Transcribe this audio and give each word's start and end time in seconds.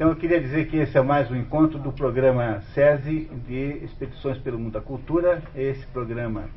Então 0.00 0.08
eu 0.08 0.16
queria 0.16 0.40
dizer 0.40 0.66
que 0.66 0.78
esse 0.78 0.96
é 0.96 1.02
mais 1.02 1.30
um 1.30 1.36
encontro 1.36 1.78
do 1.78 1.92
programa 1.92 2.62
SESI 2.72 3.30
de 3.46 3.84
Expedições 3.84 4.38
pelo 4.38 4.58
Mundo 4.58 4.72
da 4.72 4.80
Cultura. 4.80 5.42
Esse 5.54 5.86
programa, 5.88 6.48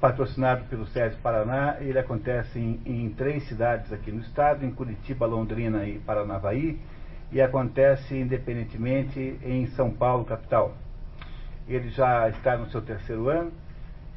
patrocinado 0.00 0.64
pelo 0.64 0.84
SESI 0.88 1.14
Paraná, 1.18 1.76
ele 1.78 2.00
acontece 2.00 2.58
em, 2.58 2.80
em 2.84 3.08
três 3.10 3.44
cidades 3.44 3.92
aqui 3.92 4.10
no 4.10 4.20
estado, 4.22 4.66
em 4.66 4.72
Curitiba, 4.72 5.24
Londrina 5.24 5.86
e 5.86 6.00
Paranavaí, 6.00 6.80
e 7.30 7.40
acontece 7.40 8.18
independentemente 8.18 9.38
em 9.44 9.68
São 9.68 9.92
Paulo, 9.92 10.24
capital. 10.24 10.74
Ele 11.68 11.90
já 11.90 12.28
está 12.28 12.56
no 12.56 12.68
seu 12.72 12.82
terceiro 12.82 13.28
ano 13.28 13.52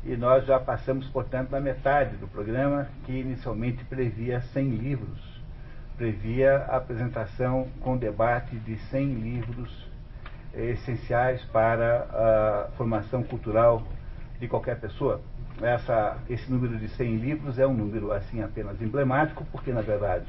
e 0.03 0.17
nós 0.17 0.47
já 0.47 0.59
passamos, 0.59 1.05
portanto, 1.09 1.51
na 1.51 1.59
metade 1.59 2.17
do 2.17 2.27
programa, 2.27 2.87
que 3.05 3.11
inicialmente 3.11 3.85
previa 3.85 4.41
100 4.41 4.69
livros 4.69 5.32
previa 5.97 6.57
a 6.69 6.77
apresentação 6.77 7.67
com 7.81 7.97
debate 7.97 8.55
de 8.57 8.77
100 8.89 9.13
livros 9.13 9.89
eh, 10.53 10.71
essenciais 10.71 11.43
para 11.45 12.07
a 12.11 12.71
formação 12.77 13.23
cultural 13.23 13.83
de 14.39 14.47
qualquer 14.47 14.79
pessoa. 14.79 15.21
Essa, 15.61 16.17
esse 16.29 16.51
número 16.51 16.77
de 16.77 16.89
100 16.89 17.15
livros 17.17 17.59
é 17.59 17.67
um 17.67 17.73
número 17.73 18.11
assim 18.11 18.41
apenas 18.41 18.81
emblemático, 18.81 19.45
porque 19.51 19.71
na 19.71 19.81
verdade, 19.81 20.25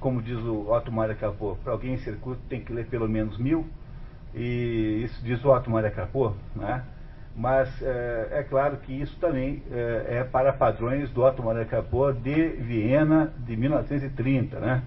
como 0.00 0.20
diz 0.20 0.38
o 0.38 0.70
Otto 0.70 0.90
Maria 0.90 1.14
Capô, 1.14 1.56
para 1.62 1.72
alguém 1.72 1.96
ser 1.98 2.16
culto 2.18 2.40
tem 2.48 2.60
que 2.60 2.72
ler 2.72 2.86
pelo 2.86 3.08
menos 3.08 3.38
mil, 3.38 3.66
e 4.34 5.02
isso 5.04 5.24
diz 5.24 5.42
o 5.44 5.50
Otto 5.50 5.70
Maria 5.70 5.90
Capô, 5.90 6.32
né? 6.56 6.82
Mas 7.36 7.70
é, 7.82 8.28
é, 8.32 8.42
claro 8.42 8.78
que 8.78 8.92
isso 8.92 9.16
também 9.20 9.62
é, 9.70 10.18
é 10.18 10.24
para 10.24 10.52
padrões 10.52 11.10
do 11.10 11.22
Otto 11.22 11.42
Capô 11.70 12.12
de 12.12 12.48
Viena 12.48 13.32
de 13.38 13.56
1930, 13.56 14.58
né? 14.58 14.82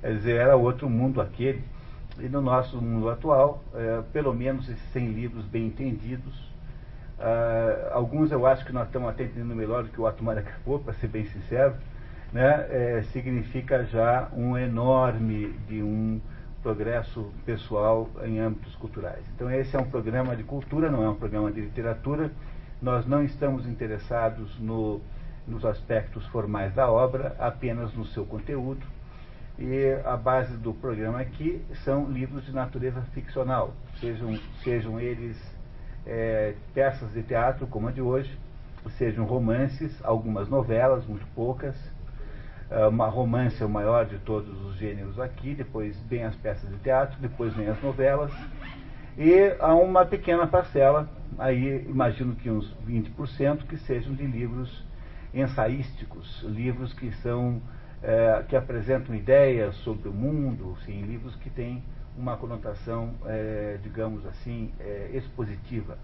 Quer 0.00 0.12
dizer, 0.14 0.36
era 0.36 0.56
outro 0.56 0.88
mundo 0.88 1.20
aquele. 1.20 1.64
E 2.18 2.28
no 2.28 2.40
nosso 2.40 2.80
mundo 2.80 3.10
atual, 3.10 3.62
é, 3.74 4.02
pelo 4.12 4.32
menos 4.32 4.68
esses 4.68 4.92
100 4.92 5.08
livros 5.08 5.44
bem 5.44 5.66
entendidos, 5.66 6.34
uh, 7.18 7.92
alguns 7.92 8.32
eu 8.32 8.46
acho 8.46 8.64
que 8.64 8.72
nós 8.72 8.86
estamos 8.86 9.10
até 9.10 9.24
entendendo 9.24 9.54
melhor 9.54 9.82
do 9.82 9.90
que 9.90 10.00
o 10.00 10.06
Atumara 10.06 10.40
acabou, 10.40 10.78
para 10.78 10.94
ser 10.94 11.08
bem 11.08 11.26
sincero, 11.26 11.74
né, 12.32 12.66
é, 12.70 13.02
significa 13.12 13.84
já 13.84 14.28
um 14.32 14.56
enorme 14.56 15.54
de 15.68 15.82
um 15.82 16.20
progresso 16.66 17.32
pessoal 17.44 18.10
em 18.24 18.40
âmbitos 18.40 18.74
culturais. 18.74 19.24
Então 19.32 19.48
esse 19.48 19.76
é 19.76 19.78
um 19.78 19.88
programa 19.88 20.34
de 20.34 20.42
cultura, 20.42 20.90
não 20.90 21.04
é 21.04 21.08
um 21.08 21.14
programa 21.14 21.52
de 21.52 21.60
literatura. 21.60 22.28
Nós 22.82 23.06
não 23.06 23.22
estamos 23.22 23.68
interessados 23.68 24.58
no, 24.58 25.00
nos 25.46 25.64
aspectos 25.64 26.26
formais 26.26 26.74
da 26.74 26.90
obra, 26.90 27.36
apenas 27.38 27.94
no 27.94 28.04
seu 28.06 28.26
conteúdo. 28.26 28.84
E 29.56 29.96
a 30.04 30.16
base 30.16 30.56
do 30.56 30.74
programa 30.74 31.20
aqui 31.20 31.62
são 31.84 32.10
livros 32.10 32.44
de 32.44 32.52
natureza 32.52 33.00
ficcional, 33.14 33.72
sejam, 34.00 34.36
sejam 34.64 34.98
eles 34.98 35.40
é, 36.04 36.56
peças 36.74 37.12
de 37.12 37.22
teatro, 37.22 37.68
como 37.68 37.86
a 37.86 37.92
de 37.92 38.02
hoje, 38.02 38.36
sejam 38.98 39.24
romances, 39.24 39.96
algumas 40.02 40.48
novelas, 40.48 41.06
muito 41.06 41.26
poucas. 41.32 41.76
É, 42.70 42.86
uma 42.86 43.06
romance 43.06 43.62
é 43.62 43.66
o 43.66 43.68
maior 43.68 44.06
de 44.06 44.18
todos 44.18 44.60
os 44.66 44.76
gêneros 44.76 45.20
aqui, 45.20 45.54
depois 45.54 45.96
vem 46.08 46.24
as 46.24 46.34
peças 46.34 46.68
de 46.68 46.76
teatro, 46.78 47.16
depois 47.20 47.54
vem 47.54 47.68
as 47.68 47.80
novelas. 47.82 48.32
E 49.16 49.54
há 49.60 49.74
uma 49.74 50.04
pequena 50.04 50.46
parcela, 50.46 51.08
aí 51.38 51.86
imagino 51.88 52.34
que 52.34 52.50
uns 52.50 52.74
20%, 52.86 53.66
que 53.66 53.76
sejam 53.78 54.14
de 54.14 54.26
livros 54.26 54.84
ensaísticos, 55.32 56.42
livros 56.42 56.92
que 56.92 57.12
são 57.12 57.60
é, 58.02 58.44
que 58.48 58.56
apresentam 58.56 59.14
ideias 59.14 59.74
sobre 59.76 60.08
o 60.08 60.12
mundo, 60.12 60.76
sim, 60.84 61.02
livros 61.02 61.34
que 61.36 61.50
têm 61.50 61.82
uma 62.16 62.36
conotação, 62.36 63.14
é, 63.26 63.78
digamos 63.82 64.26
assim, 64.26 64.72
é, 64.80 65.10
expositiva, 65.12 65.98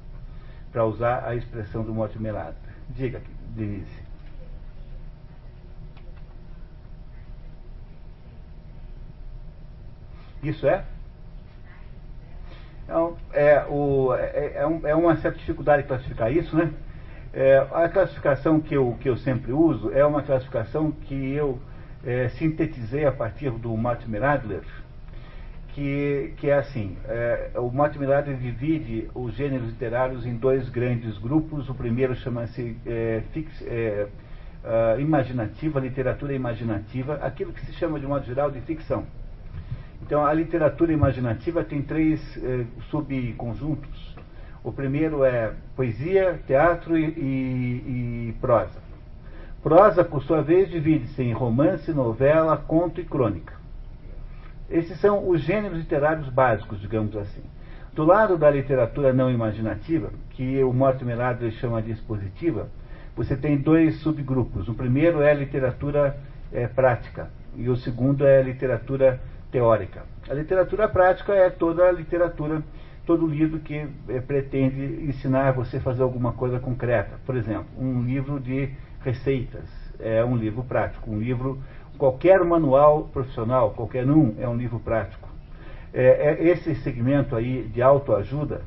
para 0.70 0.84
usar 0.84 1.24
a 1.26 1.34
expressão 1.34 1.82
do 1.82 1.92
Mortimer. 1.92 2.54
Diga, 2.88 3.20
Denise. 3.54 4.01
Isso 10.42 10.66
é? 10.66 10.84
Então, 12.84 13.16
é, 13.32 13.64
o, 13.68 14.12
é, 14.14 14.52
é, 14.56 14.66
um, 14.66 14.86
é, 14.86 14.94
uma 14.94 15.16
certa 15.16 15.38
dificuldade 15.38 15.82
de 15.82 15.88
classificar 15.88 16.32
isso, 16.32 16.56
né? 16.56 16.70
É, 17.32 17.66
a 17.72 17.88
classificação 17.88 18.60
que 18.60 18.74
eu, 18.74 18.96
que 19.00 19.08
eu 19.08 19.16
sempre 19.16 19.52
uso 19.52 19.90
é 19.92 20.04
uma 20.04 20.22
classificação 20.22 20.90
que 20.90 21.32
eu 21.32 21.58
é, 22.04 22.28
sintetizei 22.30 23.06
a 23.06 23.12
partir 23.12 23.50
do 23.50 23.74
Mortimer 23.76 24.22
Adler, 24.24 24.64
que, 25.68 26.34
que 26.36 26.50
é 26.50 26.58
assim, 26.58 26.98
é, 27.06 27.52
o 27.54 27.70
Mortimer 27.70 28.10
Adler 28.10 28.36
divide 28.36 29.08
os 29.14 29.34
gêneros 29.34 29.68
literários 29.68 30.26
em 30.26 30.36
dois 30.36 30.68
grandes 30.68 31.16
grupos, 31.16 31.70
o 31.70 31.74
primeiro 31.74 32.14
chama-se 32.16 32.76
é, 32.84 33.22
é, 33.62 34.06
uh, 34.64 35.00
imaginativa, 35.00 35.80
literatura 35.80 36.34
imaginativa, 36.34 37.14
aquilo 37.22 37.52
que 37.52 37.64
se 37.64 37.72
chama 37.72 37.98
de 37.98 38.06
modo 38.06 38.26
geral 38.26 38.50
de 38.50 38.60
ficção. 38.60 39.06
Então 40.02 40.26
a 40.26 40.32
literatura 40.32 40.92
imaginativa 40.92 41.64
tem 41.64 41.82
três 41.82 42.20
é, 42.42 42.64
subconjuntos. 42.90 44.16
O 44.64 44.72
primeiro 44.72 45.24
é 45.24 45.52
poesia, 45.74 46.40
teatro 46.46 46.96
e, 46.96 47.04
e, 47.04 48.28
e 48.28 48.36
prosa. 48.40 48.80
Prosa, 49.62 50.04
por 50.04 50.22
sua 50.24 50.42
vez, 50.42 50.68
divide-se 50.70 51.22
em 51.22 51.32
romance, 51.32 51.92
novela, 51.92 52.56
conto 52.56 53.00
e 53.00 53.04
crônica. 53.04 53.54
Esses 54.68 54.98
são 55.00 55.28
os 55.28 55.40
gêneros 55.40 55.78
literários 55.78 56.28
básicos, 56.28 56.80
digamos 56.80 57.16
assim. 57.16 57.42
Do 57.94 58.04
lado 58.04 58.36
da 58.36 58.50
literatura 58.50 59.12
não 59.12 59.30
imaginativa, 59.30 60.10
que 60.30 60.62
o 60.64 60.72
Mortimer 60.72 61.20
Adler 61.20 61.52
chama 61.52 61.82
de 61.82 61.92
expositiva, 61.92 62.68
você 63.14 63.36
tem 63.36 63.58
dois 63.58 63.96
subgrupos. 64.00 64.68
O 64.68 64.74
primeiro 64.74 65.20
é 65.20 65.30
a 65.30 65.34
literatura 65.34 66.16
é, 66.52 66.66
prática 66.66 67.30
e 67.54 67.68
o 67.68 67.76
segundo 67.76 68.26
é 68.26 68.38
a 68.38 68.42
literatura 68.42 69.20
teórica. 69.52 70.02
A 70.28 70.34
literatura 70.34 70.88
prática 70.88 71.32
é 71.34 71.48
toda 71.50 71.84
a 71.84 71.92
literatura, 71.92 72.62
todo 73.06 73.26
livro 73.26 73.60
que 73.60 73.86
é, 74.08 74.20
pretende 74.20 75.04
ensinar 75.04 75.52
você 75.52 75.76
a 75.76 75.80
fazer 75.80 76.02
alguma 76.02 76.32
coisa 76.32 76.58
concreta. 76.58 77.20
Por 77.24 77.36
exemplo, 77.36 77.66
um 77.78 78.02
livro 78.02 78.40
de 78.40 78.70
receitas, 79.04 79.64
é 80.00 80.24
um 80.24 80.36
livro 80.36 80.64
prático. 80.64 81.10
Um 81.10 81.20
livro, 81.20 81.62
qualquer 81.98 82.42
manual 82.42 83.04
profissional, 83.12 83.70
qualquer 83.70 84.08
um, 84.08 84.34
é 84.40 84.48
um 84.48 84.56
livro 84.56 84.80
prático. 84.80 85.28
É, 85.94 86.38
é 86.40 86.48
esse 86.48 86.74
segmento 86.76 87.36
aí 87.36 87.62
de 87.64 87.82
autoajuda 87.82 88.62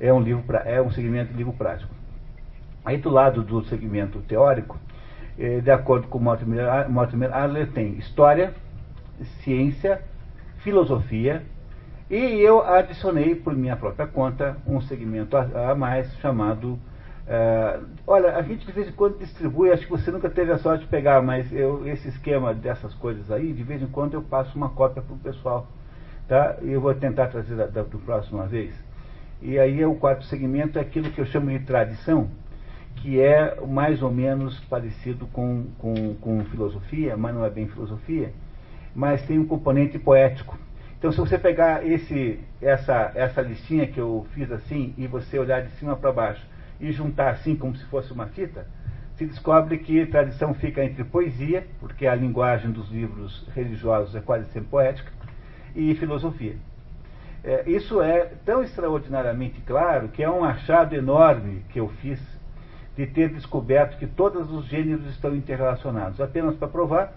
é 0.00 0.12
um 0.12 0.20
livro 0.20 0.42
é 0.64 0.80
um 0.80 0.90
segmento 0.90 1.30
de 1.30 1.36
livro 1.36 1.52
prático. 1.52 1.94
Aí 2.84 2.96
do 2.96 3.10
lado 3.10 3.42
do 3.42 3.62
segmento 3.66 4.18
teórico, 4.20 4.78
é, 5.38 5.60
de 5.60 5.70
acordo 5.70 6.08
com 6.08 6.18
Mortimer, 6.18 6.88
Mortimer 6.88 7.32
Adler, 7.32 7.70
tem 7.70 7.92
história, 7.98 8.54
ciência, 9.42 10.02
filosofia, 10.58 11.42
e 12.10 12.40
eu 12.40 12.62
adicionei 12.62 13.34
por 13.34 13.54
minha 13.54 13.76
própria 13.76 14.06
conta 14.06 14.56
um 14.66 14.80
segmento 14.80 15.36
a, 15.36 15.70
a 15.70 15.74
mais 15.74 16.12
chamado 16.16 16.78
é, 17.32 17.78
olha, 18.08 18.36
a 18.36 18.42
gente 18.42 18.66
de 18.66 18.72
vez 18.72 18.88
em 18.88 18.92
quando 18.92 19.16
distribui, 19.16 19.70
acho 19.70 19.84
que 19.84 19.90
você 19.90 20.10
nunca 20.10 20.28
teve 20.28 20.50
a 20.50 20.58
sorte 20.58 20.82
de 20.82 20.90
pegar, 20.90 21.22
mas 21.22 21.52
eu, 21.52 21.86
esse 21.86 22.08
esquema 22.08 22.52
dessas 22.52 22.92
coisas 22.94 23.30
aí, 23.30 23.52
de 23.52 23.62
vez 23.62 23.80
em 23.80 23.86
quando 23.86 24.14
eu 24.14 24.22
passo 24.22 24.56
uma 24.56 24.70
cópia 24.70 25.00
para 25.00 25.14
o 25.14 25.18
pessoal. 25.18 25.68
Tá? 26.26 26.56
Eu 26.60 26.80
vou 26.80 26.92
tentar 26.92 27.28
trazer 27.28 27.54
da, 27.54 27.66
da, 27.66 27.82
do 27.84 27.98
próxima 28.00 28.46
vez. 28.46 28.74
E 29.40 29.60
aí 29.60 29.84
o 29.84 29.94
quarto 29.94 30.24
segmento 30.24 30.76
é 30.76 30.82
aquilo 30.82 31.10
que 31.12 31.20
eu 31.20 31.24
chamo 31.24 31.50
de 31.50 31.60
tradição, 31.60 32.28
que 32.96 33.20
é 33.20 33.60
mais 33.64 34.02
ou 34.02 34.10
menos 34.10 34.58
parecido 34.64 35.24
com, 35.28 35.66
com, 35.78 36.14
com 36.16 36.44
filosofia, 36.46 37.16
mas 37.16 37.32
não 37.32 37.44
é 37.44 37.50
bem 37.50 37.68
filosofia, 37.68 38.32
mas 38.94 39.22
tem 39.22 39.38
um 39.38 39.46
componente 39.46 39.98
poético. 39.98 40.58
Então, 40.98 41.10
se 41.10 41.18
você 41.18 41.38
pegar 41.38 41.86
esse, 41.86 42.38
essa, 42.60 43.12
essa 43.14 43.40
listinha 43.40 43.86
que 43.86 43.98
eu 43.98 44.26
fiz 44.34 44.50
assim 44.52 44.94
e 44.98 45.06
você 45.06 45.38
olhar 45.38 45.62
de 45.62 45.70
cima 45.72 45.96
para 45.96 46.12
baixo, 46.12 46.46
e 46.80 46.90
juntar 46.92 47.30
assim 47.30 47.54
como 47.54 47.76
se 47.76 47.84
fosse 47.86 48.12
uma 48.12 48.26
fita, 48.26 48.66
se 49.16 49.26
descobre 49.26 49.76
que 49.78 50.06
tradição 50.06 50.54
fica 50.54 50.82
entre 50.82 51.04
poesia, 51.04 51.66
porque 51.78 52.06
a 52.06 52.14
linguagem 52.14 52.70
dos 52.70 52.90
livros 52.90 53.46
religiosos 53.54 54.16
é 54.16 54.20
quase 54.20 54.46
sempre 54.50 54.70
poética, 54.70 55.12
e 55.76 55.94
filosofia. 55.94 56.56
É, 57.44 57.64
isso 57.66 58.00
é 58.00 58.32
tão 58.44 58.62
extraordinariamente 58.62 59.60
claro 59.62 60.08
que 60.08 60.22
é 60.22 60.30
um 60.30 60.44
achado 60.44 60.94
enorme 60.94 61.62
que 61.70 61.80
eu 61.80 61.88
fiz 62.00 62.20
de 62.96 63.06
ter 63.06 63.30
descoberto 63.30 63.98
que 63.98 64.06
todos 64.06 64.50
os 64.50 64.66
gêneros 64.66 65.06
estão 65.06 65.34
interrelacionados, 65.34 66.20
apenas 66.20 66.56
para 66.56 66.68
provar 66.68 67.12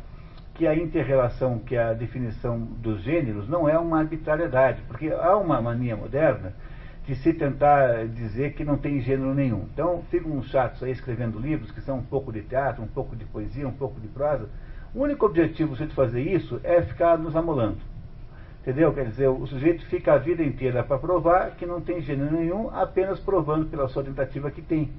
que 0.54 0.68
a 0.68 0.76
interrelação, 0.76 1.60
que 1.60 1.76
a 1.76 1.94
definição 1.94 2.60
dos 2.60 3.02
gêneros 3.02 3.50
não 3.50 3.68
é 3.68 3.78
uma 3.78 4.00
arbitrariedade, 4.00 4.82
porque 4.88 5.10
há 5.10 5.36
uma 5.36 5.62
mania 5.62 5.96
moderna 5.96 6.54
de 7.06 7.16
se 7.16 7.34
tentar 7.34 8.08
dizer 8.08 8.54
que 8.54 8.64
não 8.64 8.78
tem 8.78 9.02
gênero 9.02 9.34
nenhum. 9.34 9.68
Então, 9.74 10.04
ficam 10.10 10.32
uns 10.32 10.48
chatos 10.48 10.82
aí 10.84 10.92
escrevendo 10.92 11.40
livros 11.40 11.72
que 11.72 11.82
são 11.82 11.98
um 11.98 12.04
pouco 12.04 12.32
de 12.32 12.42
teatro, 12.44 12.82
um 12.82 12.88
pouco 12.88 13.16
de 13.16 13.26
poesia, 13.26 13.68
um 13.68 13.74
pouco 13.74 14.00
de 14.00 14.08
prosa. 14.08 14.48
O 14.94 15.02
único 15.02 15.26
objetivo 15.26 15.76
de 15.76 15.94
fazer 15.94 16.22
isso 16.22 16.62
é 16.64 16.82
ficar 16.82 17.18
nos 17.18 17.36
amolando. 17.36 17.80
Entendeu? 18.62 18.94
Quer 18.94 19.08
dizer, 19.08 19.28
o 19.28 19.46
sujeito 19.46 19.86
fica 19.88 20.14
a 20.14 20.18
vida 20.18 20.42
inteira 20.42 20.84
para 20.84 20.98
provar 20.98 21.52
que 21.52 21.66
não 21.66 21.82
tem 21.82 22.00
gênero 22.00 22.32
nenhum, 22.34 22.70
apenas 22.70 23.20
provando 23.20 23.66
pela 23.66 23.90
sua 23.90 24.04
tentativa 24.04 24.50
que 24.50 24.62
tem. 24.62 24.90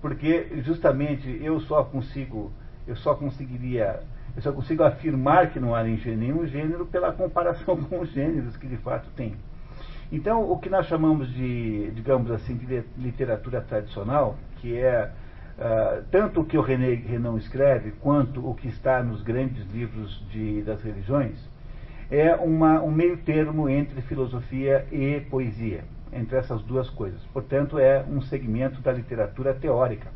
Porque 0.00 0.48
justamente 0.64 1.38
eu 1.40 1.60
só 1.60 1.84
consigo, 1.84 2.50
eu 2.84 2.96
só 2.96 3.14
conseguiria, 3.14 4.00
eu 4.36 4.42
só 4.42 4.52
consigo 4.52 4.84
afirmar 4.84 5.50
que 5.50 5.58
não 5.58 5.74
há 5.74 5.82
nenhum 5.82 6.46
gênero 6.46 6.84
pela 6.86 7.10
comparação 7.10 7.76
com 7.88 8.00
os 8.00 8.10
gêneros 8.12 8.56
que 8.56 8.66
de 8.66 8.76
fato 8.76 9.08
tem. 9.16 9.34
Então, 10.12 10.48
o 10.48 10.58
que 10.58 10.68
nós 10.68 10.86
chamamos 10.86 11.32
de, 11.32 11.90
digamos 11.92 12.30
assim, 12.30 12.54
de 12.56 12.84
literatura 12.96 13.60
tradicional, 13.60 14.36
que 14.58 14.76
é 14.76 15.10
uh, 15.58 16.04
tanto 16.12 16.42
o 16.42 16.44
que 16.44 16.56
o 16.56 16.60
René 16.60 16.94
Renan 16.94 17.36
escreve, 17.38 17.92
quanto 18.00 18.46
o 18.46 18.54
que 18.54 18.68
está 18.68 19.02
nos 19.02 19.22
grandes 19.22 19.66
livros 19.72 20.24
de, 20.30 20.62
das 20.62 20.80
religiões, 20.82 21.36
é 22.08 22.34
uma, 22.36 22.80
um 22.82 22.90
meio 22.90 23.16
termo 23.16 23.68
entre 23.68 24.00
filosofia 24.02 24.86
e 24.92 25.20
poesia, 25.28 25.82
entre 26.12 26.36
essas 26.36 26.62
duas 26.62 26.88
coisas. 26.88 27.20
Portanto, 27.32 27.78
é 27.78 28.04
um 28.08 28.20
segmento 28.20 28.80
da 28.80 28.92
literatura 28.92 29.54
teórica, 29.54 30.08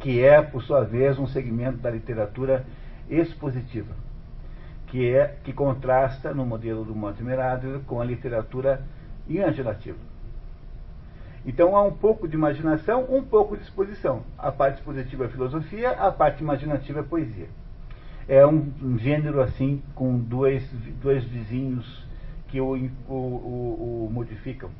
que 0.00 0.22
é, 0.22 0.40
por 0.40 0.62
sua 0.62 0.84
vez, 0.84 1.18
um 1.18 1.26
segmento 1.26 1.78
da 1.78 1.90
literatura 1.90 2.64
expositiva, 3.08 3.94
que 4.86 5.08
é 5.08 5.36
que 5.42 5.52
contrasta 5.52 6.32
no 6.32 6.46
modelo 6.46 6.84
do 6.84 6.94
Mortimer 6.94 7.40
Adler 7.40 7.80
com 7.80 8.00
a 8.00 8.04
literatura 8.04 8.82
imaginativa. 9.28 9.98
Então 11.44 11.76
há 11.76 11.82
um 11.82 11.92
pouco 11.92 12.28
de 12.28 12.34
imaginação, 12.34 13.06
um 13.08 13.22
pouco 13.22 13.56
de 13.56 13.62
exposição. 13.62 14.22
A 14.36 14.52
parte 14.52 14.78
expositiva 14.78 15.24
é 15.24 15.28
filosofia, 15.28 15.90
a 15.90 16.10
parte 16.10 16.42
imaginativa 16.42 17.00
é 17.00 17.02
poesia 17.02 17.48
é 18.28 18.46
um, 18.46 18.70
um 18.82 18.98
gênero 18.98 19.40
assim 19.40 19.82
com 19.94 20.18
dois, 20.18 20.62
dois 21.02 21.24
vizinhos 21.24 22.06
que 22.48 22.60
o, 22.60 22.74
o, 23.08 23.12
o, 23.12 24.06
o 24.06 24.10
modificam. 24.12 24.70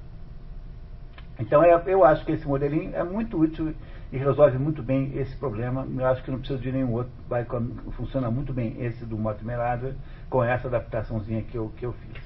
Então 1.40 1.62
é, 1.62 1.82
eu 1.86 2.04
acho 2.04 2.24
que 2.26 2.32
esse 2.32 2.46
modelinho 2.46 2.94
é 2.94 3.02
muito 3.02 3.40
útil 3.40 3.74
e 4.12 4.16
resolve 4.16 4.58
muito 4.58 4.82
bem 4.82 5.12
esse 5.16 5.37
problema. 5.37 5.87
Eu 5.96 6.06
acho 6.06 6.22
que 6.22 6.31
não 6.31 6.38
precisa 6.38 6.60
de 6.60 6.72
nenhum 6.72 6.93
outro. 6.93 7.12
Vai, 7.28 7.46
funciona 7.93 8.31
muito 8.31 8.52
bem 8.52 8.76
esse 8.81 9.05
do 9.05 9.19
Mortimer 9.19 9.60
Adler 9.60 9.94
com 10.31 10.43
essa 10.43 10.69
adaptaçãozinha 10.69 11.43
que 11.43 11.56
eu, 11.56 11.72
que 11.76 11.84
eu 11.84 11.93
fiz. 11.93 12.22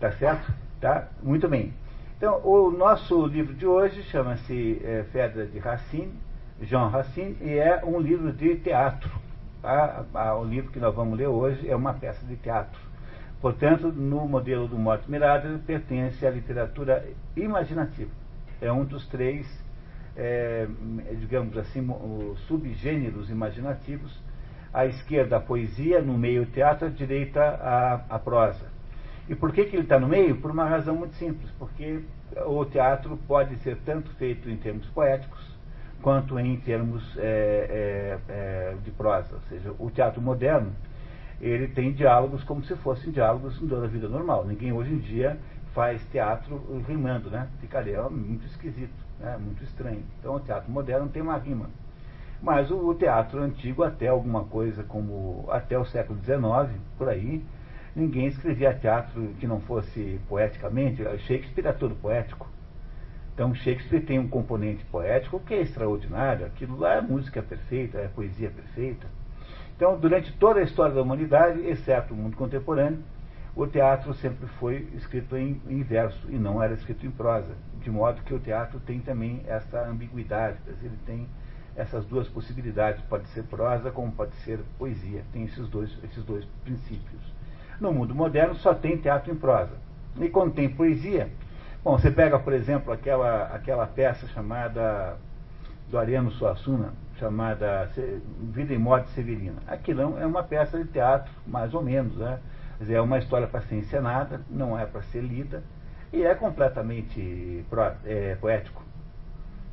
Tá 0.00 0.12
certo? 0.12 0.52
Tá? 0.80 1.08
Muito 1.22 1.48
bem. 1.48 1.72
Então, 2.16 2.40
o 2.44 2.70
nosso 2.70 3.26
livro 3.26 3.54
de 3.54 3.66
hoje 3.66 4.02
chama-se 4.04 4.80
é, 4.84 5.04
Fedra 5.12 5.46
de 5.46 5.58
Racine, 5.58 6.12
Jean 6.62 6.88
Racine, 6.88 7.36
e 7.40 7.50
é 7.58 7.84
um 7.84 8.00
livro 8.00 8.32
de 8.32 8.56
teatro 8.56 9.10
a, 9.62 10.36
o 10.36 10.44
livro 10.44 10.70
que 10.70 10.78
nós 10.78 10.94
vamos 10.94 11.18
ler 11.18 11.26
hoje 11.26 11.68
é 11.68 11.74
uma 11.74 11.94
peça 11.94 12.24
de 12.26 12.36
teatro. 12.36 12.80
Portanto, 13.40 13.88
no 13.92 14.26
modelo 14.28 14.66
do 14.66 14.76
Morte 14.76 15.10
Mirada, 15.10 15.60
pertence 15.66 16.26
à 16.26 16.30
literatura 16.30 17.06
imaginativa. 17.36 18.10
É 18.60 18.72
um 18.72 18.84
dos 18.84 19.06
três, 19.06 19.46
é, 20.18 20.66
digamos 21.20 21.56
assim, 21.56 21.86
subgêneros 22.48 23.30
imaginativos. 23.30 24.12
À 24.74 24.84
esquerda, 24.84 25.36
a 25.36 25.40
poesia, 25.40 26.02
no 26.02 26.18
meio, 26.18 26.42
o 26.42 26.46
teatro, 26.46 26.88
à 26.88 26.90
direita, 26.90 27.40
a, 27.40 28.04
a 28.10 28.18
prosa. 28.18 28.66
E 29.28 29.34
por 29.34 29.52
que, 29.52 29.64
que 29.64 29.76
ele 29.76 29.84
está 29.84 29.98
no 29.98 30.08
meio? 30.08 30.36
Por 30.36 30.50
uma 30.50 30.64
razão 30.64 30.94
muito 30.94 31.14
simples, 31.14 31.50
porque 31.58 32.00
o 32.46 32.64
teatro 32.64 33.16
pode 33.28 33.56
ser 33.58 33.76
tanto 33.84 34.10
feito 34.16 34.50
em 34.50 34.56
termos 34.56 34.86
poéticos, 34.88 35.56
quanto 36.02 36.38
em 36.38 36.56
termos 36.58 37.16
é, 37.16 38.18
é, 38.28 38.32
é, 38.32 38.74
de 38.84 38.90
prosa. 38.90 39.34
Ou 39.34 39.40
seja, 39.48 39.72
o 39.78 39.90
teatro 39.90 40.20
moderno 40.20 40.72
ele 41.40 41.68
tem 41.68 41.92
diálogos 41.92 42.42
como 42.44 42.64
se 42.64 42.74
fossem 42.76 43.12
diálogos 43.12 43.60
da 43.62 43.86
vida 43.86 44.08
normal. 44.08 44.44
Ninguém 44.44 44.72
hoje 44.72 44.92
em 44.92 44.98
dia 44.98 45.38
faz 45.74 46.04
teatro 46.10 46.60
rimando, 46.86 47.30
né? 47.30 47.48
Ficaria 47.60 48.02
muito 48.08 48.44
esquisito, 48.46 49.07
né? 49.20 49.36
muito 49.38 49.62
estranho. 49.64 50.02
Então 50.18 50.36
o 50.36 50.40
teatro 50.40 50.70
moderno 50.70 51.08
tem 51.08 51.22
uma 51.22 51.36
rima. 51.36 51.70
Mas 52.40 52.70
o, 52.70 52.76
o 52.76 52.94
teatro 52.94 53.42
antigo, 53.42 53.82
até 53.82 54.08
alguma 54.08 54.44
coisa 54.44 54.82
como 54.84 55.46
até 55.50 55.78
o 55.78 55.84
século 55.84 56.18
XIX, 56.20 56.80
por 56.96 57.08
aí, 57.08 57.44
ninguém 57.94 58.26
escrevia 58.26 58.74
teatro 58.74 59.34
que 59.40 59.46
não 59.46 59.60
fosse 59.60 60.20
poeticamente. 60.28 61.02
Shakespeare 61.20 61.66
é 61.66 61.72
todo 61.72 61.94
poético. 61.96 62.48
Então 63.34 63.54
Shakespeare 63.54 64.04
tem 64.04 64.18
um 64.18 64.28
componente 64.28 64.84
poético 64.86 65.40
que 65.40 65.54
é 65.54 65.62
extraordinário, 65.62 66.46
aquilo 66.46 66.76
lá 66.76 66.94
é 66.94 67.00
música 67.00 67.40
perfeita, 67.42 67.98
é 67.98 68.08
poesia 68.08 68.50
perfeita. 68.50 69.06
Então, 69.76 69.96
durante 69.96 70.32
toda 70.32 70.58
a 70.58 70.64
história 70.64 70.92
da 70.92 71.00
humanidade, 71.00 71.60
exceto 71.60 72.12
o 72.12 72.16
mundo 72.16 72.36
contemporâneo, 72.36 72.98
o 73.60 73.66
teatro 73.66 74.14
sempre 74.14 74.46
foi 74.58 74.88
escrito 74.94 75.36
em, 75.36 75.60
em 75.68 75.82
verso 75.82 76.26
e 76.30 76.36
não 76.36 76.62
era 76.62 76.72
escrito 76.74 77.04
em 77.04 77.10
prosa, 77.10 77.54
de 77.82 77.90
modo 77.90 78.22
que 78.22 78.32
o 78.32 78.38
teatro 78.38 78.80
tem 78.80 79.00
também 79.00 79.42
essa 79.46 79.80
ambiguidade, 79.86 80.58
ele 80.82 80.98
tem 81.04 81.28
essas 81.76 82.04
duas 82.06 82.26
possibilidades, 82.28 83.02
pode 83.02 83.28
ser 83.28 83.44
prosa 83.44 83.90
como 83.90 84.10
pode 84.12 84.34
ser 84.36 84.60
poesia, 84.78 85.22
tem 85.32 85.44
esses 85.44 85.68
dois, 85.68 85.90
esses 86.04 86.24
dois 86.24 86.44
princípios. 86.64 87.22
No 87.80 87.92
mundo 87.92 88.14
moderno 88.14 88.54
só 88.56 88.74
tem 88.74 88.96
teatro 88.96 89.32
em 89.32 89.36
prosa. 89.36 89.72
E 90.20 90.28
quando 90.28 90.54
tem 90.54 90.68
poesia, 90.68 91.28
Bom, 91.84 91.96
você 91.96 92.10
pega, 92.10 92.38
por 92.38 92.52
exemplo, 92.52 92.92
aquela, 92.92 93.44
aquela 93.44 93.86
peça 93.86 94.26
chamada 94.28 95.16
do 95.88 95.96
Ariano 95.96 96.30
Suassuna, 96.32 96.92
chamada 97.18 97.88
Vida 98.52 98.74
e 98.74 98.78
Morte 98.78 99.08
Severina. 99.10 99.62
Aquilo 99.66 100.18
é 100.18 100.26
uma 100.26 100.42
peça 100.42 100.76
de 100.76 100.88
teatro, 100.88 101.32
mais 101.46 101.72
ou 101.72 101.82
menos, 101.82 102.16
né? 102.16 102.40
Dizer, 102.78 102.94
é 102.94 103.00
uma 103.00 103.18
história 103.18 103.46
para 103.46 103.60
ser 103.62 103.76
encenada, 103.76 104.40
não 104.48 104.78
é 104.78 104.86
para 104.86 105.02
ser 105.02 105.22
lida, 105.22 105.62
e 106.12 106.22
é 106.22 106.34
completamente 106.34 107.64
pro, 107.68 107.82
é, 108.04 108.36
poético. 108.36 108.82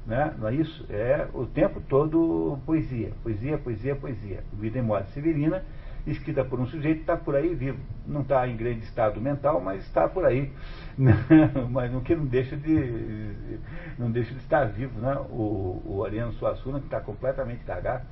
Né? 0.05 0.33
Não 0.37 0.47
é 0.47 0.55
isso? 0.55 0.85
É 0.89 1.27
o 1.33 1.45
tempo 1.45 1.81
todo 1.81 2.59
poesia, 2.65 3.11
poesia, 3.23 3.57
poesia, 3.57 3.95
poesia. 3.95 4.43
Vida 4.53 4.77
e 4.77 4.81
Morte 4.81 5.11
Severina 5.11 5.63
escrita 6.05 6.45
por 6.45 6.59
um 6.59 6.67
sujeito 6.67 6.97
que 6.97 7.01
está 7.01 7.17
por 7.17 7.35
aí 7.35 7.53
vivo. 7.55 7.79
Não 8.05 8.21
está 8.21 8.47
em 8.47 8.55
grande 8.55 8.83
estado 8.83 9.19
mental, 9.19 9.59
mas 9.59 9.83
está 9.83 10.07
por 10.07 10.25
aí. 10.25 10.51
mas 11.71 11.93
o 11.93 12.01
que 12.01 12.15
não 12.15 12.25
deixa 12.25 12.55
de 12.55 13.47
não 13.97 14.11
deixa 14.11 14.31
de 14.33 14.39
estar 14.39 14.65
vivo, 14.65 14.99
né? 14.99 15.15
O, 15.29 15.81
o 15.85 16.03
Ariano 16.05 16.33
Suassuna, 16.33 16.79
que 16.79 16.85
está 16.85 16.99
completamente 16.99 17.63
cagado. 17.63 18.05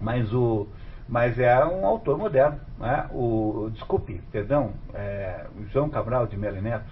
Mas 0.00 0.32
o 0.32 0.68
mas 1.08 1.38
é 1.38 1.64
um 1.64 1.86
autor 1.86 2.18
moderno. 2.18 2.60
Né? 2.78 3.08
O, 3.12 3.70
desculpe, 3.72 4.20
perdão, 4.30 4.72
é, 4.92 5.46
João 5.72 5.88
Cabral 5.88 6.26
de 6.26 6.36
Melo 6.36 6.60
Neto. 6.60 6.90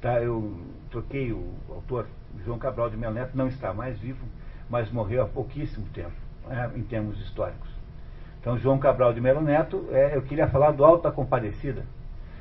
Tá, 0.00 0.20
eu 0.20 0.58
troquei 0.90 1.32
o 1.32 1.54
autor. 1.68 2.06
João 2.44 2.58
Cabral 2.58 2.90
de 2.90 2.96
Melo 2.96 3.14
Neto 3.14 3.36
não 3.36 3.46
está 3.46 3.72
mais 3.72 3.98
vivo, 3.98 4.24
mas 4.68 4.90
morreu 4.90 5.22
há 5.22 5.26
pouquíssimo 5.26 5.86
tempo, 5.92 6.12
né, 6.48 6.70
em 6.74 6.82
termos 6.82 7.20
históricos. 7.20 7.68
Então, 8.40 8.58
João 8.58 8.78
Cabral 8.78 9.12
de 9.12 9.20
Melo 9.20 9.42
Neto, 9.42 9.86
é, 9.92 10.16
eu 10.16 10.22
queria 10.22 10.48
falar 10.48 10.72
do 10.72 10.84
Alta 10.84 11.10
Compadecida, 11.10 11.84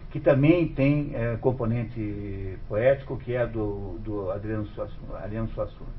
que 0.10 0.20
também 0.20 0.70
tem 0.70 1.12
é, 1.13 1.36
componente 1.36 2.58
poético, 2.68 3.18
que 3.18 3.36
é 3.36 3.46
do, 3.46 4.00
do 4.00 4.32
Adriano, 4.32 4.66
Suassuna, 4.68 5.20
Adriano 5.20 5.50
Suassuna. 5.50 5.90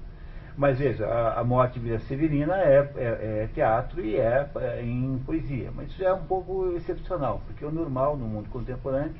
Mas 0.56 0.78
veja, 0.78 1.06
a, 1.06 1.40
a 1.40 1.44
Morte 1.44 1.78
Vila 1.78 1.98
Severina 2.00 2.56
é, 2.56 2.78
é, 2.96 3.42
é, 3.44 3.48
teatro 3.54 4.04
e 4.04 4.16
é, 4.16 4.48
é 4.56 4.82
em 4.82 5.18
poesia. 5.24 5.70
Mas 5.74 5.90
isso 5.90 6.04
é 6.04 6.12
um 6.12 6.24
pouco 6.24 6.72
excepcional, 6.76 7.40
porque 7.46 7.64
o 7.64 7.70
normal 7.70 8.16
no 8.16 8.26
mundo 8.26 8.48
contemporâneo 8.50 9.14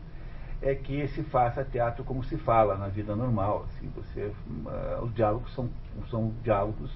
é 0.62 0.75
que 0.75 1.06
se 1.08 1.22
faça 1.22 1.64
teatro 1.64 2.04
como 2.04 2.22
se 2.25 2.37
fala 2.37 2.76
na 2.76 2.88
vida 2.88 3.16
normal. 3.16 3.66
Assim, 3.68 3.90
você, 3.94 4.26
uh, 4.26 5.02
os 5.02 5.14
diálogos 5.14 5.52
são, 5.54 5.70
são 6.10 6.32
diálogos 6.42 6.90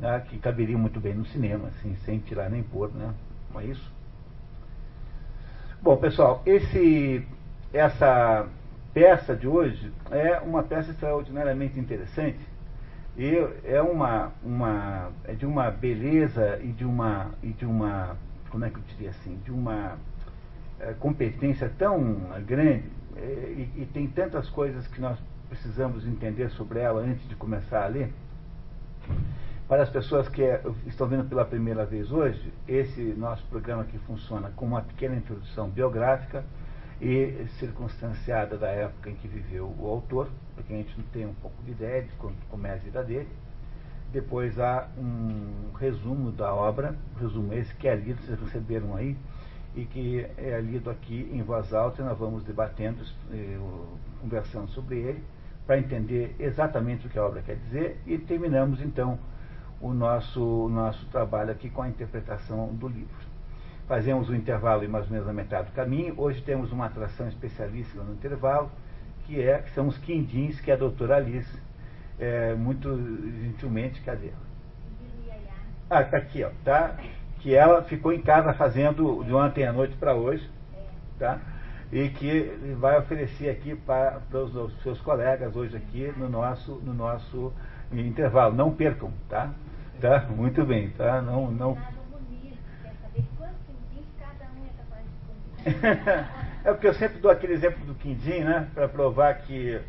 né, 0.00 0.20
que 0.28 0.38
caberia 0.38 0.76
muito 0.76 0.98
bem 0.98 1.14
no 1.14 1.24
cinema, 1.26 1.68
assim, 1.68 1.94
sem 2.04 2.18
tirar 2.18 2.50
nem 2.50 2.62
pôr, 2.62 2.90
né? 2.92 3.14
Não 3.52 3.60
é 3.60 3.64
isso? 3.66 3.92
Bom, 5.80 5.96
pessoal, 5.96 6.42
esse, 6.44 7.24
essa 7.72 8.46
peça 8.92 9.36
de 9.36 9.46
hoje 9.46 9.92
é 10.10 10.40
uma 10.40 10.62
peça 10.62 10.90
extraordinariamente 10.90 11.78
interessante 11.78 12.47
e 13.18 13.36
é 13.64 13.82
uma, 13.82 14.32
uma 14.44 15.10
é 15.24 15.32
de 15.34 15.44
uma 15.44 15.70
beleza 15.72 16.58
e 16.62 16.68
de 16.68 16.84
uma 16.84 17.32
e 17.42 17.48
de 17.48 17.66
uma 17.66 18.16
como 18.48 18.64
é 18.64 18.70
que 18.70 18.76
eu 18.76 18.82
diria 18.86 19.10
assim 19.10 19.36
de 19.44 19.50
uma 19.50 19.98
é, 20.78 20.92
competência 20.94 21.70
tão 21.76 22.00
grande 22.46 22.84
é, 23.16 23.20
e, 23.20 23.82
e 23.82 23.86
tem 23.92 24.06
tantas 24.06 24.48
coisas 24.48 24.86
que 24.86 25.00
nós 25.00 25.18
precisamos 25.48 26.06
entender 26.06 26.48
sobre 26.50 26.78
ela 26.78 27.00
antes 27.00 27.28
de 27.28 27.34
começar 27.34 27.84
a 27.84 27.88
ler. 27.88 28.12
Para 29.66 29.82
as 29.82 29.90
pessoas 29.90 30.28
que 30.28 30.42
é, 30.42 30.62
estão 30.86 31.08
vendo 31.08 31.28
pela 31.28 31.44
primeira 31.44 31.84
vez 31.84 32.12
hoje, 32.12 32.52
esse 32.66 33.02
nosso 33.16 33.44
programa 33.46 33.82
aqui 33.82 33.98
funciona 34.06 34.50
com 34.54 34.64
uma 34.64 34.82
pequena 34.82 35.16
introdução 35.16 35.68
biográfica 35.68 36.44
e 37.00 37.46
circunstanciada 37.58 38.56
da 38.56 38.68
época 38.68 39.10
em 39.10 39.14
que 39.14 39.28
viveu 39.28 39.72
o 39.78 39.86
autor, 39.86 40.28
para 40.54 40.64
que 40.64 40.72
a 40.72 40.76
gente 40.76 41.00
tenha 41.12 41.28
um 41.28 41.34
pouco 41.34 41.62
de 41.62 41.70
ideia 41.70 42.02
de 42.02 42.10
como 42.50 42.66
é 42.66 42.72
a 42.72 42.76
vida 42.76 43.02
dele. 43.04 43.28
Depois 44.12 44.58
há 44.58 44.88
um 44.96 45.72
resumo 45.78 46.32
da 46.32 46.52
obra, 46.54 46.96
resumo 47.20 47.52
esse 47.52 47.74
que 47.74 47.86
é 47.86 47.94
lido, 47.94 48.20
vocês 48.22 48.40
receberam 48.40 48.96
aí, 48.96 49.16
e 49.76 49.84
que 49.84 50.26
é 50.36 50.60
lido 50.60 50.90
aqui 50.90 51.28
em 51.32 51.42
voz 51.42 51.72
alta 51.72 52.02
e 52.02 52.04
nós 52.04 52.18
vamos 52.18 52.42
debatendo, 52.42 53.04
eh, 53.30 53.58
conversando 54.20 54.68
sobre 54.70 54.96
ele, 54.96 55.22
para 55.66 55.78
entender 55.78 56.34
exatamente 56.38 57.06
o 57.06 57.10
que 57.10 57.18
a 57.18 57.24
obra 57.24 57.42
quer 57.42 57.56
dizer 57.56 58.00
e 58.06 58.16
terminamos 58.16 58.80
então 58.80 59.18
o 59.80 59.92
nosso, 59.92 60.68
nosso 60.70 61.06
trabalho 61.06 61.52
aqui 61.52 61.68
com 61.68 61.82
a 61.82 61.88
interpretação 61.88 62.74
do 62.74 62.88
livro. 62.88 63.27
Fazemos 63.88 64.28
um 64.28 64.34
intervalo 64.34 64.84
em 64.84 64.88
mais 64.88 65.06
ou 65.06 65.12
menos 65.12 65.26
a 65.26 65.32
metade 65.32 65.70
do 65.70 65.72
caminho. 65.72 66.12
Hoje 66.18 66.42
temos 66.42 66.70
uma 66.70 66.84
atração 66.84 67.26
especialíssima 67.26 68.04
no 68.04 68.12
intervalo, 68.12 68.70
que, 69.24 69.40
é, 69.40 69.62
que 69.62 69.70
são 69.70 69.88
os 69.88 69.96
quindins 69.96 70.60
que 70.60 70.70
a 70.70 70.76
doutora 70.76 71.16
Alice, 71.16 71.58
é, 72.20 72.54
muito 72.54 72.94
gentilmente, 73.40 74.02
cadê? 74.02 74.32
Ah, 75.88 76.02
está 76.02 76.18
aqui, 76.18 76.44
ó, 76.44 76.50
tá? 76.62 76.96
Que 77.40 77.54
ela 77.54 77.82
ficou 77.82 78.12
em 78.12 78.20
casa 78.20 78.52
fazendo 78.52 79.24
de 79.24 79.32
ontem 79.32 79.66
à 79.66 79.72
noite 79.72 79.96
para 79.96 80.14
hoje, 80.14 80.46
tá? 81.18 81.40
E 81.90 82.10
que 82.10 82.76
vai 82.78 82.98
oferecer 82.98 83.48
aqui 83.48 83.74
para, 83.74 84.20
para 84.28 84.40
os 84.40 84.82
seus 84.82 85.00
colegas 85.00 85.56
hoje 85.56 85.74
aqui 85.74 86.12
no 86.14 86.28
nosso, 86.28 86.74
no 86.84 86.92
nosso 86.92 87.54
intervalo. 87.90 88.54
Não 88.54 88.70
percam, 88.70 89.10
tá? 89.30 89.50
Tá? 89.98 90.26
Muito 90.28 90.62
bem, 90.66 90.90
tá? 90.90 91.22
Não, 91.22 91.50
não... 91.50 91.78
é 96.64 96.72
porque 96.72 96.86
eu 96.86 96.94
sempre 96.94 97.18
dou 97.18 97.30
aquele 97.30 97.52
exemplo 97.52 97.84
do 97.84 97.94
quindim, 97.94 98.40
né? 98.40 98.68
Para 98.74 98.88
provar 98.88 99.34
que, 99.38 99.80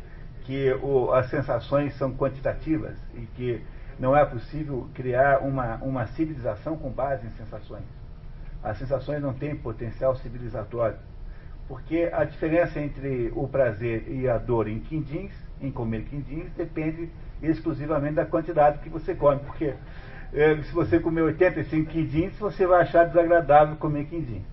que 0.42 0.72
o, 0.82 1.12
as 1.12 1.28
sensações 1.30 1.94
são 1.96 2.12
quantitativas 2.14 2.96
e 3.14 3.26
que 3.34 3.62
não 3.98 4.16
é 4.16 4.24
possível 4.24 4.88
criar 4.94 5.40
uma, 5.40 5.76
uma 5.76 6.06
civilização 6.06 6.76
com 6.76 6.90
base 6.90 7.26
em 7.26 7.30
sensações. 7.32 7.84
As 8.62 8.78
sensações 8.78 9.22
não 9.22 9.32
têm 9.32 9.54
potencial 9.54 10.16
civilizatório. 10.16 10.96
Porque 11.68 12.10
a 12.12 12.24
diferença 12.24 12.80
entre 12.80 13.30
o 13.34 13.46
prazer 13.46 14.08
e 14.08 14.28
a 14.28 14.38
dor 14.38 14.66
em 14.66 14.80
quindins, 14.80 15.32
em 15.60 15.70
comer 15.70 16.02
quindins, 16.04 16.50
depende 16.56 17.08
exclusivamente 17.40 18.14
da 18.14 18.26
quantidade 18.26 18.78
que 18.80 18.88
você 18.88 19.14
come. 19.14 19.40
Porque 19.40 19.74
é, 20.32 20.56
se 20.62 20.72
você 20.72 20.98
comer 20.98 21.22
85 21.22 21.90
quindins, 21.90 22.36
você 22.38 22.66
vai 22.66 22.82
achar 22.82 23.04
desagradável 23.04 23.76
comer 23.76 24.06
quindim. 24.06 24.44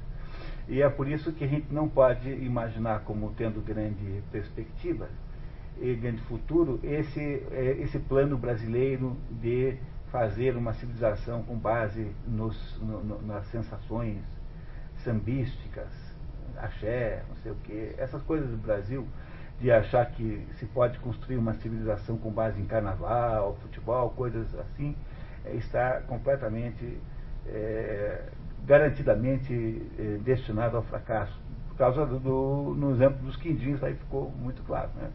E 0.67 0.81
é 0.81 0.89
por 0.89 1.07
isso 1.07 1.31
que 1.31 1.43
a 1.43 1.47
gente 1.47 1.73
não 1.73 1.87
pode 1.87 2.29
imaginar 2.29 3.01
como 3.01 3.31
tendo 3.31 3.61
grande 3.61 4.21
perspectiva 4.31 5.07
e 5.79 5.93
grande 5.95 6.21
futuro 6.23 6.79
esse, 6.83 7.21
é, 7.51 7.77
esse 7.79 7.99
plano 7.99 8.37
brasileiro 8.37 9.15
de 9.29 9.77
fazer 10.11 10.55
uma 10.55 10.73
civilização 10.73 11.43
com 11.43 11.57
base 11.57 12.11
nos, 12.27 12.77
no, 12.81 13.21
nas 13.21 13.45
sensações 13.47 14.23
sambísticas, 15.03 15.89
axé, 16.57 17.23
não 17.29 17.35
sei 17.37 17.51
o 17.51 17.55
quê, 17.63 17.93
essas 17.97 18.21
coisas 18.23 18.49
do 18.49 18.57
Brasil, 18.57 19.07
de 19.59 19.71
achar 19.71 20.05
que 20.11 20.45
se 20.57 20.65
pode 20.67 20.99
construir 20.99 21.37
uma 21.37 21.53
civilização 21.55 22.17
com 22.17 22.31
base 22.31 22.61
em 22.61 22.65
carnaval, 22.65 23.57
futebol, 23.61 24.09
coisas 24.11 24.47
assim, 24.55 24.95
é, 25.45 25.55
está 25.55 26.01
completamente, 26.01 26.99
é, 27.47 28.29
garantidamente 28.67 29.81
é, 29.97 30.17
destinado 30.17 30.75
ao 30.75 30.83
fracasso. 30.83 31.33
Por 31.69 31.77
causa 31.77 32.05
do, 32.05 32.19
do, 32.19 32.75
no 32.75 32.91
exemplo 32.91 33.17
dos 33.25 33.37
quindins, 33.37 33.81
aí 33.81 33.95
ficou 33.95 34.29
muito 34.31 34.61
claro. 34.63 34.89
Né? 34.95 35.09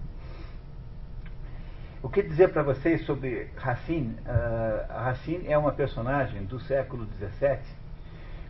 O 2.02 2.08
que 2.08 2.22
dizer 2.22 2.48
para 2.48 2.62
vocês 2.62 3.04
sobre 3.04 3.50
Racine? 3.56 4.16
Uh, 4.26 4.92
Racine 4.92 5.46
é 5.46 5.56
uma 5.56 5.72
personagem 5.72 6.44
do 6.46 6.58
século 6.60 7.06
XVII, 7.18 7.58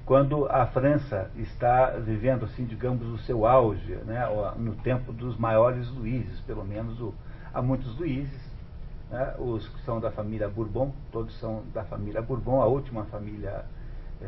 quando 0.06 0.46
a 0.46 0.66
França 0.66 1.30
está 1.36 1.90
vivendo, 1.90 2.44
assim, 2.44 2.64
digamos, 2.64 3.06
o 3.06 3.18
seu 3.18 3.46
auge, 3.46 3.94
né, 4.06 4.26
no 4.56 4.74
tempo 4.76 5.12
dos 5.12 5.36
maiores 5.36 5.88
Luíses, 5.90 6.40
pelo 6.40 6.64
menos 6.64 7.00
o, 7.00 7.14
há 7.52 7.60
muitos 7.60 7.96
Luíses, 7.98 8.40
né, 9.10 9.34
os 9.38 9.68
que 9.68 9.80
são 9.82 10.00
da 10.00 10.10
família 10.10 10.48
Bourbon, 10.48 10.92
todos 11.12 11.38
são 11.38 11.62
da 11.74 11.84
família 11.84 12.20
Bourbon, 12.20 12.60
a 12.60 12.66
última 12.66 13.04
família 13.04 13.64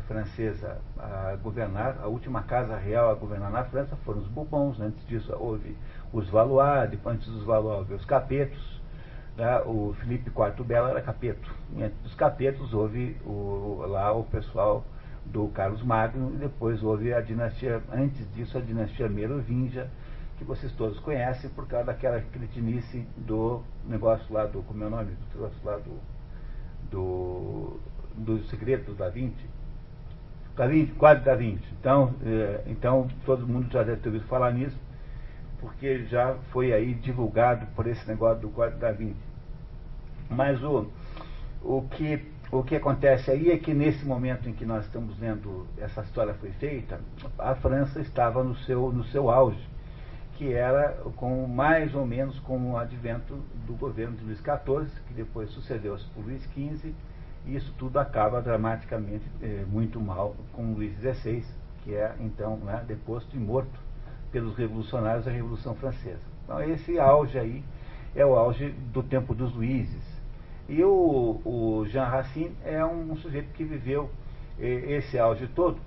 francesa 0.02 0.78
a 0.98 1.36
governar, 1.42 1.98
a 2.02 2.06
última 2.06 2.42
casa 2.42 2.76
real 2.76 3.10
a 3.10 3.14
governar 3.14 3.50
na 3.50 3.64
França 3.64 3.96
foram 4.04 4.20
os 4.20 4.28
Bourbons, 4.28 4.80
antes 4.80 5.06
disso 5.06 5.34
houve 5.38 5.76
os 6.12 6.28
Valois, 6.28 6.90
antes 7.06 7.26
dos 7.28 7.44
Valois 7.44 7.78
houve 7.78 7.94
os 7.94 8.04
Capetos, 8.04 8.80
né, 9.36 9.60
o 9.66 9.94
Felipe 10.00 10.30
IV 10.30 10.64
Belo 10.64 10.88
era 10.88 11.02
capeto, 11.02 11.50
e 11.76 11.82
antes 11.82 11.98
dos 12.02 12.14
capetos 12.14 12.72
houve 12.72 13.16
o, 13.24 13.84
lá 13.86 14.12
o 14.12 14.24
pessoal 14.24 14.84
do 15.26 15.48
Carlos 15.48 15.82
Magno, 15.82 16.32
e 16.34 16.38
depois 16.38 16.82
houve 16.82 17.12
a 17.12 17.20
dinastia, 17.20 17.82
antes 17.92 18.32
disso, 18.34 18.56
a 18.58 18.60
dinastia 18.60 19.08
Merovingia, 19.08 19.88
que 20.38 20.44
vocês 20.44 20.72
todos 20.72 20.98
conhecem 21.00 21.48
por 21.50 21.66
causa 21.66 21.86
daquela 21.86 22.20
cretinice 22.20 23.06
do 23.16 23.62
negócio 23.86 24.32
lá 24.32 24.46
do, 24.46 24.62
como 24.62 24.82
é 24.84 24.86
o 24.86 24.90
nome, 24.90 25.12
do 25.12 25.34
negócio 25.34 25.58
lá 25.64 25.76
do, 25.78 25.98
do, 26.90 27.80
do 28.14 28.44
segredo 28.44 28.94
da 28.94 29.08
Vinci. 29.08 29.48
Da 30.56 30.66
Vinci, 30.66 30.92
quase 30.92 31.20
da 31.22 31.34
Vinci. 31.34 31.64
Então, 31.80 32.14
é, 32.24 32.62
então, 32.66 33.08
todo 33.24 33.46
mundo 33.46 33.70
já 33.72 33.82
deve 33.82 34.00
ter 34.00 34.08
ouvido 34.08 34.26
falar 34.26 34.52
nisso, 34.52 34.78
porque 35.60 36.04
já 36.04 36.34
foi 36.52 36.72
aí 36.72 36.94
divulgado 36.94 37.66
por 37.74 37.86
esse 37.86 38.06
negócio 38.06 38.40
do 38.40 38.48
quadro 38.50 38.78
da 38.78 38.92
Vinci. 38.92 39.16
Mas 40.30 40.62
o, 40.62 40.86
o 41.62 41.82
que 41.82 42.34
o 42.54 42.62
que 42.62 42.76
acontece 42.76 43.32
aí 43.32 43.50
é 43.50 43.58
que 43.58 43.74
nesse 43.74 44.04
momento 44.04 44.48
em 44.48 44.52
que 44.52 44.64
nós 44.64 44.84
estamos 44.84 45.16
vendo 45.16 45.66
essa 45.76 46.02
história 46.02 46.34
foi 46.34 46.50
feita, 46.52 47.00
a 47.36 47.56
França 47.56 48.00
estava 48.00 48.44
no 48.44 48.54
seu, 48.58 48.92
no 48.92 49.02
seu 49.06 49.28
auge, 49.28 49.58
que 50.34 50.52
era 50.52 50.90
com 51.16 51.48
mais 51.48 51.96
ou 51.96 52.06
menos 52.06 52.38
com 52.40 52.70
o 52.70 52.76
advento 52.76 53.34
do 53.66 53.74
governo 53.74 54.16
de 54.16 54.24
Luís 54.24 54.38
XIV, 54.38 54.88
que 55.08 55.14
depois 55.14 55.50
sucedeu-se 55.50 56.06
por 56.10 56.24
Luís 56.24 56.44
XV, 56.44 56.94
isso 57.46 57.74
tudo 57.78 57.98
acaba 57.98 58.40
dramaticamente 58.40 59.24
eh, 59.42 59.64
muito 59.68 60.00
mal 60.00 60.34
com 60.52 60.72
Luís 60.72 60.96
XVI, 60.98 61.44
que 61.82 61.94
é 61.94 62.14
então 62.20 62.56
né, 62.58 62.82
deposto 62.86 63.36
e 63.36 63.38
morto 63.38 63.78
pelos 64.32 64.56
revolucionários 64.56 65.24
da 65.24 65.30
Revolução 65.30 65.74
Francesa. 65.74 66.22
Então 66.44 66.62
esse 66.62 66.98
auge 66.98 67.38
aí 67.38 67.62
é 68.14 68.24
o 68.24 68.34
auge 68.34 68.70
do 68.92 69.02
tempo 69.02 69.34
dos 69.34 69.54
Luíses 69.54 70.02
e 70.68 70.82
o, 70.82 71.40
o 71.44 71.84
Jean 71.86 72.06
Racine 72.06 72.56
é 72.64 72.84
um 72.84 73.14
sujeito 73.16 73.52
que 73.52 73.64
viveu 73.64 74.10
eh, 74.58 74.96
esse 74.96 75.18
auge 75.18 75.46
todo, 75.48 75.78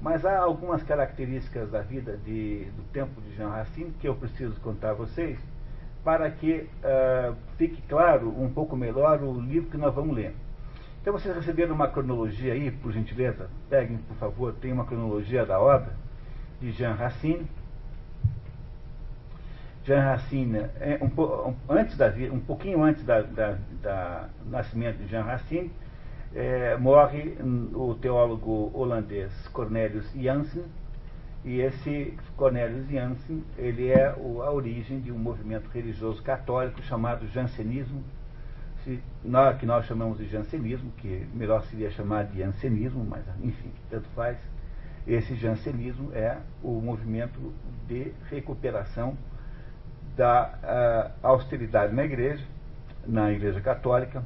mas 0.00 0.24
há 0.24 0.38
algumas 0.38 0.82
características 0.82 1.70
da 1.70 1.82
vida 1.82 2.16
de, 2.16 2.64
do 2.76 2.82
tempo 2.92 3.20
de 3.20 3.36
Jean 3.36 3.50
Racine 3.50 3.92
que 4.00 4.08
eu 4.08 4.14
preciso 4.14 4.58
contar 4.60 4.90
a 4.90 4.94
vocês 4.94 5.38
para 6.02 6.30
que 6.30 6.68
uh, 6.82 7.36
fique 7.56 7.80
claro 7.82 8.28
um 8.28 8.50
pouco 8.52 8.76
melhor 8.76 9.22
o 9.22 9.40
livro 9.40 9.70
que 9.70 9.76
nós 9.76 9.94
vamos 9.94 10.16
ler. 10.16 10.34
Então 11.02 11.12
vocês 11.14 11.34
receberam 11.34 11.74
uma 11.74 11.88
cronologia 11.88 12.52
aí, 12.52 12.70
por 12.70 12.92
gentileza? 12.92 13.50
Peguem, 13.68 13.98
por 13.98 14.16
favor, 14.18 14.54
tem 14.54 14.72
uma 14.72 14.84
cronologia 14.84 15.44
da 15.44 15.58
obra 15.58 15.92
de 16.60 16.70
Jean 16.70 16.92
Racine. 16.92 17.44
Jean 19.84 20.00
Racine, 20.00 20.58
é, 20.78 21.00
um, 21.02 21.54
antes 21.68 21.96
da, 21.96 22.06
um 22.32 22.38
pouquinho 22.38 22.84
antes 22.84 23.02
da, 23.04 23.20
da, 23.20 23.58
da 23.82 24.28
nascimento 24.46 24.98
de 24.98 25.08
Jean 25.08 25.24
Racine, 25.24 25.72
é, 26.36 26.76
morre 26.76 27.36
o 27.74 27.96
teólogo 28.00 28.70
holandês 28.72 29.32
Cornelius 29.48 30.08
Janssen, 30.14 30.62
e 31.44 31.60
esse 31.62 32.16
Cornelius 32.36 32.88
Janssen, 32.88 33.42
ele 33.58 33.88
é 33.88 34.14
o, 34.16 34.40
a 34.40 34.52
origem 34.52 35.00
de 35.00 35.10
um 35.10 35.18
movimento 35.18 35.68
religioso 35.68 36.22
católico 36.22 36.80
chamado 36.82 37.26
jansenismo, 37.26 38.04
que 39.58 39.66
nós 39.66 39.86
chamamos 39.86 40.18
de 40.18 40.28
jansenismo, 40.28 40.90
que 40.98 41.26
melhor 41.34 41.62
seria 41.64 41.90
chamar 41.90 42.24
de 42.24 42.38
jansenismo, 42.38 43.04
mas 43.04 43.24
enfim, 43.42 43.70
tanto 43.90 44.08
faz. 44.10 44.36
Esse 45.06 45.34
jansenismo 45.34 46.12
é 46.12 46.38
o 46.62 46.80
movimento 46.80 47.52
de 47.88 48.12
recuperação 48.30 49.16
da 50.16 51.12
uh, 51.22 51.26
austeridade 51.26 51.94
na 51.94 52.04
igreja, 52.04 52.44
na 53.06 53.32
igreja 53.32 53.60
católica. 53.60 54.24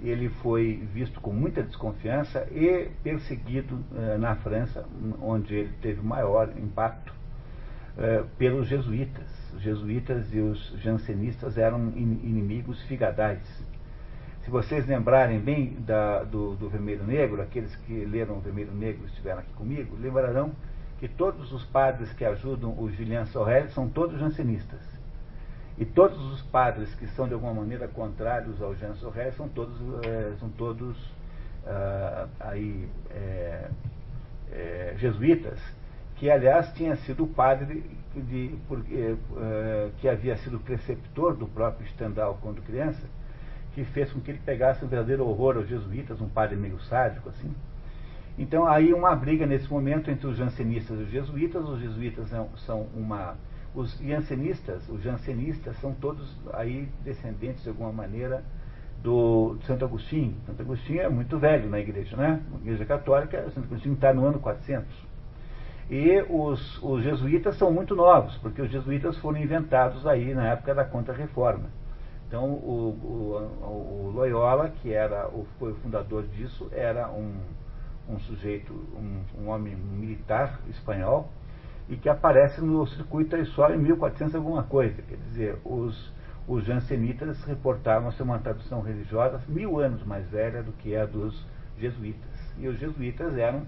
Ele 0.00 0.28
foi 0.28 0.88
visto 0.92 1.20
com 1.20 1.32
muita 1.32 1.62
desconfiança 1.62 2.46
e 2.52 2.88
perseguido 3.02 3.74
uh, 3.74 4.18
na 4.18 4.36
França, 4.36 4.86
onde 5.20 5.54
ele 5.54 5.72
teve 5.82 6.00
maior 6.00 6.50
impacto, 6.56 7.12
uh, 7.96 8.24
pelos 8.36 8.68
jesuítas. 8.68 9.26
Os 9.54 9.62
jesuítas 9.62 10.32
e 10.32 10.38
os 10.38 10.76
jansenistas 10.80 11.58
eram 11.58 11.88
inimigos 11.96 12.80
figadais. 12.82 13.40
Se 14.48 14.52
vocês 14.52 14.86
lembrarem 14.86 15.38
bem 15.38 15.76
da, 15.80 16.22
do, 16.24 16.54
do 16.54 16.70
Vermelho 16.70 17.04
Negro, 17.04 17.42
aqueles 17.42 17.76
que 17.84 18.06
leram 18.06 18.38
o 18.38 18.40
Vermelho 18.40 18.72
Negro 18.72 19.04
estiveram 19.04 19.40
aqui 19.40 19.52
comigo, 19.52 19.94
lembrarão 20.00 20.52
que 20.98 21.06
todos 21.06 21.52
os 21.52 21.66
padres 21.66 22.10
que 22.14 22.24
ajudam 22.24 22.70
o 22.70 22.90
Julian 22.90 23.26
Sorel 23.26 23.68
são 23.68 23.90
todos 23.90 24.18
jansenistas. 24.18 24.80
E 25.76 25.84
todos 25.84 26.18
os 26.32 26.40
padres 26.40 26.94
que 26.94 27.06
são 27.08 27.28
de 27.28 27.34
alguma 27.34 27.52
maneira 27.52 27.88
contrários 27.88 28.62
ao 28.62 28.74
Jean 28.74 28.94
Sorel 28.94 29.32
são 29.32 29.50
todos, 29.50 29.76
é, 30.06 30.32
são 30.40 30.48
todos 30.48 30.96
uh, 30.96 32.26
aí, 32.40 32.88
é, 33.10 33.68
é, 34.50 34.94
jesuítas 34.96 35.60
que 36.16 36.30
aliás 36.30 36.72
tinha 36.72 36.96
sido 36.96 37.26
padre 37.26 37.84
de, 38.16 38.56
porque, 38.66 39.14
que 39.98 40.08
havia 40.08 40.38
sido 40.38 40.58
preceptor 40.58 41.36
do 41.36 41.46
próprio 41.46 41.86
Stendhal 41.88 42.38
quando 42.42 42.60
criança, 42.62 43.06
que 43.78 43.84
fez 43.92 44.12
com 44.12 44.20
que 44.20 44.32
ele 44.32 44.40
pegasse 44.44 44.84
um 44.84 44.88
verdadeiro 44.88 45.24
horror 45.24 45.56
aos 45.56 45.68
jesuítas, 45.68 46.20
um 46.20 46.28
padre 46.28 46.56
meio 46.56 46.80
sádico 46.80 47.28
assim. 47.28 47.54
Então 48.36 48.66
aí 48.66 48.92
uma 48.92 49.14
briga 49.14 49.46
nesse 49.46 49.70
momento 49.70 50.10
entre 50.10 50.26
os 50.26 50.36
jansenistas 50.36 50.98
e 50.98 51.02
os 51.02 51.10
jesuítas. 51.10 51.64
Os 51.64 51.80
jesuítas 51.80 52.28
são, 52.28 52.48
são 52.66 52.86
uma 52.94 53.36
os 53.74 53.96
jansenistas, 53.98 54.88
os 54.88 55.00
jansenistas 55.00 55.76
são 55.76 55.92
todos 55.92 56.36
aí 56.54 56.88
descendentes 57.04 57.62
de 57.62 57.68
alguma 57.68 57.92
maneira 57.92 58.42
do 59.00 59.56
Santo 59.62 59.84
Agostinho. 59.84 60.34
Santo 60.44 60.60
Agostinho 60.60 61.02
é 61.02 61.08
muito 61.08 61.38
velho 61.38 61.68
na 61.70 61.78
igreja, 61.78 62.16
né? 62.16 62.42
Na 62.50 62.58
igreja 62.58 62.84
católica, 62.84 63.48
Santo 63.50 63.66
Agostinho 63.66 63.94
está 63.94 64.12
no 64.12 64.26
ano 64.26 64.40
400. 64.40 64.88
E 65.88 66.20
os, 66.28 66.82
os 66.82 67.04
jesuítas 67.04 67.56
são 67.56 67.70
muito 67.70 67.94
novos, 67.94 68.36
porque 68.38 68.60
os 68.60 68.70
jesuítas 68.70 69.16
foram 69.18 69.38
inventados 69.38 70.04
aí 70.04 70.34
na 70.34 70.48
época 70.48 70.74
da 70.74 70.84
Contra-Reforma. 70.84 71.66
Então, 72.28 72.44
o, 72.44 72.90
o, 73.02 74.06
o, 74.06 74.12
Loyola, 74.14 74.68
que 74.68 74.92
era 74.92 75.26
o, 75.28 75.46
foi 75.58 75.72
o 75.72 75.76
fundador 75.76 76.24
disso, 76.24 76.68
era 76.72 77.10
um, 77.10 77.40
um 78.06 78.20
sujeito, 78.20 78.70
um, 78.70 79.22
um 79.42 79.48
homem 79.48 79.74
militar 79.74 80.60
espanhol, 80.68 81.32
e 81.88 81.96
que 81.96 82.06
aparece 82.06 82.60
no 82.60 82.86
circuito 82.86 83.42
só 83.46 83.72
em 83.72 83.78
1400 83.78 84.34
alguma 84.34 84.62
coisa. 84.62 85.00
Quer 85.00 85.16
dizer, 85.16 85.58
os, 85.64 86.12
os 86.46 86.66
jansenitas 86.66 87.42
reportavam 87.44 88.12
ser 88.12 88.24
uma 88.24 88.38
tradução 88.38 88.82
religiosa 88.82 89.40
mil 89.48 89.80
anos 89.80 90.04
mais 90.04 90.28
velha 90.28 90.62
do 90.62 90.72
que 90.72 90.94
a 90.94 91.06
dos 91.06 91.46
jesuítas. 91.78 92.28
E 92.58 92.68
os 92.68 92.78
jesuítas 92.78 93.38
eram 93.38 93.62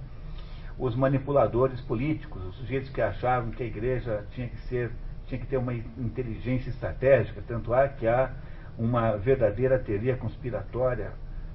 os 0.78 0.94
manipuladores 0.94 1.80
políticos, 1.80 2.44
os 2.44 2.56
sujeitos 2.56 2.90
que 2.90 3.00
achavam 3.00 3.52
que 3.52 3.62
a 3.62 3.66
igreja 3.66 4.26
tinha 4.32 4.48
que 4.48 4.58
ser, 4.68 4.90
tinha 5.26 5.40
que 5.40 5.46
ter 5.46 5.56
uma 5.56 5.72
inteligência 5.72 6.68
estratégica, 6.68 7.42
tanto 7.48 7.72
há 7.72 7.88
que 7.88 8.06
há 8.06 8.30
uma 8.80 9.14
verdadeira 9.18 9.78
teoria 9.78 10.16
conspiratória 10.16 11.10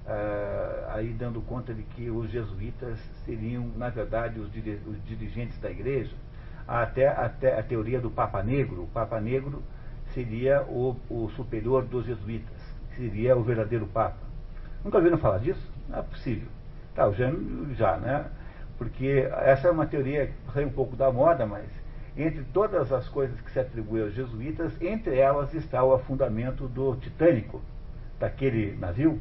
uh, 0.06 0.92
aí 0.92 1.10
dando 1.10 1.42
conta 1.42 1.74
de 1.74 1.82
que 1.82 2.08
os 2.08 2.30
jesuítas 2.30 3.00
seriam, 3.26 3.68
na 3.76 3.90
verdade, 3.90 4.40
os, 4.40 4.48
os 4.48 5.06
dirigentes 5.06 5.60
da 5.60 5.72
igreja, 5.72 6.14
até, 6.68 7.08
até 7.08 7.60
a 7.60 7.64
teoria 7.64 8.00
do 8.00 8.12
Papa 8.12 8.44
Negro. 8.44 8.84
O 8.84 8.88
Papa 8.88 9.20
Negro 9.20 9.64
seria 10.14 10.62
o, 10.70 10.96
o 11.10 11.28
superior 11.32 11.84
dos 11.86 12.06
jesuítas, 12.06 12.56
seria 12.96 13.36
o 13.36 13.42
verdadeiro 13.42 13.88
Papa. 13.88 14.20
Nunca 14.84 14.98
ouviram 14.98 15.18
falar 15.18 15.40
disso? 15.40 15.74
Não 15.90 15.98
é 15.98 16.02
possível. 16.04 16.48
Tá, 16.94 17.10
já, 17.12 17.32
já, 17.76 17.98
né? 17.98 18.26
Porque 18.78 19.28
essa 19.42 19.68
é 19.68 19.72
uma 19.72 19.88
teoria 19.88 20.28
que 20.28 20.34
sai 20.54 20.64
um 20.64 20.72
pouco 20.72 20.96
da 20.96 21.12
moda, 21.12 21.44
mas 21.48 21.66
entre 22.18 22.44
todas 22.54 22.92
as 22.92 23.08
coisas 23.10 23.40
que 23.42 23.52
se 23.52 23.60
atribuem 23.60 24.04
aos 24.04 24.14
jesuítas, 24.14 24.72
entre 24.82 25.18
elas 25.18 25.54
está 25.54 25.84
o 25.84 25.94
afundamento 25.94 26.68
do 26.68 26.96
Titânico, 26.96 27.62
daquele 28.20 28.76
navio, 28.78 29.20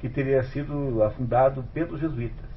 que 0.00 0.08
teria 0.08 0.42
sido 0.44 1.02
afundado 1.02 1.62
pelos 1.72 2.00
jesuítas. 2.00 2.48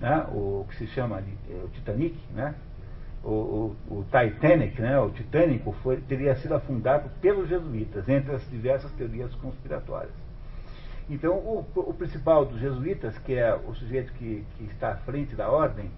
Né? 0.00 0.26
O 0.30 0.66
que 0.68 0.76
se 0.76 0.86
chama 0.88 1.20
é, 1.20 1.64
o 1.64 1.68
Titanic, 1.68 2.16
né? 2.34 2.54
o, 3.22 3.30
o, 3.30 3.76
o, 3.88 4.04
Titanic, 4.04 4.80
né? 4.82 4.98
o 4.98 5.10
Titânico, 5.10 5.72
foi, 5.82 5.98
teria 5.98 6.34
sido 6.36 6.54
afundado 6.54 7.08
pelos 7.20 7.48
jesuítas, 7.48 8.08
entre 8.08 8.34
as 8.34 8.50
diversas 8.50 8.90
teorias 8.92 9.32
conspiratórias. 9.36 10.14
Então, 11.08 11.34
o, 11.34 11.64
o 11.76 11.94
principal 11.94 12.44
dos 12.44 12.60
jesuítas, 12.60 13.16
que 13.18 13.34
é 13.34 13.54
o 13.54 13.74
sujeito 13.74 14.12
que, 14.14 14.44
que 14.56 14.64
está 14.64 14.92
à 14.92 14.96
frente 14.96 15.36
da 15.36 15.48
ordem, 15.48 15.90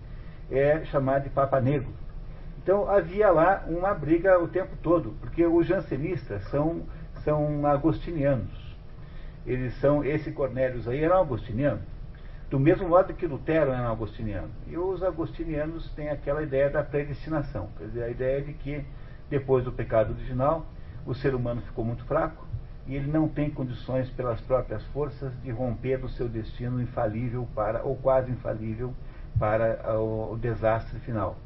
é 0.50 0.84
chamado 0.86 1.24
de 1.24 1.30
Papa 1.30 1.60
Negro. 1.60 1.88
Então 2.64 2.88
havia 2.90 3.30
lá 3.30 3.62
uma 3.68 3.92
briga 3.92 4.42
o 4.42 4.48
tempo 4.48 4.74
todo, 4.82 5.14
porque 5.20 5.44
os 5.44 5.66
jansenistas 5.66 6.42
são, 6.44 6.80
são 7.22 7.66
agostinianos. 7.66 8.74
Eles 9.46 9.74
são, 9.80 10.02
esse 10.02 10.32
Cornélios 10.32 10.88
aí 10.88 11.04
era 11.04 11.18
um 11.18 11.20
agostiniano, 11.20 11.82
do 12.48 12.58
mesmo 12.58 12.88
modo 12.88 13.12
que 13.12 13.26
Lutero 13.26 13.70
era 13.70 13.82
um 13.82 13.92
agostiniano. 13.92 14.48
E 14.66 14.78
os 14.78 15.02
agostinianos 15.02 15.90
têm 15.90 16.08
aquela 16.08 16.42
ideia 16.42 16.70
da 16.70 16.82
predestinação, 16.82 17.68
quer 17.76 17.84
dizer, 17.84 18.02
a 18.02 18.08
ideia 18.08 18.40
de 18.40 18.54
que 18.54 18.82
depois 19.28 19.62
do 19.62 19.70
pecado 19.70 20.14
original, 20.14 20.64
o 21.04 21.14
ser 21.14 21.34
humano 21.34 21.60
ficou 21.60 21.84
muito 21.84 22.02
fraco 22.04 22.46
e 22.86 22.96
ele 22.96 23.12
não 23.12 23.28
tem 23.28 23.50
condições 23.50 24.08
pelas 24.08 24.40
próprias 24.40 24.82
forças 24.86 25.30
de 25.42 25.50
romper 25.50 25.98
do 25.98 26.08
seu 26.08 26.30
destino 26.30 26.80
infalível 26.80 27.46
para, 27.54 27.82
ou 27.82 27.94
quase 27.96 28.30
infalível, 28.30 28.94
para 29.38 29.98
o, 29.98 30.32
o 30.32 30.38
desastre 30.38 30.98
final 31.00 31.36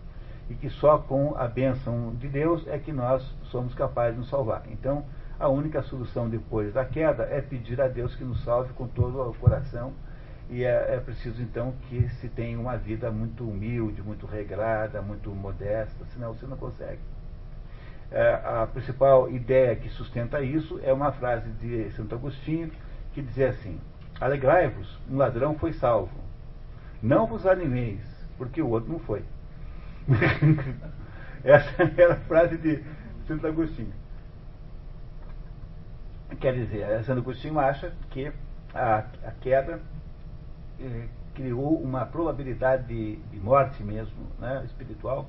e 0.51 0.55
que 0.55 0.71
só 0.71 0.99
com 0.99 1.35
a 1.37 1.47
bênção 1.47 2.15
de 2.15 2.29
Deus 2.29 2.67
é 2.67 2.79
que 2.79 2.93
nós 2.93 3.23
somos 3.45 3.75
capazes 3.75 4.15
de 4.15 4.21
nos 4.21 4.31
salvar. 4.31 4.63
Então, 4.71 5.05
a 5.39 5.49
única 5.49 5.83
solução 5.83 6.29
depois 6.29 6.75
da 6.75 6.85
queda 6.85 7.25
é 7.31 7.41
pedir 7.41 7.81
a 7.81 7.89
Deus 7.89 8.15
que 8.15 8.25
nos 8.25 8.43
salve 8.43 8.73
com 8.73 8.87
todo 8.89 9.21
o 9.21 9.35
coração 9.35 9.93
e 10.51 10.65
é, 10.65 10.95
é 10.95 11.01
preciso 11.01 11.43
então 11.43 11.75
que 11.89 12.09
se 12.21 12.29
tenha 12.29 12.59
uma 12.59 12.77
vida 12.77 13.11
muito 13.11 13.45
humilde, 13.45 14.03
muito 14.03 14.27
regrada, 14.27 15.03
muito 15.03 15.31
modesta, 15.31 16.05
senão 16.07 16.33
você 16.33 16.47
não 16.47 16.57
consegue. 16.57 17.01
É, 18.11 18.41
a 18.43 18.67
principal 18.67 19.31
ideia 19.31 19.77
que 19.77 19.91
sustenta 19.91 20.41
isso 20.41 20.81
é 20.83 20.93
uma 20.93 21.13
frase 21.13 21.51
de 21.61 21.91
Santo 21.91 22.15
Agostinho 22.15 22.73
que 23.13 23.21
dizia 23.21 23.51
assim: 23.51 23.79
Alegrai-vos, 24.19 24.99
um 25.11 25.19
ladrão 25.19 25.59
foi 25.59 25.75
salvo. 25.75 26.17
Não 27.03 27.27
vos 27.27 27.47
animeis, 27.47 28.01
porque 28.39 28.63
o 28.63 28.71
outro 28.71 28.91
não 28.91 28.99
foi. 28.99 29.23
Essa 31.45 31.83
era 31.97 32.15
a 32.15 32.21
frase 32.21 32.57
de 32.57 32.83
Santo 33.27 33.47
Agostinho. 33.47 33.93
Quer 36.41 36.55
dizer, 36.55 37.05
Santo 37.05 37.21
Agostinho 37.21 37.59
acha 37.59 37.93
que 38.11 38.33
a, 38.75 39.05
a 39.25 39.31
queda 39.41 39.81
eh, 40.81 41.09
criou 41.35 41.81
uma 41.81 42.05
probabilidade 42.05 42.87
de, 42.87 43.17
de 43.17 43.39
morte 43.39 43.83
mesmo, 43.83 44.27
né, 44.39 44.63
espiritual, 44.67 45.29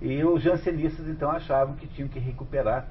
e 0.00 0.24
os 0.24 0.42
jansenistas 0.42 1.08
então 1.08 1.30
achavam 1.30 1.74
que 1.76 1.86
tinham 1.88 2.08
que 2.08 2.18
recuperar 2.18 2.86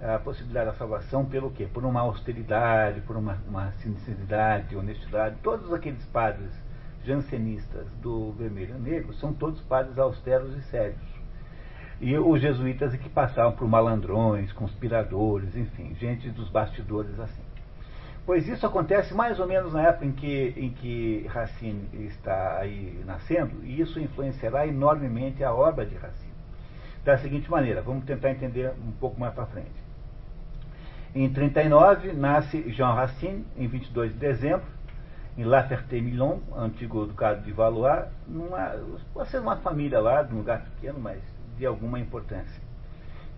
a 0.00 0.18
possibilidade 0.18 0.70
da 0.70 0.76
salvação 0.76 1.24
pelo 1.24 1.50
quê? 1.50 1.66
Por 1.72 1.84
uma 1.84 2.00
austeridade, 2.00 3.00
por 3.00 3.16
uma, 3.16 3.38
uma 3.48 3.72
sinceridade, 3.82 4.76
honestidade. 4.76 5.36
Todos 5.42 5.72
aqueles 5.72 6.04
padres 6.06 6.50
jansenistas 7.08 7.86
do 8.02 8.32
vermelho 8.32 8.78
negro 8.78 9.14
são 9.14 9.32
todos 9.32 9.60
padres 9.62 9.98
austeros 9.98 10.54
e 10.56 10.62
sérios. 10.64 11.18
E 12.00 12.16
os 12.16 12.40
jesuítas 12.40 12.94
é 12.94 12.98
que 12.98 13.08
passavam 13.08 13.52
por 13.52 13.66
malandrões, 13.66 14.52
conspiradores, 14.52 15.56
enfim, 15.56 15.96
gente 15.98 16.30
dos 16.30 16.48
bastidores 16.50 17.18
assim. 17.18 17.42
Pois 18.24 18.46
isso 18.46 18.66
acontece 18.66 19.14
mais 19.14 19.40
ou 19.40 19.46
menos 19.46 19.72
na 19.72 19.88
época 19.88 20.04
em 20.04 20.12
que, 20.12 20.54
em 20.54 20.70
que 20.70 21.26
Racine 21.28 21.88
está 22.06 22.58
aí 22.58 23.02
nascendo, 23.06 23.64
e 23.64 23.80
isso 23.80 23.98
influenciará 23.98 24.66
enormemente 24.66 25.42
a 25.42 25.52
obra 25.52 25.86
de 25.86 25.94
Racine. 25.96 26.28
Da 27.04 27.16
seguinte 27.16 27.50
maneira, 27.50 27.80
vamos 27.80 28.04
tentar 28.04 28.30
entender 28.30 28.70
um 28.86 28.92
pouco 28.92 29.18
mais 29.18 29.32
para 29.32 29.46
frente. 29.46 29.88
Em 31.14 31.28
39 31.32 32.12
nasce 32.12 32.70
Jean 32.70 32.92
Racine, 32.92 33.46
em 33.56 33.66
22 33.66 34.12
de 34.12 34.18
dezembro, 34.18 34.77
em 35.38 35.44
La 35.44 35.62
Ferté-Milon, 35.62 36.40
antigo 36.56 37.06
ducado 37.06 37.42
de 37.44 37.52
Valois, 37.52 38.06
numa, 38.26 38.74
pode 39.14 39.30
ser 39.30 39.38
uma 39.38 39.56
família 39.58 40.00
lá, 40.00 40.20
de 40.24 40.34
um 40.34 40.38
lugar 40.38 40.62
pequeno, 40.62 40.98
mas 40.98 41.22
de 41.56 41.64
alguma 41.64 42.00
importância. 42.00 42.60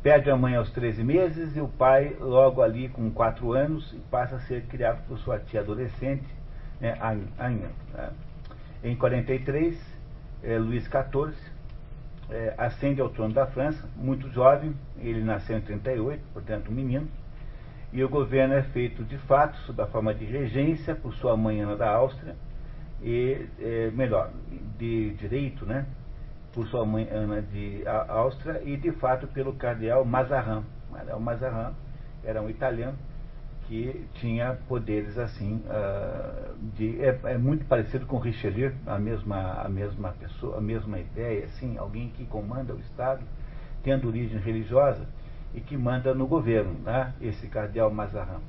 Perde 0.03 0.31
a 0.31 0.37
mãe 0.37 0.57
aos 0.57 0.71
13 0.71 1.05
meses 1.05 1.55
e 1.55 1.61
o 1.61 1.69
pai 1.69 2.17
logo 2.19 2.63
ali 2.63 2.89
com 2.89 3.11
4 3.11 3.53
anos 3.53 3.95
passa 4.11 4.37
a 4.37 4.41
ser 4.41 4.63
criado 4.63 5.07
por 5.07 5.19
sua 5.19 5.39
tia 5.41 5.61
adolescente, 5.61 6.25
né, 6.81 6.97
Anha. 7.39 7.69
Né. 7.93 8.11
Em 8.83 8.97
43, 8.97 9.79
é, 10.43 10.57
Luís 10.57 10.85
XIV 10.85 11.35
é, 12.31 12.55
ascende 12.57 13.03
ao 13.03 13.11
trono 13.11 13.35
da 13.35 13.47
França, 13.47 13.87
muito 13.95 14.27
jovem, 14.31 14.75
ele 14.99 15.23
nasceu 15.23 15.59
em 15.59 15.61
38, 15.61 16.23
portanto 16.33 16.71
um 16.71 16.75
menino, 16.75 17.07
e 17.93 18.05
o 18.05 18.09
governo 18.09 18.55
é 18.55 18.63
feito 18.63 19.03
de 19.05 19.19
fato 19.19 19.57
sob 19.59 19.83
a 19.83 19.87
forma 19.87 20.15
de 20.15 20.25
regência 20.25 20.95
por 20.95 21.13
sua 21.15 21.37
mãe 21.37 21.61
Ana 21.61 21.77
da 21.77 21.91
Áustria, 21.91 22.37
e, 23.03 23.47
é, 23.59 23.91
melhor, 23.93 24.31
de 24.79 25.11
direito, 25.15 25.65
né, 25.67 25.87
por 26.53 26.67
sua 26.69 26.85
mãe 26.85 27.09
Ana 27.11 27.41
de 27.41 27.83
Áustria, 27.87 28.63
e 28.65 28.77
de 28.77 28.93
fato 28.93 29.27
pelo 29.29 29.55
cardeal 29.55 30.05
Mazarin. 30.05 30.65
O 31.17 31.21
Mazarin 31.21 31.73
era 32.25 32.43
um 32.43 32.51
italiano 32.51 32.97
que 33.71 34.05
tinha 34.15 34.59
poderes 34.69 35.17
assim, 35.17 35.63
uh, 35.67 36.55
de, 36.75 37.01
é, 37.01 37.17
é, 37.23 37.39
muito 37.39 37.65
parecido 37.67 38.05
com 38.05 38.19
Richelieu, 38.19 38.73
a 38.85 38.99
mesma, 38.99 39.63
a 39.63 39.69
mesma 39.69 40.13
pessoa, 40.19 40.59
a 40.59 40.61
mesma 40.61 40.99
ideia, 40.99 41.45
assim, 41.45 41.79
alguém 41.79 42.09
que 42.09 42.27
comanda 42.27 42.75
o 42.75 42.81
Estado, 42.81 43.23
tendo 43.85 44.09
origem 44.09 44.41
religiosa, 44.41 45.07
e 45.55 45.61
que 45.61 45.77
manda 45.77 46.15
no 46.15 46.27
governo, 46.27 46.75
né? 46.85 47.13
esse 47.21 47.47
cardeal 47.49 47.91
Mazarin. 47.91 48.41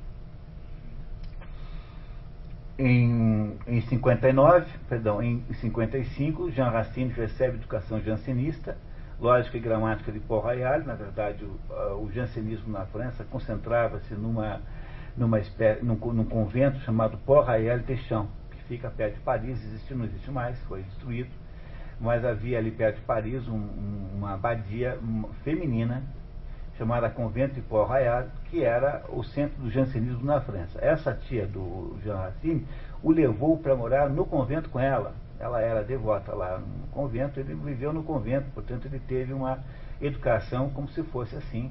em, 2.78 3.58
em 3.66 3.80
59, 3.82 4.66
perdão, 4.88 5.22
em 5.22 5.42
55, 5.54 6.50
Jean 6.50 6.68
Racine 6.68 7.12
recebe 7.12 7.56
educação 7.56 8.00
jansenista, 8.00 8.76
lógica 9.20 9.56
e 9.56 9.60
gramática 9.60 10.10
de 10.10 10.20
Paul. 10.20 10.42
Na 10.84 10.94
verdade, 10.94 11.44
o, 11.44 12.04
o 12.04 12.10
jansenismo 12.12 12.72
na 12.72 12.86
França 12.86 13.24
concentrava-se 13.24 14.14
numa, 14.14 14.60
numa 15.16 15.38
espécie, 15.38 15.84
num, 15.84 15.94
num, 15.94 16.24
convento 16.24 16.78
chamado 16.80 17.18
Paul 17.18 17.42
Royal 17.42 17.78
de 17.78 17.96
Champs, 17.98 18.32
que 18.50 18.62
fica 18.64 18.90
perto 18.90 19.14
de 19.14 19.20
Paris, 19.20 19.62
existe, 19.64 19.94
não 19.94 20.04
existe 20.04 20.30
mais, 20.30 20.58
foi 20.62 20.82
destruído, 20.82 21.30
mas 22.00 22.24
havia 22.24 22.58
ali 22.58 22.70
perto 22.70 22.96
de 22.96 23.02
Paris 23.02 23.46
um, 23.46 23.68
uma 24.16 24.34
abadia 24.34 24.98
feminina 25.44 26.02
chamada 26.78 27.10
Convento 27.10 27.54
de 27.54 27.60
Port-Royal, 27.60 28.26
que 28.50 28.64
era 28.64 29.02
o 29.08 29.22
centro 29.22 29.62
do 29.62 29.70
jansenismo 29.70 30.24
na 30.24 30.40
França. 30.40 30.78
Essa 30.80 31.12
tia 31.12 31.46
do 31.46 31.96
Jean 32.02 32.16
Racine 32.16 32.66
o 33.02 33.10
levou 33.10 33.58
para 33.58 33.74
morar 33.74 34.08
no 34.08 34.24
convento 34.24 34.68
com 34.70 34.80
ela. 34.80 35.14
Ela 35.38 35.60
era 35.60 35.82
devota 35.82 36.34
lá 36.34 36.58
no 36.58 36.86
convento, 36.88 37.40
ele 37.40 37.54
viveu 37.54 37.92
no 37.92 38.02
convento, 38.02 38.46
portanto 38.54 38.86
ele 38.86 39.00
teve 39.00 39.32
uma 39.32 39.58
educação 40.00 40.70
como 40.70 40.88
se 40.88 41.02
fosse 41.02 41.34
assim, 41.36 41.70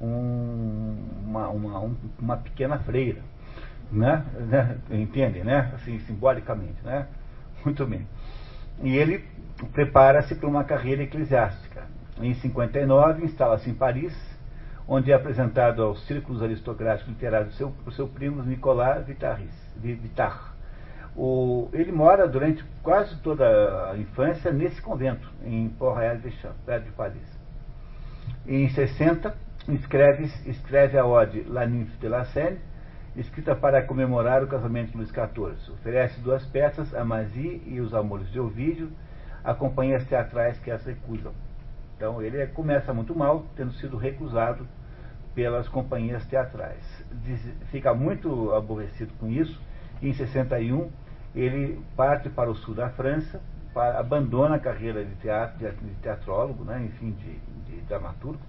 um, 0.00 0.96
uma, 1.24 1.48
uma, 1.48 1.94
uma 2.18 2.36
pequena 2.36 2.78
freira. 2.78 3.20
Né? 3.90 4.24
Entendem, 4.90 5.44
né? 5.44 5.70
Assim, 5.74 5.98
simbolicamente, 6.00 6.82
né? 6.82 7.06
Muito 7.64 7.86
bem. 7.86 8.06
E 8.82 8.96
ele 8.96 9.24
prepara-se 9.72 10.34
para 10.34 10.48
uma 10.48 10.64
carreira 10.64 11.02
eclesiástica. 11.02 11.82
Em 12.20 12.34
59, 12.34 13.24
instala-se 13.24 13.70
em 13.70 13.74
Paris, 13.74 14.12
onde 14.94 15.10
é 15.10 15.14
apresentado 15.14 15.82
aos 15.82 16.06
círculos 16.06 16.42
aristocráticos 16.42 17.08
literários 17.08 17.56
seu, 17.56 17.70
por 17.70 17.94
seu 17.94 18.06
primo 18.06 18.42
Nicolas 18.42 19.06
Vitar. 19.06 20.54
O, 21.16 21.70
ele 21.72 21.90
mora 21.90 22.28
durante 22.28 22.62
quase 22.82 23.16
toda 23.22 23.90
a 23.90 23.96
infância 23.96 24.52
nesse 24.52 24.82
convento, 24.82 25.26
em 25.46 25.70
Port-Royal 25.70 26.18
de 26.18 26.30
Champs, 26.32 26.60
perto 26.66 26.84
de 26.84 26.90
Paris. 26.90 27.40
Em 28.46 28.68
60, 28.68 29.34
escreve, 29.70 30.24
escreve 30.44 30.98
a 30.98 31.06
ode 31.06 31.42
La 31.44 31.64
Nymphe 31.64 31.96
de 31.96 32.08
la 32.08 32.26
Seine, 32.26 32.58
escrita 33.16 33.54
para 33.54 33.82
comemorar 33.82 34.44
o 34.44 34.46
casamento 34.46 34.90
de 34.90 34.98
Luís 34.98 35.08
XIV. 35.08 35.72
Oferece 35.72 36.20
duas 36.20 36.44
peças, 36.44 36.94
a 36.94 37.02
Mazie 37.02 37.62
e 37.64 37.80
os 37.80 37.94
Amores 37.94 38.30
de 38.30 38.38
Ovídio, 38.38 38.90
a 39.42 39.54
companhias 39.54 40.06
teatrais 40.06 40.58
que 40.58 40.70
as 40.70 40.84
recusam. 40.84 41.32
Então 41.96 42.20
ele 42.20 42.46
começa 42.48 42.92
muito 42.92 43.16
mal, 43.16 43.46
tendo 43.56 43.72
sido 43.72 43.96
recusado 43.96 44.68
pelas 45.34 45.68
companhias 45.68 46.24
teatrais. 46.26 46.84
Diz, 47.24 47.40
fica 47.70 47.94
muito 47.94 48.52
aborrecido 48.52 49.12
com 49.18 49.28
isso, 49.28 49.60
em 50.02 50.12
61 50.12 50.90
ele 51.34 51.82
parte 51.96 52.28
para 52.28 52.50
o 52.50 52.54
sul 52.54 52.74
da 52.74 52.90
França, 52.90 53.40
para, 53.72 53.98
abandona 53.98 54.56
a 54.56 54.58
carreira 54.58 55.04
de, 55.04 55.14
teatro, 55.16 55.58
de, 55.58 55.94
teatrólogo, 56.02 56.64
né, 56.64 56.82
enfim, 56.84 57.12
de, 57.12 57.38
de, 57.70 57.80
dramaturgo, 57.82 58.40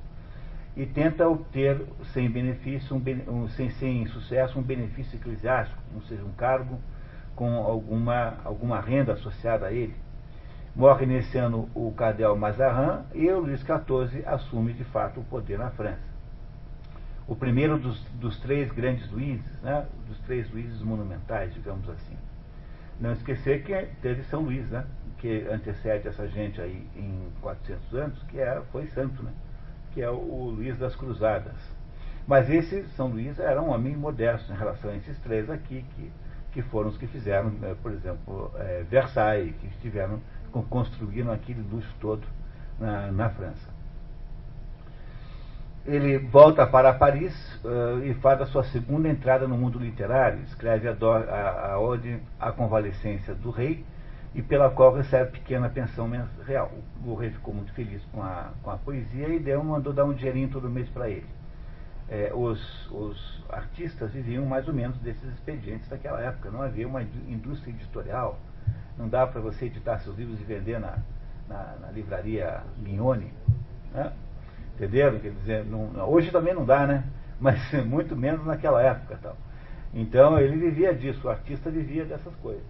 e 0.76 0.86
tenta 0.86 1.28
obter, 1.28 1.82
sem 2.14 2.30
benefício, 2.30 2.96
um, 2.96 3.32
um, 3.32 3.48
sem, 3.50 3.70
sem 3.72 4.06
sucesso, 4.08 4.60
um 4.60 4.64
benefício 4.64 5.16
eclesiástico, 5.16 5.82
ou 5.96 6.02
seja, 6.02 6.24
um 6.24 6.34
cargo 6.34 6.80
com 7.36 7.56
alguma, 7.58 8.38
alguma 8.44 8.82
renda 8.82 9.14
associada 9.14 9.68
a 9.68 9.72
ele. 9.72 9.96
Morre 10.76 11.06
nesse 11.06 11.38
ano 11.38 11.70
o 11.76 11.92
cardeal 11.92 12.36
Mazarin 12.36 13.04
e 13.14 13.30
o 13.30 13.40
Luís 13.40 13.62
XIV 13.62 14.26
assume 14.26 14.74
de 14.74 14.84
fato 14.86 15.20
o 15.20 15.24
poder 15.24 15.60
na 15.60 15.70
França. 15.70 16.13
O 17.28 17.36
primeiro 17.36 17.78
dos, 17.78 18.00
dos 18.16 18.38
três 18.40 18.72
grandes 18.72 19.10
luíses, 19.10 19.62
né, 19.62 19.86
dos 20.08 20.18
três 20.20 20.50
luíses 20.52 20.82
monumentais, 20.82 21.54
digamos 21.54 21.88
assim. 21.90 22.18
Não 23.00 23.14
esquecer 23.14 23.64
que 23.64 23.74
teve 24.02 24.24
São 24.24 24.42
Luís, 24.42 24.68
né, 24.70 24.86
que 25.20 25.48
antecede 25.50 26.08
essa 26.08 26.28
gente 26.28 26.60
aí 26.62 26.86
em 26.96 27.30
400 27.42 27.94
anos, 27.94 28.24
que 28.24 28.40
era, 28.40 28.62
foi 28.64 28.88
santo, 28.88 29.24
né, 29.24 29.32
que 29.94 30.02
é 30.02 30.10
o, 30.10 30.16
o 30.16 30.50
Luís 30.50 30.78
das 30.78 30.96
Cruzadas. 30.96 31.56
Mas 32.28 32.50
esse 32.50 32.84
São 32.90 33.08
Luís 33.08 33.40
era 33.40 33.62
um 33.62 33.70
homem 33.70 33.96
modesto 33.96 34.52
em 34.52 34.56
relação 34.56 34.92
a 34.92 34.96
esses 34.96 35.18
três 35.20 35.50
aqui, 35.50 35.86
que, 35.96 36.12
que 36.52 36.62
foram 36.64 36.90
os 36.90 36.98
que 36.98 37.08
fizeram, 37.08 37.50
né, 37.52 37.76
por 37.82 37.92
exemplo, 37.92 38.52
é, 38.56 38.84
Versailles, 38.90 39.56
que 39.60 39.68
estiveram 39.68 40.22
construíram 40.62 41.32
aquele 41.32 41.62
luxo 41.62 41.92
todo 42.00 42.22
na, 42.80 43.12
na 43.12 43.30
França. 43.30 43.73
Ele 45.86 46.18
volta 46.18 46.66
para 46.66 46.94
Paris 46.94 47.34
uh, 47.64 48.04
e 48.04 48.14
faz 48.16 48.42
a 48.42 48.46
sua 48.46 48.64
segunda 48.64 49.10
entrada 49.10 49.48
no 49.48 49.58
mundo 49.58 49.78
literário. 49.78 50.42
Escreve 50.44 50.88
a, 50.88 50.94
a, 50.94 51.74
a 51.74 51.80
Ode 51.80 52.20
à 52.40 52.52
Convalescência 52.52 53.36
do 53.36 53.52
Rei, 53.52 53.86
e 54.34 54.42
pela 54.42 54.70
qual 54.70 54.96
recebe 54.96 55.32
pequena 55.32 55.70
pensão 55.70 56.10
real. 56.46 56.72
O 57.06 57.14
rei 57.16 57.30
ficou 57.30 57.54
muito 57.54 57.74
feliz 57.74 58.02
com 58.12 58.22
a, 58.22 58.52
com 58.64 58.72
a 58.72 58.78
poesia 58.78 59.28
e 59.28 59.40
deu, 59.40 59.64
mandou 59.64 59.94
dar 59.94 60.06
um 60.06 60.14
dinheirinho 60.14 60.50
todo 60.50 60.70
mês 60.70 60.88
para 60.90 61.10
ele. 61.10 61.28
É, 62.10 62.32
os, 62.34 62.92
os, 62.92 63.44
artistas 63.50 64.12
viviam 64.12 64.46
mais 64.46 64.68
ou 64.68 64.74
menos 64.74 64.98
desses 65.00 65.24
expedientes 65.34 65.88
daquela 65.88 66.22
época. 66.22 66.50
Não 66.50 66.62
havia 66.62 66.88
uma 66.88 67.02
indústria 67.02 67.72
editorial 67.72 68.40
não 68.98 69.08
dá 69.08 69.26
para 69.26 69.42
você 69.42 69.66
editar 69.66 70.00
seus 70.00 70.18
livros 70.18 70.40
e 70.40 70.44
vender 70.44 70.80
na, 70.80 70.98
na, 71.48 71.76
na 71.82 71.92
livraria 71.92 72.62
Mignone. 72.78 73.34
Né? 73.94 74.12
Entenderam? 74.76 75.20
Quer 75.20 75.32
dizer, 75.32 75.66
não, 75.66 76.10
hoje 76.10 76.32
também 76.32 76.54
não 76.54 76.66
dá, 76.66 76.88
né? 76.88 77.04
Mas 77.40 77.60
muito 77.86 78.16
menos 78.16 78.46
naquela 78.46 78.82
época. 78.82 79.20
Tal. 79.22 79.38
Então 79.94 80.40
ele 80.40 80.58
vivia 80.58 80.94
disso, 80.94 81.28
o 81.28 81.30
artista 81.30 81.70
vivia 81.70 82.04
dessas 82.06 82.34
coisas. 82.36 82.64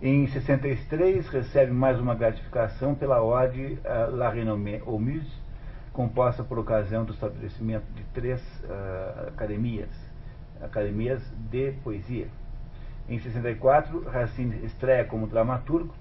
Em 0.00 0.26
63 0.28 1.28
recebe 1.28 1.72
mais 1.72 1.98
uma 1.98 2.14
gratificação 2.14 2.94
pela 2.94 3.22
Ode 3.22 3.78
uh, 3.84 4.14
La 4.14 4.30
Renommée 4.30 4.80
aux 4.86 5.00
Muses, 5.00 5.32
composta 5.92 6.44
por 6.44 6.58
ocasião 6.58 7.04
do 7.04 7.12
estabelecimento 7.12 7.84
de 7.94 8.04
três 8.14 8.40
uh, 8.64 9.28
academias, 9.28 9.88
academias 10.60 11.20
de 11.50 11.72
poesia. 11.82 12.28
Em 13.08 13.18
64, 13.18 14.04
Racine 14.08 14.64
estreia 14.64 15.04
como 15.04 15.26
dramaturgo, 15.26 15.92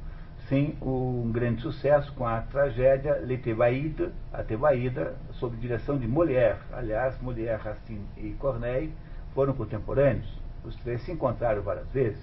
sem 0.47 0.77
um 0.81 1.29
grande 1.31 1.61
sucesso 1.61 2.11
com 2.13 2.25
a 2.25 2.41
tragédia 2.41 3.17
Le 3.17 3.37
Tebaïda, 3.37 4.11
a 4.31 4.43
Tebaïda, 4.43 5.15
sob 5.33 5.57
direção 5.57 5.97
de 5.97 6.07
Molière. 6.07 6.59
Aliás, 6.71 7.19
Molière, 7.21 7.61
Racine 7.61 8.05
e 8.17 8.29
Corneille 8.39 8.93
foram 9.33 9.53
contemporâneos. 9.53 10.27
Os 10.63 10.75
três 10.77 11.01
se 11.01 11.11
encontraram 11.11 11.61
várias 11.61 11.87
vezes. 11.91 12.21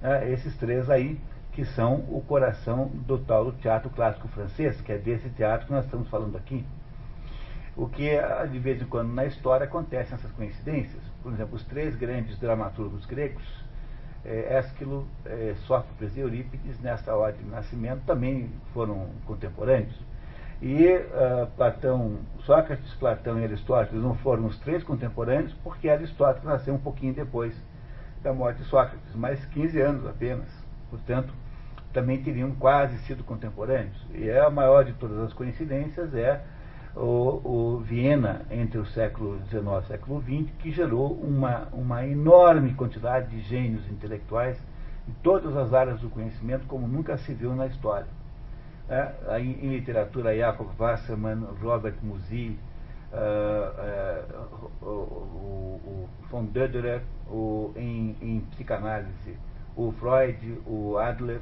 É, 0.00 0.30
esses 0.30 0.56
três 0.56 0.88
aí 0.88 1.20
que 1.52 1.64
são 1.64 1.96
o 2.08 2.22
coração 2.26 2.88
do 3.06 3.18
tal 3.18 3.46
do 3.46 3.52
teatro 3.52 3.90
clássico 3.90 4.26
francês, 4.28 4.80
que 4.80 4.92
é 4.92 4.98
desse 4.98 5.28
teatro 5.30 5.66
que 5.66 5.72
nós 5.72 5.84
estamos 5.84 6.08
falando 6.08 6.36
aqui. 6.36 6.64
O 7.76 7.88
que 7.88 8.10
de 8.50 8.58
vez 8.58 8.80
em 8.80 8.86
quando 8.86 9.12
na 9.12 9.26
história 9.26 9.64
acontecem 9.64 10.14
essas 10.14 10.30
coincidências. 10.32 11.02
Por 11.22 11.32
exemplo, 11.32 11.56
os 11.56 11.64
três 11.64 11.94
grandes 11.96 12.38
dramaturgos 12.38 13.04
gregos 13.06 13.42
é, 14.24 14.58
Ésquilo, 14.58 15.06
é, 15.26 15.54
Sófocles 15.66 16.16
e 16.16 16.20
Eurípides, 16.20 16.80
nesta 16.80 17.14
ordem 17.14 17.42
de 17.42 17.50
nascimento, 17.50 18.02
também 18.06 18.50
foram 18.72 19.08
contemporâneos. 19.26 19.94
E 20.60 20.86
uh, 20.86 21.48
Platão, 21.56 22.18
Sócrates, 22.44 22.94
Platão 22.94 23.40
e 23.40 23.44
Aristóteles 23.44 24.00
não 24.00 24.14
foram 24.14 24.46
os 24.46 24.56
três 24.60 24.84
contemporâneos, 24.84 25.52
porque 25.64 25.88
Aristóteles 25.88 26.44
nasceu 26.44 26.74
um 26.74 26.78
pouquinho 26.78 27.12
depois 27.12 27.52
da 28.22 28.32
morte 28.32 28.58
de 28.58 28.68
Sócrates, 28.68 29.12
mais 29.16 29.44
15 29.46 29.80
anos 29.80 30.06
apenas. 30.06 30.46
Portanto, 30.88 31.34
também 31.92 32.22
teriam 32.22 32.52
quase 32.52 32.96
sido 32.98 33.24
contemporâneos. 33.24 33.96
E 34.14 34.30
a 34.30 34.48
maior 34.50 34.84
de 34.84 34.92
todas 34.92 35.18
as 35.18 35.32
coincidências 35.32 36.14
é 36.14 36.40
o, 36.94 37.40
o, 37.44 37.78
Viena 37.80 38.42
entre 38.50 38.78
o 38.78 38.86
século 38.86 39.38
XIX 39.48 39.54
e 39.54 39.66
o 39.66 39.82
século 39.82 40.22
XX, 40.22 40.52
que 40.58 40.70
gerou 40.70 41.12
uma, 41.12 41.68
uma 41.72 42.06
enorme 42.06 42.74
quantidade 42.74 43.30
de 43.30 43.40
gênios 43.40 43.88
intelectuais 43.90 44.58
em 45.08 45.12
todas 45.22 45.56
as 45.56 45.72
áreas 45.72 46.00
do 46.00 46.10
conhecimento, 46.10 46.66
como 46.66 46.86
nunca 46.86 47.16
se 47.18 47.32
viu 47.32 47.54
na 47.54 47.66
história. 47.66 48.06
É, 48.88 49.40
em, 49.40 49.52
em, 49.64 49.70
literatura, 49.70 50.36
Jakob 50.36 50.68
Wassermann, 50.78 51.46
Robert 51.62 51.94
Musil, 52.02 52.56
uh, 53.12 54.84
uh, 54.84 54.86
o, 54.86 54.86
o, 54.86 56.08
von 56.30 56.44
Döderer, 56.44 57.02
o, 57.28 57.72
em, 57.76 58.16
em, 58.20 58.40
psicanálise, 58.50 59.36
o 59.76 59.92
Freud, 59.92 60.58
o 60.66 60.98
Adler, 60.98 61.40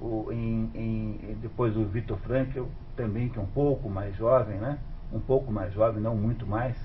o, 0.00 0.28
em, 0.32 1.36
depois 1.42 1.76
o 1.76 1.84
Viktor 1.84 2.16
Frankl, 2.18 2.64
também, 3.00 3.28
que 3.28 3.38
é 3.38 3.42
um 3.42 3.46
pouco 3.46 3.88
mais 3.88 4.14
jovem, 4.16 4.58
né? 4.58 4.78
Um 5.12 5.20
pouco 5.20 5.50
mais 5.50 5.72
jovem, 5.72 6.02
não 6.02 6.14
muito 6.14 6.46
mais. 6.46 6.76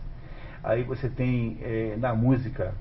Aí 0.64 0.84
você 0.84 1.10
tem 1.10 1.58
é, 1.62 1.96
na 1.98 2.16
música 2.16 2.74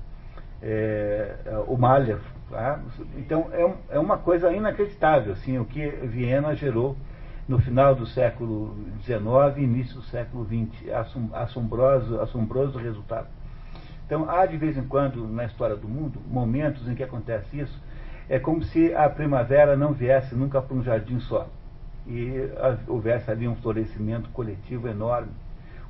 é, 0.61 1.35
o 1.67 1.77
Mahler. 1.77 2.19
Tá? 2.49 2.79
Então 3.17 3.49
é, 3.51 3.95
é 3.95 3.99
uma 3.99 4.17
coisa 4.17 4.51
inacreditável 4.51 5.33
assim, 5.33 5.57
o 5.57 5.65
que 5.65 5.87
Viena 5.87 6.55
gerou 6.55 6.95
no 7.47 7.59
final 7.59 7.93
do 7.93 8.05
século 8.07 8.75
XIX 9.03 9.57
início 9.57 9.95
do 9.95 10.03
século 10.03 10.45
XX. 10.45 10.89
Assombroso, 11.33 12.19
assombroso 12.19 12.77
resultado. 12.79 13.27
Então, 14.05 14.29
há 14.29 14.45
de 14.45 14.55
vez 14.55 14.77
em 14.77 14.83
quando, 14.83 15.27
na 15.27 15.45
história 15.45 15.75
do 15.75 15.87
mundo, 15.87 16.19
momentos 16.27 16.87
em 16.87 16.93
que 16.93 17.03
acontece 17.03 17.59
isso. 17.59 17.81
É 18.29 18.39
como 18.39 18.63
se 18.63 18.93
a 18.93 19.09
primavera 19.09 19.75
não 19.75 19.93
viesse 19.93 20.35
nunca 20.35 20.61
para 20.61 20.75
um 20.75 20.83
jardim 20.83 21.19
só. 21.19 21.47
E 22.07 22.51
houvesse 22.87 23.31
ali 23.31 23.47
um 23.47 23.55
florescimento 23.55 24.29
coletivo 24.29 24.87
enorme. 24.87 25.31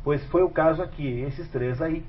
Pois 0.03 0.23
foi 0.27 0.43
o 0.43 0.49
caso 0.49 0.81
aqui, 0.81 1.21
esses 1.21 1.47
três 1.49 1.81
aí. 1.81 2.05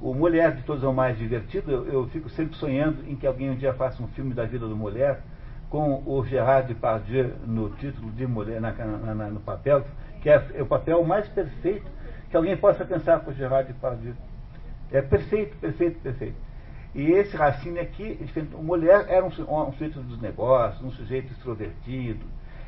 O 0.00 0.12
Mulher 0.12 0.54
de 0.54 0.62
Todos 0.62 0.84
é 0.84 0.86
o 0.86 0.92
mais 0.92 1.16
divertido, 1.16 1.70
eu, 1.70 1.84
eu 1.86 2.06
fico 2.08 2.28
sempre 2.28 2.54
sonhando 2.56 3.08
em 3.08 3.16
que 3.16 3.26
alguém 3.26 3.50
um 3.50 3.56
dia 3.56 3.72
faça 3.72 4.02
um 4.02 4.08
filme 4.08 4.34
da 4.34 4.44
vida 4.44 4.66
do 4.66 4.76
Mulher, 4.76 5.22
com 5.70 6.02
o 6.04 6.24
Gerard 6.24 6.68
Depardieu 6.68 7.32
no 7.46 7.70
título 7.70 8.10
de 8.12 8.26
Mulher, 8.26 8.60
na, 8.60 8.72
na, 8.72 9.14
na, 9.14 9.28
no 9.28 9.40
papel, 9.40 9.84
que 10.20 10.28
é, 10.28 10.46
é 10.54 10.62
o 10.62 10.66
papel 10.66 11.02
mais 11.02 11.26
perfeito 11.28 11.86
que 12.30 12.36
alguém 12.36 12.56
possa 12.56 12.84
pensar 12.84 13.20
com 13.20 13.30
o 13.30 13.34
Gerard 13.34 13.72
Depardieu. 13.72 14.14
É 14.92 15.00
perfeito, 15.00 15.56
perfeito, 15.56 15.98
perfeito. 16.00 16.36
E 16.94 17.10
esse 17.12 17.36
Racine 17.36 17.78
aqui, 17.78 18.18
o 18.54 18.62
mulher 18.62 19.06
era 19.08 19.24
um, 19.24 19.28
um 19.28 19.72
sujeito 19.72 20.00
dos 20.00 20.20
negócios, 20.20 20.82
um 20.82 20.90
sujeito 20.90 21.32
extrovertido. 21.32 22.24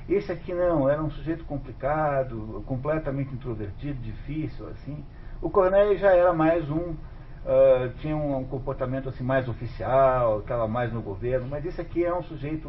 Esse 0.08 0.32
aqui 0.32 0.54
não, 0.54 0.88
era 0.88 1.02
um 1.02 1.10
sujeito 1.10 1.44
complicado, 1.44 2.62
completamente 2.66 3.34
introvertido, 3.34 4.00
difícil, 4.00 4.66
assim. 4.68 5.04
O 5.42 5.50
Corneille 5.50 5.98
já 5.98 6.12
era 6.14 6.32
mais 6.32 6.68
um, 6.70 6.92
uh, 6.92 7.90
tinha 7.98 8.16
um 8.16 8.42
comportamento 8.44 9.10
assim 9.10 9.22
mais 9.22 9.46
oficial, 9.46 10.40
estava 10.40 10.66
mais 10.66 10.90
no 10.92 11.02
governo, 11.02 11.46
mas 11.46 11.66
esse 11.66 11.78
aqui 11.78 12.04
é 12.04 12.14
um 12.14 12.22
sujeito 12.22 12.68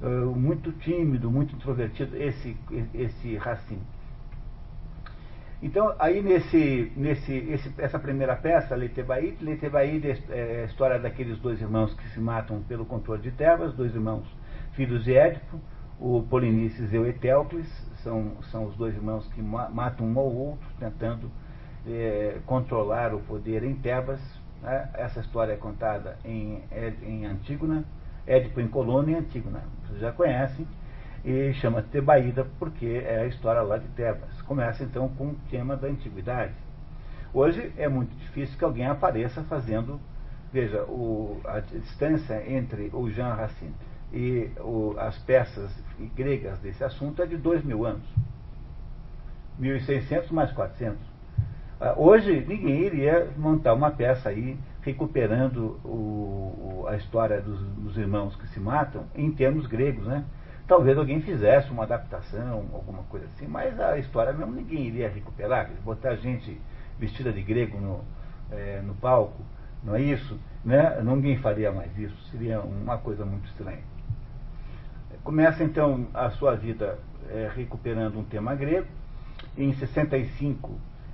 uh, 0.00 0.06
muito 0.34 0.72
tímido, 0.72 1.30
muito 1.30 1.54
introvertido, 1.54 2.16
esse, 2.16 2.56
esse 2.94 3.36
Racine. 3.36 3.82
Então, 5.62 5.94
aí 5.98 6.22
nesse, 6.22 6.90
nesse, 6.96 7.34
esse, 7.34 7.74
essa 7.78 7.98
primeira 7.98 8.34
peça, 8.34 8.74
Leitebaid, 8.74 9.36
Leitebaid 9.44 10.08
é, 10.08 10.18
é 10.30 10.62
a 10.62 10.64
história 10.64 10.98
daqueles 10.98 11.38
dois 11.38 11.60
irmãos 11.60 11.92
que 11.92 12.08
se 12.10 12.20
matam 12.20 12.62
pelo 12.62 12.86
controle 12.86 13.20
de 13.20 13.32
Tebas, 13.32 13.74
dois 13.74 13.94
irmãos 13.94 14.24
filhos 14.72 15.04
de 15.04 15.14
Édipo, 15.14 15.60
o 16.00 16.22
Polinices 16.22 16.92
e 16.92 16.98
o 16.98 17.06
Etéocles, 17.06 17.66
são, 18.02 18.36
são 18.50 18.66
os 18.66 18.76
dois 18.76 18.94
irmãos 18.94 19.26
que 19.32 19.42
ma 19.42 19.68
matam 19.68 20.06
um 20.06 20.18
ao 20.18 20.32
outro, 20.32 20.66
tentando 20.78 21.30
é, 21.86 22.38
controlar 22.46 23.14
o 23.14 23.20
poder 23.20 23.64
em 23.64 23.74
Tebas. 23.74 24.20
Né? 24.62 24.88
Essa 24.94 25.20
história 25.20 25.52
é 25.52 25.56
contada 25.56 26.16
em, 26.24 26.62
em 27.02 27.26
Antígona, 27.26 27.84
Édipo 28.26 28.60
em 28.60 28.68
Colônia 28.68 29.16
e 29.16 29.18
Antígona, 29.20 29.62
vocês 29.86 30.00
já 30.00 30.12
conhecem 30.12 30.66
e 31.24 31.52
chama 31.54 31.82
Tebaída 31.82 32.46
porque 32.58 33.02
é 33.04 33.20
a 33.20 33.26
história 33.26 33.62
lá 33.62 33.78
de 33.78 33.88
Tebas. 33.88 34.40
Começa 34.42 34.84
então 34.84 35.08
com 35.08 35.28
o 35.28 35.36
tema 35.50 35.76
da 35.76 35.88
antiguidade. 35.88 36.54
Hoje 37.34 37.72
é 37.76 37.88
muito 37.88 38.14
difícil 38.16 38.56
que 38.56 38.64
alguém 38.64 38.86
apareça 38.86 39.42
fazendo, 39.44 40.00
veja, 40.52 40.82
o, 40.84 41.40
a 41.44 41.60
distância 41.60 42.42
entre 42.50 42.90
o 42.92 43.10
Jean 43.10 43.34
Racine 43.34 43.74
e 44.12 44.50
o, 44.58 44.94
as 44.98 45.18
peças 45.18 45.70
gregas 46.14 46.58
desse 46.60 46.82
assunto 46.82 47.22
é 47.22 47.26
de 47.26 47.36
dois 47.36 47.64
mil 47.64 47.84
anos. 47.84 48.06
1.600 49.60 50.30
mais 50.30 50.52
400. 50.52 50.96
Ah, 51.80 51.94
hoje 51.96 52.44
ninguém 52.46 52.82
iria 52.82 53.28
montar 53.36 53.74
uma 53.74 53.90
peça 53.90 54.28
aí 54.28 54.58
recuperando 54.82 55.78
o, 55.84 56.86
a 56.88 56.96
história 56.96 57.40
dos, 57.40 57.60
dos 57.60 57.96
irmãos 57.96 58.34
que 58.36 58.46
se 58.48 58.58
matam 58.60 59.04
em 59.14 59.30
termos 59.30 59.66
gregos, 59.66 60.06
né? 60.06 60.24
Talvez 60.66 60.98
alguém 60.98 61.20
fizesse 61.22 61.70
uma 61.70 61.84
adaptação, 61.84 62.66
alguma 62.72 63.02
coisa 63.04 63.26
assim, 63.26 63.46
mas 63.46 63.78
a 63.80 63.96
história 63.98 64.32
mesmo 64.32 64.52
ninguém 64.52 64.86
iria 64.86 65.08
recuperar. 65.08 65.70
Botar 65.82 66.14
gente 66.16 66.60
vestida 66.98 67.32
de 67.32 67.40
grego 67.42 67.78
no, 67.80 68.04
é, 68.50 68.82
no 68.82 68.94
palco, 68.94 69.40
não 69.82 69.94
é 69.94 70.02
isso? 70.02 70.38
Né? 70.64 71.00
Ninguém 71.02 71.38
faria 71.38 71.72
mais 71.72 71.96
isso, 71.96 72.16
seria 72.30 72.60
uma 72.60 72.98
coisa 72.98 73.24
muito 73.24 73.46
estranha. 73.46 73.82
Começa 75.28 75.62
então 75.62 76.06
a 76.14 76.30
sua 76.30 76.56
vida 76.56 76.98
é, 77.28 77.50
recuperando 77.54 78.18
um 78.18 78.24
tema 78.24 78.54
grego. 78.54 78.86
Em 79.58 79.74
65, 79.74 80.72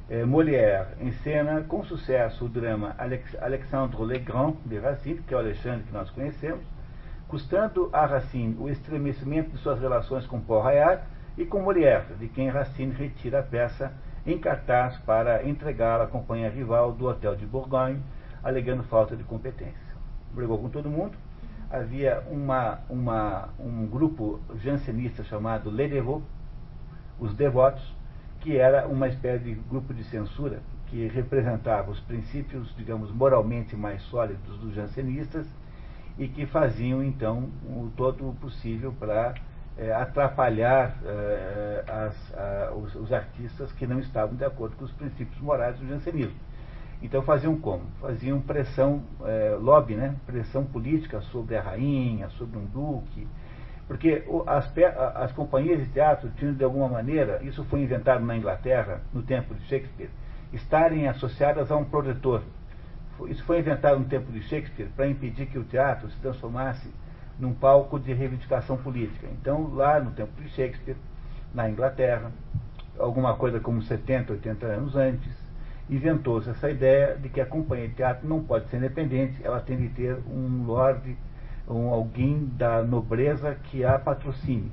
é, 0.08 0.24
Molière 0.24 0.86
encena 1.00 1.62
com 1.62 1.82
sucesso 1.82 2.44
o 2.44 2.48
drama 2.48 2.94
Alex, 2.96 3.36
Alexandre 3.42 4.04
Le 4.04 4.20
Grand 4.20 4.54
de 4.64 4.78
Racine, 4.78 5.18
que 5.18 5.34
é 5.34 5.36
o 5.36 5.40
Alexandre 5.40 5.82
que 5.82 5.92
nós 5.92 6.10
conhecemos 6.10 6.64
custando 7.26 7.90
a 7.92 8.06
Racine 8.06 8.56
o 8.56 8.68
estremecimento 8.68 9.50
de 9.50 9.58
suas 9.58 9.80
relações 9.80 10.24
com 10.28 10.40
Paul 10.40 10.62
Rayard 10.62 11.02
e 11.36 11.44
com 11.44 11.60
Molière, 11.60 12.14
de 12.16 12.28
quem 12.28 12.48
Racine 12.48 12.92
retira 12.92 13.40
a 13.40 13.42
peça 13.42 13.92
em 14.24 14.38
cartaz 14.38 14.96
para 14.98 15.44
entregá-la 15.44 16.04
à 16.04 16.06
companhia 16.06 16.50
rival 16.50 16.92
do 16.92 17.08
Hotel 17.08 17.34
de 17.34 17.46
Bourgogne, 17.46 18.00
alegando 18.44 18.84
falta 18.84 19.16
de 19.16 19.24
competência. 19.24 19.74
Brigou 20.32 20.58
com 20.58 20.68
todo 20.68 20.88
mundo. 20.88 21.23
Havia 21.70 22.22
uma, 22.30 22.80
uma, 22.88 23.48
um 23.58 23.86
grupo 23.86 24.40
jansenista 24.62 25.24
chamado 25.24 25.70
Les 25.70 25.90
Devots, 25.90 26.26
os 27.18 27.34
Devotos, 27.34 27.94
que 28.40 28.56
era 28.56 28.86
uma 28.86 29.08
espécie 29.08 29.44
de 29.44 29.54
grupo 29.54 29.92
de 29.94 30.04
censura 30.04 30.60
que 30.86 31.06
representava 31.08 31.90
os 31.90 31.98
princípios, 32.00 32.74
digamos, 32.76 33.10
moralmente 33.10 33.74
mais 33.74 34.02
sólidos 34.02 34.58
dos 34.58 34.74
jansenistas 34.74 35.46
e 36.18 36.28
que 36.28 36.46
faziam 36.46 37.02
então 37.02 37.50
o 37.64 37.90
todo 37.96 38.28
o 38.28 38.34
possível 38.34 38.92
para 38.92 39.34
é, 39.76 39.92
atrapalhar 39.92 40.96
é, 41.04 41.84
as, 41.88 42.34
a, 42.34 42.72
os, 42.74 42.94
os, 42.94 43.12
artistas 43.12 43.72
que 43.72 43.86
não 43.86 43.98
estavam 43.98 44.36
de 44.36 44.44
acordo 44.44 44.76
com 44.76 44.84
os 44.84 44.92
princípios 44.92 45.40
morais 45.40 45.76
do 45.78 45.88
jansenismo. 45.88 46.36
Então 47.04 47.20
faziam 47.20 47.54
como? 47.60 47.82
Faziam 48.00 48.40
pressão, 48.40 49.02
é, 49.26 49.58
lobby, 49.60 49.94
né? 49.94 50.16
pressão 50.24 50.64
política 50.64 51.20
sobre 51.20 51.54
a 51.54 51.60
rainha, 51.60 52.30
sobre 52.30 52.58
um 52.58 52.64
duque, 52.64 53.28
porque 53.86 54.24
as, 54.46 54.72
as 55.14 55.30
companhias 55.32 55.80
de 55.80 55.86
teatro 55.92 56.30
tinham 56.38 56.54
de 56.54 56.64
alguma 56.64 56.88
maneira, 56.88 57.42
isso 57.42 57.62
foi 57.64 57.82
inventado 57.82 58.24
na 58.24 58.34
Inglaterra, 58.34 59.02
no 59.12 59.20
tempo 59.20 59.54
de 59.54 59.62
Shakespeare, 59.66 60.08
estarem 60.50 61.06
associadas 61.06 61.70
a 61.70 61.76
um 61.76 61.84
protetor, 61.84 62.42
isso 63.28 63.44
foi 63.44 63.58
inventado 63.58 63.98
no 63.98 64.06
tempo 64.06 64.32
de 64.32 64.40
Shakespeare 64.40 64.88
para 64.96 65.06
impedir 65.06 65.44
que 65.44 65.58
o 65.58 65.64
teatro 65.64 66.08
se 66.10 66.16
transformasse 66.20 66.88
num 67.38 67.52
palco 67.52 68.00
de 68.00 68.14
reivindicação 68.14 68.78
política. 68.78 69.26
Então, 69.30 69.74
lá 69.74 70.00
no 70.00 70.12
tempo 70.12 70.40
de 70.40 70.48
Shakespeare, 70.48 70.96
na 71.52 71.68
Inglaterra, 71.68 72.32
alguma 72.98 73.36
coisa 73.36 73.60
como 73.60 73.82
70, 73.82 74.32
80 74.32 74.66
anos 74.66 74.96
antes, 74.96 75.43
inventou-se 75.88 76.48
essa 76.50 76.70
ideia 76.70 77.16
de 77.16 77.28
que 77.28 77.40
a 77.40 77.46
companhia 77.46 77.88
de 77.88 77.94
teatro 77.94 78.28
não 78.28 78.42
pode 78.42 78.68
ser 78.68 78.78
independente, 78.78 79.40
ela 79.44 79.60
tem 79.60 79.76
de 79.76 79.88
ter 79.90 80.16
um 80.28 80.64
lorde, 80.66 81.16
um 81.68 81.88
alguém 81.88 82.50
da 82.56 82.82
nobreza 82.82 83.54
que 83.64 83.84
a 83.84 83.98
patrocine. 83.98 84.70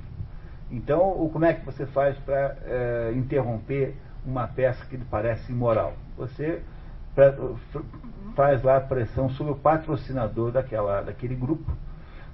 Então, 0.70 1.28
como 1.32 1.44
é 1.44 1.52
que 1.52 1.64
você 1.66 1.84
faz 1.86 2.16
para 2.18 2.56
é, 2.64 3.12
interromper 3.14 3.94
uma 4.24 4.46
peça 4.46 4.84
que 4.86 4.96
lhe 4.96 5.04
parece 5.04 5.52
imoral? 5.52 5.94
Você 6.16 6.62
pra, 7.14 7.34
faz 8.34 8.62
lá 8.62 8.78
a 8.78 8.80
pressão 8.80 9.28
sobre 9.30 9.52
o 9.52 9.56
patrocinador 9.56 10.50
daquela, 10.50 11.02
daquele 11.02 11.34
grupo 11.34 11.70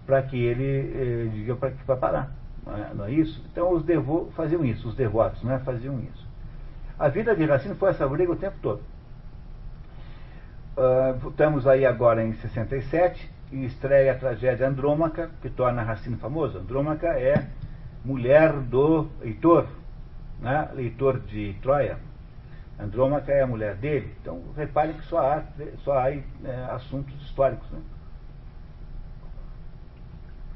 para 0.07 0.23
que 0.23 0.37
ele 0.37 0.93
eh, 0.95 1.31
diga 1.33 1.57
para 1.57 1.71
que 1.71 1.85
vai 1.85 1.97
parar. 1.97 2.33
Não 2.65 2.75
é, 2.75 2.95
não 2.95 3.05
é, 3.05 3.11
isso? 3.11 3.45
Então 3.51 3.73
os 3.73 3.85
devotos 3.85 4.35
faziam 4.35 4.65
isso, 4.65 4.89
os 4.89 4.95
devotos 4.95 5.43
né, 5.43 5.61
faziam 5.65 5.99
isso. 6.01 6.28
A 6.99 7.09
vida 7.09 7.35
de 7.37 7.45
Racine 7.45 7.77
foi 7.77 7.91
essa 7.91 8.09
briga 8.09 8.33
o 8.33 8.37
tempo 8.37 8.57
todo. 8.61 8.83
Uh, 10.77 11.29
estamos 11.29 11.65
aí 11.67 11.87
agora 11.87 12.25
em 12.25 12.33
67 12.35 13.31
e 13.53 13.65
estreia 13.65 14.13
a 14.13 14.19
tragédia 14.19 14.67
Andrômaca, 14.69 15.31
que 15.41 15.49
torna 15.49 15.83
Racine 15.83 16.17
famoso. 16.17 16.59
Andrômaca 16.59 17.07
é 17.07 17.47
mulher 18.05 18.53
do 18.53 19.09
Heitor, 19.23 19.69
né, 20.41 20.69
leitor 20.75 21.21
de 21.21 21.55
Troia. 21.63 21.99
Andrômaca 22.81 23.31
é 23.33 23.43
a 23.43 23.47
mulher 23.47 23.77
dele. 23.77 24.13
Então, 24.21 24.43
repare 24.57 24.93
que 24.95 25.05
só 25.05 25.19
há, 25.19 25.45
só 25.85 25.99
há 25.99 26.11
é, 26.11 26.25
assuntos 26.71 27.15
históricos. 27.23 27.69
Né? 27.71 27.81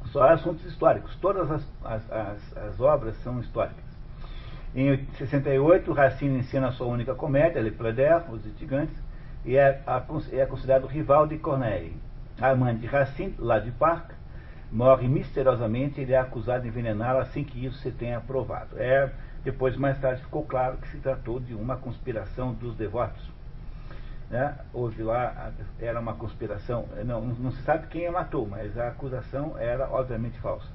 Só 0.06 0.22
há 0.22 0.32
assuntos 0.32 0.64
históricos. 0.64 1.14
Todas 1.16 1.50
as, 1.50 1.64
as, 1.84 2.12
as, 2.12 2.56
as 2.56 2.80
obras 2.80 3.16
são 3.22 3.40
históricas. 3.40 3.91
Em 4.74 5.06
68, 5.18 5.92
Racine 5.92 6.38
ensina 6.38 6.72
sua 6.72 6.86
única 6.86 7.14
comédia, 7.14 7.60
Le 7.60 7.70
Plaider, 7.70 8.30
Os 8.30 8.44
Litigantes, 8.44 8.96
e 9.44 9.56
é, 9.56 9.82
é 10.32 10.46
considerado 10.46 10.86
rival 10.86 11.26
de 11.26 11.36
Corneille. 11.38 11.96
A 12.40 12.50
amante 12.50 12.80
de 12.80 12.86
Racine, 12.86 13.34
lá 13.38 13.58
de 13.58 13.70
Parc, 13.72 14.12
morre 14.70 15.06
misteriosamente 15.06 16.00
e 16.00 16.04
ele 16.04 16.14
é 16.14 16.18
acusado 16.18 16.62
de 16.62 16.68
envenená-la 16.68 17.20
assim 17.20 17.44
que 17.44 17.66
isso 17.66 17.78
se 17.78 17.90
tenha 17.90 18.20
provado. 18.20 18.78
É 18.78 19.10
depois, 19.44 19.76
mais 19.76 19.98
tarde, 19.98 20.22
ficou 20.22 20.44
claro 20.44 20.76
que 20.76 20.88
se 20.88 20.98
tratou 20.98 21.40
de 21.40 21.52
uma 21.52 21.76
conspiração 21.76 22.54
dos 22.54 22.76
devotos. 22.76 23.28
Né? 24.30 24.54
Houve 24.72 25.02
lá, 25.02 25.52
era 25.80 25.98
uma 25.98 26.14
conspiração, 26.14 26.86
não, 27.04 27.20
não 27.20 27.50
se 27.50 27.60
sabe 27.62 27.88
quem 27.88 28.06
a 28.06 28.12
matou, 28.12 28.46
mas 28.46 28.78
a 28.78 28.88
acusação 28.88 29.58
era 29.58 29.90
obviamente 29.90 30.38
falsa. 30.38 30.68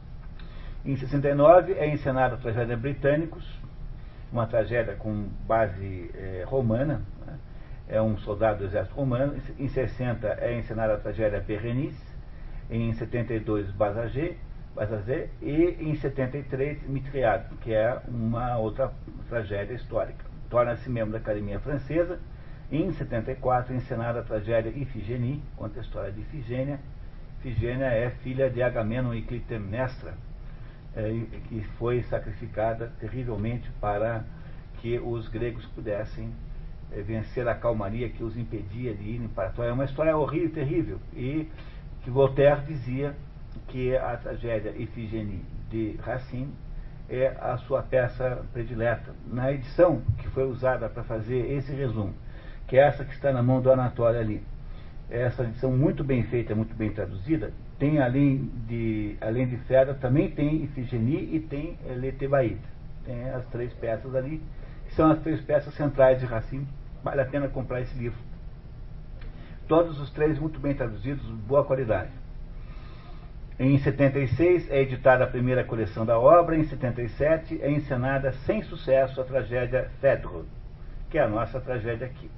Em 0.86 0.96
69 0.96 1.74
é 1.74 1.90
encenada 1.90 2.36
a 2.36 2.38
tragédia 2.38 2.78
Britânicos, 2.78 3.46
uma 4.32 4.46
tragédia 4.46 4.96
com 4.96 5.30
base 5.48 6.12
eh, 6.14 6.44
romana, 6.46 7.02
né? 7.26 7.38
é 7.88 8.02
um 8.02 8.18
soldado 8.18 8.60
do 8.60 8.66
exército 8.66 8.96
romano. 8.96 9.36
Em 9.58 9.68
60 9.68 10.28
é 10.40 10.58
encenada 10.58 10.94
a 10.94 10.98
tragédia 10.98 11.40
Berenice. 11.40 12.06
Em 12.70 12.92
72, 12.94 13.72
Bazagé, 13.72 14.36
Bazazé. 14.76 15.30
E 15.42 15.78
em 15.80 15.96
73, 15.96 16.88
Mitriade, 16.88 17.56
que 17.62 17.74
é 17.74 18.00
uma 18.08 18.58
outra 18.58 18.92
tragédia 19.30 19.74
histórica. 19.74 20.26
Torna-se 20.50 20.90
membro 20.90 21.14
da 21.14 21.18
Academia 21.20 21.60
Francesa. 21.60 22.20
Em 22.70 22.92
74, 22.92 23.74
encenada 23.74 24.20
a 24.20 24.24
tragédia 24.24 24.70
Ifigenie, 24.70 25.42
conta 25.56 25.80
a 25.80 25.82
história 25.82 26.12
de 26.12 26.20
Ifigênia. 26.20 26.80
Ifigênia 27.40 27.86
é 27.86 28.10
filha 28.10 28.50
de 28.50 28.62
Agamenon 28.62 29.14
e 29.14 29.22
Clitemnestra, 29.22 30.16
é, 30.98 31.14
que 31.48 31.62
foi 31.78 32.02
sacrificada 32.04 32.92
terrivelmente 33.00 33.70
para 33.80 34.24
que 34.80 34.98
os 34.98 35.28
gregos 35.28 35.64
pudessem 35.68 36.34
é, 36.92 37.02
vencer 37.02 37.48
a 37.48 37.54
calmaria 37.54 38.10
que 38.10 38.24
os 38.24 38.36
impedia 38.36 38.96
de 38.96 39.04
irem 39.04 39.28
para 39.28 39.50
Troia. 39.50 39.70
É 39.70 39.74
uma 39.74 39.86
história 39.86 40.18
horrível, 40.18 40.50
terrível. 40.50 41.00
E 41.14 41.48
que 42.04 42.10
Voltaire 42.10 42.62
dizia 42.66 43.16
que 43.68 43.96
a 43.96 44.18
tragédia 44.18 44.72
Ifigenie 44.76 45.46
de 45.70 45.98
Racine 46.02 46.52
é 47.08 47.28
a 47.40 47.58
sua 47.58 47.84
peça 47.84 48.44
predileta. 48.52 49.14
Na 49.28 49.52
edição 49.52 50.02
que 50.18 50.28
foi 50.30 50.50
usada 50.50 50.90
para 50.90 51.04
fazer 51.04 51.52
esse 51.52 51.72
resumo, 51.74 52.14
que 52.68 52.76
é 52.76 52.88
essa 52.88 53.06
que 53.06 53.14
está 53.14 53.32
na 53.32 53.44
mão 53.44 53.62
do 53.62 53.72
Anatório 53.72 54.20
ali, 54.20 54.44
essa 55.10 55.44
edição 55.44 55.72
muito 55.72 56.04
bem 56.04 56.24
feita, 56.24 56.56
muito 56.56 56.76
bem 56.76 56.92
traduzida, 56.92 57.54
tem 57.80 58.00
além 58.00 58.52
de, 58.68 59.18
além 59.22 59.48
de 59.48 59.58
Fera, 59.58 59.94
também 59.94 60.32
tem 60.32 60.64
Ifigenie 60.64 61.36
e 61.36 61.40
tem 61.40 61.78
Letebaíde. 61.96 62.62
Tem 63.06 63.30
as 63.30 63.46
três 63.48 63.72
peças 63.74 64.16
ali, 64.16 64.42
que 64.88 64.96
são 64.96 65.12
as 65.12 65.20
três 65.20 65.40
peças 65.42 65.74
centrais 65.76 66.20
de 66.20 66.26
Racine. 66.26 66.68
Vale 67.04 67.22
a 67.22 67.26
pena 67.26 67.48
comprar 67.48 67.82
esse 67.82 67.98
livro. 67.98 68.20
Todos 69.68 70.00
os 70.00 70.10
três 70.12 70.40
muito 70.40 70.60
bem 70.60 70.74
traduzidos, 70.74 71.24
boa 71.48 71.64
qualidade. 71.64 72.10
Em 73.60 73.78
76 73.78 74.70
é 74.72 74.82
editada 74.82 75.24
a 75.24 75.28
primeira 75.28 75.64
coleção 75.64 76.06
da 76.06 76.20
obra, 76.20 76.56
em 76.56 76.64
77 76.64 77.60
é 77.62 77.72
encenada 77.72 78.32
sem 78.46 78.62
sucesso 78.64 79.20
a 79.20 79.24
tragédia 79.24 79.90
Fedro, 80.00 80.46
que 81.10 81.18
é 81.18 81.22
a 81.22 81.28
nossa 81.28 81.60
tragédia 81.60 82.08
aqui. 82.08 82.30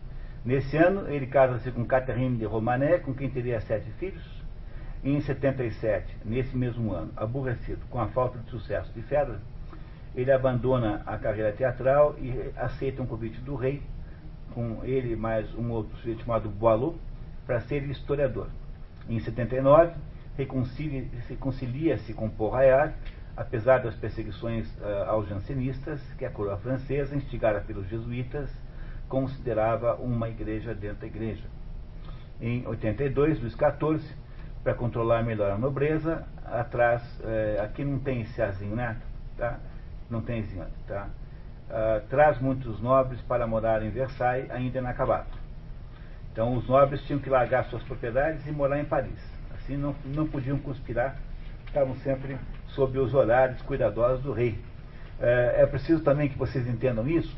Nesse 0.45 0.77
ano, 0.77 1.09
ele 1.09 1.27
casa-se 1.27 1.71
com 1.71 1.85
Catherine 1.85 2.37
de 2.37 2.45
Romanet, 2.45 3.03
com 3.03 3.13
quem 3.13 3.29
teria 3.29 3.59
sete 3.59 3.91
filhos. 3.99 4.38
Em 5.01 5.21
77, 5.21 6.17
nesse 6.25 6.57
mesmo 6.57 6.91
ano, 6.91 7.11
aborrecido 7.15 7.79
com 7.89 8.01
a 8.01 8.07
falta 8.07 8.37
de 8.39 8.49
sucesso 8.49 8.91
de 8.93 9.01
Fedra, 9.03 9.39
ele 10.13 10.31
abandona 10.31 11.01
a 11.05 11.17
carreira 11.17 11.53
teatral 11.53 12.15
e 12.19 12.51
aceita 12.57 13.01
um 13.01 13.05
convite 13.05 13.39
do 13.39 13.55
rei, 13.55 13.81
com 14.53 14.83
ele 14.83 15.15
mais 15.15 15.53
um 15.55 15.71
outro 15.71 15.95
sujeito 15.97 16.25
chamado 16.25 16.49
Boileau, 16.49 16.95
para 17.45 17.61
ser 17.61 17.83
historiador. 17.83 18.47
Em 19.07 19.19
79, 19.19 19.93
reconcilia-se 20.37 22.13
com 22.13 22.29
Paul 22.29 22.51
apesar 23.37 23.77
das 23.77 23.95
perseguições 23.95 24.67
uh, 24.79 25.05
aos 25.07 25.29
jansenistas, 25.29 26.01
que 26.17 26.25
a 26.25 26.29
coroa 26.29 26.57
francesa, 26.57 27.15
instigada 27.15 27.61
pelos 27.61 27.87
jesuítas, 27.87 28.49
considerava 29.07 29.95
uma 29.95 30.27
igreja 30.27 30.75
dentro 30.75 30.99
da 30.99 31.07
igreja. 31.07 31.45
Em 32.41 32.67
82, 32.67 33.39
Luís 33.39 33.53
XIV, 33.53 34.13
para 34.63 34.73
controlar 34.73 35.23
melhor 35.23 35.51
a 35.51 35.57
nobreza, 35.57 36.25
atrás, 36.45 37.01
eh, 37.23 37.59
aqui 37.63 37.83
não 37.83 37.99
tem 37.99 38.21
esse 38.21 38.41
azinho, 38.41 38.75
né? 38.75 38.97
Tá? 39.37 39.57
Não 40.09 40.21
tem 40.21 40.39
esse 40.39 40.55
tá? 40.87 41.07
Uh, 41.69 42.07
traz 42.09 42.39
muitos 42.39 42.81
nobres 42.81 43.21
para 43.21 43.45
morar 43.45 43.83
em 43.83 43.91
Versailles, 43.91 44.49
ainda 44.49 44.79
inacabado. 44.79 45.27
Então 46.31 46.55
os 46.55 46.67
nobres 46.67 47.01
tinham 47.03 47.19
que 47.19 47.29
largar 47.29 47.65
suas 47.65 47.83
propriedades 47.83 48.45
e 48.47 48.51
morar 48.51 48.79
em 48.79 48.85
Paris. 48.85 49.19
Assim 49.53 49.77
não, 49.77 49.95
não 50.03 50.27
podiam 50.27 50.57
conspirar, 50.57 51.15
estavam 51.67 51.95
sempre 51.97 52.37
sob 52.69 52.97
os 52.97 53.13
olhares 53.13 53.61
cuidadosos 53.61 54.23
do 54.23 54.33
rei. 54.33 54.59
É, 55.19 55.57
é 55.59 55.65
preciso 55.67 56.03
também 56.03 56.27
que 56.27 56.37
vocês 56.37 56.67
entendam 56.67 57.07
isso 57.07 57.37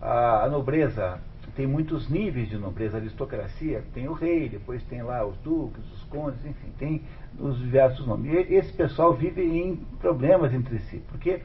a, 0.00 0.44
a 0.44 0.48
nobreza 0.48 1.20
tem 1.58 1.66
muitos 1.66 2.08
níveis 2.08 2.48
de 2.48 2.56
nobreza, 2.56 2.96
a 2.96 3.00
aristocracia 3.00 3.82
tem 3.92 4.06
o 4.06 4.12
rei, 4.12 4.48
depois 4.48 4.80
tem 4.84 5.02
lá 5.02 5.26
os 5.26 5.36
duques, 5.38 5.82
os 5.92 6.04
condes, 6.04 6.38
enfim, 6.46 6.72
tem 6.78 7.02
os 7.36 7.58
diversos 7.58 8.06
nomes. 8.06 8.32
E 8.32 8.54
esse 8.54 8.72
pessoal 8.72 9.12
vive 9.12 9.42
em 9.42 9.74
problemas 10.00 10.54
entre 10.54 10.78
si, 10.78 11.02
porque 11.08 11.40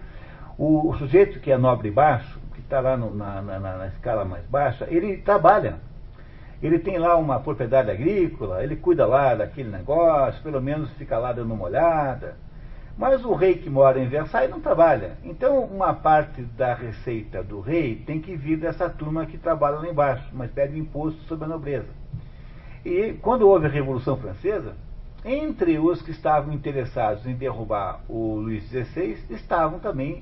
o, 0.56 0.88
o 0.88 0.98
sujeito 1.00 1.40
que 1.40 1.52
é 1.52 1.58
nobre 1.58 1.90
baixo, 1.90 2.40
que 2.54 2.60
está 2.60 2.80
lá 2.80 2.96
no, 2.96 3.12
na, 3.12 3.42
na, 3.42 3.60
na, 3.60 3.88
escala 3.88 4.24
mais 4.24 4.46
baixa, 4.46 4.86
ele 4.88 5.18
trabalha. 5.18 5.80
Ele 6.62 6.78
tem 6.78 7.00
lá 7.00 7.18
uma 7.18 7.40
propriedade 7.40 7.90
agrícola, 7.90 8.64
ele 8.64 8.76
cuida 8.76 9.08
lá 9.08 9.34
daquele 9.34 9.72
negócio, 9.72 10.44
pelo 10.44 10.62
menos 10.62 10.92
fica 10.92 11.18
lá 11.18 11.34
dando 11.34 11.56
uma 11.56 11.66
olhada. 11.66 12.38
Mas 12.98 13.26
o 13.26 13.34
rei 13.34 13.56
que 13.56 13.70
mora 13.70 14.00
em 14.00 14.08
Versailles 14.08 14.52
não 14.52 14.62
trabalha. 14.62 15.18
Então, 15.24 15.62
uma 15.62 15.94
parte 15.94 16.44
da 16.44 16.74
receita 16.76 17.44
do 17.44 17.60
rei 17.60 17.96
tem 17.96 18.20
que 18.20 18.36
vir 18.36 18.58
dessa 18.58 18.90
turma 18.90 19.26
que 19.26 19.38
trabalha 19.38 19.78
lá 19.78 19.88
embaixo, 19.88 20.30
mas 20.32 20.52
pede 20.52 20.78
imposto 20.78 21.20
sobre 21.24 21.46
a 21.46 21.48
nobreza. 21.48 21.90
E 22.86 23.14
quando 23.22 23.48
houve 23.48 23.66
a 23.66 23.70
Revolução 23.70 24.18
Francesa, 24.18 24.76
entre 25.26 25.80
os 25.80 26.02
que 26.02 26.12
estavam 26.12 26.54
interessados 26.54 27.26
em 27.26 27.34
derrubar 27.34 28.02
o 28.10 28.36
Luís 28.36 28.64
XVI 28.66 29.18
estavam 29.30 29.80
também 29.80 30.22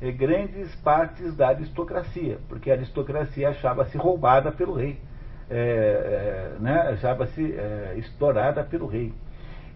eh, 0.00 0.12
grandes 0.12 0.74
partes 0.76 1.34
da 1.34 1.48
aristocracia, 1.48 2.38
porque 2.48 2.70
a 2.70 2.74
aristocracia 2.74 3.48
achava-se 3.48 3.96
roubada 3.96 4.52
pelo 4.52 4.74
rei, 4.74 5.00
eh, 5.48 5.54
eh, 5.54 6.56
né, 6.60 6.80
achava-se 6.92 7.54
explorada 7.96 8.62
pelo 8.62 8.86
rei. 8.86 9.14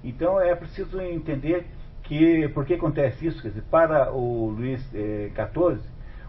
Então 0.04 0.38
é 0.38 0.54
preciso 0.54 1.00
entender 1.00 1.64
que, 2.06 2.48
por 2.48 2.64
que 2.64 2.74
acontece 2.74 3.26
isso? 3.26 3.42
Quer 3.42 3.48
dizer, 3.48 3.64
para 3.70 4.12
o 4.12 4.50
Luís 4.50 4.80
XIV, 4.90 4.94
eh, 4.94 5.80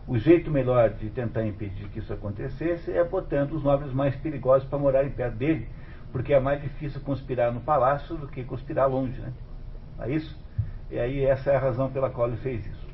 o 0.08 0.18
jeito 0.18 0.50
melhor 0.50 0.90
de 0.90 1.10
tentar 1.10 1.46
impedir 1.46 1.88
que 1.90 2.00
isso 2.00 2.12
acontecesse 2.12 2.92
é 2.92 3.04
botando 3.04 3.52
os 3.54 3.64
nobres 3.64 3.94
mais 3.94 4.16
perigosos 4.16 4.68
para 4.68 4.80
morarem 4.80 5.12
perto 5.12 5.36
dele, 5.36 5.68
porque 6.12 6.34
é 6.34 6.40
mais 6.40 6.62
difícil 6.62 7.00
conspirar 7.02 7.52
no 7.52 7.62
palácio 7.62 8.16
do 8.16 8.28
que 8.28 8.44
conspirar 8.44 8.90
longe, 8.90 9.20
né? 9.20 9.32
É 10.00 10.10
isso? 10.10 10.36
E 10.90 10.98
aí 10.98 11.24
essa 11.24 11.52
é 11.52 11.56
a 11.56 11.60
razão 11.60 11.92
pela 11.92 12.10
qual 12.10 12.28
ele 12.28 12.38
fez 12.38 12.66
isso. 12.66 12.88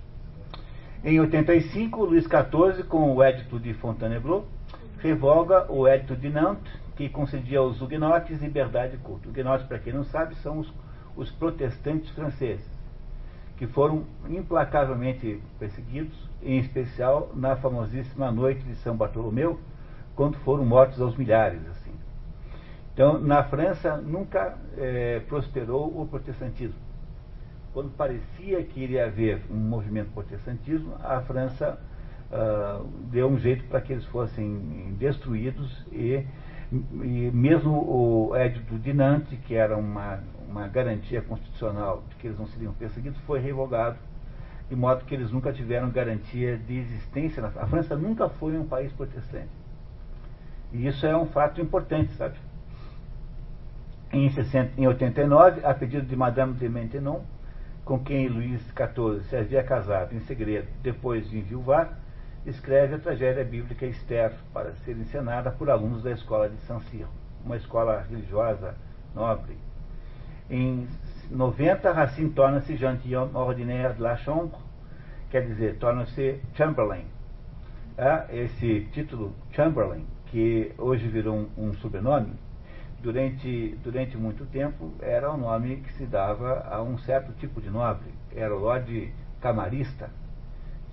Em 1.05 1.19
85, 1.19 2.03
Luís 2.03 2.25
XIV, 2.25 2.83
com 2.83 3.15
o 3.15 3.23
Edito 3.23 3.59
de 3.59 3.73
Fontainebleau, 3.75 4.45
revoga 4.99 5.71
o 5.71 5.87
Edito 5.87 6.15
de 6.15 6.29
Nantes, 6.29 6.73
que 6.95 7.07
concedia 7.09 7.59
aos 7.59 7.81
huguenotes 7.81 8.41
liberdade 8.41 8.93
de 8.93 8.97
culto. 8.97 9.29
Huguenotes, 9.29 9.65
para 9.67 9.79
quem 9.79 9.93
não 9.93 10.03
sabe, 10.03 10.35
são 10.35 10.59
os, 10.59 10.73
os 11.15 11.31
protestantes 11.31 12.09
franceses 12.11 12.72
que 13.57 13.67
foram 13.67 14.03
implacavelmente 14.29 15.41
perseguidos, 15.59 16.17
em 16.41 16.57
especial 16.59 17.31
na 17.35 17.55
famosíssima 17.55 18.31
noite 18.31 18.61
de 18.63 18.75
São 18.77 18.95
Bartolomeu, 18.95 19.59
quando 20.15 20.37
foram 20.39 20.65
mortos 20.65 20.99
aos 21.01 21.15
milhares. 21.15 21.61
Assim. 21.69 21.91
Então, 22.93 23.19
na 23.19 23.43
França 23.43 23.97
nunca 23.97 24.57
é, 24.77 25.21
prosperou 25.27 26.01
o 26.01 26.05
protestantismo. 26.05 26.79
Quando 27.73 27.89
parecia 27.97 28.63
que 28.63 28.79
iria 28.79 29.05
haver 29.05 29.41
um 29.49 29.55
movimento 29.55 30.11
protestantismo, 30.11 30.93
a 31.01 31.21
França 31.21 31.79
uh, 32.31 32.87
deu 33.09 33.27
um 33.27 33.39
jeito 33.39 33.63
para 33.65 33.81
que 33.81 33.93
eles 33.93 34.05
fossem 34.05 34.95
destruídos 34.99 35.83
e, 35.91 36.23
e 36.71 37.31
mesmo 37.33 37.71
o 37.71 38.35
Édito 38.35 38.77
de 38.77 38.93
Nantes, 38.93 39.39
que 39.47 39.55
era 39.55 39.75
uma, 39.75 40.19
uma 40.53 40.67
garantia 40.67 41.19
constitucional 41.19 42.03
de 42.09 42.15
que 42.17 42.27
eles 42.27 42.37
não 42.37 42.45
seriam 42.45 42.73
perseguidos, 42.73 43.19
foi 43.21 43.39
revogado, 43.39 43.97
de 44.69 44.75
modo 44.75 45.03
que 45.03 45.15
eles 45.15 45.31
nunca 45.31 45.51
tiveram 45.51 45.89
garantia 45.89 46.57
de 46.57 46.77
existência. 46.77 47.43
A 47.43 47.65
França 47.65 47.95
nunca 47.95 48.29
foi 48.29 48.55
um 48.55 48.65
país 48.65 48.91
protestante. 48.93 49.49
E 50.71 50.85
isso 50.87 51.05
é 51.07 51.17
um 51.17 51.25
fato 51.25 51.59
importante, 51.59 52.13
sabe? 52.13 52.35
Em, 54.11 54.29
60, 54.29 54.79
em 54.79 54.87
89, 54.87 55.65
a 55.65 55.73
pedido 55.73 56.05
de 56.05 56.15
Madame 56.15 56.53
de 56.53 56.69
Maintenon, 56.69 57.21
com 57.83 57.99
quem 57.99 58.27
Luís 58.27 58.61
XIV 58.61 59.23
se 59.23 59.35
havia 59.35 59.63
casado 59.63 60.15
em 60.15 60.19
segredo 60.21 60.67
depois 60.83 61.27
de 61.29 61.39
enviuvar, 61.39 61.97
escreve 62.45 62.95
a 62.95 62.99
tragédia 62.99 63.43
bíblica 63.43 63.87
Esther 63.87 64.33
para 64.53 64.73
ser 64.85 64.95
encenada 64.97 65.49
por 65.51 65.69
alunos 65.69 66.03
da 66.03 66.11
escola 66.11 66.47
de 66.47 66.57
San 66.61 66.79
Ciro, 66.81 67.09
uma 67.43 67.57
escola 67.57 68.05
religiosa 68.07 68.75
nobre 69.15 69.57
em 70.49 70.87
90, 71.31 71.91
Racine 71.91 72.29
torna-se 72.31 72.75
gentilhomme 72.75 73.35
ordinaire 73.35 73.93
de 73.93 74.01
la 74.01 74.15
Chambre, 74.17 74.57
quer 75.29 75.45
dizer, 75.45 75.77
torna-se 75.77 76.39
Chamberlain. 76.53 77.05
Ah, 77.97 78.25
esse 78.29 78.87
título, 78.91 79.33
Chamberlain, 79.51 80.05
que 80.27 80.71
hoje 80.77 81.07
virou 81.07 81.35
um, 81.35 81.49
um 81.69 81.73
sobrenome, 81.75 82.33
durante, 83.03 83.77
durante 83.83 84.17
muito 84.17 84.45
tempo 84.45 84.93
era 85.01 85.29
o 85.29 85.37
nome 85.37 85.77
que 85.77 85.93
se 85.93 86.05
dava 86.05 86.65
a 86.69 86.81
um 86.81 86.97
certo 86.97 87.33
tipo 87.33 87.61
de 87.61 87.69
nobre. 87.69 88.07
Era 88.33 88.55
o 88.55 88.59
Lorde 88.59 89.13
Camarista. 89.41 90.09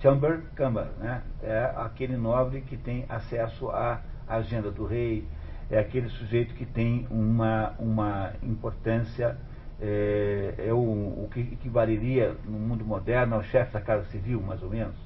Chamber, 0.00 0.40
Câmara, 0.54 0.90
né? 0.98 1.22
É 1.42 1.72
aquele 1.76 2.16
nobre 2.16 2.62
que 2.62 2.76
tem 2.76 3.04
acesso 3.08 3.70
à 3.70 4.00
agenda 4.26 4.70
do 4.70 4.86
rei, 4.86 5.26
é 5.70 5.78
aquele 5.78 6.08
sujeito 6.08 6.54
que 6.54 6.66
tem 6.66 7.06
uma, 7.10 7.74
uma 7.78 8.32
importância, 8.42 9.36
é, 9.80 10.54
é 10.58 10.72
o, 10.72 10.76
o 10.76 11.30
que 11.32 11.40
equivaleria 11.40 12.34
no 12.44 12.58
mundo 12.58 12.84
moderno 12.84 13.36
ao 13.36 13.42
chefe 13.44 13.72
da 13.72 13.80
Casa 13.80 14.04
Civil, 14.06 14.40
mais 14.40 14.62
ou 14.62 14.68
menos. 14.68 14.96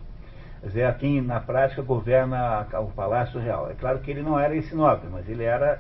Dizer, 0.63 0.81
é 0.81 0.93
quem 0.93 1.21
na 1.21 1.39
prática 1.41 1.83
governa 1.83 2.67
o 2.81 2.87
Palácio 2.87 3.39
Real. 3.39 3.71
É 3.71 3.75
claro 3.75 3.99
que 3.99 4.11
ele 4.11 4.23
não 4.23 4.39
era 4.39 4.57
esse 4.57 4.75
nobre, 4.75 5.09
mas 5.13 5.29
ele 5.29 5.45
era 5.45 5.79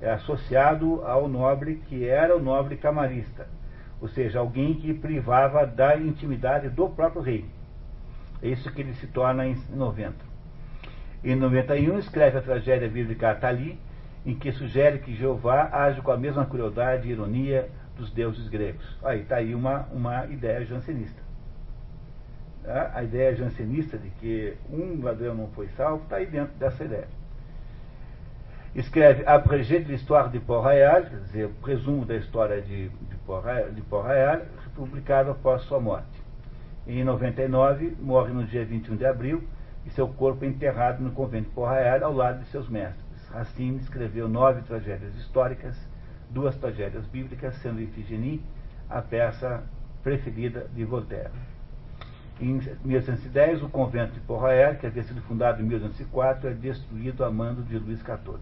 é, 0.00 0.10
associado 0.10 1.02
ao 1.04 1.28
nobre 1.28 1.76
que 1.86 2.06
era 2.08 2.36
o 2.36 2.42
nobre 2.42 2.76
camarista, 2.76 3.46
ou 4.00 4.08
seja, 4.08 4.40
alguém 4.40 4.74
que 4.74 4.92
privava 4.92 5.64
da 5.64 5.96
intimidade 5.96 6.68
do 6.68 6.88
próprio 6.88 7.22
rei. 7.22 7.44
É 8.42 8.48
isso 8.48 8.70
que 8.72 8.82
ele 8.82 8.94
se 8.94 9.06
torna 9.06 9.46
em 9.46 9.56
90. 9.70 10.16
Em 11.22 11.36
91 11.36 11.98
escreve 12.00 12.36
a 12.36 12.42
tragédia 12.42 12.88
bíblica 12.88 13.30
Atali, 13.30 13.78
em 14.24 14.34
que 14.34 14.52
sugere 14.52 14.98
que 14.98 15.14
Jeová 15.14 15.68
age 15.72 16.00
com 16.00 16.10
a 16.10 16.16
mesma 16.16 16.46
crueldade 16.46 17.08
e 17.08 17.12
ironia 17.12 17.68
dos 17.96 18.10
deuses 18.10 18.48
gregos. 18.48 18.84
Aí 19.02 19.20
está 19.22 19.36
aí 19.36 19.54
uma, 19.54 19.86
uma 19.92 20.26
ideia 20.26 20.64
jansenista. 20.64 21.22
Tá? 22.62 22.92
A 22.94 23.02
ideia 23.02 23.34
jansenista 23.34 23.98
de 23.98 24.08
que 24.10 24.56
um 24.70 25.02
ladrão 25.02 25.34
não 25.34 25.48
foi 25.48 25.68
salvo 25.76 26.04
está 26.04 26.16
aí 26.16 26.26
dentro 26.26 26.54
dessa 26.54 26.84
ideia. 26.84 27.08
Escreve 28.74 29.24
Abrégé 29.24 29.78
de 29.78 29.92
l'histoire 29.92 30.30
de 30.30 30.40
Port-Royal, 30.40 31.02
quer 31.02 31.20
dizer, 31.20 31.48
presumo 31.62 32.04
da 32.04 32.16
história 32.16 32.60
de, 32.60 32.88
de 32.88 33.16
Port-Royal, 33.88 34.40
publicado 34.74 35.30
após 35.30 35.62
sua 35.62 35.78
morte. 35.78 36.24
Em 36.86 37.04
99, 37.04 37.96
morre 38.00 38.32
no 38.32 38.44
dia 38.44 38.64
21 38.64 38.96
de 38.96 39.06
abril 39.06 39.44
e 39.86 39.90
seu 39.90 40.08
corpo 40.08 40.44
é 40.44 40.48
enterrado 40.48 41.02
no 41.02 41.12
convento 41.12 41.48
de 41.48 41.54
Port-Royal 41.54 42.02
ao 42.02 42.12
lado 42.12 42.40
de 42.40 42.46
seus 42.46 42.68
mestres. 42.68 43.03
Racine 43.34 43.78
escreveu 43.78 44.28
nove 44.28 44.62
tragédias 44.62 45.12
históricas, 45.16 45.76
duas 46.30 46.54
tragédias 46.56 47.04
bíblicas, 47.06 47.56
sendo 47.56 47.80
Ifigenie 47.80 48.40
a 48.88 49.02
peça 49.02 49.64
preferida 50.04 50.68
de 50.72 50.84
Voltaire. 50.84 51.32
Em 52.40 52.60
1810, 52.84 53.64
o 53.64 53.68
convento 53.68 54.12
de 54.12 54.20
Port-Royal, 54.20 54.76
que 54.76 54.86
havia 54.86 55.02
sido 55.02 55.20
fundado 55.22 55.60
em 55.60 55.64
1804, 55.64 56.50
é 56.50 56.52
destruído 56.52 57.24
a 57.24 57.30
mando 57.30 57.62
de 57.62 57.76
Luís 57.76 57.98
XIV. 57.98 58.38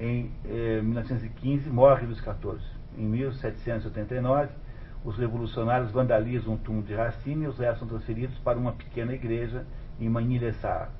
Em 0.00 0.32
eh, 0.44 0.80
1915, 0.82 1.70
morre 1.70 2.06
Luís 2.06 2.18
XIV. 2.18 2.58
Em 2.98 3.04
1789, 3.04 4.48
os 5.04 5.16
revolucionários 5.16 5.92
vandalizam 5.92 6.54
o 6.54 6.58
túmulo 6.58 6.86
de 6.86 6.94
Racine 6.94 7.44
e 7.44 7.48
os 7.48 7.58
restos 7.58 7.78
são 7.80 7.88
transferidos 7.88 8.36
para 8.38 8.58
uma 8.58 8.72
pequena 8.72 9.12
igreja 9.12 9.64
em 10.00 10.08
Manilessar. 10.08 10.90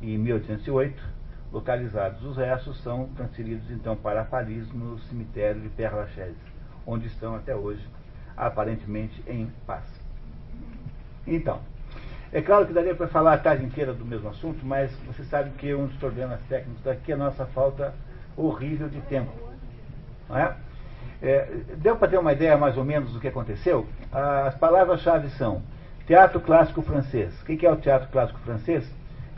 Em 0.00 0.16
1808, 0.16 1.19
localizados. 1.52 2.22
Os 2.24 2.36
restos 2.36 2.80
são 2.82 3.08
transferidos 3.16 3.70
então 3.70 3.96
para 3.96 4.24
Paris, 4.24 4.70
no 4.72 4.98
cemitério 5.00 5.60
de 5.60 5.68
Père 5.68 5.94
Lachaise, 5.94 6.36
onde 6.86 7.06
estão 7.06 7.34
até 7.34 7.54
hoje, 7.54 7.86
aparentemente 8.36 9.22
em 9.26 9.50
paz. 9.66 9.84
Então, 11.26 11.60
é 12.32 12.40
claro 12.40 12.66
que 12.66 12.72
daria 12.72 12.94
para 12.94 13.08
falar 13.08 13.34
a 13.34 13.38
tarde 13.38 13.64
inteira 13.64 13.92
do 13.92 14.04
mesmo 14.04 14.28
assunto, 14.28 14.64
mas 14.64 14.92
você 15.06 15.24
sabe 15.24 15.50
que 15.50 15.74
um 15.74 15.86
dos 15.86 15.96
problemas 15.96 16.40
técnicos 16.48 16.82
daqui 16.82 17.10
é 17.10 17.14
a 17.14 17.18
nossa 17.18 17.44
falta 17.46 17.92
horrível 18.36 18.88
de 18.88 19.00
tempo. 19.02 19.32
Não 20.28 20.38
é? 20.38 20.54
É, 21.22 21.48
deu 21.76 21.96
para 21.96 22.08
ter 22.08 22.18
uma 22.18 22.32
ideia 22.32 22.56
mais 22.56 22.78
ou 22.78 22.84
menos 22.84 23.12
do 23.12 23.20
que 23.20 23.28
aconteceu? 23.28 23.86
As 24.12 24.54
palavras-chave 24.54 25.28
são 25.30 25.62
teatro 26.06 26.40
clássico 26.40 26.82
francês. 26.82 27.38
O 27.42 27.44
que 27.44 27.66
é 27.66 27.70
o 27.70 27.76
teatro 27.76 28.08
clássico 28.10 28.38
francês? 28.40 28.88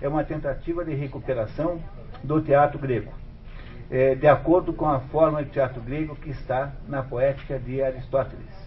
É 0.00 0.08
uma 0.08 0.22
tentativa 0.22 0.84
de 0.84 0.94
recuperação 0.94 1.80
do 2.22 2.40
teatro 2.40 2.78
grego, 2.78 3.12
é, 3.90 4.14
de 4.14 4.26
acordo 4.26 4.72
com 4.72 4.88
a 4.88 5.00
forma 5.00 5.44
de 5.44 5.50
teatro 5.50 5.80
grego 5.82 6.16
que 6.16 6.30
está 6.30 6.72
na 6.88 7.02
poética 7.02 7.58
de 7.58 7.82
Aristóteles. 7.82 8.62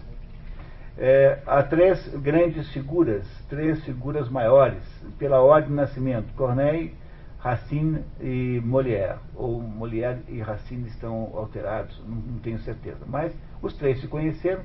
É, 0.97 1.39
há 1.45 1.62
três 1.62 2.08
grandes 2.20 2.72
figuras, 2.72 3.28
três 3.49 3.84
figuras 3.84 4.30
maiores, 4.30 4.84
pela 5.20 5.41
ordem 5.41 5.70
de 5.70 5.76
nascimento: 5.76 6.34
Corneille, 6.36 6.95
Racine 7.38 8.01
e 8.22 8.62
Molière. 8.64 9.18
Ou 9.36 9.62
Molière 9.62 10.20
e 10.30 10.39
Racine 10.39 10.88
estão 10.88 11.32
alterados, 11.34 12.01
não, 12.08 12.16
não 12.16 12.39
tenho 12.39 12.60
certeza. 12.60 12.99
Mas 13.06 13.34
os 13.62 13.74
três 13.76 13.99
se 13.99 14.08
conheceram 14.08 14.64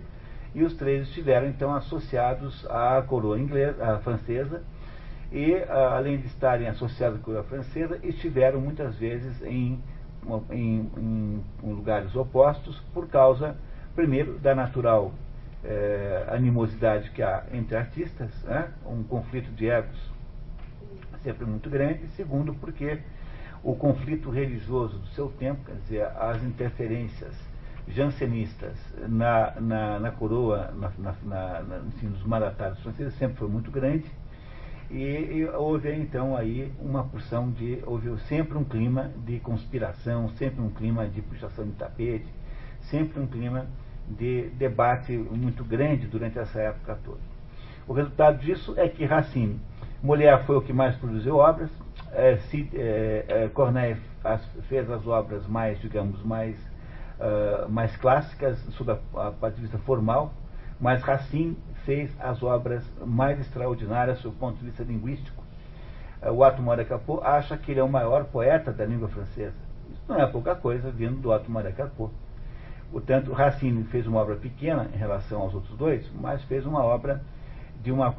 e 0.55 0.63
os 0.63 0.75
três 0.75 1.09
estiveram 1.09 1.49
então 1.49 1.75
associados 1.75 2.67
à 2.71 3.03
coroa 3.03 3.39
inglesa, 3.39 3.85
à 3.85 3.99
francesa, 3.99 4.63
e, 5.33 5.55
ah, 5.69 5.97
além 5.97 6.19
de 6.19 6.27
estarem 6.27 6.69
associados 6.69 7.21
à 7.21 7.23
coroa 7.23 7.45
francesa, 7.45 7.99
estiveram 8.03 8.61
muitas 8.61 8.97
vezes 8.97 9.41
em, 9.43 9.81
em, 10.51 10.91
em 10.97 11.43
lugares 11.63 12.15
opostos 12.17 12.81
por 12.93 13.09
causa, 13.09 13.57
primeiro, 13.95 14.39
da 14.39 14.55
natural 14.55 15.13
eh, 15.65 16.25
animosidade 16.29 17.11
que 17.11 17.23
há 17.23 17.45
entre 17.53 17.77
artistas, 17.77 18.31
né? 18.45 18.71
um 18.87 19.03
conflito 19.03 19.51
de 19.53 19.69
egos 19.69 20.11
sempre 21.23 21.45
muito 21.45 21.69
grande, 21.69 22.07
segundo, 22.17 22.55
porque 22.55 22.99
o 23.63 23.75
conflito 23.75 24.31
religioso 24.31 24.99
do 24.99 25.07
seu 25.09 25.29
tempo, 25.29 25.61
quer 25.65 25.75
dizer, 25.75 26.07
as 26.19 26.43
interferências 26.43 27.35
jansenistas 27.89 28.75
na, 29.09 29.53
na, 29.61 29.99
na 29.99 30.11
coroa, 30.11 30.73
na, 30.75 30.91
na, 30.99 31.63
na, 31.63 31.79
nos 32.03 32.23
mandatários 32.25 32.79
franceses 32.81 33.15
sempre 33.15 33.37
foi 33.37 33.49
muito 33.49 33.71
grande, 33.71 34.11
e, 34.91 35.39
e, 35.39 35.45
houve 35.49 35.93
então 35.95 36.37
aí 36.37 36.73
uma 36.81 37.05
porção 37.05 37.51
de. 37.51 37.81
houve 37.87 38.19
sempre 38.23 38.59
um 38.59 38.65
clima 38.65 39.11
de 39.25 39.39
conspiração, 39.39 40.29
sempre 40.31 40.61
um 40.61 40.71
clima 40.71 41.07
de 41.07 41.23
puxação 41.23 41.65
de 41.65 41.73
tapete, 41.73 42.27
sempre 42.83 43.21
um 43.21 43.27
clima 43.27 43.67
de 44.09 44.49
debate 44.59 45.13
muito 45.13 45.63
grande 45.65 46.07
durante 46.07 46.39
essa 46.39 46.61
época 46.61 46.99
toda. 47.05 47.21
O 47.87 47.93
resultado 47.93 48.39
disso 48.39 48.75
é 48.77 48.89
que 48.89 49.05
Racine, 49.05 49.61
mulher 50.03 50.45
foi 50.45 50.57
o 50.57 50.63
que 50.63 50.73
mais 50.73 50.97
produziu 50.97 51.37
obras, 51.37 51.71
é, 52.13 52.37
se, 52.49 52.69
é, 52.75 53.25
é, 53.29 53.49
Corneille 53.49 54.01
as, 54.25 54.45
fez 54.69 54.91
as 54.91 55.07
obras 55.07 55.47
mais, 55.47 55.81
digamos, 55.81 56.23
mais, 56.25 56.57
uh, 57.19 57.69
mais 57.69 57.97
clássicas, 57.97 58.59
sob 58.71 58.91
a, 58.91 58.99
a, 59.15 59.33
a 59.41 59.49
vista 59.51 59.79
formal, 59.79 60.33
mas 60.81 61.03
Racine 61.03 61.57
fez 61.85 62.11
as 62.21 62.43
obras 62.43 62.85
mais 63.05 63.39
extraordinárias 63.41 64.21
do 64.23 64.33
ponto 64.33 64.59
de 64.59 64.67
vista 64.67 64.83
linguístico. 64.83 65.43
Eh, 66.23 66.31
o 66.31 66.41
Otto 66.41 66.63
Moreau 66.63 66.87
Capot 66.87 67.23
acha 67.25 67.57
que 67.57 67.73
ele 67.73 67.81
é 67.81 67.83
o 67.83 67.89
maior 67.89 68.25
poeta 68.25 68.73
da 68.73 68.85
língua 68.85 69.09
francesa. 69.09 69.55
Isso 69.91 70.03
não 70.09 70.21
é 70.21 70.27
pouca 70.27 70.55
coisa 70.55 70.91
vindo 70.91 71.21
do 71.21 71.31
Otto 71.31 71.51
Moreau 71.51 71.73
Capot. 71.73 72.13
Portanto, 72.93 73.33
Racine 73.33 73.85
fez 73.85 74.07
uma 74.07 74.21
obra 74.21 74.37
pequena 74.37 74.89
em 74.93 74.97
relação 74.97 75.43
aos 75.43 75.55
outros 75.55 75.77
dois, 75.77 76.11
mas 76.21 76.43
fez 76.45 76.67
uma 76.67 76.83
obra 76.83 77.23
de 77.83 77.93
uma 77.93 78.15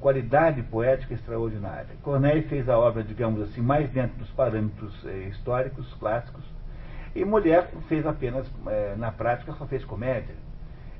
qualidade 0.00 0.62
poética 0.62 1.14
extraordinária. 1.14 1.96
Corneille 2.02 2.42
fez 2.42 2.68
a 2.68 2.78
obra, 2.78 3.02
digamos 3.02 3.40
assim, 3.42 3.60
mais 3.60 3.90
dentro 3.90 4.16
dos 4.18 4.30
parâmetros 4.30 4.94
eh, 5.06 5.28
históricos, 5.30 5.92
clássicos, 5.94 6.44
e 7.14 7.24
Molière 7.24 7.68
fez 7.88 8.06
apenas, 8.06 8.46
eh, 8.66 8.94
na 8.98 9.10
prática, 9.12 9.52
só 9.54 9.66
fez 9.66 9.84
comédia. 9.84 10.34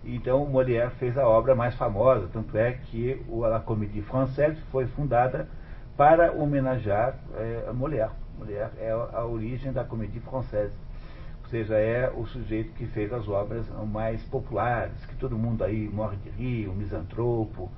Então 0.04 0.44
Molière 0.46 0.90
fez 0.98 1.16
a 1.16 1.26
obra 1.26 1.54
mais 1.54 1.74
famosa, 1.74 2.28
tanto 2.32 2.56
é 2.58 2.72
que 2.72 3.20
a 3.52 3.60
Comédie 3.60 4.02
Française 4.02 4.60
foi 4.70 4.86
fundada 4.86 5.48
para 5.96 6.32
homenagear 6.32 7.16
é, 7.36 7.72
Molière. 7.72 8.12
Molière 8.38 8.70
é 8.78 8.90
a 8.90 9.24
origem 9.24 9.72
da 9.72 9.84
Comédie 9.84 10.20
Française, 10.20 10.72
ou 11.42 11.48
seja, 11.48 11.76
é 11.76 12.12
o 12.14 12.26
sujeito 12.26 12.72
que 12.74 12.86
fez 12.86 13.12
as 13.12 13.28
obras 13.28 13.64
mais 13.90 14.22
populares, 14.24 15.06
que 15.06 15.14
todo 15.16 15.38
mundo 15.38 15.64
aí 15.64 15.88
morre 15.88 16.16
de 16.16 16.30
rir, 16.30 16.68
o 16.68 16.74
misantropo, 16.74 17.70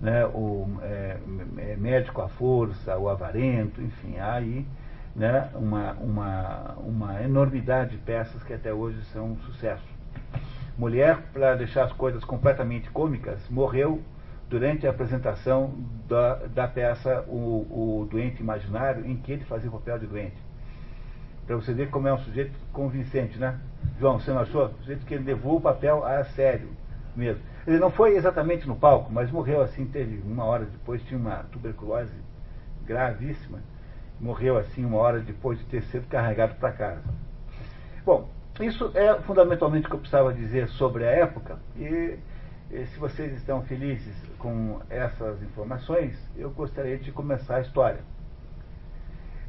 né, 0.00 0.24
o 0.26 0.66
é, 0.82 1.16
é 1.58 1.76
médico 1.76 2.22
à 2.22 2.28
força, 2.28 2.96
o 2.96 3.08
avarento, 3.08 3.82
enfim, 3.82 4.18
há 4.18 4.34
aí 4.34 4.66
né, 5.14 5.50
uma, 5.54 5.92
uma, 5.94 6.74
uma 6.78 7.22
enormidade 7.22 7.92
de 7.92 7.98
peças 7.98 8.42
que 8.42 8.52
até 8.52 8.72
hoje 8.72 9.02
são 9.06 9.32
um 9.32 9.36
sucesso 9.38 9.93
mulher, 10.76 11.18
para 11.32 11.54
deixar 11.54 11.84
as 11.84 11.92
coisas 11.92 12.24
completamente 12.24 12.90
cômicas, 12.90 13.40
morreu 13.48 14.02
durante 14.48 14.86
a 14.86 14.90
apresentação 14.90 15.74
da, 16.08 16.34
da 16.46 16.68
peça 16.68 17.24
o, 17.28 18.00
o 18.02 18.08
Doente 18.10 18.40
Imaginário, 18.40 19.06
em 19.06 19.16
que 19.16 19.32
ele 19.32 19.44
fazia 19.44 19.68
o 19.68 19.72
papel 19.72 19.98
de 19.98 20.06
doente. 20.06 20.36
Para 21.46 21.56
você 21.56 21.72
ver 21.72 21.90
como 21.90 22.08
é 22.08 22.14
um 22.14 22.18
sujeito 22.18 22.52
convincente, 22.72 23.38
né? 23.38 23.58
João, 23.98 24.18
você 24.18 24.30
não 24.30 24.40
achou? 24.40 24.66
Um 24.66 24.74
sujeito 24.78 25.04
que 25.04 25.14
ele 25.14 25.24
levou 25.24 25.56
o 25.56 25.60
papel 25.60 26.04
a 26.04 26.24
sério 26.24 26.68
mesmo. 27.14 27.42
Ele 27.66 27.78
não 27.78 27.90
foi 27.90 28.16
exatamente 28.16 28.66
no 28.66 28.76
palco, 28.76 29.12
mas 29.12 29.30
morreu 29.30 29.62
assim, 29.62 29.86
teve 29.86 30.20
uma 30.26 30.44
hora 30.44 30.64
depois, 30.64 31.02
tinha 31.02 31.18
uma 31.18 31.44
tuberculose 31.50 32.12
gravíssima. 32.84 33.58
Morreu 34.20 34.58
assim 34.58 34.84
uma 34.84 34.98
hora 34.98 35.20
depois 35.20 35.58
de 35.58 35.64
ter 35.66 35.82
sido 35.84 36.06
carregado 36.08 36.54
para 36.56 36.72
casa. 36.72 37.02
Bom, 38.04 38.28
isso 38.60 38.92
é 38.94 39.14
fundamentalmente 39.22 39.86
o 39.86 39.88
que 39.88 39.96
eu 39.96 40.00
precisava 40.00 40.32
dizer 40.32 40.68
sobre 40.68 41.04
a 41.04 41.10
época. 41.10 41.58
E, 41.76 42.18
e 42.70 42.86
se 42.86 42.98
vocês 42.98 43.32
estão 43.36 43.62
felizes 43.62 44.14
com 44.38 44.80
essas 44.88 45.42
informações, 45.42 46.16
eu 46.36 46.50
gostaria 46.50 46.98
de 46.98 47.10
começar 47.10 47.56
a 47.56 47.60
história. 47.60 48.00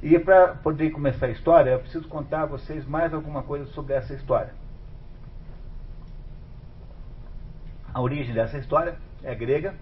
E 0.02 0.18
para 0.18 0.56
poder 0.56 0.90
começar 0.90 1.28
a 1.28 1.32
história, 1.32 1.72
eu 1.72 1.80
preciso 1.80 2.08
contar 2.08 2.44
a 2.44 2.46
vocês 2.46 2.86
mais 2.86 3.14
alguma 3.14 3.44
coisa 3.44 3.66
sobre 3.68 3.94
essa 3.94 4.14
história. 4.14 4.54
A 7.94 8.02
origem 8.02 8.34
dessa 8.34 8.58
história 8.58 8.98
é 9.24 9.34
grega. 9.34 9.74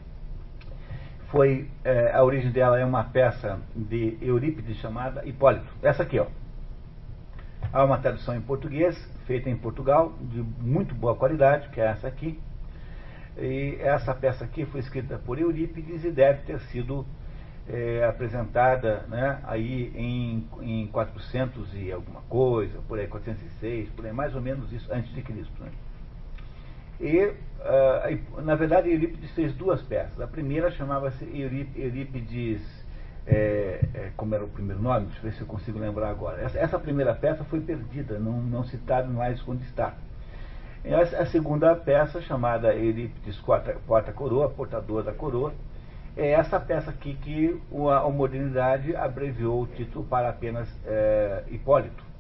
Foi, 1.32 1.68
é, 1.84 2.12
a 2.14 2.24
origem 2.24 2.52
dela 2.52 2.80
é 2.80 2.86
uma 2.86 3.06
peça 3.06 3.60
de 3.76 4.18
Eurípides 4.22 4.78
chamada 4.78 5.26
Hipólito. 5.26 5.66
Essa 5.82 6.04
aqui, 6.04 6.20
ó. 6.20 6.28
Há 7.72 7.84
uma 7.84 7.98
tradução 7.98 8.36
em 8.36 8.42
português, 8.42 8.98
feita 9.26 9.50
em 9.50 9.56
Portugal, 9.56 10.14
de 10.22 10.42
muito 10.42 10.94
boa 10.94 11.16
qualidade, 11.16 11.70
que 11.70 11.80
é 11.80 11.86
essa 11.86 12.08
aqui. 12.08 12.40
E 13.38 13.78
essa 13.80 14.14
peça 14.14 14.44
aqui 14.44 14.66
foi 14.66 14.80
escrita 14.80 15.18
por 15.18 15.40
Eurípides 15.40 16.04
e 16.04 16.12
deve 16.12 16.44
ter 16.44 16.60
sido 16.60 17.06
é, 17.68 18.06
apresentada 18.06 19.06
né, 19.08 19.40
aí 19.46 19.92
em, 19.96 20.48
em 20.62 20.88
400 20.88 21.74
e 21.76 21.92
alguma 21.92 22.22
coisa, 22.22 22.80
por 22.88 23.00
aí 23.00 23.08
406, 23.08 23.90
por 23.90 24.06
aí 24.06 24.14
mais 24.14 24.36
ou 24.36 24.42
menos 24.42 24.72
isso, 24.72 24.92
antes 24.92 25.14
de 25.14 25.22
Cristo. 25.22 25.54
Né? 25.60 25.72
E, 27.00 27.26
uh, 27.26 28.42
na 28.42 28.56
verdade, 28.56 28.90
Eurípides 28.90 29.32
fez 29.32 29.54
duas 29.54 29.82
peças. 29.82 30.20
A 30.22 30.28
primeira 30.28 30.72
chamava-se 30.72 31.26
Eurípides, 31.76 32.62
é, 33.26 33.86
é, 33.94 34.12
como 34.18 34.36
era 34.36 34.44
o 34.44 34.50
primeiro 34.50 34.82
nome, 34.82 35.06
deixa 35.06 35.20
eu 35.20 35.24
ver 35.24 35.34
se 35.34 35.42
eu 35.42 35.48
consigo 35.48 35.80
lembrar 35.80 36.10
agora. 36.10 36.42
Essa, 36.42 36.60
essa 36.60 36.80
primeira 36.80 37.14
peça 37.14 37.44
foi 37.46 37.62
perdida, 37.62 38.20
não, 38.20 38.42
não 38.42 38.64
sabe 38.64 39.12
mais 39.12 39.46
onde 39.48 39.64
está. 39.64 39.94
E 40.84 40.94
a, 40.94 41.02
a 41.02 41.26
segunda 41.28 41.76
peça, 41.76 42.22
chamada 42.22 42.74
Eurípides 42.76 43.40
Quarta, 43.40 43.78
Quarta 43.88 44.12
Coroa, 44.12 44.50
Portador 44.50 45.04
da 45.04 45.14
Coroa, 45.14 45.54
é 46.16 46.32
essa 46.32 46.60
peça 46.60 46.92
aqui 46.92 47.16
que 47.16 47.60
a, 47.90 48.00
a 48.00 48.10
modernidade 48.10 48.96
abreviou 48.96 49.64
o 49.64 49.68
título 49.68 50.06
para 50.06 50.30
apenas 50.30 50.70
é, 50.86 51.44
Hipólito 51.50 52.14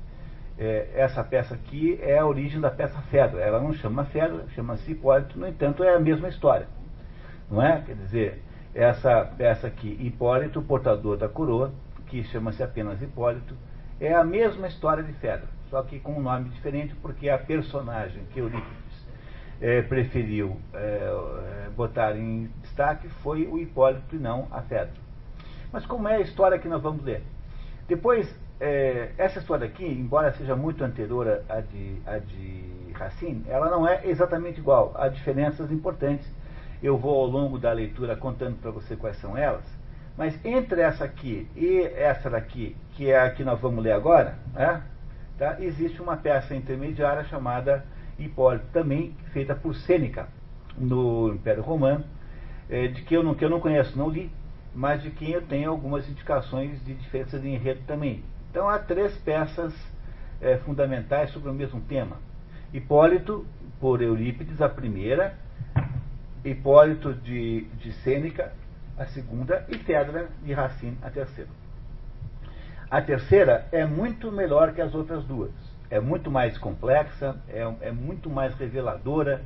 é, 0.58 0.90
essa 0.96 1.24
peça 1.24 1.56
aqui 1.56 2.00
é 2.02 2.18
a 2.18 2.26
origem 2.26 2.60
da 2.60 2.70
peça 2.70 3.00
Fedra. 3.10 3.42
Ela 3.42 3.60
não 3.60 3.74
chama 3.74 4.06
Fedra, 4.06 4.46
chama-se 4.56 4.92
Hipólito, 4.92 5.38
no 5.40 5.48
entanto 5.48 5.84
é 5.84 5.96
a 5.96 6.00
mesma 6.00 6.30
história. 6.30 6.68
Não 7.50 7.62
é? 7.62 7.82
Quer 7.82 7.96
dizer, 7.96 8.44
essa 8.74 9.26
peça 9.38 9.68
aqui, 9.68 9.98
Hipólito, 10.02 10.62
portador 10.62 11.18
da 11.18 11.30
coroa, 11.30 11.72
que 12.08 12.24
chama-se 12.24 12.64
apenas 12.64 13.02
Hipólito, 13.02 13.56
é 14.00 14.14
a 14.14 14.24
mesma 14.24 14.68
história 14.68 15.04
de 15.04 15.14
Fedra, 15.14 15.48
só 15.70 15.82
que 15.84 16.00
com 16.00 16.14
um 16.14 16.22
nome 16.22 16.50
diferente, 16.50 16.96
porque 16.96 17.30
a 17.30 17.38
personagem 17.38 18.24
que 18.32 18.40
Eurípides 18.40 19.08
é, 19.62 19.82
preferiu 19.82 20.58
é, 20.74 20.78
é, 20.78 21.70
botar 21.76 22.16
em 22.18 22.50
destaque 22.62 23.08
foi 23.22 23.48
o 23.48 23.58
Hipólito 23.58 24.16
e 24.16 24.20
não 24.20 24.48
a 24.52 24.62
Fedra. 24.62 25.04
Mas 25.72 25.86
como 25.86 26.08
é 26.08 26.16
a 26.16 26.22
história 26.22 26.60
que 26.60 26.68
nós 26.68 26.82
vamos 26.82 27.04
ler? 27.04 27.24
Depois, 27.88 28.34
é, 28.60 29.12
essa 29.18 29.40
história 29.40 29.66
aqui, 29.66 29.86
embora 29.86 30.32
seja 30.34 30.56
muito 30.56 30.84
anterior 30.84 31.44
à 31.50 31.60
de, 31.62 32.02
à 32.06 32.18
de 32.18 32.92
Racine, 32.94 33.44
ela 33.48 33.70
não 33.70 33.88
é 33.88 34.08
exatamente 34.08 34.60
igual. 34.60 34.94
Há 34.96 35.08
diferenças 35.08 35.72
importantes. 35.72 36.26
Eu 36.84 36.98
vou 36.98 37.18
ao 37.18 37.26
longo 37.26 37.58
da 37.58 37.72
leitura 37.72 38.14
contando 38.18 38.58
para 38.58 38.70
você 38.70 38.98
quais 38.98 39.16
são 39.22 39.38
elas. 39.38 39.64
Mas 40.18 40.38
entre 40.46 40.82
essa 40.82 41.06
aqui 41.06 41.48
e 41.56 41.80
essa 41.96 42.30
daqui, 42.30 42.76
que 42.92 43.10
é 43.10 43.20
a 43.20 43.30
que 43.32 43.42
nós 43.42 43.58
vamos 43.62 43.82
ler 43.82 43.94
agora, 43.94 44.36
né, 44.54 44.84
tá, 45.38 45.56
existe 45.62 46.02
uma 46.02 46.18
peça 46.18 46.54
intermediária 46.54 47.24
chamada 47.24 47.86
Hipólito, 48.20 48.66
também 48.74 49.16
feita 49.32 49.56
por 49.56 49.74
Sêneca, 49.74 50.28
no 50.78 51.34
Império 51.34 51.64
Romano, 51.64 52.04
é, 52.70 52.88
de 52.88 53.02
que 53.04 53.16
eu, 53.16 53.24
não, 53.24 53.34
que 53.34 53.46
eu 53.46 53.50
não 53.50 53.62
conheço, 53.62 53.98
não 53.98 54.10
li, 54.10 54.30
mas 54.76 55.02
de 55.02 55.10
quem 55.10 55.32
eu 55.32 55.42
tenho 55.42 55.70
algumas 55.70 56.08
indicações 56.10 56.84
de 56.84 56.94
diferença 56.94 57.40
de 57.40 57.48
enredo 57.48 57.80
também. 57.88 58.24
Então 58.52 58.68
há 58.68 58.78
três 58.78 59.16
peças 59.20 59.74
é, 60.42 60.58
fundamentais 60.58 61.32
sobre 61.32 61.50
o 61.50 61.54
mesmo 61.54 61.80
tema. 61.82 62.18
Hipólito, 62.74 63.46
por 63.80 64.02
Eurípides, 64.02 64.62
a 64.62 64.68
primeira, 64.70 65.36
Hipólito 66.44 67.14
de, 67.14 67.62
de 67.80 67.94
Sêneca, 67.94 68.52
a 68.98 69.06
segunda, 69.06 69.66
e 69.70 69.78
Fedra 69.78 70.28
de 70.44 70.54
Racine, 70.54 70.98
a 71.02 71.10
terceira. 71.10 71.50
A 72.92 73.02
terceira 73.02 73.66
é 73.72 73.86
muito 73.86 74.32
melhor 74.32 74.74
que 74.74 74.82
as 74.82 74.94
outras 74.94 75.24
duas. 75.24 75.52
É 75.90 76.00
muito 76.00 76.30
mais 76.30 76.58
complexa, 76.58 77.36
é, 77.50 77.62
é 77.82 77.92
muito 77.92 78.30
mais 78.30 78.54
reveladora. 78.56 79.42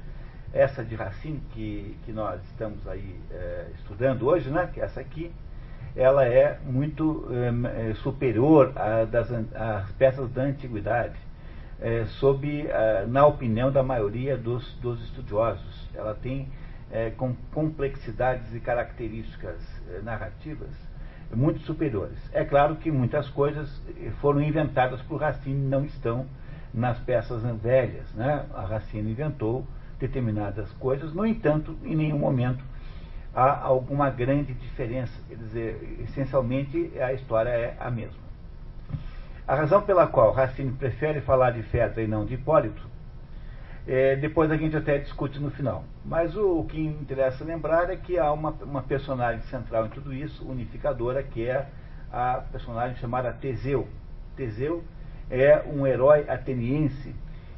Essa 0.54 0.84
de 0.84 0.96
Racine, 0.96 1.42
que, 1.52 1.98
que 2.06 2.12
nós 2.12 2.42
estamos 2.46 2.88
aí 2.88 3.20
é, 3.32 3.68
estudando 3.76 4.28
hoje, 4.28 4.50
né, 4.50 4.70
que 4.74 4.80
é 4.80 4.86
essa 4.86 5.00
aqui, 5.00 5.32
ela 5.96 6.26
é 6.26 6.58
muito 6.64 7.28
é, 7.32 7.94
superior 7.96 8.74
às 8.76 9.92
peças 9.94 10.30
da 10.32 10.44
antiguidade, 10.44 11.16
é, 11.80 12.06
sob, 12.06 12.68
na 13.08 13.26
opinião 13.26 13.72
da 13.72 13.84
maioria 13.84 14.38
dos, 14.38 14.74
dos 14.76 15.02
estudiosos. 15.04 15.88
Ela 15.94 16.16
tem 16.16 16.50
é, 16.92 17.10
com 17.12 17.34
complexidades 17.54 18.54
e 18.54 18.60
características 18.60 19.58
narrativas 20.04 20.70
muito 21.36 21.60
superiores. 21.62 22.18
É 22.34 22.46
claro 22.46 22.76
que 22.78 22.90
muitas 22.90 23.30
coisas 23.30 23.82
foram 24.22 24.42
inventadas 24.42 25.02
por 25.02 25.20
Racine 25.20 25.68
não 25.68 25.84
estão 25.84 26.26
nas 26.74 26.98
peças 27.00 27.44
velhas. 27.62 28.12
Né? 28.14 28.46
A 28.54 28.62
Racine 28.62 29.12
inventou 29.12 29.66
determinadas 30.00 30.72
coisas, 30.74 31.14
no 31.14 31.26
entanto, 31.26 31.76
em 31.84 31.96
nenhum 31.96 32.20
momento 32.20 32.64
há 33.34 33.62
alguma 33.62 34.10
grande 34.10 34.54
diferença. 34.54 35.14
Quer 35.28 35.36
dizer, 35.36 35.98
essencialmente 36.04 36.92
a 37.00 37.14
história 37.14 37.50
é 37.50 37.78
a 37.80 37.90
mesma. 37.90 38.28
A 39.48 39.56
razão 39.56 39.82
pela 39.82 40.08
qual 40.08 40.34
Racine 40.34 40.72
prefere 40.72 41.22
falar 41.22 41.52
de 41.52 41.64
Fedra 41.64 42.02
e 42.02 42.08
não 42.08 42.26
de 42.26 42.34
Hipólito, 42.34 42.82
é, 43.88 44.16
depois 44.16 44.52
a 44.52 44.58
gente 44.58 44.76
até 44.76 44.98
discute 44.98 45.40
no 45.40 45.50
final. 45.50 45.84
Mas 46.04 46.36
o, 46.36 46.60
o, 46.60 46.66
que 46.66 46.80
interessa 46.80 47.44
lembrar 47.44 47.90
é 47.90 47.96
que 47.96 48.18
há 48.20 48.32
uma, 48.32 48.52
uma 48.62 48.82
personagem 48.82 49.42
central 49.44 49.86
em 49.86 49.90
tudo 49.90 50.14
isso, 50.14 50.46
unificadora, 50.46 51.24
que 51.24 51.48
é 51.48 51.68
a 52.12 52.44
personagem 52.52 52.98
chamada 52.98 53.32
Teseu. 53.32 53.88
Teseu 54.36 54.84
é 55.30 55.64
um 55.66 55.88
herói 55.88 56.26
ateniense 56.30 57.16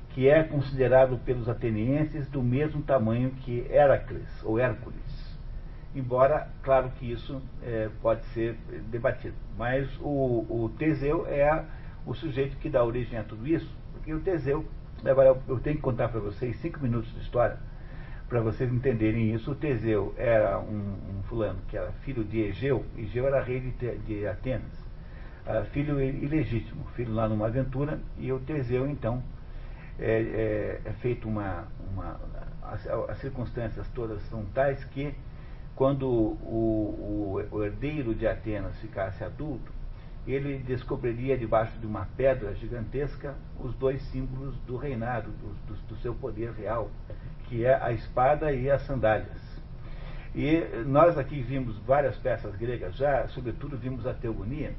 que 0.10 0.28
é 0.28 0.44
considerado 0.44 1.18
pelos 1.20 1.48
atenienses 1.50 2.28
do 2.30 2.42
mesmo 2.42 2.82
tamanho 2.82 3.32
que 3.32 3.66
Heracles 3.70 4.44
ou 4.44 4.58
Hércules 4.58 5.30
embora, 5.96 6.48
claro 6.62 6.92
que 6.98 7.12
isso 7.12 7.42
é, 7.64 7.90
pode 8.02 8.24
ser 8.28 8.56
debatido. 8.90 9.36
Mas 9.58 9.90
o, 10.00 10.46
o 10.50 10.72
Teseu 10.78 11.26
é 11.28 11.66
o 12.06 12.14
sujeito 12.14 12.58
que 12.58 12.70
dá 12.70 12.84
origem 12.84 13.18
a 13.18 13.24
tudo 13.24 13.48
isso, 13.48 13.70
porque 13.94 14.14
o 14.14 14.20
Teseu, 14.20 14.66
agora 15.06 15.38
eu, 15.48 15.60
tenho 15.60 15.76
que 15.78 15.82
contar 15.82 16.10
para 16.10 16.20
vocês 16.20 16.56
cinco 16.58 16.80
minutos 16.80 17.12
de 17.14 17.20
história, 17.22 17.58
para 18.28 18.42
vocês 18.42 18.72
entenderem 18.72 19.34
isso. 19.34 19.52
O 19.52 19.56
Teseu 19.56 20.14
era 20.18 20.60
um, 20.60 21.20
um, 21.20 21.24
fulano 21.24 21.60
que 21.68 21.78
era 21.78 21.92
filho 22.04 22.24
de 22.24 22.40
Egeu, 22.42 22.86
Egeu 22.98 23.28
era 23.28 23.42
rei 23.42 23.60
de, 23.60 23.98
de 23.98 24.28
Atenas, 24.28 24.74
uh, 25.46 25.66
filho 25.72 26.02
ilegítimo, 26.02 26.86
filho 26.96 27.14
lá 27.14 27.28
numa 27.28 27.48
aventura, 27.48 28.00
e 28.18 28.32
o 28.32 28.40
Teseu, 28.40 28.88
então, 28.88 29.24
é, 30.00 30.82
é, 30.86 30.90
é 30.90 30.94
feito 31.02 31.28
uma. 31.28 31.68
uma 31.92 32.20
as, 32.64 32.86
as 32.88 33.18
circunstâncias 33.20 33.88
todas 33.96 34.22
são 34.30 34.46
tais 34.54 34.84
que 34.86 35.14
quando 35.76 36.08
o, 36.08 37.42
o, 37.52 37.56
o 37.56 37.64
herdeiro 37.64 38.14
de 38.14 38.28
Atenas 38.28 38.78
ficasse 38.80 39.24
adulto, 39.24 39.72
ele 40.28 40.60
descobriria 40.60 41.38
debaixo 41.38 41.78
de 41.80 41.86
uma 41.86 42.08
pedra 42.18 42.54
gigantesca 42.56 43.36
os 43.60 43.74
dois 43.76 44.02
símbolos 44.10 44.56
do 44.68 44.78
reinado, 44.78 45.32
do, 45.32 45.54
do, 45.68 45.88
do, 45.88 45.96
seu 45.98 46.14
poder 46.14 46.52
real, 46.52 46.92
que 47.46 47.66
é 47.66 47.82
a 47.82 47.92
espada 47.92 48.52
e 48.52 48.70
as 48.70 48.82
sandálias. 48.84 49.50
E 50.36 50.62
nós 50.86 51.18
aqui 51.18 51.42
vimos 51.42 51.78
várias 51.80 52.16
peças 52.18 52.56
gregas 52.56 52.96
já, 52.96 53.28
sobretudo 53.30 53.78
vimos 53.78 54.06
a 54.06 54.14
teogonia, 54.14 54.74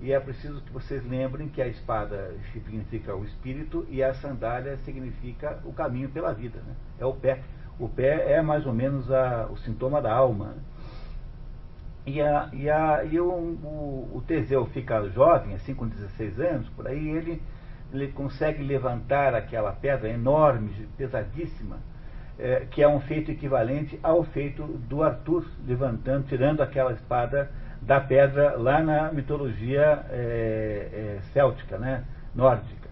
e 0.00 0.12
é 0.12 0.20
preciso 0.20 0.60
que 0.60 0.72
vocês 0.72 1.02
lembrem 1.08 1.48
que 1.48 1.62
a 1.62 1.66
espada 1.66 2.34
significa 2.52 3.14
o 3.14 3.24
espírito 3.24 3.86
e 3.88 4.02
a 4.02 4.12
sandália 4.14 4.76
significa 4.78 5.60
o 5.64 5.72
caminho 5.72 6.10
pela 6.10 6.32
vida, 6.32 6.58
né? 6.58 6.74
é 6.98 7.06
o 7.06 7.14
pé. 7.14 7.40
O 7.78 7.88
pé 7.88 8.32
é 8.32 8.42
mais 8.42 8.66
ou 8.66 8.72
menos 8.72 9.10
a, 9.10 9.46
o 9.50 9.56
sintoma 9.58 10.02
da 10.02 10.12
alma. 10.12 10.56
E, 12.06 12.20
a, 12.20 12.50
e, 12.52 12.68
a, 12.68 13.04
e 13.04 13.18
o, 13.18 13.28
o, 13.28 14.10
o 14.14 14.22
Teseu 14.26 14.66
fica 14.66 15.08
jovem, 15.08 15.54
assim 15.54 15.74
com 15.74 15.86
16 15.86 16.38
anos, 16.38 16.68
por 16.70 16.86
aí 16.86 17.08
ele, 17.08 17.42
ele 17.92 18.08
consegue 18.08 18.62
levantar 18.62 19.34
aquela 19.34 19.72
pedra 19.72 20.10
enorme, 20.10 20.86
pesadíssima, 20.98 21.78
é, 22.38 22.66
que 22.70 22.82
é 22.82 22.88
um 22.88 23.00
feito 23.00 23.30
equivalente 23.30 23.98
ao 24.02 24.22
feito 24.24 24.62
do 24.62 25.02
Arthur 25.02 25.46
levantando, 25.66 26.26
tirando 26.26 26.60
aquela 26.60 26.92
espada 26.92 27.50
da 27.80 28.00
pedra 28.00 28.56
lá 28.56 28.82
na 28.82 29.10
mitologia 29.12 30.04
é, 30.10 31.18
é, 31.18 31.20
céltica, 31.32 31.78
né, 31.78 32.04
nórdica. 32.34 32.84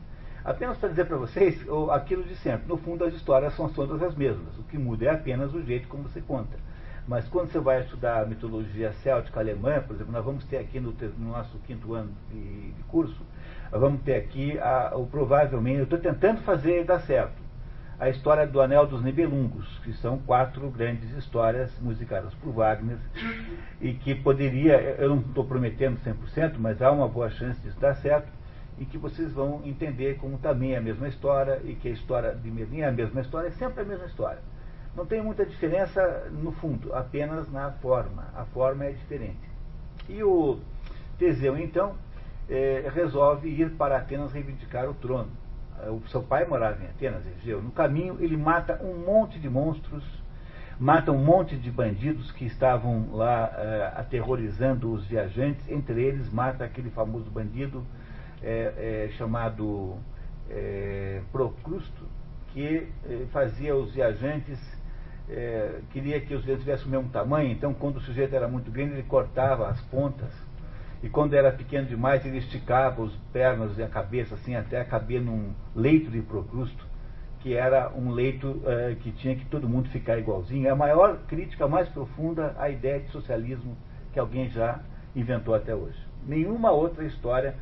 Apenas 0.44 0.78
para 0.78 0.88
dizer 0.88 1.04
para 1.04 1.16
vocês 1.16 1.64
aquilo 1.90 2.24
de 2.24 2.34
sempre. 2.36 2.66
No 2.66 2.76
fundo, 2.76 3.04
as 3.04 3.14
histórias 3.14 3.54
são 3.54 3.68
todas 3.68 4.02
as 4.02 4.14
mesmas. 4.16 4.58
O 4.58 4.64
que 4.64 4.76
muda 4.76 5.04
é 5.04 5.10
apenas 5.10 5.54
o 5.54 5.62
jeito 5.62 5.86
como 5.86 6.04
você 6.04 6.20
conta. 6.20 6.56
Mas 7.06 7.28
quando 7.28 7.50
você 7.50 7.58
vai 7.58 7.80
estudar 7.80 8.22
a 8.22 8.26
mitologia 8.26 8.92
céltica 8.92 9.40
alemã, 9.40 9.80
por 9.80 9.94
exemplo, 9.94 10.12
nós 10.12 10.24
vamos 10.24 10.44
ter 10.44 10.58
aqui 10.58 10.78
no, 10.78 10.92
no 11.18 11.32
nosso 11.32 11.58
quinto 11.66 11.94
ano 11.94 12.12
de, 12.30 12.70
de, 12.70 12.82
curso, 12.84 13.20
nós 13.72 13.80
vamos 13.80 14.02
ter 14.02 14.14
aqui 14.14 14.58
a, 14.60 14.92
o 14.94 15.06
provavelmente, 15.06 15.78
eu 15.78 15.84
estou 15.84 15.98
tentando 15.98 16.42
fazer 16.42 16.84
dar 16.84 17.00
certo, 17.00 17.42
a 17.98 18.08
história 18.08 18.46
do 18.46 18.60
Anel 18.60 18.86
dos 18.86 19.02
Nibelungos, 19.02 19.80
que 19.84 19.92
são 19.94 20.18
quatro 20.18 20.70
grandes 20.70 21.10
histórias 21.16 21.76
musicadas 21.80 22.32
por 22.34 22.52
Wagner, 22.52 22.98
e 23.80 23.94
que 23.94 24.14
poderia, 24.14 24.74
eu 24.98 25.08
não 25.10 25.20
estou 25.20 25.44
prometendo 25.44 25.98
100%, 26.00 26.54
mas 26.58 26.80
há 26.80 26.90
uma 26.90 27.08
boa 27.08 27.30
chance 27.30 27.60
disso 27.60 27.78
dar 27.80 27.94
certo, 27.94 28.28
e 28.78 28.84
que 28.84 28.96
vocês 28.96 29.32
vão 29.32 29.60
entender 29.64 30.16
como 30.18 30.38
também 30.38 30.74
é 30.74 30.78
a 30.78 30.80
mesma 30.80 31.08
história, 31.08 31.60
e 31.64 31.74
que 31.74 31.88
a 31.88 31.92
história 31.92 32.32
de 32.34 32.50
Merlin 32.50 32.80
é 32.80 32.88
a 32.88 32.92
mesma 32.92 33.20
história, 33.20 33.48
é 33.48 33.52
sempre 33.52 33.82
a 33.82 33.84
mesma 33.84 34.06
história. 34.06 34.38
Não 34.94 35.06
tem 35.06 35.22
muita 35.22 35.46
diferença 35.46 36.30
no 36.30 36.52
fundo, 36.52 36.94
apenas 36.94 37.50
na 37.50 37.70
forma. 37.72 38.26
A 38.34 38.44
forma 38.46 38.84
é 38.84 38.92
diferente. 38.92 39.50
E 40.08 40.22
o 40.22 40.58
Teseu, 41.18 41.56
então, 41.56 41.94
é, 42.48 42.90
resolve 42.94 43.48
ir 43.48 43.70
para 43.70 43.96
Atenas 43.96 44.32
reivindicar 44.32 44.88
o 44.88 44.94
trono. 44.94 45.30
O 45.88 46.06
seu 46.08 46.22
pai 46.22 46.46
morava 46.46 46.82
em 46.82 46.86
Atenas, 46.86 47.22
Egeu. 47.26 47.60
No 47.62 47.70
caminho, 47.70 48.18
ele 48.20 48.36
mata 48.36 48.80
um 48.84 48.94
monte 49.04 49.38
de 49.38 49.48
monstros, 49.48 50.04
mata 50.78 51.10
um 51.10 51.18
monte 51.18 51.56
de 51.56 51.70
bandidos 51.70 52.30
que 52.30 52.44
estavam 52.44 53.08
lá 53.12 53.50
é, 53.56 53.92
aterrorizando 53.96 54.92
os 54.92 55.06
viajantes. 55.06 55.66
Entre 55.68 56.02
eles, 56.02 56.30
mata 56.30 56.64
aquele 56.64 56.90
famoso 56.90 57.30
bandido 57.30 57.84
é, 58.42 59.06
é 59.08 59.12
chamado 59.16 59.96
é, 60.50 61.22
Procrusto, 61.32 62.06
que 62.52 62.88
é, 63.04 63.26
fazia 63.32 63.74
os 63.74 63.94
viajantes 63.94 64.60
é, 65.32 65.80
queria 65.90 66.20
que 66.20 66.34
os 66.34 66.44
dedos 66.44 66.62
tivessem 66.62 66.86
o 66.86 66.90
mesmo 66.90 67.08
tamanho, 67.08 67.50
então 67.50 67.72
quando 67.72 67.96
o 67.96 68.00
sujeito 68.00 68.34
era 68.34 68.46
muito 68.46 68.70
grande, 68.70 68.92
ele 68.92 69.02
cortava 69.02 69.68
as 69.68 69.80
pontas. 69.82 70.30
E 71.02 71.08
quando 71.08 71.34
era 71.34 71.50
pequeno 71.50 71.88
demais, 71.88 72.24
ele 72.24 72.38
esticava 72.38 73.04
as 73.04 73.12
pernas 73.32 73.76
e 73.76 73.82
a 73.82 73.88
cabeça 73.88 74.34
assim 74.34 74.54
até 74.54 74.84
caber 74.84 75.20
num 75.20 75.52
leito 75.74 76.10
de 76.10 76.20
procrusto, 76.22 76.86
que 77.40 77.54
era 77.54 77.90
um 77.90 78.12
leito 78.12 78.62
é, 78.64 78.94
que 79.00 79.10
tinha 79.10 79.34
que 79.34 79.44
todo 79.46 79.68
mundo 79.68 79.88
ficar 79.88 80.16
igualzinho. 80.18 80.68
É 80.68 80.70
a 80.70 80.76
maior 80.76 81.18
crítica 81.26 81.66
mais 81.66 81.88
profunda 81.88 82.54
à 82.56 82.70
ideia 82.70 83.00
de 83.00 83.08
socialismo 83.08 83.76
que 84.12 84.20
alguém 84.20 84.48
já 84.50 84.80
inventou 85.16 85.54
até 85.54 85.74
hoje. 85.74 85.98
Nenhuma 86.24 86.70
outra 86.70 87.04
história 87.04 87.56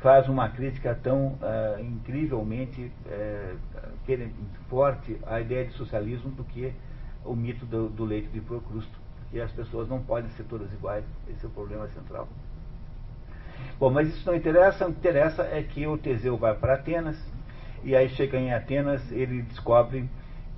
faz 0.00 0.28
uma 0.28 0.48
crítica 0.50 0.98
tão 1.00 1.28
uh, 1.28 1.80
incrivelmente 1.80 2.92
uh, 3.06 3.58
forte 4.68 5.16
à 5.24 5.40
ideia 5.40 5.64
de 5.64 5.72
socialismo 5.74 6.30
do 6.32 6.44
que 6.44 6.74
o 7.24 7.34
mito 7.34 7.64
do, 7.66 7.88
do 7.88 8.04
leite 8.04 8.28
de 8.28 8.40
Procrusto, 8.40 9.00
que 9.30 9.40
as 9.40 9.50
pessoas 9.52 9.88
não 9.88 10.02
podem 10.02 10.30
ser 10.30 10.44
todas 10.44 10.72
iguais, 10.72 11.04
esse 11.28 11.44
é 11.44 11.48
o 11.48 11.52
problema 11.52 11.88
central. 11.88 12.28
Bom, 13.78 13.90
mas 13.90 14.08
isso 14.08 14.26
não 14.26 14.36
interessa, 14.36 14.86
o 14.86 14.92
que 14.92 14.98
interessa 14.98 15.42
é 15.42 15.62
que 15.62 15.86
o 15.86 15.96
Teseu 15.96 16.36
vai 16.36 16.54
para 16.54 16.74
Atenas, 16.74 17.16
e 17.84 17.96
aí 17.96 18.08
chega 18.10 18.38
em 18.38 18.52
Atenas, 18.52 19.10
ele 19.10 19.42
descobre 19.42 20.08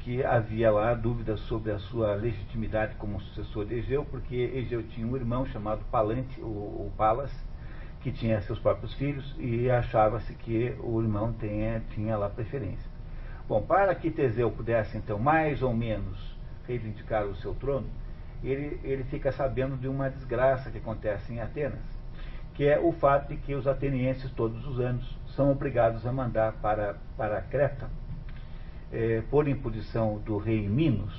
que 0.00 0.22
havia 0.22 0.70
lá 0.70 0.92
dúvidas 0.92 1.40
sobre 1.40 1.72
a 1.72 1.78
sua 1.78 2.14
legitimidade 2.14 2.94
como 2.96 3.20
sucessor 3.20 3.64
de 3.64 3.76
Egeu, 3.76 4.04
porque 4.04 4.34
Egeu 4.34 4.82
tinha 4.82 5.06
um 5.06 5.16
irmão 5.16 5.46
chamado 5.46 5.82
Palante, 5.90 6.38
o, 6.40 6.44
o 6.44 6.92
Palas, 6.96 7.32
que 8.02 8.12
tinha 8.12 8.42
seus 8.42 8.58
próprios 8.58 8.92
filhos, 8.94 9.34
e 9.38 9.70
achava-se 9.70 10.34
que 10.34 10.76
o 10.82 11.00
irmão 11.00 11.32
tinha, 11.32 11.82
tinha 11.90 12.18
lá 12.18 12.28
preferência. 12.28 12.90
Bom, 13.48 13.62
para 13.62 13.94
que 13.94 14.10
Teseu 14.10 14.50
pudesse, 14.50 14.98
então, 14.98 15.18
mais 15.18 15.62
ou 15.62 15.72
menos 15.72 16.33
reivindicar 16.66 17.24
o 17.24 17.34
seu 17.36 17.54
trono, 17.54 17.86
ele, 18.42 18.78
ele 18.84 19.04
fica 19.04 19.32
sabendo 19.32 19.76
de 19.76 19.88
uma 19.88 20.10
desgraça 20.10 20.70
que 20.70 20.78
acontece 20.78 21.32
em 21.32 21.40
Atenas, 21.40 21.80
que 22.54 22.64
é 22.64 22.78
o 22.78 22.92
fato 22.92 23.28
de 23.28 23.36
que 23.36 23.54
os 23.54 23.66
atenienses, 23.66 24.30
todos 24.32 24.66
os 24.66 24.78
anos, 24.78 25.04
são 25.34 25.50
obrigados 25.50 26.06
a 26.06 26.12
mandar 26.12 26.52
para, 26.54 26.96
para 27.16 27.40
Creta, 27.42 27.88
é, 28.92 29.22
por 29.30 29.48
imposição 29.48 30.18
do 30.18 30.36
rei 30.36 30.68
Minos, 30.68 31.12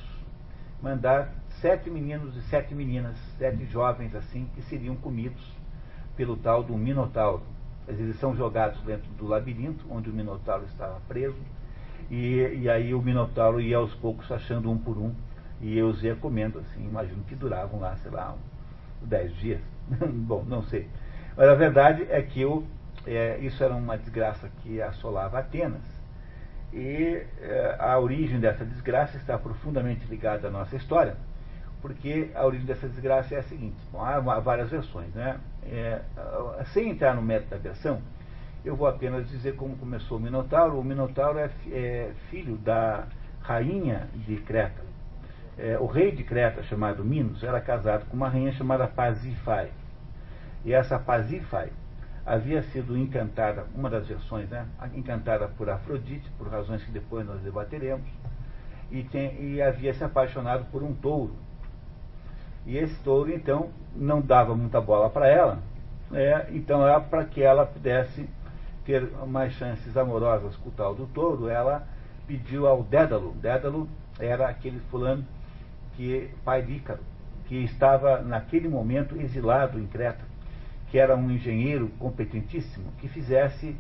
mandar 0.82 1.34
sete 1.62 1.90
meninos 1.90 2.36
e 2.38 2.42
sete 2.44 2.74
meninas, 2.74 3.18
sete 3.38 3.66
jovens 3.66 4.16
assim, 4.16 4.48
que 4.56 4.62
seriam 4.64 4.96
comidos 4.96 5.44
pelo 6.16 6.38
tal 6.38 6.64
do 6.64 6.78
Minotauro. 6.78 7.44
Eles 7.88 8.18
são 8.20 8.36
jogados 8.36 8.80
dentro 8.82 9.10
do 9.14 9.28
labirinto, 9.28 9.86
onde 9.90 10.10
o 10.10 10.14
Minotauro 10.14 10.64
estava 10.66 11.00
preso, 11.08 11.38
e, 12.10 12.60
e 12.62 12.70
aí 12.70 12.94
o 12.94 13.02
Minotauro 13.02 13.60
ia 13.60 13.78
aos 13.78 13.94
poucos 13.96 14.32
achando 14.32 14.72
um 14.72 14.78
por 14.78 14.98
um 14.98 15.14
e 15.62 15.78
eu 15.78 15.88
os 15.88 16.04
ia 16.04 16.16
comendo, 16.16 16.60
assim, 16.60 16.86
imagino 16.86 17.24
que 17.24 17.36
duravam 17.36 17.80
lá, 17.80 17.96
sei 17.98 18.12
lá, 18.12 18.36
uns 19.02 19.08
10 19.08 19.36
dias. 19.38 19.62
Bom, 20.10 20.44
não 20.48 20.62
sei. 20.64 20.88
Mas 21.36 21.50
a 21.50 21.56
verdade 21.56 22.06
é 22.10 22.22
que 22.22 22.42
eu, 22.42 22.66
é, 23.06 23.38
isso 23.40 23.64
era 23.64 23.74
uma 23.74 23.98
desgraça 23.98 24.50
que 24.62 24.82
assolava 24.82 25.40
Atenas. 25.40 25.84
E 26.74 27.24
é, 27.42 27.76
a 27.80 27.98
origem 28.00 28.40
dessa 28.40 28.66
desgraça 28.66 29.18
está 29.18 29.38
profundamente 29.38 30.06
ligada 30.08 30.48
à 30.48 30.52
nossa 30.52 30.76
história, 30.76 31.16
porque 31.82 32.32
a 32.36 32.46
origem 32.46 32.66
dessa 32.66 32.88
desgraça 32.88 33.36
é 33.36 33.40
a 33.40 33.44
seguinte: 33.44 33.78
bom, 33.92 34.02
há 34.02 34.20
várias 34.40 34.70
versões, 34.70 35.14
né? 35.14 35.40
É, 35.64 36.02
sem 36.74 36.90
entrar 36.90 37.16
no 37.16 37.22
mérito 37.22 37.50
da 37.50 37.58
versão, 37.58 38.02
eu 38.66 38.76
vou 38.76 38.88
apenas 38.88 39.30
dizer 39.30 39.56
como 39.56 39.78
começou 39.78 40.18
o 40.18 40.22
Minotauro. 40.22 40.80
O 40.80 40.84
Minotauro 40.84 41.40
é, 41.40 41.50
é 41.72 42.12
filho 42.30 42.58
da 42.58 43.08
rainha 43.42 44.08
de 44.16 44.38
Creta, 44.38 44.82
é, 45.58 45.78
o 45.80 45.86
rei 45.86 46.12
de 46.12 46.24
Creta, 46.24 46.64
chamado 46.64 47.04
Minos, 47.04 47.44
era 47.44 47.62
casado 47.62 48.06
com 48.06 48.16
uma 48.18 48.30
rainha 48.30 48.52
chamada 48.54 48.88
Pasífae. 48.88 49.72
E 50.64 50.74
essa 50.74 51.00
Pasífae 51.00 51.72
havia 52.26 52.64
sido 52.64 52.98
encantada, 52.98 53.66
uma 53.76 53.90
das 53.90 54.08
versões, 54.08 54.50
né, 54.50 54.66
encantada 54.94 55.48
por 55.48 55.70
Afrodite, 55.70 56.30
por 56.38 56.48
razões 56.48 56.84
que 56.84 56.92
depois 56.92 57.26
nós 57.26 57.40
debateremos, 57.42 58.08
e, 58.92 59.04
tem, 59.04 59.42
e 59.42 59.62
havia 59.62 59.94
se 59.94 60.04
apaixonado 60.04 60.66
por 60.72 60.84
um 60.84 60.94
touro. 60.94 61.36
E 62.66 62.78
esse 62.78 62.96
touro, 63.04 63.32
então, 63.32 63.70
não 63.96 64.22
dava 64.22 64.56
muita 64.56 64.82
bola 64.82 65.10
para 65.10 65.28
ela, 65.28 65.60
é, 66.12 66.48
então, 66.52 66.86
era 66.86 67.00
para 67.00 67.26
que 67.26 67.42
ela 67.42 67.66
pudesse 67.66 68.28
ter 68.86 69.10
mais 69.26 69.54
chances 69.54 69.96
amorosas 69.98 70.56
com 70.58 70.70
o 70.70 70.72
tal 70.72 70.94
do 70.94 71.08
touro, 71.08 71.48
ela 71.48 71.88
pediu 72.28 72.68
ao 72.68 72.84
Dédalo. 72.84 73.34
Dédalo 73.34 73.88
era 74.20 74.48
aquele 74.48 74.80
fulano 74.92 75.26
que 75.96 76.30
pai 76.44 76.62
de 76.62 76.74
Ícaro, 76.74 77.00
que 77.48 77.56
estava 77.64 78.22
naquele 78.22 78.68
momento 78.68 79.20
exilado 79.20 79.80
em 79.80 79.88
Creta, 79.88 80.24
que 80.90 80.98
era 80.98 81.16
um 81.16 81.32
engenheiro 81.32 81.90
competentíssimo, 82.00 82.92
que 83.00 83.08
fizesse 83.08 83.76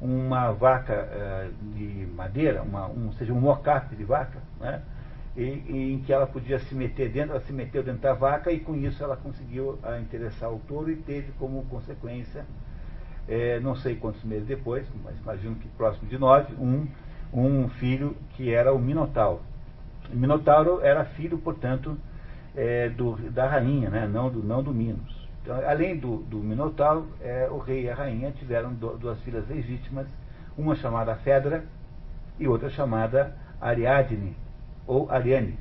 uma 0.00 0.50
vaca 0.52 1.08
uh, 1.12 1.74
de 1.74 2.06
madeira, 2.14 2.62
uma, 2.62 2.88
um, 2.88 3.12
seja, 3.12 3.32
um 3.32 3.40
mocap 3.40 3.94
de 3.94 4.04
vaca, 4.04 4.38
né? 4.58 4.82
E, 5.36 5.42
e, 5.42 5.92
em 5.94 5.98
que 6.00 6.12
ela 6.12 6.26
podia 6.26 6.58
se 6.58 6.74
meter 6.74 7.10
dentro, 7.10 7.32
ela 7.32 7.40
se 7.40 7.52
meteu 7.52 7.82
dentro 7.82 8.00
da 8.00 8.12
vaca 8.12 8.50
e 8.50 8.58
com 8.58 8.74
isso 8.74 9.02
ela 9.02 9.16
conseguiu 9.16 9.78
ah, 9.82 9.98
interessar 9.98 10.52
o 10.52 10.58
touro 10.60 10.90
e 10.90 10.96
teve 10.96 11.30
como 11.38 11.62
consequência, 11.66 12.44
é, 13.28 13.60
não 13.60 13.76
sei 13.76 13.94
quantos 13.94 14.24
meses 14.24 14.46
depois, 14.46 14.86
mas 15.04 15.16
imagino 15.18 15.54
que 15.54 15.68
próximo 15.68 16.08
de 16.08 16.18
nove, 16.18 16.52
um, 16.54 16.86
um 17.32 17.68
filho 17.68 18.16
que 18.30 18.52
era 18.52 18.72
o 18.72 18.78
Minotauro. 18.78 19.49
Minotauro 20.12 20.80
era 20.82 21.04
filho, 21.04 21.38
portanto, 21.38 21.96
é, 22.56 22.88
do, 22.88 23.16
da 23.30 23.48
rainha, 23.48 23.90
né? 23.90 24.06
não, 24.06 24.30
do, 24.30 24.42
não 24.42 24.62
do 24.62 24.72
Minos. 24.72 25.28
Então, 25.42 25.56
além 25.66 25.96
do, 25.96 26.18
do 26.18 26.38
Minotauro, 26.38 27.08
é, 27.20 27.48
o 27.50 27.58
rei 27.58 27.84
e 27.84 27.90
a 27.90 27.94
rainha 27.94 28.30
tiveram 28.32 28.72
duas 28.74 29.20
filhas 29.22 29.48
legítimas, 29.48 30.06
uma 30.56 30.74
chamada 30.74 31.14
Fedra 31.16 31.64
e 32.38 32.46
outra 32.46 32.68
chamada 32.70 33.34
Ariadne, 33.60 34.36
ou 34.86 35.10
Ariane. 35.10 35.58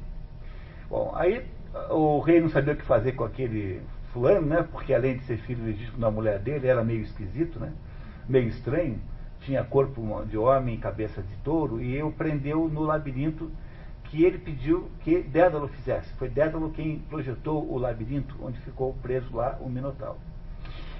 Bom, 0.89 1.13
aí 1.15 1.45
o 1.91 2.19
rei 2.19 2.41
não 2.41 2.49
sabia 2.49 2.73
o 2.73 2.77
que 2.77 2.83
fazer 2.83 3.13
com 3.13 3.23
aquele 3.23 3.81
fulano, 4.11 4.47
né? 4.47 4.67
porque 4.71 4.93
além 4.93 5.17
de 5.17 5.23
ser 5.23 5.37
filho 5.37 5.63
legítimo 5.63 5.99
da 5.99 6.09
mulher 6.09 6.39
dele, 6.39 6.67
era 6.67 6.83
meio 6.83 7.01
esquisito, 7.01 7.59
né? 7.59 7.71
meio 8.27 8.47
estranho, 8.47 8.99
tinha 9.41 9.63
corpo 9.63 10.25
de 10.25 10.37
homem, 10.37 10.77
cabeça 10.77 11.21
de 11.21 11.35
touro, 11.43 11.81
e 11.81 12.01
o 12.01 12.11
prendeu 12.11 12.67
no 12.67 12.81
labirinto 12.81 13.51
que 14.09 14.23
ele 14.23 14.39
pediu 14.39 14.89
que 15.01 15.21
Dédalo 15.21 15.67
fizesse. 15.67 16.11
Foi 16.15 16.29
Dédalo 16.29 16.71
quem 16.71 16.99
projetou 16.99 17.71
o 17.71 17.77
labirinto 17.77 18.35
onde 18.41 18.59
ficou 18.61 18.93
preso 19.01 19.35
lá 19.35 19.57
o 19.61 19.69
Minotauro. 19.69 20.17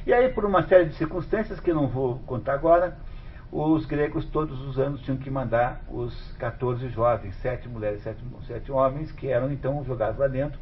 E 0.06 0.14
aí, 0.14 0.30
por 0.30 0.46
uma 0.46 0.64
série 0.64 0.86
de 0.86 0.96
circunstâncias 0.96 1.60
que 1.60 1.74
não 1.74 1.88
vou 1.88 2.20
contar 2.20 2.54
agora, 2.54 2.98
os 3.52 3.86
gregos 3.86 4.26
todos 4.26 4.62
os 4.62 4.78
anos 4.78 5.02
tinham 5.02 5.18
que 5.18 5.30
mandar 5.30 5.82
os 5.90 6.32
14 6.38 6.88
jovens, 6.90 7.36
sete 7.36 7.68
mulheres, 7.68 8.02
sete, 8.04 8.24
sete 8.46 8.72
homens, 8.72 9.12
que 9.12 9.28
eram 9.28 9.52
então 9.52 9.84
jogados 9.84 10.20
lá 10.20 10.28
dentro, 10.28 10.60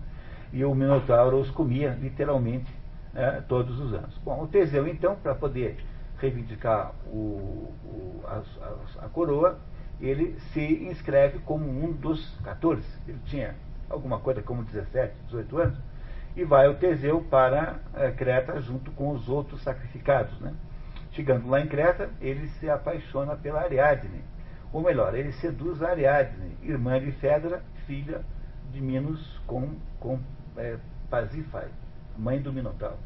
e 0.54 0.64
o 0.64 0.74
Minotauro 0.74 1.38
os 1.38 1.52
comia 1.52 1.98
literalmente 2.02 2.74
né, 3.14 3.44
todos 3.48 3.78
os 3.80 3.94
anos. 3.94 4.18
Bom, 4.24 4.42
o 4.44 4.48
Teseu 4.48 4.88
então, 4.88 5.16
para 5.16 5.36
poder 5.36 5.78
reivindicar 6.18 6.94
o, 7.08 7.74
o, 7.84 8.24
a, 8.26 8.42
a, 8.62 9.06
a 9.06 9.10
coroa, 9.10 9.60
ele 10.00 10.40
se 10.54 10.62
inscreve 10.86 11.40
como 11.40 11.68
um 11.68 11.92
dos 11.92 12.38
14. 12.44 12.84
Ele 13.08 13.20
tinha 13.26 13.56
alguma 13.90 14.20
coisa 14.20 14.42
como 14.42 14.64
17, 14.64 15.16
18 15.26 15.58
anos, 15.58 15.78
e 16.36 16.44
vai 16.44 16.68
o 16.68 16.76
Teseu 16.76 17.22
para 17.22 17.80
é, 17.96 18.12
Creta 18.12 18.62
junto 18.62 18.92
com 18.92 19.12
os 19.12 19.28
outros 19.28 19.62
sacrificados. 19.64 20.40
Né? 20.40 20.54
Chegando 21.12 21.50
lá 21.50 21.60
em 21.60 21.68
Creta, 21.68 22.10
ele 22.22 22.48
se 22.48 22.70
apaixona 22.70 23.36
pela 23.36 23.62
Ariadne, 23.62 24.24
ou 24.72 24.82
melhor, 24.82 25.16
ele 25.16 25.32
seduz 25.34 25.82
a 25.82 25.90
Ariadne, 25.90 26.58
irmã 26.62 27.00
de 27.00 27.12
Fedra, 27.14 27.62
filha 27.86 28.22
de 28.72 28.82
Minos 28.82 29.42
com, 29.48 29.76
com 30.00 30.20
é, 30.58 30.78
mãe 32.18 32.42
do 32.42 32.52
Minotauro. 32.52 32.98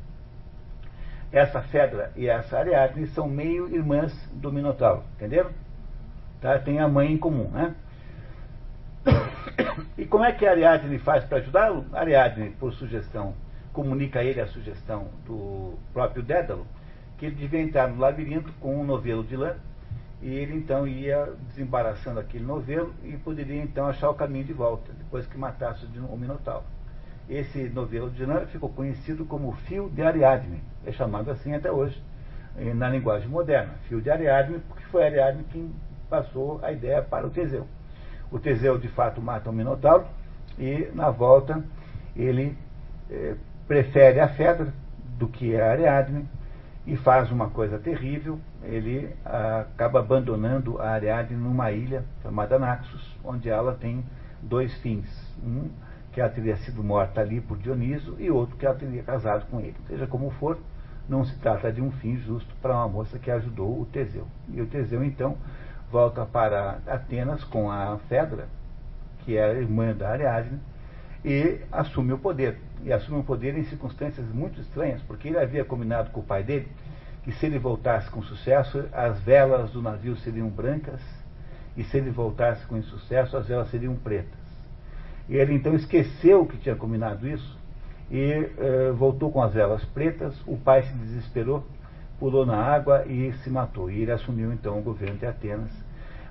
Essa 1.31 1.61
Fedra 1.61 2.11
e 2.15 2.27
essa 2.27 2.57
Ariadne 2.57 3.07
são 3.07 3.29
meio 3.29 3.73
irmãs 3.73 4.13
do 4.33 4.51
Minotauro, 4.51 5.03
entenderam? 5.15 5.51
Tá? 6.41 6.57
Tem 6.57 6.79
a 6.79 6.87
mãe 6.87 7.13
em 7.13 7.17
comum, 7.17 7.49
né? 7.49 7.75
E 9.97 10.05
como 10.05 10.25
é 10.25 10.31
que 10.31 10.45
Ariadne 10.45 10.97
faz 10.97 11.23
para 11.23 11.37
ajudá-lo? 11.37 11.85
Ariadne, 11.93 12.49
por 12.59 12.73
sugestão, 12.73 13.35
comunica 13.71 14.19
a 14.19 14.23
ele 14.23 14.41
a 14.41 14.47
sugestão 14.47 15.09
do 15.25 15.75
próprio 15.93 16.23
Dédalo, 16.23 16.65
que 17.17 17.27
ele 17.27 17.35
devia 17.35 17.61
entrar 17.61 17.87
no 17.87 17.99
labirinto 17.99 18.51
com 18.59 18.75
um 18.81 18.83
novelo 18.83 19.23
de 19.23 19.35
lã, 19.35 19.53
e 20.21 20.29
ele 20.29 20.57
então 20.57 20.87
ia 20.87 21.31
desembaraçando 21.47 22.19
aquele 22.19 22.43
novelo 22.43 22.93
e 23.03 23.15
poderia 23.17 23.61
então 23.61 23.87
achar 23.87 24.09
o 24.09 24.15
caminho 24.15 24.45
de 24.45 24.53
volta, 24.53 24.91
depois 24.93 25.27
que 25.27 25.37
matasse 25.37 25.85
o 25.85 26.17
Minotauro. 26.17 26.65
Esse 27.29 27.69
novelo 27.69 28.09
de 28.09 28.25
lã 28.25 28.45
ficou 28.47 28.69
conhecido 28.69 29.25
como 29.25 29.51
Fio 29.67 29.89
de 29.89 30.01
Ariadne, 30.01 30.61
é 30.85 30.91
chamado 30.91 31.29
assim 31.29 31.53
até 31.53 31.71
hoje, 31.71 32.01
na 32.75 32.89
linguagem 32.89 33.29
moderna, 33.29 33.73
Fio 33.87 34.01
de 34.01 34.09
Ariadne, 34.09 34.59
porque 34.67 34.83
foi 34.85 35.05
Ariadne 35.05 35.43
quem 35.51 35.71
passou 36.11 36.59
a 36.61 36.73
ideia 36.73 37.01
para 37.01 37.25
o 37.25 37.29
Teseu. 37.29 37.65
O 38.29 38.37
Teseu, 38.37 38.77
de 38.77 38.89
fato, 38.89 39.21
mata 39.21 39.49
o 39.49 39.53
Minotauro 39.53 40.05
e, 40.59 40.91
na 40.93 41.09
volta, 41.09 41.63
ele 42.13 42.57
é, 43.09 43.35
prefere 43.65 44.19
a 44.19 44.27
Fedra 44.27 44.73
do 45.17 45.29
que 45.29 45.55
a 45.55 45.71
Ariadne 45.71 46.27
e 46.85 46.97
faz 46.97 47.31
uma 47.31 47.49
coisa 47.49 47.79
terrível. 47.79 48.37
Ele 48.61 49.15
ah, 49.25 49.65
acaba 49.73 49.99
abandonando 49.99 50.81
a 50.81 50.89
Ariadne 50.89 51.37
numa 51.37 51.71
ilha 51.71 52.03
chamada 52.21 52.59
Naxos, 52.59 53.17
onde 53.23 53.49
ela 53.49 53.73
tem 53.73 54.03
dois 54.41 54.73
fins. 54.79 55.07
Um, 55.41 55.69
que 56.11 56.19
ela 56.19 56.29
teria 56.29 56.57
sido 56.57 56.83
morta 56.83 57.21
ali 57.21 57.39
por 57.39 57.57
Dioniso, 57.57 58.17
e 58.19 58.29
outro 58.29 58.57
que 58.57 58.65
ela 58.65 58.75
teria 58.75 59.01
casado 59.01 59.45
com 59.49 59.61
ele. 59.61 59.77
Seja 59.87 60.05
como 60.05 60.29
for, 60.31 60.57
não 61.07 61.23
se 61.23 61.37
trata 61.39 61.71
de 61.71 61.81
um 61.81 61.89
fim 61.89 62.17
justo 62.17 62.53
para 62.61 62.73
uma 62.75 62.87
moça 62.89 63.17
que 63.17 63.31
ajudou 63.31 63.79
o 63.81 63.85
Teseu. 63.85 64.27
E 64.49 64.61
o 64.61 64.65
Teseu, 64.65 65.03
então, 65.03 65.37
volta 65.91 66.25
para 66.25 66.79
Atenas 66.87 67.43
com 67.43 67.69
a 67.69 67.97
Fedra, 68.07 68.47
que 69.19 69.35
era 69.35 69.59
irmã 69.59 69.93
da 69.93 70.09
Ariadne, 70.09 70.59
e 71.23 71.59
assume 71.71 72.13
o 72.13 72.17
poder. 72.17 72.57
E 72.83 72.91
assume 72.91 73.19
o 73.19 73.23
poder 73.23 73.57
em 73.57 73.63
circunstâncias 73.65 74.25
muito 74.27 74.59
estranhas, 74.61 75.01
porque 75.03 75.27
ele 75.27 75.37
havia 75.37 75.63
combinado 75.63 76.09
com 76.11 76.21
o 76.21 76.23
pai 76.23 76.43
dele 76.43 76.67
que 77.23 77.31
se 77.33 77.45
ele 77.45 77.59
voltasse 77.59 78.09
com 78.09 78.21
sucesso, 78.23 78.85
as 78.91 79.19
velas 79.19 79.71
do 79.71 79.81
navio 79.81 80.15
seriam 80.17 80.49
brancas, 80.49 80.99
e 81.77 81.83
se 81.83 81.97
ele 81.97 82.09
voltasse 82.09 82.65
com 82.65 82.77
insucesso, 82.77 83.37
as 83.37 83.47
velas 83.47 83.69
seriam 83.69 83.95
pretas. 83.95 84.39
E 85.29 85.35
ele 85.35 85.53
então 85.53 85.75
esqueceu 85.75 86.45
que 86.45 86.57
tinha 86.57 86.75
combinado 86.75 87.27
isso 87.27 87.57
e 88.09 88.49
eh, 88.57 88.91
voltou 88.97 89.31
com 89.31 89.41
as 89.41 89.53
velas 89.53 89.83
pretas. 89.85 90.35
O 90.45 90.57
pai 90.57 90.83
se 90.83 90.93
desesperou 90.93 91.65
pulou 92.21 92.45
na 92.45 92.55
água 92.55 93.03
e 93.07 93.33
se 93.43 93.49
matou. 93.49 93.89
E 93.89 94.03
ele 94.03 94.11
assumiu 94.11 94.53
então 94.53 94.77
o 94.77 94.83
governo 94.83 95.17
de 95.17 95.25
Atenas, 95.25 95.71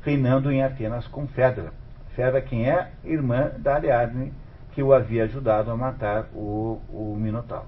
reinando 0.03 0.53
em 0.53 0.63
Atenas 0.63 1.09
com 1.09 1.27
Fedra. 1.27 1.73
Fedra, 2.15 2.41
quem 2.41 2.71
é? 2.71 2.93
Irmã 3.03 3.51
da 3.59 3.75
Ariadne, 3.75 4.33
que 4.71 4.85
o 4.85 4.95
havia 4.95 5.25
ajudado 5.25 5.69
a 5.69 5.77
matar 5.77 6.27
o, 6.33 6.81
o 6.89 7.17
Minotauro. 7.19 7.67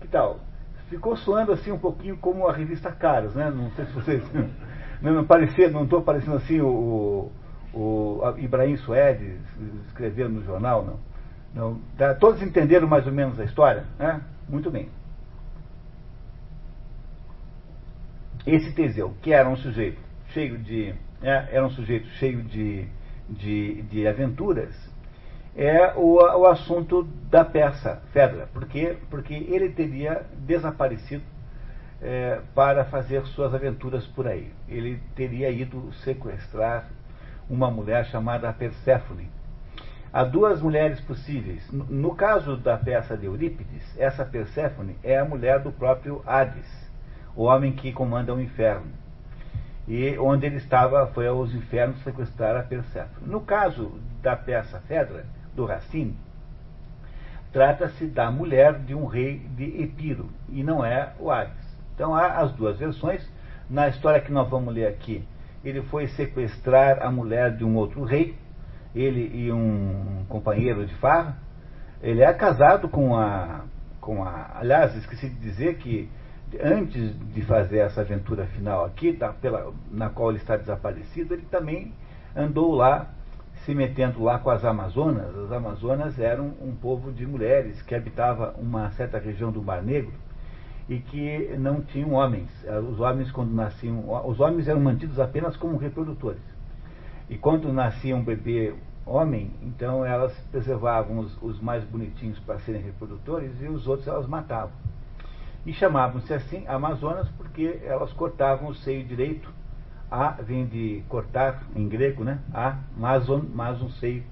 Que 0.00 0.08
tal? 0.08 0.40
Ficou 0.88 1.14
soando 1.14 1.52
assim 1.52 1.70
um 1.70 1.78
pouquinho 1.78 2.16
como 2.16 2.48
a 2.48 2.54
revista 2.54 2.90
Caras, 2.90 3.34
né? 3.34 3.50
Não 3.54 3.70
sei 3.72 3.84
se 3.84 3.92
vocês. 3.92 4.24
Não, 5.02 5.14
não 5.14 5.84
estou 5.84 6.02
parecendo 6.02 6.36
assim 6.36 6.60
o, 6.60 7.32
o, 7.72 8.34
Ibrahim 8.36 8.76
Suede 8.76 9.38
escrevendo 9.86 10.28
no 10.28 10.44
jornal, 10.44 11.00
não. 11.54 11.80
não 11.98 12.14
todos 12.16 12.42
entenderam 12.42 12.86
mais 12.86 13.06
ou 13.06 13.12
menos 13.12 13.40
a 13.40 13.44
história? 13.44 13.84
Né? 13.98 14.20
Muito 14.46 14.70
bem. 14.70 14.90
Esse 18.46 18.72
Teseu, 18.72 19.14
que 19.22 19.32
era 19.32 19.48
um 19.48 19.56
sujeito 19.56 19.98
cheio 20.32 20.58
de, 20.58 20.94
é, 21.22 21.48
era 21.52 21.66
um 21.66 21.70
sujeito 21.70 22.06
cheio 22.18 22.42
de, 22.42 22.86
de, 23.28 23.82
de 23.82 24.06
aventuras, 24.06 24.74
é 25.56 25.92
o, 25.96 26.14
o 26.16 26.46
assunto 26.46 27.02
da 27.28 27.44
peça 27.44 28.02
Fedra. 28.12 28.48
Por 28.52 28.66
quê? 28.66 28.96
Porque 29.10 29.34
ele 29.34 29.70
teria 29.70 30.24
desaparecido 30.38 31.22
é, 32.00 32.40
para 32.54 32.84
fazer 32.84 33.24
suas 33.26 33.54
aventuras 33.54 34.06
por 34.06 34.26
aí. 34.26 34.50
Ele 34.68 35.00
teria 35.14 35.50
ido 35.50 35.92
sequestrar 36.04 36.88
uma 37.48 37.70
mulher 37.70 38.06
chamada 38.06 38.52
Perséfone. 38.52 39.28
Há 40.12 40.24
duas 40.24 40.62
mulheres 40.62 41.00
possíveis. 41.00 41.70
No, 41.70 41.84
no 41.84 42.14
caso 42.14 42.56
da 42.56 42.76
peça 42.76 43.16
de 43.16 43.26
Eurípides, 43.26 43.82
essa 43.98 44.24
Perséfone 44.24 44.96
é 45.02 45.18
a 45.18 45.24
mulher 45.24 45.60
do 45.60 45.70
próprio 45.72 46.22
Hades 46.26 46.89
o 47.36 47.44
homem 47.44 47.72
que 47.72 47.92
comanda 47.92 48.34
o 48.34 48.40
inferno. 48.40 48.92
E 49.88 50.16
onde 50.18 50.46
ele 50.46 50.56
estava 50.56 51.06
foi 51.08 51.26
aos 51.26 51.54
infernos 51.54 52.02
sequestrar 52.02 52.56
a 52.56 52.62
Perséfone. 52.62 53.26
No 53.26 53.40
caso 53.40 53.92
da 54.22 54.36
peça 54.36 54.80
Fedra, 54.86 55.24
do 55.54 55.64
Racine, 55.64 56.16
trata-se 57.52 58.06
da 58.06 58.30
mulher 58.30 58.78
de 58.78 58.94
um 58.94 59.06
rei 59.06 59.38
de 59.56 59.82
Epiro, 59.82 60.30
e 60.48 60.62
não 60.62 60.84
é 60.84 61.12
o 61.18 61.30
Hades. 61.30 61.76
Então 61.94 62.14
há 62.14 62.38
as 62.38 62.52
duas 62.52 62.78
versões. 62.78 63.28
Na 63.68 63.88
história 63.88 64.20
que 64.20 64.32
nós 64.32 64.48
vamos 64.48 64.74
ler 64.74 64.86
aqui, 64.86 65.24
ele 65.64 65.82
foi 65.82 66.08
sequestrar 66.08 67.02
a 67.02 67.10
mulher 67.10 67.56
de 67.56 67.64
um 67.64 67.76
outro 67.76 68.04
rei, 68.04 68.34
ele 68.94 69.30
e 69.34 69.52
um 69.52 70.24
companheiro 70.28 70.86
de 70.86 70.94
farra. 70.94 71.36
Ele 72.02 72.22
é 72.22 72.32
casado 72.32 72.88
com 72.88 73.14
a. 73.16 73.62
Com 74.00 74.24
a 74.24 74.52
aliás, 74.54 74.96
esqueci 74.96 75.28
de 75.28 75.38
dizer 75.38 75.76
que 75.76 76.08
antes 76.62 77.14
de 77.32 77.42
fazer 77.42 77.78
essa 77.78 78.00
aventura 78.00 78.46
final 78.46 78.84
aqui, 78.84 79.12
tá, 79.12 79.32
pela, 79.32 79.72
na 79.90 80.08
qual 80.08 80.30
ele 80.30 80.38
está 80.38 80.56
desaparecido, 80.56 81.34
ele 81.34 81.46
também 81.50 81.92
andou 82.34 82.74
lá, 82.74 83.08
se 83.64 83.74
metendo 83.74 84.22
lá 84.22 84.38
com 84.38 84.50
as 84.50 84.64
Amazonas. 84.64 85.36
As 85.36 85.52
Amazonas 85.52 86.18
eram 86.18 86.52
um 86.60 86.74
povo 86.74 87.12
de 87.12 87.26
mulheres 87.26 87.82
que 87.82 87.94
habitava 87.94 88.54
uma 88.58 88.90
certa 88.92 89.18
região 89.18 89.52
do 89.52 89.62
Mar 89.62 89.82
Negro 89.82 90.12
e 90.88 90.98
que 90.98 91.54
não 91.58 91.80
tinham 91.82 92.12
homens. 92.12 92.48
Os 92.90 92.98
homens, 92.98 93.30
quando 93.30 93.52
nasciam, 93.52 94.04
os 94.26 94.40
homens 94.40 94.66
eram 94.66 94.80
mantidos 94.80 95.20
apenas 95.20 95.56
como 95.56 95.76
reprodutores. 95.76 96.42
E 97.28 97.36
quando 97.36 97.72
nascia 97.72 98.16
um 98.16 98.24
bebê 98.24 98.74
homem, 99.06 99.52
então 99.62 100.04
elas 100.04 100.32
preservavam 100.50 101.18
os, 101.18 101.42
os 101.42 101.60
mais 101.60 101.84
bonitinhos 101.84 102.38
para 102.40 102.58
serem 102.60 102.82
reprodutores 102.82 103.52
e 103.60 103.66
os 103.66 103.86
outros 103.86 104.08
elas 104.08 104.26
matavam. 104.26 104.72
E 105.66 105.72
chamavam-se 105.72 106.32
assim 106.32 106.66
Amazonas 106.66 107.28
porque 107.36 107.80
elas 107.84 108.12
cortavam 108.12 108.68
o 108.68 108.74
seio 108.74 109.04
direito. 109.04 109.52
A 110.10 110.30
vem 110.30 110.66
de 110.66 111.04
cortar 111.08 111.62
em 111.76 111.88
grego, 111.88 112.24
né? 112.24 112.40
A, 112.52 112.78
mazon, 112.96 113.44
mas 113.54 113.80
um 113.80 113.90
seio, 113.90 114.24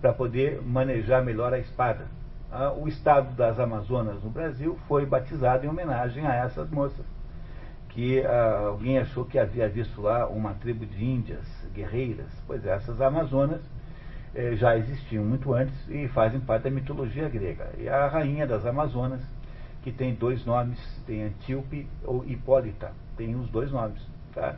para 0.00 0.12
poder 0.12 0.62
manejar 0.62 1.24
melhor 1.24 1.52
a 1.52 1.58
espada. 1.58 2.06
o 2.80 2.86
estado 2.86 3.34
das 3.34 3.58
Amazonas 3.58 4.22
no 4.22 4.30
Brasil 4.30 4.78
foi 4.86 5.04
batizado 5.04 5.66
em 5.66 5.68
homenagem 5.68 6.24
a 6.24 6.34
essas 6.34 6.70
moças, 6.70 7.04
que 7.88 8.24
ah, 8.24 8.66
alguém 8.68 8.98
achou 8.98 9.24
que 9.24 9.36
havia 9.36 9.68
visto 9.68 10.00
lá 10.00 10.28
uma 10.28 10.54
tribo 10.54 10.86
de 10.86 11.04
índias 11.04 11.44
guerreiras. 11.74 12.30
Pois 12.46 12.64
é, 12.64 12.70
essas 12.70 13.00
Amazonas 13.00 13.60
eh, 14.36 14.54
já 14.54 14.76
existiam 14.76 15.24
muito 15.24 15.54
antes 15.54 15.74
e 15.88 16.06
fazem 16.08 16.38
parte 16.38 16.64
da 16.64 16.70
mitologia 16.70 17.26
grega. 17.26 17.70
E 17.78 17.88
a 17.88 18.06
rainha 18.06 18.46
das 18.46 18.66
Amazonas 18.66 19.22
que 19.86 19.92
tem 19.92 20.16
dois 20.16 20.44
nomes, 20.44 20.80
tem 21.06 21.22
Antíope 21.22 21.86
ou 22.02 22.24
Hipólita, 22.26 22.90
tem 23.16 23.36
os 23.36 23.48
dois 23.50 23.70
nomes. 23.70 24.02
Tá? 24.34 24.56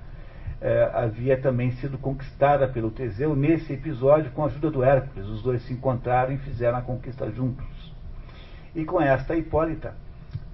É, 0.59 0.91
havia 0.95 1.37
também 1.39 1.71
sido 1.73 1.99
conquistada 1.99 2.67
pelo 2.67 2.91
Teseu 2.91 3.37
nesse 3.37 3.75
episódio 3.75 4.31
com 4.31 4.43
a 4.43 4.47
ajuda 4.47 4.71
do 4.71 4.83
Hércules. 4.83 5.29
Os 5.29 5.43
dois 5.43 5.61
se 5.67 5.75
encontraram 5.75 6.33
e 6.33 6.39
fizeram 6.39 6.79
a 6.79 6.81
conquista 6.81 7.31
juntos. 7.31 7.93
E 8.75 8.87
com 8.87 9.03
esta 9.03 9.37
Hipólita, 9.37 9.95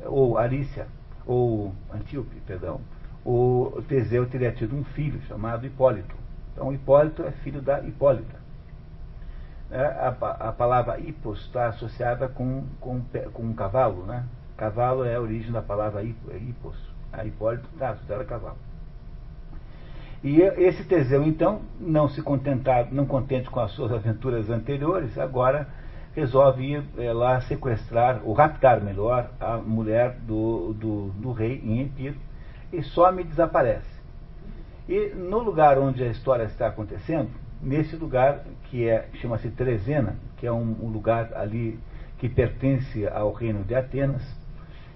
ou 0.04 0.36
Arícia, 0.36 0.88
ou 1.24 1.72
Antíope, 1.94 2.40
perdão, 2.44 2.80
o 3.24 3.80
Teseu 3.86 4.26
teria 4.26 4.50
tido 4.50 4.74
um 4.74 4.82
filho 4.82 5.22
chamado 5.28 5.64
Hipólito. 5.64 6.16
Então 6.52 6.72
Hipólito 6.72 7.22
é 7.22 7.30
filho 7.30 7.62
da 7.62 7.78
Hipólita. 7.78 8.42
É, 9.70 9.84
a, 9.84 10.08
a, 10.48 10.52
palavra 10.52 10.98
hipos 10.98 11.42
está 11.42 11.68
associada 11.68 12.28
com, 12.28 12.64
com, 12.80 13.00
com 13.32 13.42
um 13.44 13.54
cavalo, 13.54 14.04
né? 14.04 14.24
Cavalo 14.64 15.04
é 15.04 15.14
a 15.14 15.20
origem 15.20 15.52
da 15.52 15.60
palavra 15.60 16.02
hipos. 16.02 16.74
A 17.12 17.22
Hipólito 17.22 17.68
está 17.74 17.90
associada 17.90 18.22
a 18.22 18.24
cavalo. 18.24 18.56
E 20.22 20.40
esse 20.40 20.84
Teseu, 20.84 21.22
então, 21.22 21.60
não 21.78 22.08
se 22.08 22.22
contentado, 22.22 22.94
não 22.94 23.04
contente 23.04 23.50
com 23.50 23.60
as 23.60 23.72
suas 23.72 23.92
aventuras 23.92 24.48
anteriores, 24.48 25.18
agora 25.18 25.68
resolve 26.14 26.64
ir 26.64 26.84
é, 26.96 27.12
lá 27.12 27.42
sequestrar, 27.42 28.22
ou 28.24 28.32
raptar 28.32 28.80
melhor, 28.80 29.30
a 29.38 29.58
mulher 29.58 30.16
do, 30.20 30.72
do, 30.72 31.08
do 31.10 31.32
rei 31.32 31.60
em 31.62 31.82
Epiro, 31.82 32.16
e 32.72 32.82
some 32.82 33.20
e 33.20 33.24
desaparece. 33.26 34.00
E 34.88 35.12
no 35.14 35.40
lugar 35.40 35.78
onde 35.78 36.02
a 36.02 36.08
história 36.08 36.44
está 36.44 36.68
acontecendo, 36.68 37.28
nesse 37.60 37.96
lugar 37.96 38.44
que 38.70 38.88
é 38.88 39.10
chama-se 39.20 39.50
Trezena, 39.50 40.16
que 40.38 40.46
é 40.46 40.52
um, 40.52 40.74
um 40.80 40.88
lugar 40.88 41.34
ali 41.34 41.78
que 42.16 42.30
pertence 42.30 43.06
ao 43.06 43.30
reino 43.30 43.62
de 43.62 43.74
Atenas, 43.74 44.22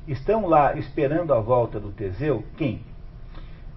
estão 0.09 0.47
lá 0.47 0.77
esperando 0.77 1.33
a 1.35 1.41
volta 1.41 1.79
do 1.79 1.91
Teseu, 1.91 2.45
quem? 2.57 2.83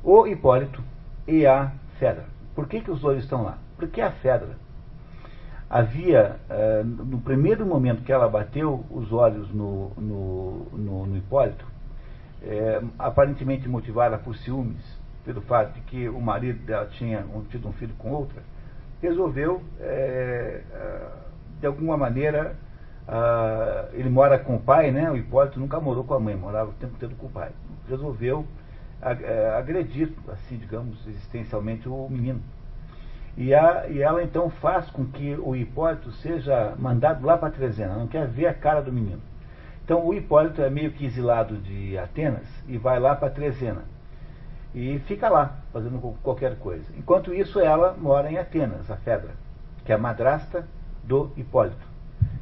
O 0.03 0.25
Hipólito 0.25 0.81
e 1.27 1.45
a 1.45 1.71
Fedra. 1.99 2.25
Por 2.55 2.67
que, 2.67 2.81
que 2.81 2.91
os 2.91 3.01
dois 3.01 3.23
estão 3.23 3.43
lá? 3.43 3.57
Porque 3.77 4.01
a 4.01 4.11
Fedra 4.11 4.55
havia, 5.69 6.37
uh, 6.49 6.83
no 6.83 7.19
primeiro 7.19 7.65
momento 7.65 8.03
que 8.03 8.11
ela 8.11 8.27
bateu 8.27 8.85
os 8.89 9.11
olhos 9.13 9.49
no, 9.53 9.91
no, 9.97 10.65
no, 10.73 11.05
no 11.05 11.17
Hipólito, 11.17 11.65
é, 12.43 12.81
aparentemente 12.97 13.69
motivada 13.69 14.17
por 14.17 14.35
ciúmes, 14.35 14.83
pelo 15.23 15.41
fato 15.41 15.73
de 15.73 15.81
que 15.81 16.09
o 16.09 16.19
marido 16.19 16.65
dela 16.65 16.87
tinha 16.87 17.23
tido 17.49 17.67
um 17.67 17.73
filho 17.73 17.93
com 17.99 18.11
outra, 18.11 18.41
resolveu, 19.01 19.61
é, 19.79 20.61
de 21.59 21.67
alguma 21.67 21.95
maneira, 21.95 22.55
ele 23.93 24.09
mora 24.09 24.39
com 24.39 24.55
o 24.55 24.59
pai, 24.59 24.91
né? 24.91 25.09
O 25.09 25.17
Hipólito 25.17 25.59
nunca 25.59 25.79
morou 25.79 26.03
com 26.03 26.13
a 26.13 26.19
mãe, 26.19 26.35
morava 26.35 26.69
o 26.69 26.73
tempo 26.73 26.95
todo 26.99 27.15
com 27.15 27.27
o 27.27 27.31
pai. 27.31 27.51
Resolveu 27.89 28.45
agredir, 29.57 30.13
assim, 30.31 30.57
digamos, 30.57 31.05
existencialmente 31.07 31.89
o 31.89 32.07
menino. 32.09 32.41
E, 33.35 33.53
a, 33.53 33.87
e 33.87 34.01
ela 34.01 34.21
então 34.23 34.49
faz 34.49 34.89
com 34.91 35.05
que 35.05 35.35
o 35.35 35.55
Hipólito 35.55 36.11
seja 36.11 36.75
mandado 36.77 37.25
lá 37.25 37.37
para 37.37 37.49
Trezena, 37.49 37.95
não 37.95 38.07
quer 38.07 38.27
ver 38.27 38.47
a 38.47 38.53
cara 38.53 38.81
do 38.81 38.91
menino. 38.91 39.21
Então 39.83 40.05
o 40.05 40.13
Hipólito 40.13 40.61
é 40.61 40.69
meio 40.69 40.91
que 40.91 41.05
exilado 41.05 41.57
de 41.57 41.97
Atenas 41.97 42.47
e 42.67 42.77
vai 42.77 42.99
lá 42.99 43.15
para 43.15 43.29
Trezena. 43.29 43.83
E 44.73 44.99
fica 44.99 45.27
lá, 45.27 45.57
fazendo 45.73 45.99
qualquer 46.21 46.57
coisa. 46.57 46.85
Enquanto 46.97 47.33
isso, 47.33 47.59
ela 47.59 47.93
mora 47.97 48.31
em 48.31 48.37
Atenas, 48.37 48.89
a 48.89 48.95
Fedra, 48.97 49.31
que 49.83 49.91
é 49.91 49.95
a 49.95 49.97
madrasta 49.97 50.65
do 51.03 51.31
Hipólito. 51.35 51.90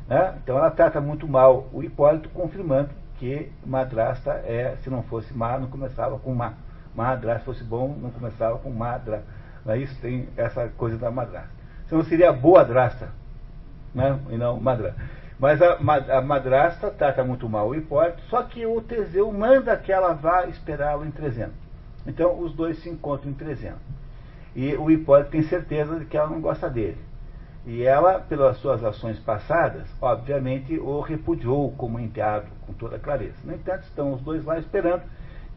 Né? 0.07 0.35
Então 0.43 0.57
ela 0.57 0.71
trata 0.71 0.99
muito 0.99 1.27
mal 1.27 1.67
o 1.71 1.83
Hipólito, 1.83 2.29
confirmando 2.29 2.89
que 3.19 3.51
madrasta 3.65 4.31
é, 4.45 4.75
se 4.81 4.89
não 4.89 5.03
fosse 5.03 5.33
má, 5.33 5.57
não 5.59 5.67
começava 5.67 6.17
com 6.17 6.33
má. 6.33 6.53
Madrasta 6.95 7.45
fosse 7.45 7.63
bom, 7.63 7.95
não 8.01 8.09
começava 8.09 8.57
com 8.57 8.71
madra. 8.71 9.23
Isso 9.77 9.99
tem 10.01 10.27
essa 10.35 10.67
coisa 10.69 10.97
da 10.97 11.11
madrasta. 11.11 11.49
Senão 11.87 12.03
seria 12.03 12.31
boa 12.31 12.63
drasta, 12.63 13.09
né? 13.93 14.19
e 14.29 14.37
não 14.37 14.59
madrasta. 14.59 14.99
Mas 15.39 15.61
a, 15.61 15.77
a 16.17 16.21
madrasta 16.21 16.89
trata 16.89 17.23
muito 17.23 17.47
mal 17.47 17.69
o 17.69 17.75
Hipólito, 17.75 18.21
só 18.29 18.43
que 18.43 18.65
o 18.65 18.81
Teseu 18.81 19.31
manda 19.31 19.77
que 19.77 19.91
ela 19.91 20.13
vá 20.13 20.45
esperá-lo 20.47 21.05
em 21.05 21.11
Trezeno. 21.11 21.53
Então 22.05 22.39
os 22.39 22.53
dois 22.53 22.79
se 22.79 22.89
encontram 22.89 23.31
em 23.31 23.33
Trezeno. 23.33 23.77
E 24.55 24.75
o 24.75 24.89
Hipólito 24.89 25.31
tem 25.31 25.43
certeza 25.43 25.99
de 25.99 26.05
que 26.05 26.17
ela 26.17 26.29
não 26.29 26.41
gosta 26.41 26.69
dele. 26.69 26.97
E 27.65 27.83
ela, 27.83 28.19
pelas 28.19 28.57
suas 28.57 28.83
ações 28.83 29.19
passadas, 29.19 29.87
obviamente 30.01 30.79
o 30.79 31.01
repudiou 31.01 31.71
como 31.73 31.99
enteado, 31.99 32.47
com 32.65 32.73
toda 32.73 32.97
clareza. 32.97 33.35
No 33.43 33.53
entanto, 33.53 33.83
estão 33.83 34.13
os 34.13 34.21
dois 34.21 34.43
lá 34.45 34.57
esperando 34.57 35.03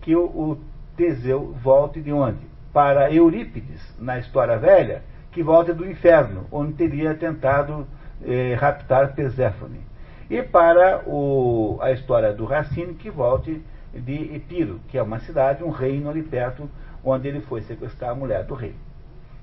que 0.00 0.14
o, 0.14 0.24
o 0.24 0.61
Teseu 0.96 1.55
volte 1.62 2.00
de 2.00 2.12
onde? 2.12 2.40
Para 2.72 3.12
Eurípides, 3.12 3.80
na 3.98 4.18
história 4.18 4.59
velha, 4.59 5.03
que 5.30 5.42
volte 5.42 5.72
do 5.72 5.88
inferno, 5.88 6.46
onde 6.50 6.74
teria 6.74 7.14
tentado 7.14 7.86
eh, 8.24 8.55
raptar 8.59 9.14
Perséfone. 9.14 9.80
E 10.28 10.42
para 10.42 11.03
o, 11.07 11.78
a 11.80 11.92
história 11.92 12.32
do 12.32 12.44
Racine, 12.44 12.94
que 12.94 13.11
volte 13.11 13.62
de 13.94 14.34
Epiro, 14.34 14.80
que 14.88 14.98
é 14.98 15.03
uma 15.03 15.20
cidade, 15.20 15.62
um 15.62 15.70
reino 15.70 16.09
ali 16.09 16.22
perto, 16.22 16.68
onde 17.05 17.28
ele 17.28 17.40
foi 17.40 17.62
sequestrar 17.62 18.11
a 18.11 18.14
mulher 18.14 18.44
do 18.44 18.55
rei. 18.55 18.74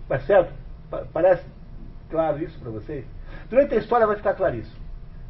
Tá 0.07 0.19
certo? 0.19 0.51
Parece 1.13 1.43
claro 2.09 2.43
isso 2.43 2.57
para 2.59 2.71
vocês? 2.71 3.05
Durante 3.49 3.75
a 3.75 3.77
história 3.77 4.07
vai 4.07 4.15
ficar 4.15 4.33
claro 4.33 4.55
isso. 4.55 4.75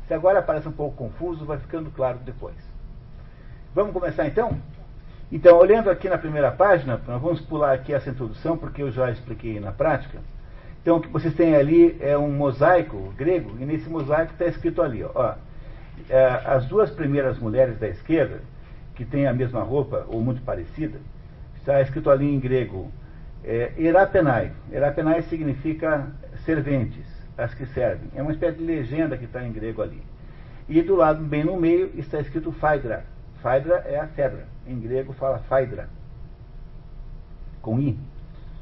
Se 0.08 0.14
agora 0.14 0.42
parece 0.42 0.68
um 0.68 0.72
pouco 0.72 0.96
confuso, 0.96 1.46
vai 1.46 1.58
ficando 1.58 1.92
claro 1.92 2.20
depois. 2.26 2.56
Vamos 3.76 3.94
começar 3.94 4.26
então? 4.26 4.58
Então, 5.32 5.58
olhando 5.60 5.92
aqui 5.92 6.10
na 6.10 6.18
primeira 6.18 6.52
página, 6.52 7.00
nós 7.08 7.22
vamos 7.22 7.40
pular 7.42 7.74
aqui 7.74 7.94
essa 7.94 8.10
introdução, 8.10 8.58
porque 8.58 8.82
eu 8.82 8.92
já 8.92 9.12
expliquei 9.12 9.60
na 9.60 9.72
prática. 9.72 10.18
Então, 10.82 10.98
o 10.98 11.02
que 11.02 11.08
vocês 11.10 11.36
têm 11.36 11.56
ali 11.56 11.96
é 12.00 12.18
um 12.18 12.32
mosaico 12.32 13.14
grego, 13.16 13.56
e 13.60 13.66
nesse 13.66 13.88
mosaico 13.88 14.32
está 14.32 14.46
escrito 14.46 14.82
ali, 14.82 15.04
ó, 15.04 15.36
é, 16.10 16.42
as 16.46 16.66
duas 16.66 16.90
primeiras 16.90 17.38
mulheres 17.38 17.78
da 17.78 17.88
esquerda, 17.88 18.42
que 18.96 19.06
têm 19.06 19.28
a 19.28 19.34
mesma 19.34 19.62
roupa, 19.62 20.06
ou 20.08 20.20
muito 20.20 20.42
parecida, 20.42 20.98
está 21.58 21.80
escrito 21.82 22.10
ali 22.10 22.34
em 22.34 22.40
grego, 22.40 22.92
é, 23.44 23.72
Erapenai. 23.78 24.52
Erapenai 24.72 25.22
significa 25.24 26.08
serventes, 26.50 27.06
as 27.38 27.54
que 27.54 27.68
servem. 27.68 28.10
É 28.16 28.24
uma 28.24 28.32
espécie 28.32 28.58
de 28.58 28.64
legenda 28.64 29.16
que 29.16 29.26
está 29.26 29.46
em 29.46 29.52
grego 29.52 29.84
ali. 29.84 30.02
E 30.68 30.82
do 30.82 30.96
lado, 30.96 31.24
bem 31.24 31.44
no 31.44 31.56
meio, 31.58 31.92
está 31.96 32.20
escrito 32.20 32.52
Phaedra. 32.52 33.06
Phaedra 33.44 33.84
é 33.86 34.00
a 34.00 34.08
Fedra. 34.08 34.48
Em 34.68 34.80
grego 34.80 35.14
fala 35.14 35.38
Phaedra. 35.48 35.88
Com 37.62 37.80
I. 37.80 38.00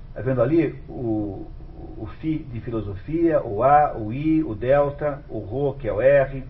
Está 0.09 0.21
vendo 0.21 0.41
ali 0.41 0.77
o, 0.89 1.47
o 1.97 2.09
Fi 2.19 2.39
de 2.39 2.59
filosofia, 2.59 3.41
o 3.41 3.63
A, 3.63 3.95
o 3.95 4.11
I, 4.11 4.43
o 4.43 4.53
delta, 4.53 5.21
o 5.29 5.39
Rho, 5.39 5.75
que 5.75 5.87
é 5.87 5.93
o 5.93 6.01
R, 6.01 6.43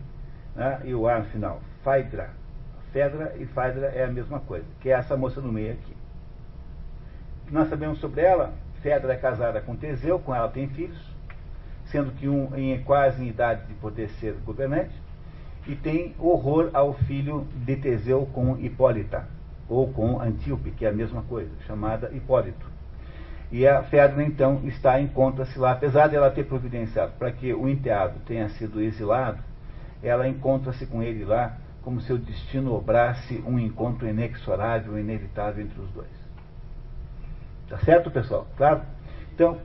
né, 0.56 0.82
e 0.86 0.96
o 0.96 1.08
A 1.08 1.20
no 1.20 1.26
final. 1.26 1.62
Phaedra. 1.84 2.32
Fedra 2.92 3.36
e 3.38 3.46
Phaedra 3.46 3.88
é 3.88 4.06
a 4.06 4.08
mesma 4.08 4.40
coisa, 4.40 4.66
que 4.82 4.90
é 4.90 4.94
essa 4.94 5.16
moça 5.16 5.40
no 5.40 5.52
meio 5.52 5.74
aqui. 5.74 5.96
Nós 7.52 7.70
sabemos 7.70 8.00
sobre 8.00 8.22
ela, 8.22 8.54
Fedra 8.82 9.14
é 9.14 9.18
casada 9.18 9.62
com 9.62 9.76
Teseu, 9.76 10.18
com 10.18 10.34
ela 10.34 10.48
tem 10.48 10.68
filhos, 10.70 11.17
sendo 11.92 12.12
que 12.12 12.28
um 12.28 12.56
em 12.56 12.82
quase 12.84 13.24
em 13.24 13.28
idade 13.28 13.66
de 13.68 13.74
poder 13.76 14.10
ser 14.20 14.34
governante, 14.46 14.94
e 15.68 15.76
tem 15.76 16.16
horror 16.18 16.70
ao 16.74 16.94
filho 16.94 17.46
de 17.56 17.76
Teseu 17.76 18.26
com 18.34 18.58
Hipólita, 18.58 19.28
ou 19.68 19.92
com 19.92 20.22
Antíope, 20.22 20.72
que 20.72 20.86
é 20.86 20.90
a 20.90 20.94
mesma 20.94 21.22
coisa, 21.24 21.52
chamada 21.66 22.10
Hipólito. 22.14 22.66
E 23.52 23.66
a 23.68 23.84
Fedra, 23.84 24.24
então, 24.24 24.62
está 24.66 25.00
encontra-se 25.00 25.58
lá, 25.58 25.72
apesar 25.72 26.08
de 26.08 26.16
ela 26.16 26.32
ter 26.32 26.46
providenciado 26.46 27.14
para 27.18 27.32
que 27.32 27.54
o 27.54 27.68
enteado 27.68 28.20
tenha 28.26 28.50
sido 28.50 28.82
exilado, 28.82 29.40
ela 30.04 30.28
encontra-se 30.28 30.86
com 30.86 31.02
ele 31.02 31.24
lá, 31.24 31.58
como 31.82 32.02
se 32.02 32.12
o 32.12 32.18
destino 32.18 32.76
obrasse 32.76 33.42
um 33.48 33.58
encontro 33.58 34.08
inexorável, 34.08 35.00
inevitável 35.00 35.64
entre 35.64 35.80
os 35.80 35.90
dois. 35.92 36.28
Tá 37.70 37.78
certo, 37.80 38.12
pessoal? 38.12 38.48
Claro? 38.58 38.82
Então, 39.34 39.58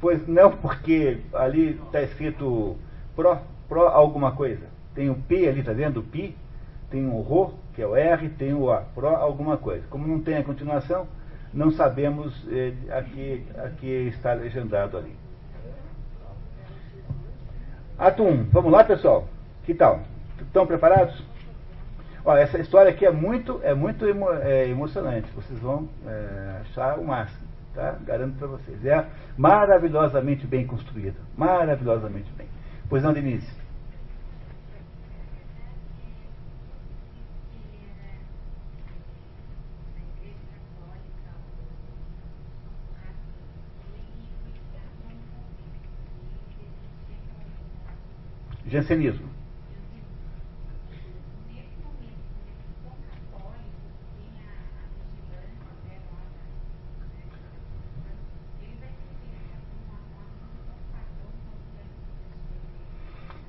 pois 0.00 0.26
não, 0.26 0.50
porque 0.52 1.18
ali 1.32 1.80
está 1.86 2.02
escrito 2.02 2.76
pró, 3.14 3.40
pró 3.68 3.88
alguma 3.88 4.32
coisa. 4.32 4.66
Tem 4.94 5.10
o 5.10 5.14
P 5.14 5.48
ali, 5.48 5.62
tá 5.62 5.72
vendo? 5.72 6.00
O 6.00 6.02
Pi, 6.02 6.36
tem 6.90 7.06
o 7.06 7.20
Rho, 7.20 7.54
que 7.74 7.82
é 7.82 7.86
o 7.86 7.96
R, 7.96 8.28
tem 8.30 8.54
o 8.54 8.70
A, 8.70 8.80
pró 8.94 9.16
alguma 9.16 9.56
coisa. 9.56 9.84
Como 9.88 10.06
não 10.06 10.20
tem 10.20 10.36
a 10.36 10.44
continuação, 10.44 11.06
não 11.52 11.70
sabemos 11.70 12.46
eh, 12.50 12.72
aqui, 12.90 13.44
aqui 13.56 14.08
está 14.08 14.32
legendado 14.32 14.96
ali. 14.96 15.14
Ato 17.98 18.22
1. 18.22 18.44
Vamos 18.52 18.70
lá, 18.70 18.84
pessoal? 18.84 19.26
Que 19.64 19.74
tal? 19.74 20.00
Estão 20.40 20.66
preparados? 20.66 21.20
Essa 22.36 22.58
história 22.58 22.90
aqui 22.90 23.06
é 23.06 23.10
muito, 23.10 23.60
é 23.62 23.74
muito 23.74 24.06
emo, 24.06 24.30
é, 24.30 24.68
emocionante. 24.68 25.30
Vocês 25.32 25.58
vão 25.58 25.88
é, 26.06 26.60
achar 26.60 26.98
o 26.98 27.04
máximo, 27.04 27.47
tá? 27.74 27.98
Garanto 28.04 28.38
para 28.38 28.48
vocês. 28.48 28.84
É 28.84 29.06
maravilhosamente 29.36 30.46
bem 30.46 30.66
construída. 30.66 31.18
Maravilhosamente 31.36 32.30
bem. 32.36 32.48
Pois 32.88 33.02
não, 33.02 33.12
Denise? 33.12 33.46
Jansenismo. 48.68 49.37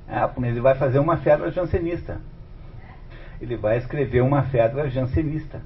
Ah, 0.09 0.29
ele 0.37 0.59
vai 0.59 0.75
fazer 0.75 0.99
uma 0.99 1.17
fedra 1.17 1.51
jansenista. 1.51 2.19
Ele 3.39 3.55
vai 3.55 3.77
escrever 3.77 4.21
uma 4.21 4.43
fedra 4.43 4.89
jansenista. 4.89 5.61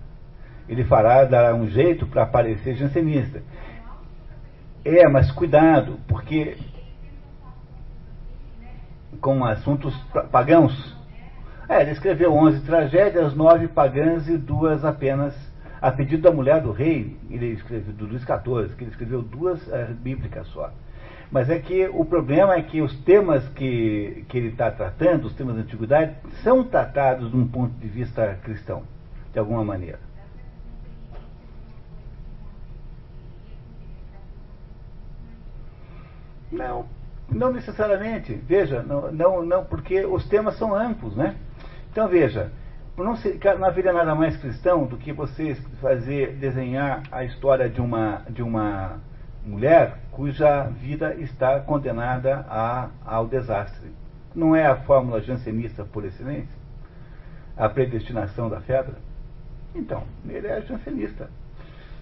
Ele 0.67 0.83
fará, 0.83 1.23
dará 1.25 1.55
um 1.55 1.67
jeito 1.67 2.05
para 2.05 2.25
parecer 2.25 2.75
jansenista. 2.75 3.41
É, 4.85 5.07
mas 5.07 5.31
cuidado, 5.31 5.97
porque 6.07 6.57
com 9.21 9.45
assuntos 9.45 9.95
pagãos. 10.31 10.93
É, 11.69 11.81
ele 11.81 11.91
escreveu 11.91 12.33
11 12.33 12.65
tragédias, 12.65 13.33
9 13.33 13.69
pagãs 13.69 14.27
e 14.27 14.37
duas 14.37 14.83
apenas 14.83 15.33
a 15.83 15.91
pedido 15.91 16.23
da 16.23 16.31
mulher 16.31 16.61
do 16.61 16.71
rei, 16.71 17.17
ele 17.29 17.47
escreveu, 17.47 17.93
do 17.93 18.05
Luís 18.05 18.21
XIV, 18.21 18.75
que 18.77 18.85
ele 18.85 18.91
escreveu 18.91 19.21
duas 19.21 19.69
é, 19.69 19.87
bíblicas 19.87 20.47
só. 20.47 20.71
Mas 21.33 21.49
é 21.49 21.57
que 21.57 21.87
o 21.87 22.05
problema 22.05 22.53
é 22.53 22.61
que 22.61 22.79
os 22.79 22.95
temas 22.99 23.43
que, 23.49 24.23
que 24.29 24.37
ele 24.37 24.49
está 24.49 24.69
tratando, 24.69 25.25
os 25.25 25.33
temas 25.33 25.55
da 25.55 25.61
antiguidade, 25.61 26.15
são 26.43 26.63
tratados 26.63 27.31
de 27.31 27.35
um 27.35 27.47
ponto 27.47 27.73
de 27.79 27.87
vista 27.87 28.37
cristão, 28.43 28.83
de 29.33 29.39
alguma 29.39 29.65
maneira. 29.65 29.99
Não, 36.51 36.85
não 37.27 37.51
necessariamente. 37.51 38.35
Veja, 38.35 38.83
não, 38.83 39.11
não, 39.11 39.43
não, 39.43 39.65
porque 39.65 40.05
os 40.05 40.29
temas 40.29 40.55
são 40.59 40.75
amplos, 40.75 41.15
né? 41.15 41.35
Então 41.91 42.07
veja, 42.07 42.51
não, 42.95 43.15
se, 43.15 43.39
não 43.57 43.65
haveria 43.65 43.91
nada 43.91 44.13
mais 44.13 44.37
cristão 44.37 44.85
do 44.85 44.97
que 44.97 45.11
você 45.11 45.55
fazer 45.81 46.33
desenhar 46.33 47.01
a 47.11 47.23
história 47.23 47.67
de 47.67 47.81
uma, 47.81 48.21
de 48.29 48.43
uma 48.43 48.99
mulher 49.43 50.02
cuja 50.13 50.63
vida 50.63 51.15
está 51.15 51.59
condenada 51.59 52.45
a, 52.49 52.89
ao 53.05 53.27
desastre. 53.27 53.91
Não 54.33 54.55
é 54.55 54.65
a 54.65 54.75
fórmula 54.77 55.21
jansenista 55.21 55.83
por 55.83 56.05
excelência? 56.05 56.57
A 57.57 57.69
predestinação 57.69 58.49
da 58.49 58.61
Fedra? 58.61 58.95
Então, 59.75 60.03
ele 60.27 60.47
é 60.47 60.61
jansenista. 60.61 61.29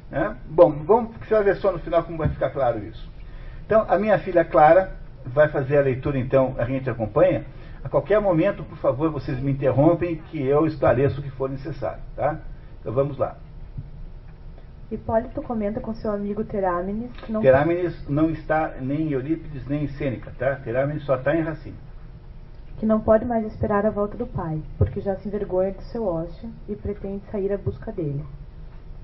Né? 0.09 0.35
Bom, 0.45 0.71
vamos, 0.83 1.15
você 1.17 1.33
vai 1.33 1.43
ver 1.43 1.55
só 1.57 1.71
no 1.71 1.79
final 1.79 2.03
como 2.03 2.17
vai 2.17 2.29
ficar 2.29 2.49
claro 2.49 2.79
isso. 2.85 3.09
Então, 3.65 3.85
a 3.87 3.97
minha 3.97 4.19
filha 4.19 4.43
Clara 4.43 4.91
vai 5.25 5.47
fazer 5.47 5.77
a 5.77 5.81
leitura, 5.81 6.17
então, 6.17 6.55
a 6.57 6.65
gente 6.65 6.89
acompanha. 6.89 7.45
A 7.83 7.89
qualquer 7.89 8.19
momento, 8.19 8.63
por 8.63 8.77
favor, 8.77 9.09
vocês 9.09 9.39
me 9.39 9.51
interrompem 9.51 10.17
que 10.29 10.41
eu 10.41 10.67
esclareço 10.67 11.19
o 11.19 11.23
que 11.23 11.31
for 11.31 11.49
necessário, 11.49 12.01
tá? 12.15 12.37
Então 12.79 12.93
vamos 12.93 13.17
lá. 13.17 13.37
Hipólito 14.91 15.41
comenta 15.41 15.79
com 15.79 15.93
seu 15.93 16.11
amigo 16.11 16.43
Terámenes 16.43 17.11
que 17.13 17.31
não... 17.31 17.41
Terámenes 17.41 18.07
não 18.09 18.29
está 18.29 18.75
nem 18.81 19.03
em 19.03 19.11
Eurípides 19.11 19.65
nem 19.65 19.85
em 19.85 19.87
Sêneca, 19.87 20.33
tá? 20.37 20.55
Terámenes 20.55 21.03
só 21.03 21.15
está 21.15 21.33
em 21.33 21.41
Racine. 21.41 21.77
Que 22.77 22.85
não 22.85 22.99
pode 22.99 23.23
mais 23.23 23.45
esperar 23.45 23.85
a 23.85 23.89
volta 23.89 24.17
do 24.17 24.27
pai, 24.27 24.61
porque 24.77 24.99
já 24.99 25.15
se 25.15 25.29
envergonha 25.29 25.71
do 25.71 25.81
seu 25.83 26.05
ócio 26.05 26.49
e 26.67 26.75
pretende 26.75 27.23
sair 27.31 27.53
à 27.53 27.57
busca 27.57 27.89
dele. 27.89 28.25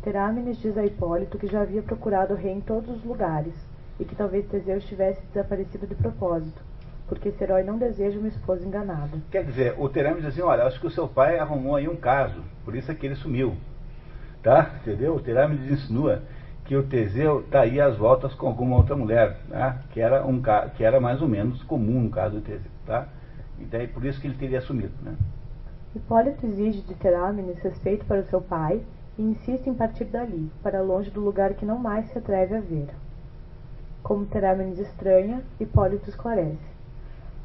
Terámenes 0.04 0.58
diz 0.58 0.78
a 0.78 0.86
Hipólito 0.86 1.38
que 1.38 1.48
já 1.48 1.62
havia 1.62 1.82
procurado 1.82 2.34
o 2.34 2.38
rei 2.38 2.52
em 2.52 2.62
todos 2.62 2.90
os 2.90 3.06
lugares, 3.06 3.54
e 3.98 4.04
que 4.04 4.16
talvez 4.16 4.46
Teseu 4.48 4.78
estivesse 4.78 5.22
desaparecido 5.28 5.88
de 5.88 5.96
propósito, 5.96 6.62
porque 7.08 7.30
esse 7.30 7.42
herói 7.42 7.64
não 7.64 7.78
deseja 7.78 8.20
uma 8.20 8.28
esposa 8.28 8.66
enganada. 8.66 9.22
Quer 9.32 9.46
dizer, 9.46 9.76
o 9.78 9.88
Terámenes 9.88 10.26
diz 10.26 10.34
assim, 10.34 10.42
olha, 10.42 10.66
acho 10.66 10.82
que 10.82 10.88
o 10.88 10.92
seu 10.92 11.08
pai 11.08 11.40
arrumou 11.40 11.78
aí 11.78 11.88
um 11.88 11.96
caso, 11.96 12.42
por 12.66 12.76
isso 12.76 12.92
é 12.92 12.96
que 12.96 13.06
ele 13.06 13.16
sumiu. 13.16 13.56
Tá? 14.48 14.72
Entendeu? 14.80 15.14
O 15.14 15.20
Terámedes 15.20 15.70
insinua 15.70 16.22
que 16.64 16.74
o 16.74 16.82
Teseu 16.82 17.42
está 17.42 17.64
aí 17.64 17.82
às 17.82 17.98
voltas 17.98 18.34
com 18.34 18.48
alguma 18.48 18.78
outra 18.78 18.96
mulher, 18.96 19.36
né? 19.50 19.78
que, 19.92 20.00
era 20.00 20.26
um, 20.26 20.42
que 20.74 20.86
era 20.86 21.02
mais 21.02 21.22
ou 21.22 21.28
menos 21.28 21.62
comum 21.64 22.04
no 22.04 22.10
caso 22.10 22.36
do 22.36 22.42
Teseu. 22.42 22.72
Tá? 22.86 23.10
E 23.60 23.66
daí 23.66 23.88
por 23.88 24.06
isso 24.06 24.22
que 24.22 24.28
ele 24.28 24.38
teria 24.38 24.60
assumido. 24.60 24.94
Né? 25.04 25.18
Hipólito 25.94 26.46
exige 26.46 26.80
de 26.80 26.96
Terámenes 26.96 27.60
respeito 27.60 28.06
para 28.06 28.22
o 28.22 28.30
seu 28.30 28.40
pai 28.40 28.82
e 29.18 29.22
insiste 29.22 29.68
em 29.68 29.74
partir 29.74 30.06
dali, 30.06 30.50
para 30.64 30.80
longe 30.80 31.10
do 31.12 31.20
lugar 31.20 31.54
que 31.56 31.66
não 31.66 31.78
mais 31.78 32.08
se 32.08 32.18
atreve 32.18 32.56
a 32.56 32.62
ver. 32.62 32.88
Como 34.02 34.28
Terámenes 34.28 34.80
estranha, 34.80 35.44
Hipólito 35.60 36.10
esclarece. 36.10 36.72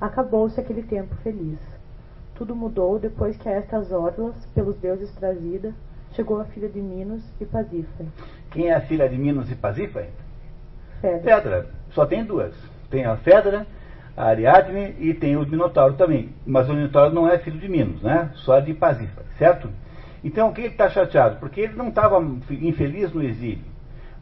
Acabou-se 0.01 0.61
aquele 0.61 0.85
tempo 0.85 1.17
feliz. 1.17 1.59
Tudo 2.37 2.55
mudou 2.55 3.01
depois 3.01 3.37
que 3.37 3.49
a 3.49 3.53
estas 3.53 3.91
orlas, 3.91 4.47
pelos 4.55 4.77
deuses 4.77 5.11
trazida, 5.17 5.75
chegou 6.15 6.41
a 6.41 6.45
filha 6.45 6.69
de 6.69 6.81
Minos 6.81 7.23
e 7.41 7.45
Pasífae. 7.45 8.07
Quem 8.51 8.69
é 8.69 8.75
a 8.75 8.81
filha 8.81 9.09
de 9.09 9.17
Minos 9.17 9.51
e 9.51 9.55
Pasífae? 9.55 10.09
Fedra. 11.01 11.21
Fedra. 11.21 11.67
Só 11.91 12.07
tem 12.07 12.25
duas. 12.25 12.55
Tem 12.91 13.05
a 13.05 13.17
Fedra, 13.17 13.67
a 14.17 14.25
Ariadne 14.27 14.95
e 14.99 15.15
tem 15.15 15.37
o 15.37 15.47
Minotauro 15.47 15.95
também. 15.95 16.31
Mas 16.47 16.69
o 16.69 16.75
Minotauro 16.75 17.15
não 17.15 17.29
é 17.29 17.39
filho 17.39 17.59
de 17.59 17.69
Minos, 17.69 18.03
né? 18.03 18.31
Só 18.35 18.61
de 18.61 18.75
Pasífae, 18.75 19.25
certo? 19.39 19.69
Então, 20.23 20.51
o 20.51 20.53
que 20.53 20.61
ele 20.61 20.69
está 20.69 20.89
chateado? 20.89 21.37
Porque 21.37 21.61
ele 21.63 21.75
não 21.75 21.89
estava 21.89 22.21
infeliz 22.51 23.13
no 23.13 23.23
exílio. 23.23 23.65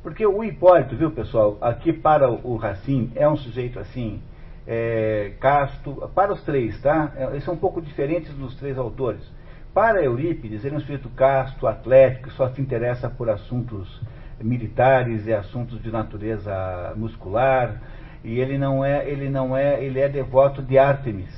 Porque 0.03 0.25
o 0.25 0.43
Hipólito, 0.43 0.97
viu, 0.97 1.11
pessoal, 1.11 1.59
aqui 1.61 1.93
para 1.93 2.31
o 2.31 2.57
Racine, 2.57 3.13
é 3.15 3.29
um 3.29 3.37
sujeito 3.37 3.79
assim, 3.79 4.23
é, 4.67 5.33
casto, 5.39 6.11
para 6.15 6.33
os 6.33 6.43
três, 6.43 6.81
tá? 6.81 7.13
É, 7.17 7.25
eles 7.27 7.45
são 7.45 7.53
um 7.53 7.59
pouco 7.59 7.83
diferentes 7.83 8.33
dos 8.33 8.55
três 8.55 8.79
autores. 8.79 9.21
Para 9.73 10.03
Eurípides, 10.03 10.65
ele 10.65 10.75
é 10.75 10.79
um 10.79 10.81
sujeito 10.81 11.09
casto, 11.11 11.69
atlético, 11.69 12.29
só 12.33 12.49
se 12.49 12.61
interessa 12.61 13.09
por 13.09 13.31
assuntos 13.31 14.03
militares 14.41 15.27
e 15.29 15.33
assuntos 15.33 15.81
de 15.81 15.93
natureza 15.93 16.93
muscular, 16.97 17.81
e 18.25 18.41
ele 18.41 18.59
não 18.59 18.85
é, 18.85 19.09
ele 19.09 19.29
não 19.29 19.57
é, 19.57 19.83
ele 19.83 20.01
é 20.01 20.09
devoto 20.09 20.61
de 20.61 20.77
Ártemis 20.77 21.31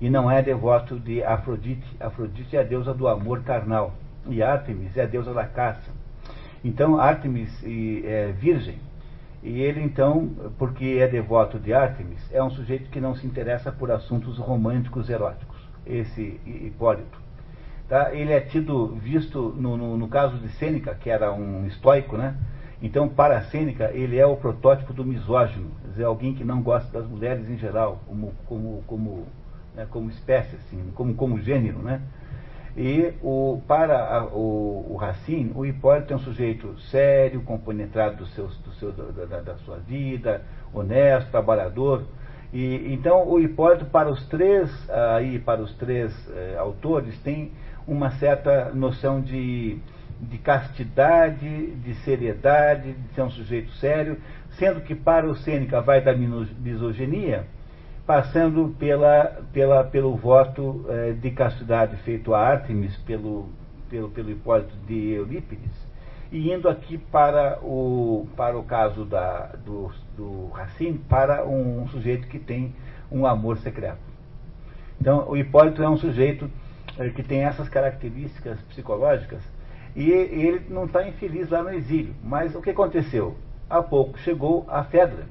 e 0.00 0.10
não 0.10 0.28
é 0.28 0.42
devoto 0.42 0.98
de 0.98 1.22
Afrodite. 1.22 1.86
Afrodite 2.00 2.56
é 2.56 2.60
a 2.60 2.64
deusa 2.64 2.92
do 2.92 3.06
amor 3.06 3.42
carnal 3.44 3.94
e 4.26 4.42
Ártemis 4.42 4.96
é 4.96 5.02
a 5.02 5.06
deusa 5.06 5.32
da 5.32 5.46
caça. 5.46 5.92
Então 6.64 6.98
Ártemis 6.98 7.50
é 7.64 8.32
virgem 8.32 8.78
e 9.42 9.60
ele 9.60 9.80
então, 9.80 10.28
porque 10.58 10.98
é 11.00 11.06
devoto 11.06 11.58
de 11.58 11.72
Ártemis, 11.72 12.20
é 12.32 12.42
um 12.42 12.50
sujeito 12.50 12.90
que 12.90 13.00
não 13.00 13.14
se 13.14 13.26
interessa 13.26 13.70
por 13.70 13.92
assuntos 13.92 14.38
românticos 14.38 15.08
eróticos. 15.08 15.56
Esse 15.86 16.40
Hipólito. 16.44 17.23
Tá? 17.88 18.14
Ele 18.14 18.32
é 18.32 18.40
tido, 18.40 18.94
visto 18.96 19.54
no, 19.58 19.76
no, 19.76 19.96
no, 19.96 20.08
caso 20.08 20.38
de 20.38 20.48
Sêneca, 20.50 20.94
que 20.94 21.10
era 21.10 21.32
um 21.32 21.66
estoico, 21.66 22.16
né? 22.16 22.34
Então, 22.80 23.08
para 23.08 23.42
Sêneca, 23.42 23.90
ele 23.92 24.18
é 24.18 24.26
o 24.26 24.36
protótipo 24.36 24.92
do 24.92 25.04
misógino, 25.04 25.70
quer 25.82 25.88
dizer, 25.88 26.04
alguém 26.04 26.34
que 26.34 26.44
não 26.44 26.62
gosta 26.62 26.90
das 26.98 27.08
mulheres 27.08 27.48
em 27.48 27.56
geral, 27.56 28.00
como, 28.06 28.32
como, 28.46 28.84
como, 28.86 29.26
né, 29.74 29.86
como 29.90 30.10
espécie, 30.10 30.56
assim, 30.56 30.90
como, 30.94 31.14
como 31.14 31.40
gênero, 31.40 31.78
né? 31.78 32.00
E 32.76 33.12
o, 33.22 33.62
para 33.68 33.96
a, 33.96 34.24
o, 34.24 34.86
o 34.90 34.96
Racine, 34.96 35.52
o 35.54 35.64
Hipólito 35.64 36.12
é 36.12 36.16
um 36.16 36.20
sujeito 36.20 36.76
sério, 36.90 37.40
compenetrado 37.42 38.16
do 38.16 38.26
seu, 38.26 38.48
do 38.48 38.72
seu, 38.72 38.90
da, 38.90 39.40
da, 39.40 39.54
sua 39.58 39.76
vida, 39.76 40.42
honesto, 40.72 41.30
trabalhador. 41.30 42.02
E, 42.52 42.92
então, 42.92 43.28
o 43.28 43.38
Hipólito, 43.38 43.84
para 43.84 44.10
os 44.10 44.26
três, 44.26 44.70
aí, 44.90 45.38
para 45.38 45.60
os 45.60 45.72
três 45.74 46.12
eh, 46.30 46.56
autores, 46.58 47.16
tem 47.20 47.52
uma 47.86 48.10
certa 48.12 48.70
noção 48.74 49.20
de, 49.20 49.78
de 50.20 50.38
castidade, 50.38 51.72
de 51.72 51.94
seriedade, 51.96 52.92
de 52.92 53.14
ser 53.14 53.22
um 53.22 53.30
sujeito 53.30 53.70
sério, 53.72 54.18
sendo 54.58 54.80
que 54.80 54.94
para 54.94 55.26
o 55.26 55.34
Sêneca 55.34 55.80
vai 55.80 56.00
da 56.00 56.14
misoginia, 56.14 57.44
passando 58.06 58.74
pela, 58.78 59.42
pela, 59.52 59.84
pelo 59.84 60.14
voto 60.16 60.84
eh, 60.88 61.12
de 61.12 61.30
castidade 61.30 61.96
feito 61.98 62.34
a 62.34 62.40
Artemis 62.40 62.96
pelo, 62.98 63.48
pelo, 63.88 64.10
pelo 64.10 64.30
Hipólito 64.30 64.74
de 64.86 65.12
Eurípides, 65.12 65.72
e 66.30 66.52
indo 66.52 66.68
aqui 66.68 66.98
para 66.98 67.58
o, 67.62 68.26
para 68.36 68.58
o 68.58 68.64
caso 68.64 69.04
da, 69.04 69.50
do, 69.64 69.90
do 70.16 70.48
Racine, 70.48 70.98
para 70.98 71.44
um, 71.44 71.82
um 71.82 71.88
sujeito 71.88 72.26
que 72.28 72.38
tem 72.38 72.74
um 73.10 73.26
amor 73.26 73.58
secreto. 73.58 73.98
Então, 75.00 75.28
o 75.28 75.36
Hipólito 75.36 75.82
é 75.82 75.88
um 75.88 75.96
sujeito 75.96 76.50
que 77.14 77.22
tem 77.22 77.44
essas 77.44 77.68
características 77.68 78.60
psicológicas, 78.62 79.42
e 79.96 80.10
ele 80.10 80.66
não 80.68 80.86
está 80.86 81.06
infeliz 81.06 81.48
lá 81.50 81.62
no 81.62 81.70
exílio. 81.70 82.14
Mas 82.22 82.54
o 82.54 82.60
que 82.60 82.70
aconteceu? 82.70 83.36
Há 83.68 83.82
pouco 83.82 84.18
chegou 84.18 84.64
a 84.68 84.84
Fedra, 84.84 85.24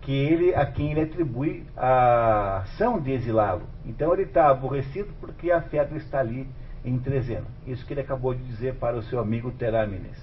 que 0.00 0.12
ele, 0.12 0.54
a 0.54 0.64
quem 0.64 0.92
ele 0.92 1.02
atribui 1.02 1.64
a 1.76 2.58
ação 2.58 3.00
de 3.00 3.12
exilá-lo. 3.12 3.62
Então 3.84 4.12
ele 4.12 4.22
está 4.22 4.48
aborrecido 4.48 5.12
porque 5.20 5.50
a 5.50 5.60
Fedra 5.60 5.96
está 5.96 6.20
ali 6.20 6.48
em 6.84 6.98
Trezeno. 6.98 7.46
Isso 7.66 7.84
que 7.86 7.92
ele 7.92 8.00
acabou 8.00 8.34
de 8.34 8.42
dizer 8.44 8.74
para 8.74 8.96
o 8.96 9.02
seu 9.02 9.20
amigo 9.20 9.50
Terámenes. 9.52 10.18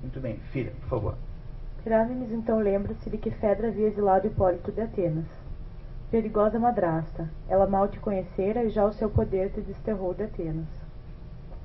Muito 0.00 0.20
bem, 0.20 0.38
filha, 0.52 0.72
por 0.80 0.88
favor. 0.88 1.14
Terámenes 1.84 2.32
então 2.32 2.58
lembra-se 2.58 3.08
de 3.08 3.16
que 3.16 3.30
Fedra 3.30 3.68
havia 3.68 3.86
exilado 3.86 4.26
Hipólito 4.26 4.72
de 4.72 4.80
Atenas 4.80 5.26
perigosa 6.10 6.58
madrasta. 6.58 7.28
Ela 7.48 7.66
mal 7.66 7.88
te 7.88 7.98
conhecera 7.98 8.64
e 8.64 8.70
já 8.70 8.84
o 8.84 8.92
seu 8.92 9.10
poder 9.10 9.50
te 9.50 9.60
desterrou 9.60 10.14
de 10.14 10.24
Atenas. 10.24 10.68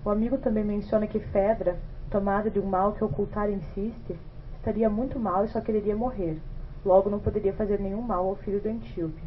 O 0.04 0.10
amigo 0.10 0.38
também 0.38 0.64
menciona 0.64 1.06
que 1.06 1.20
Fedra, 1.20 1.78
tomada 2.10 2.50
de 2.50 2.60
um 2.60 2.66
mal 2.66 2.94
que 2.94 3.04
ocultar 3.04 3.50
insiste, 3.50 4.18
estaria 4.58 4.89
muito 4.89 5.20
mal 5.20 5.46
e 5.46 5.50
só 5.50 5.62
quereria 5.62 5.96
morrer. 5.96 6.39
Logo 6.84 7.10
não 7.10 7.20
poderia 7.20 7.54
fazer 7.54 7.80
nenhum 7.80 8.02
mal 8.02 8.28
ao 8.28 8.36
filho 8.36 8.60
do 8.60 8.70
Antíope. 8.70 9.22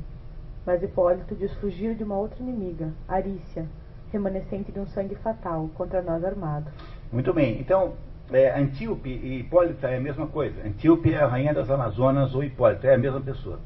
Mas 0.66 0.82
Hipólito 0.82 1.34
diz 1.34 1.52
fugir 1.54 1.94
de 1.94 2.02
uma 2.02 2.16
outra 2.16 2.42
inimiga, 2.42 2.90
Arícia, 3.06 3.66
remanescente 4.10 4.72
de 4.72 4.80
um 4.80 4.86
sangue 4.86 5.14
fatal 5.16 5.70
contra 5.74 6.02
nós 6.02 6.24
armado. 6.24 6.70
Muito 7.12 7.32
bem. 7.32 7.60
Então, 7.60 7.92
é, 8.32 8.58
Antíope 8.58 9.10
e 9.10 9.40
Hipólita 9.40 9.88
é 9.88 9.98
a 9.98 10.00
mesma 10.00 10.26
coisa. 10.26 10.66
Antíope 10.66 11.12
é 11.12 11.22
a 11.22 11.26
rainha 11.26 11.54
das 11.54 11.70
Amazonas 11.70 12.34
ou 12.34 12.42
Hipólita 12.42 12.88
é 12.88 12.94
a 12.94 12.98
mesma 12.98 13.20
pessoa. 13.20 13.60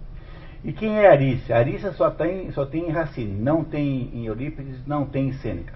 E 0.64 0.72
quem 0.72 0.98
é 0.98 1.09
Arícia? 1.09 1.56
Arícia 1.56 1.92
só 1.92 2.11
tem, 2.11 2.50
só 2.50 2.66
tem 2.66 2.88
em 2.88 2.90
Racine, 2.90 3.40
não 3.40 3.62
tem 3.62 4.11
em 4.12 4.26
Eurípides, 4.26 4.84
não 4.86 5.06
tem 5.06 5.28
em 5.28 5.32
Sêneca. 5.34 5.74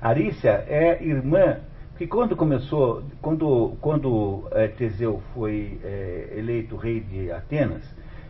Arícia 0.00 0.64
é 0.68 1.02
irmã, 1.02 1.58
que 1.98 2.06
quando 2.06 2.34
começou, 2.34 3.04
quando, 3.20 3.76
quando 3.80 4.48
é, 4.52 4.68
Teseu 4.68 5.22
foi 5.34 5.78
é, 5.84 6.34
eleito 6.36 6.76
rei 6.76 7.00
de 7.00 7.30
Atenas, 7.30 7.82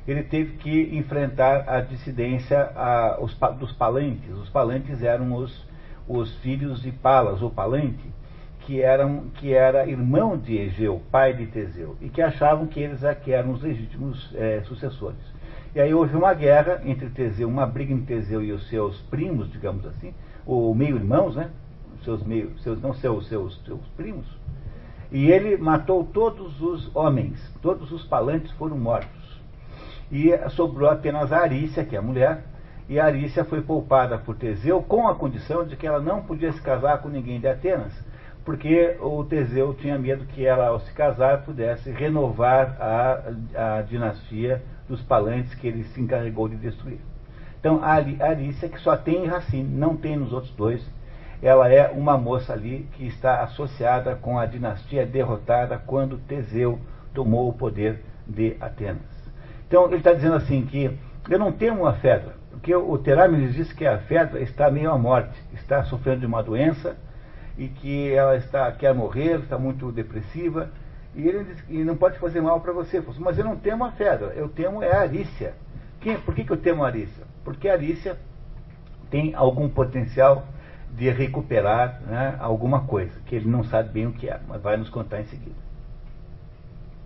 ele 0.07 0.25
teve 0.25 0.57
que 0.57 0.97
enfrentar 0.97 1.65
a 1.69 1.81
dissidência 1.81 2.61
a, 2.75 3.19
os, 3.21 3.39
dos 3.59 3.73
Palantes. 3.73 4.31
Os 4.37 4.49
Palantes 4.49 5.03
eram 5.03 5.33
os, 5.35 5.67
os 6.09 6.35
filhos 6.39 6.83
de 6.83 6.91
Palas, 6.91 7.41
ou 7.41 7.51
Palante, 7.51 8.05
que, 8.61 8.83
eram, 8.83 9.27
que 9.35 9.55
era 9.55 9.89
irmão 9.89 10.37
de 10.37 10.57
Egeu, 10.57 11.01
pai 11.11 11.33
de 11.33 11.47
Teseu, 11.47 11.97
e 12.01 12.09
que 12.09 12.21
achavam 12.21 12.67
que 12.67 12.81
eles 12.81 13.05
aqui 13.05 13.33
eram 13.33 13.53
os 13.53 13.63
legítimos 13.63 14.33
é, 14.35 14.63
sucessores. 14.65 15.21
E 15.75 15.81
aí 15.81 15.95
houve 15.95 16.15
uma 16.15 16.35
guerra 16.35 16.83
entre 16.85 17.09
Teseu, 17.09 17.49
uma 17.49 17.67
briga 17.67 17.95
entre 17.95 18.15
Teseu 18.15 18.43
e 18.43 18.53
os 18.53 18.69
seus 18.69 19.01
primos, 19.03 19.51
digamos 19.51 19.87
assim, 19.87 20.13
ou 20.45 20.75
meio-irmãos, 20.75 21.35
né? 21.35 21.51
Seus 22.05 22.23
meio, 22.23 22.59
seus, 22.59 22.81
não 22.83 22.93
seus, 22.93 23.27
seus, 23.29 23.59
seus 23.65 23.81
primos. 23.97 24.27
E 25.11 25.31
ele 25.31 25.57
matou 25.57 26.05
todos 26.05 26.61
os 26.61 26.95
homens, 26.95 27.39
todos 27.63 27.91
os 27.91 28.05
palantes 28.05 28.51
foram 28.53 28.77
mortos. 28.77 29.41
E 30.11 30.31
sobrou 30.51 30.91
apenas 30.91 31.33
a 31.33 31.39
Arícia, 31.39 31.85
que 31.85 31.97
é 31.97 31.99
a 31.99 32.03
mulher, 32.03 32.45
e 32.89 32.99
a 32.99 33.07
Arícia 33.07 33.45
foi 33.45 33.63
poupada 33.63 34.19
por 34.19 34.37
Teseu 34.37 34.83
com 34.83 35.09
a 35.09 35.15
condição 35.15 35.65
de 35.65 35.77
que 35.77 35.87
ela 35.87 36.01
não 36.01 36.23
podia 36.23 36.53
se 36.53 36.61
casar 36.61 36.99
com 37.01 37.09
ninguém 37.09 37.41
de 37.41 37.47
Atenas, 37.47 37.93
porque 38.45 38.97
o 39.01 39.25
Teseu 39.25 39.75
tinha 39.75 39.99
medo 39.99 40.25
que 40.27 40.45
ela, 40.45 40.69
ao 40.69 40.81
se 40.81 40.93
casar, 40.93 41.43
pudesse 41.45 41.91
renovar 41.91 42.77
a, 42.81 43.79
a 43.79 43.83
dinastia 43.83 44.63
dos 44.89 45.01
Palantes 45.03 45.55
que 45.55 45.67
ele 45.69 45.85
se 45.85 46.01
encarregou 46.01 46.49
de 46.49 46.57
destruir. 46.57 46.99
Então, 47.61 47.81
a 47.83 47.93
Arícia, 47.93 48.69
que 48.69 48.81
só 48.81 48.97
tem 48.97 49.25
em 49.25 49.29
Racine, 49.29 49.63
não 49.63 49.97
tem 49.97 50.17
nos 50.17 50.33
outros 50.33 50.53
dois, 50.55 50.85
ela 51.41 51.73
é 51.73 51.89
uma 51.89 52.19
moça 52.19 52.53
ali 52.53 52.89
que 52.93 53.07
está 53.07 53.43
associada 53.43 54.17
com 54.17 54.39
a 54.39 54.47
dinastia 54.47 55.07
derrotada 55.07 55.79
quando 55.79 56.19
Teseu 56.19 56.81
tomou 57.15 57.49
o 57.49 57.53
poder 57.53 58.03
de 58.27 58.57
Atenas. 58.61 59.01
Então, 59.69 59.87
ele 59.87 59.97
está 59.97 60.13
dizendo 60.13 60.35
assim 60.35 60.67
que 60.67 60.91
eu 61.31 61.39
não 61.39 61.53
temo 61.53 61.87
a 61.87 61.93
Fedra, 61.95 62.35
porque 62.51 62.75
o 62.75 62.99
Terámenes 62.99 63.55
diz 63.55 63.73
que 63.73 63.87
a 63.87 63.99
Fedra 63.99 64.41
está 64.41 64.71
meio 64.71 64.91
à 64.91 64.99
morte, 64.99 65.41
está 65.53 65.85
sofrendo 65.85 66.21
de 66.21 66.27
uma 66.27 66.43
doença, 66.43 66.97
e 67.63 67.69
que 67.69 68.13
ela 68.13 68.37
está 68.37 68.71
quer 68.73 68.93
morrer, 68.93 69.39
está 69.39 69.57
muito 69.57 69.93
depressiva, 69.93 70.71
e 71.15 71.29
ele 71.29 71.45
diz 71.45 71.61
que 71.61 71.85
não 71.85 71.97
pode 71.97 72.19
fazer 72.19 72.41
mal 72.41 72.61
para 72.61 72.73
você. 72.73 73.03
Mas 73.19 73.39
eu 73.39 73.45
não 73.45 73.57
temo 73.57 73.85
a 73.85 73.93
Fedra, 73.93 74.33
eu 74.35 74.49
temo 74.49 74.83
é 74.83 74.93
a 74.93 75.01
Arícia. 75.01 75.55
Quem, 76.01 76.19
por 76.19 76.35
que, 76.35 76.43
que 76.45 76.51
eu 76.51 76.57
temo 76.57 76.83
a 76.83 76.89
Arícia? 76.89 77.25
Porque 77.45 77.69
a 77.69 77.75
Arícia 77.75 78.17
tem 79.11 79.35
algum 79.35 79.69
potencial 79.69 80.45
de 80.91 81.09
recuperar 81.11 82.01
né, 82.03 82.37
alguma 82.41 82.85
coisa, 82.85 83.19
que 83.27 83.37
ele 83.37 83.49
não 83.49 83.63
sabe 83.65 83.91
bem 83.91 84.07
o 84.07 84.13
que 84.13 84.29
é, 84.29 84.41
mas 84.49 84.61
vai 84.61 84.77
nos 84.77 84.91
contar 84.91 85.21
em 85.21 85.27
seguida. 85.27 85.57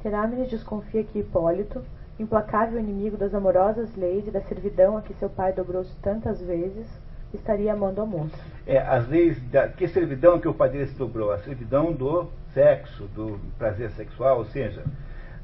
Terámenes 0.03 0.49
desconfia 0.49 1.05
que 1.05 1.19
Hipólito, 1.19 1.83
implacável 2.19 2.81
inimigo 2.81 3.17
das 3.17 3.35
amorosas 3.35 3.95
leis 3.95 4.27
e 4.27 4.31
da 4.31 4.41
servidão 4.41 4.97
a 4.97 5.03
que 5.03 5.15
seu 5.15 5.29
pai 5.29 5.53
dobrou-se 5.53 5.95
tantas 5.97 6.41
vezes, 6.41 6.87
estaria 7.35 7.73
amando 7.73 8.01
a 8.01 8.07
moça. 8.07 8.37
É, 8.67 8.79
as 8.79 9.09
leis 9.09 9.41
da 9.51 9.69
que 9.69 9.87
servidão 9.89 10.39
que 10.39 10.49
o 10.49 10.55
se 10.87 10.95
dobrou? 10.95 11.33
A 11.33 11.39
servidão 11.39 11.93
do 11.93 12.29
sexo, 12.53 13.05
do 13.15 13.39
prazer 13.59 13.91
sexual, 13.91 14.39
ou 14.39 14.45
seja, 14.47 14.83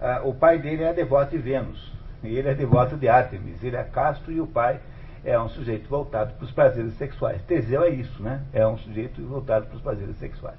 a, 0.00 0.22
o 0.24 0.34
pai 0.34 0.58
dele 0.58 0.82
é 0.82 0.92
devoto 0.92 1.30
de 1.30 1.38
Vênus, 1.38 1.92
e 2.22 2.36
ele 2.36 2.48
é 2.48 2.54
devoto 2.54 2.96
de 2.96 3.08
Ártemis, 3.08 3.62
ele 3.62 3.76
é 3.76 3.84
casto 3.84 4.30
e 4.30 4.40
o 4.40 4.46
pai 4.46 4.80
é 5.24 5.38
um 5.38 5.48
sujeito 5.48 5.88
voltado 5.88 6.34
para 6.34 6.44
os 6.44 6.50
prazeres 6.50 6.94
sexuais. 6.94 7.40
Teseu 7.42 7.82
é 7.84 7.90
isso, 7.90 8.22
né? 8.22 8.42
É 8.52 8.66
um 8.66 8.76
sujeito 8.78 9.22
voltado 9.22 9.66
para 9.66 9.76
os 9.76 9.82
prazeres 9.82 10.16
sexuais. 10.16 10.58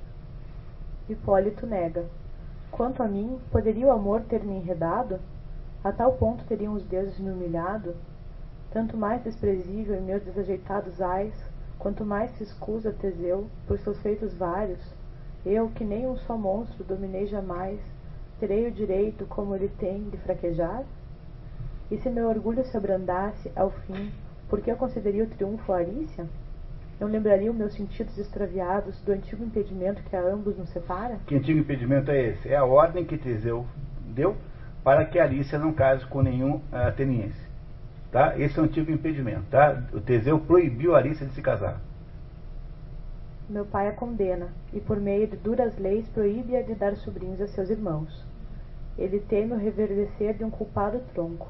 Hipólito 1.09 1.65
nega. 1.65 2.05
Quanto 2.71 3.03
a 3.03 3.07
mim, 3.07 3.39
poderia 3.51 3.88
o 3.88 3.91
amor 3.91 4.21
ter 4.21 4.43
me 4.43 4.55
enredado? 4.55 5.19
A 5.84 5.91
tal 5.91 6.13
ponto 6.13 6.45
teriam 6.45 6.74
os 6.74 6.84
deuses 6.86 7.19
me 7.19 7.30
humilhado? 7.30 7.93
Tanto 8.74 8.97
mais 8.97 9.24
desprezível 9.24 9.95
em 9.95 10.01
meus 10.01 10.24
desajeitados 10.24 10.99
ais, 10.99 11.34
quanto 11.78 12.03
mais 12.03 12.32
se 12.32 12.43
escusa 12.43 12.91
Teseu 12.91 13.47
por 13.67 13.78
seus 13.78 14.01
feitos 14.01 14.34
vários, 14.34 14.82
eu, 15.45 15.69
que 15.69 15.84
nem 15.84 16.07
um 16.07 16.17
só 16.17 16.36
monstro 16.36 16.84
dominei 16.84 17.28
jamais, 17.28 17.80
terei 18.39 18.67
o 18.67 18.71
direito, 18.71 19.26
como 19.28 19.55
ele 19.55 19.69
tem, 19.78 20.09
de 20.09 20.17
fraquejar? 20.17 20.84
E 21.91 21.97
se 21.99 22.09
meu 22.09 22.28
orgulho 22.28 22.65
se 22.65 22.76
abrandasse, 22.76 23.51
ao 23.55 23.69
fim, 23.69 24.11
por 24.49 24.59
que 24.59 24.71
eu 24.71 24.76
concederia 24.76 25.24
o 25.24 25.28
triunfo 25.28 25.71
a 25.71 25.78
Arícia? 25.78 26.26
Não 26.99 27.07
lembrariam 27.07 27.53
meus 27.53 27.76
sentidos 27.76 28.17
extraviados 28.17 28.99
do 29.01 29.11
antigo 29.11 29.43
impedimento 29.43 30.01
que 30.03 30.15
a 30.15 30.21
ambos 30.21 30.57
nos 30.57 30.69
separa? 30.69 31.19
Que 31.28 31.36
antigo 31.36 31.59
impedimento 31.59 32.09
é 32.09 32.30
esse? 32.30 32.49
É 32.49 32.55
a 32.55 32.65
ordem 32.65 33.05
que 33.05 33.17
Teseu 33.17 33.65
deu 34.15 34.36
para 34.84 35.05
que 35.05 35.19
Arícia 35.19 35.59
não 35.59 35.74
case 35.74 36.05
com 36.07 36.21
nenhum 36.21 36.61
ateniense. 36.71 37.42
Tá? 38.14 38.39
Esse 38.39 38.59
é 38.59 38.61
um 38.61 38.68
tipo 38.68 38.86
de 38.86 38.93
impedimento. 38.93 39.43
Tá? 39.49 39.82
O 39.91 39.99
Teseu 39.99 40.39
proibiu 40.39 40.95
a 40.95 40.99
Arícia 40.99 41.26
de 41.26 41.34
se 41.34 41.41
casar. 41.41 41.82
Meu 43.49 43.66
pai 43.66 43.88
a 43.88 43.91
condena, 43.91 44.49
e 44.72 44.80
por 44.80 45.01
meio 45.01 45.28
de 45.28 45.36
duras 45.36 45.78
leis 45.80 46.07
proíbe-a 46.09 46.61
de 46.61 46.76
dar 46.76 46.95
sobrinhos 46.95 47.41
a 47.41 47.47
seus 47.47 47.72
irmãos. 47.72 48.24
Ele 48.97 49.20
teme 49.20 49.53
o 49.53 49.57
reverdecer 49.57 50.36
de 50.36 50.43
um 50.43 50.51
culpado 50.51 51.01
tronco. 51.14 51.49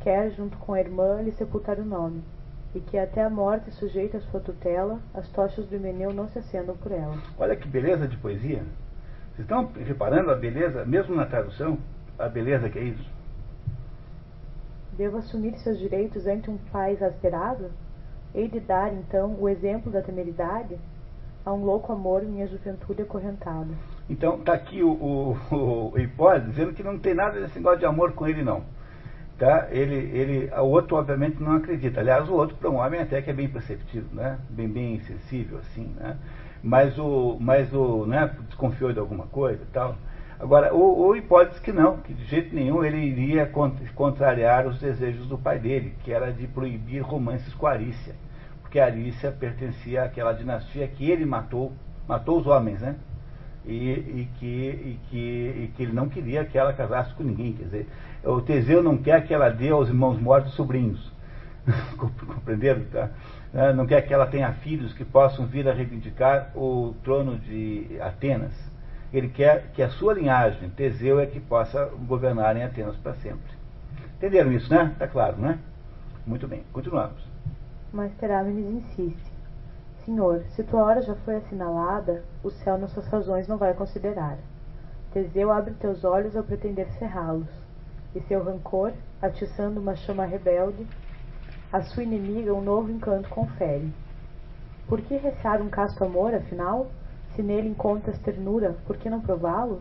Quer, 0.00 0.30
junto 0.30 0.56
com 0.56 0.72
a 0.72 0.80
irmã, 0.80 1.20
lhe 1.20 1.30
sepultar 1.32 1.78
o 1.78 1.84
nome, 1.84 2.22
e 2.74 2.80
que 2.80 2.96
até 2.96 3.22
a 3.22 3.30
morte 3.30 3.70
sujeita 3.72 4.16
a 4.16 4.20
sua 4.22 4.40
tutela, 4.40 4.98
as 5.12 5.28
tochas 5.28 5.66
do 5.66 5.78
Meneu 5.78 6.12
não 6.12 6.28
se 6.28 6.38
acendam 6.38 6.76
por 6.76 6.90
ela. 6.90 7.18
Olha 7.38 7.54
que 7.54 7.68
beleza 7.68 8.08
de 8.08 8.16
poesia. 8.16 8.62
Vocês 9.34 9.40
estão 9.40 9.70
reparando 9.76 10.30
a 10.30 10.34
beleza, 10.34 10.84
mesmo 10.86 11.14
na 11.14 11.26
tradução, 11.26 11.78
a 12.18 12.28
beleza 12.28 12.70
que 12.70 12.78
é 12.78 12.84
isso? 12.84 13.17
Devo 14.98 15.18
assumir 15.18 15.56
seus 15.58 15.78
direitos 15.78 16.26
ante 16.26 16.50
um 16.50 16.58
pai 16.72 16.94
exasperado? 16.94 17.70
Hei 18.34 18.48
de 18.48 18.58
dar, 18.58 18.92
então, 18.92 19.36
o 19.38 19.48
exemplo 19.48 19.92
da 19.92 20.02
temeridade? 20.02 20.76
A 21.46 21.52
um 21.52 21.64
louco 21.64 21.92
amor 21.92 22.24
minha 22.24 22.48
juventude 22.48 23.02
acorrentada. 23.02 23.68
Então, 24.10 24.34
está 24.40 24.54
aqui 24.54 24.82
o, 24.82 24.90
o, 24.90 25.92
o 25.94 25.98
Hipólito 26.00 26.50
dizendo 26.50 26.72
que 26.72 26.82
não 26.82 26.98
tem 26.98 27.14
nada 27.14 27.40
desse 27.40 27.60
negócio 27.60 27.78
de 27.78 27.86
amor 27.86 28.10
com 28.10 28.26
ele, 28.26 28.42
não. 28.42 28.64
Tá? 29.38 29.68
Ele, 29.70 29.94
ele, 29.94 30.50
o 30.52 30.64
outro, 30.64 30.96
obviamente, 30.96 31.40
não 31.40 31.52
acredita. 31.52 32.00
Aliás, 32.00 32.28
o 32.28 32.34
outro, 32.34 32.56
para 32.56 32.68
um 32.68 32.78
homem, 32.78 33.00
até 33.00 33.22
que 33.22 33.30
é 33.30 33.32
bem 33.32 33.48
perceptível, 33.48 34.08
né? 34.12 34.36
bem, 34.50 34.68
bem 34.68 34.98
sensível, 35.02 35.58
assim. 35.58 35.94
Né? 35.96 36.16
Mas 36.60 36.98
o, 36.98 37.36
mas 37.38 37.72
o 37.72 38.04
né, 38.04 38.34
desconfiou 38.48 38.92
de 38.92 38.98
alguma 38.98 39.28
coisa 39.28 39.62
e 39.62 39.72
tal. 39.72 39.94
Agora, 40.40 40.72
o, 40.72 41.08
o 41.08 41.16
Hipólito 41.16 41.60
que 41.60 41.72
não, 41.72 41.96
que 41.96 42.14
de 42.14 42.24
jeito 42.26 42.54
nenhum 42.54 42.84
ele 42.84 42.98
iria 42.98 43.50
contrariar 43.94 44.66
os 44.68 44.78
desejos 44.78 45.26
do 45.26 45.36
pai 45.36 45.58
dele, 45.58 45.94
que 46.04 46.12
era 46.12 46.32
de 46.32 46.46
proibir 46.46 47.00
romances 47.00 47.52
com 47.54 47.66
Arícia, 47.66 48.14
porque 48.62 48.78
Arícia 48.78 49.32
pertencia 49.32 50.04
àquela 50.04 50.32
dinastia 50.32 50.86
que 50.86 51.10
ele 51.10 51.26
matou, 51.26 51.72
matou 52.06 52.38
os 52.38 52.46
homens, 52.46 52.80
né? 52.80 52.94
E, 53.66 53.74
e, 53.74 54.28
que, 54.38 54.46
e, 54.46 55.00
que, 55.10 55.18
e 55.18 55.72
que 55.76 55.82
ele 55.82 55.92
não 55.92 56.08
queria 56.08 56.44
que 56.44 56.56
ela 56.56 56.72
casasse 56.72 57.12
com 57.14 57.24
ninguém, 57.24 57.52
quer 57.52 57.64
dizer, 57.64 57.88
o 58.24 58.40
Teseu 58.40 58.82
não 58.82 58.96
quer 58.96 59.26
que 59.26 59.34
ela 59.34 59.50
dê 59.50 59.70
aos 59.70 59.88
irmãos 59.88 60.18
mortos 60.18 60.54
sobrinhos, 60.54 61.12
compreenderam? 61.98 62.84
Tá? 62.84 63.10
Né? 63.52 63.72
Não 63.72 63.86
quer 63.86 64.02
que 64.02 64.14
ela 64.14 64.26
tenha 64.26 64.52
filhos 64.52 64.92
que 64.94 65.04
possam 65.04 65.46
vir 65.46 65.68
a 65.68 65.72
reivindicar 65.74 66.50
o 66.54 66.94
trono 67.02 67.36
de 67.36 67.98
Atenas 68.00 68.67
ele 69.12 69.28
quer 69.28 69.70
que 69.72 69.82
a 69.82 69.88
sua 69.90 70.14
linhagem, 70.14 70.68
Teseu, 70.70 71.18
é 71.18 71.26
que 71.26 71.40
possa 71.40 71.86
governar 72.06 72.56
em 72.56 72.62
Atenas 72.62 72.96
para 72.96 73.14
sempre. 73.14 73.56
Entenderam 74.16 74.52
isso, 74.52 74.72
né? 74.72 74.90
Está 74.92 75.06
claro, 75.08 75.36
né? 75.38 75.58
Muito 76.26 76.46
bem, 76.46 76.64
continuamos. 76.72 77.22
Mas 77.92 78.12
Terámenes 78.16 78.66
insiste. 78.66 79.32
Senhor, 80.04 80.42
se 80.50 80.62
tua 80.64 80.82
hora 80.82 81.02
já 81.02 81.14
foi 81.16 81.36
assinalada, 81.36 82.22
o 82.42 82.50
céu 82.50 82.78
nas 82.78 82.90
suas 82.92 83.06
razões 83.08 83.46
não 83.46 83.56
vai 83.56 83.74
considerar. 83.74 84.38
Teseu 85.12 85.50
abre 85.50 85.74
teus 85.74 86.04
olhos 86.04 86.36
ao 86.36 86.42
pretender 86.42 86.88
cerrá-los, 86.98 87.48
e 88.14 88.20
seu 88.22 88.42
rancor, 88.42 88.92
atiçando 89.22 89.80
uma 89.80 89.96
chama 89.96 90.24
rebelde, 90.24 90.86
a 91.72 91.82
sua 91.82 92.02
inimiga 92.02 92.54
um 92.54 92.62
novo 92.62 92.90
encanto 92.90 93.28
confere. 93.28 93.92
Por 94.86 95.00
que 95.02 95.16
recear 95.16 95.60
um 95.60 95.68
casto 95.68 96.02
amor, 96.02 96.34
afinal? 96.34 96.86
Se 97.38 97.42
nele 97.44 97.68
encontras 97.68 98.18
ternura, 98.18 98.74
por 98.84 98.96
que 98.96 99.08
não 99.08 99.20
prová-lo? 99.20 99.80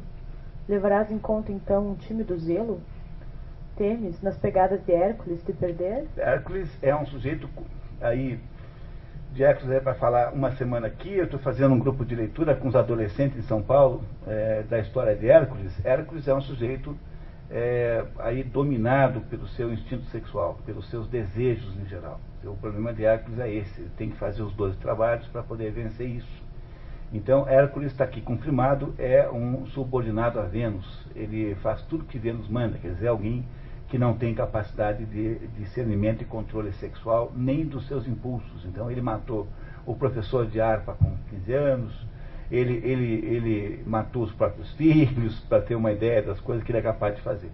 Levarás 0.70 1.10
em 1.12 1.18
conta 1.18 1.52
então 1.52 1.90
um 1.90 1.96
tímido 1.96 2.38
zelo? 2.38 2.80
Temes, 3.76 4.22
nas 4.22 4.38
pegadas 4.38 4.80
de 4.86 4.94
Hércules, 4.94 5.42
te 5.42 5.54
perder? 5.54 6.06
Hércules 6.16 6.70
é 6.84 6.96
um 6.96 7.08
sujeito 7.08 7.50
aí 8.00 8.40
de 9.34 9.44
Hércules 9.44 9.72
é 9.72 9.80
para 9.80 9.96
falar 9.96 10.34
uma 10.34 10.52
semana 10.52 10.86
aqui. 10.86 11.12
Eu 11.12 11.24
estou 11.24 11.40
fazendo 11.40 11.74
um 11.74 11.80
grupo 11.80 12.06
de 12.06 12.14
leitura 12.14 12.54
com 12.54 12.68
os 12.68 12.76
adolescentes 12.76 13.40
em 13.40 13.42
São 13.42 13.64
Paulo 13.64 14.04
é, 14.28 14.62
da 14.62 14.78
história 14.78 15.16
de 15.16 15.28
Hércules. 15.28 15.84
Hércules 15.84 16.28
é 16.28 16.36
um 16.36 16.42
sujeito 16.42 16.96
é, 17.50 18.06
aí 18.20 18.44
dominado 18.44 19.22
pelo 19.22 19.48
seu 19.48 19.74
instinto 19.74 20.06
sexual, 20.12 20.60
pelos 20.64 20.88
seus 20.92 21.08
desejos 21.08 21.76
em 21.80 21.88
geral. 21.88 22.20
O 22.44 22.56
problema 22.56 22.94
de 22.94 23.04
Hércules 23.04 23.40
é 23.40 23.52
esse, 23.52 23.82
ele 23.82 23.90
tem 23.98 24.12
que 24.12 24.18
fazer 24.18 24.44
os 24.44 24.54
12 24.54 24.78
trabalhos 24.78 25.26
para 25.30 25.42
poder 25.42 25.72
vencer 25.72 26.08
isso. 26.08 26.47
Então, 27.14 27.48
Hércules 27.48 27.92
está 27.92 28.04
aqui 28.04 28.20
confirmado, 28.20 28.94
é 28.98 29.30
um 29.30 29.66
subordinado 29.68 30.40
a 30.40 30.44
Vênus. 30.44 30.86
Ele 31.16 31.56
faz 31.56 31.82
tudo 31.84 32.04
que 32.04 32.20
Vênus 32.20 32.50
manda, 32.50 32.78
quer 32.78 32.90
dizer, 32.90 33.08
alguém 33.08 33.46
que 33.88 33.98
não 33.98 34.14
tem 34.14 34.34
capacidade 34.34 35.06
de 35.06 35.36
discernimento 35.58 36.22
e 36.22 36.26
controle 36.26 36.74
sexual, 36.74 37.32
nem 37.34 37.66
dos 37.66 37.88
seus 37.88 38.06
impulsos. 38.08 38.66
Então, 38.66 38.92
ele 38.92 39.02
matou 39.02 39.48
o 39.86 39.96
professor 39.96 40.46
de 40.46 40.60
harpa 40.60 40.94
com 40.94 41.16
15 41.30 41.54
anos, 41.54 42.08
ele, 42.52 42.82
ele, 42.84 43.26
ele 43.26 43.84
matou 43.86 44.24
os 44.24 44.32
próprios 44.34 44.70
filhos, 44.76 45.40
para 45.48 45.62
ter 45.62 45.76
uma 45.76 45.94
ideia 45.94 46.22
das 46.22 46.40
coisas 46.42 46.64
que 46.64 46.72
ele 46.72 46.80
é 46.80 46.82
capaz 46.82 47.16
de 47.16 47.22
fazer. 47.22 47.52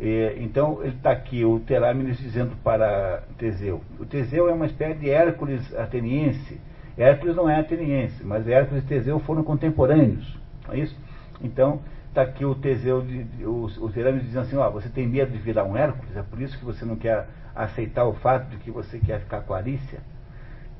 E, 0.00 0.36
então, 0.38 0.78
ele 0.82 0.94
está 0.96 1.10
aqui, 1.10 1.44
o 1.44 1.60
Terámenes 1.60 2.18
dizendo 2.18 2.56
para 2.64 3.22
Teseu. 3.36 3.82
O 3.98 4.06
Teseu 4.06 4.48
é 4.48 4.52
uma 4.52 4.66
espécie 4.66 4.98
de 4.98 5.10
Hércules 5.10 5.74
ateniense, 5.74 6.58
Hércules 6.98 7.36
não 7.36 7.48
é 7.48 7.60
ateniense, 7.60 8.24
mas 8.24 8.48
Hércules 8.48 8.82
e 8.82 8.86
Teseu 8.86 9.20
foram 9.20 9.44
contemporâneos. 9.44 10.36
Não 10.66 10.74
é 10.74 10.78
isso? 10.80 10.96
Então, 11.40 11.80
está 12.08 12.22
aqui 12.22 12.44
o 12.44 12.54
Teseu, 12.54 13.04
o, 13.42 13.66
o 13.84 13.90
Terâmio 13.90 14.20
dizendo 14.20 14.42
assim, 14.42 14.56
ó, 14.56 14.68
você 14.68 14.88
tem 14.88 15.06
medo 15.06 15.30
de 15.30 15.38
virar 15.38 15.64
um 15.64 15.76
Hércules, 15.76 16.16
é 16.16 16.22
por 16.22 16.40
isso 16.40 16.58
que 16.58 16.64
você 16.64 16.84
não 16.84 16.96
quer 16.96 17.28
aceitar 17.54 18.04
o 18.04 18.14
fato 18.14 18.48
de 18.48 18.56
que 18.56 18.70
você 18.70 18.98
quer 18.98 19.20
ficar 19.20 19.42
com 19.42 19.54
a 19.54 19.58
Arícia. 19.58 20.00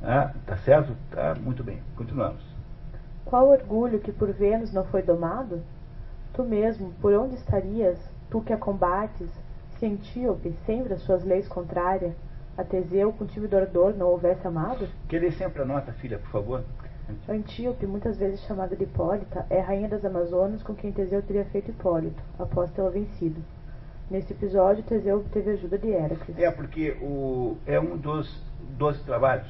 Ah, 0.03 0.33
tá 0.47 0.57
certo? 0.59 0.93
Tá, 1.11 1.37
muito 1.41 1.63
bem. 1.65 1.81
Continuamos. 1.97 2.43
Qual 3.25 3.49
orgulho 3.49 3.99
que 3.99 4.13
por 4.13 4.33
Vênus 4.33 4.73
não 4.73 4.85
foi 4.85 5.03
domado? 5.03 5.63
Tu 6.33 6.43
mesmo, 6.45 6.93
por 7.01 7.13
onde 7.15 7.35
estarias, 7.35 7.99
tu 8.31 8.41
que 8.41 8.53
a 8.53 8.57
combates, 8.57 9.29
se 9.79 9.87
Antíope, 9.87 10.55
sempre 10.67 10.95
as 10.95 11.03
suas 11.03 11.25
leis 11.25 11.49
contrárias, 11.49 12.15
a 12.59 12.65
Teseu 12.65 13.13
com 13.13 13.25
tímido 13.25 13.57
ardor 13.57 13.95
não 13.97 14.09
houvesse 14.09 14.45
amado? 14.45 14.89
Querer 15.09 15.33
sempre 15.33 15.63
a 15.63 15.65
nota, 15.65 15.93
filha, 15.93 16.19
por 16.19 16.29
favor. 16.29 16.65
Antíope, 17.29 17.87
muitas 17.87 18.19
vezes 18.19 18.41
chamada 18.41 18.75
de 18.75 18.83
Hipólita, 18.83 19.47
é 19.49 19.61
rainha 19.61 19.89
das 19.89 20.05
Amazonas 20.05 20.61
com 20.65 20.75
quem 20.75 20.91
Teseu 20.91 21.23
teria 21.23 21.45
feito 21.45 21.71
Hipólito, 21.71 22.21
após 22.37 22.71
tê-la 22.73 22.91
vencido. 22.91 23.41
Nesse 24.11 24.33
episódio, 24.33 24.83
Teseu 24.83 25.19
obteve 25.19 25.53
ajuda 25.53 25.79
de 25.79 25.93
Hércules. 25.93 26.37
É, 26.37 26.51
porque 26.51 26.97
o, 27.01 27.57
é 27.65 27.79
um 27.79 27.97
dos 27.97 28.43
doze 28.77 29.03
trabalhos 29.05 29.49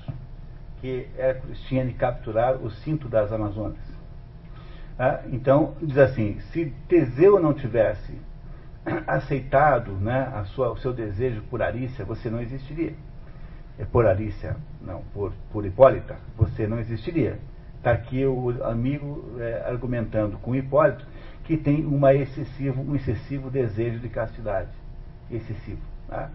que 0.80 1.08
Hércules 1.16 1.58
tinha 1.62 1.86
de 1.86 1.94
capturar 1.94 2.56
o 2.56 2.70
cinto 2.70 3.08
das 3.08 3.32
Amazonas. 3.32 3.78
Ah, 4.98 5.22
então, 5.32 5.74
diz 5.80 5.96
assim, 5.96 6.38
se 6.52 6.74
Teseu 6.86 7.40
não 7.40 7.54
tivesse 7.54 8.12
aceitado 9.06 9.92
né, 9.92 10.30
a 10.34 10.44
sua, 10.44 10.70
o 10.70 10.76
seu 10.78 10.92
desejo 10.92 11.42
por 11.50 11.62
Arícia, 11.62 12.04
você 12.04 12.28
não 12.28 12.40
existiria. 12.40 12.94
É 13.78 13.84
por 13.84 14.06
Arícia, 14.06 14.56
não, 14.80 15.02
por, 15.14 15.32
por 15.52 15.64
Hipólita, 15.64 16.16
você 16.36 16.66
não 16.66 16.78
existiria. 16.78 17.38
Está 17.76 17.92
aqui 17.92 18.26
o 18.26 18.64
amigo 18.64 19.36
é, 19.38 19.64
argumentando 19.66 20.36
com 20.38 20.54
Hipólito 20.54 21.06
que 21.44 21.56
tem 21.56 21.86
uma 21.86 22.12
excessivo, 22.12 22.82
um 22.82 22.94
excessivo 22.94 23.50
desejo 23.50 24.00
de 24.00 24.08
castidade. 24.08 24.70
Excessivo. 25.30 25.80
Tá? 26.08 26.30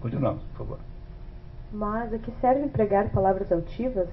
Continuamos, 0.00 0.42
por 0.42 0.58
favor. 0.58 0.78
Mas 1.72 2.12
a 2.12 2.18
que 2.18 2.32
serve 2.40 2.64
empregar 2.64 3.10
palavras 3.10 3.50
altivas? 3.52 4.08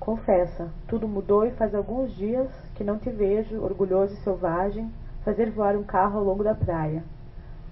Confessa, 0.00 0.70
tudo 0.88 1.06
mudou 1.06 1.44
e 1.46 1.50
faz 1.52 1.74
alguns 1.74 2.14
dias 2.16 2.48
que 2.74 2.84
não 2.84 2.98
te 2.98 3.10
vejo, 3.10 3.60
orgulhoso 3.62 4.14
e 4.14 4.18
selvagem, 4.18 4.90
fazer 5.24 5.50
voar 5.50 5.76
um 5.76 5.84
carro 5.84 6.18
ao 6.18 6.24
longo 6.24 6.42
da 6.42 6.54
praia 6.54 7.02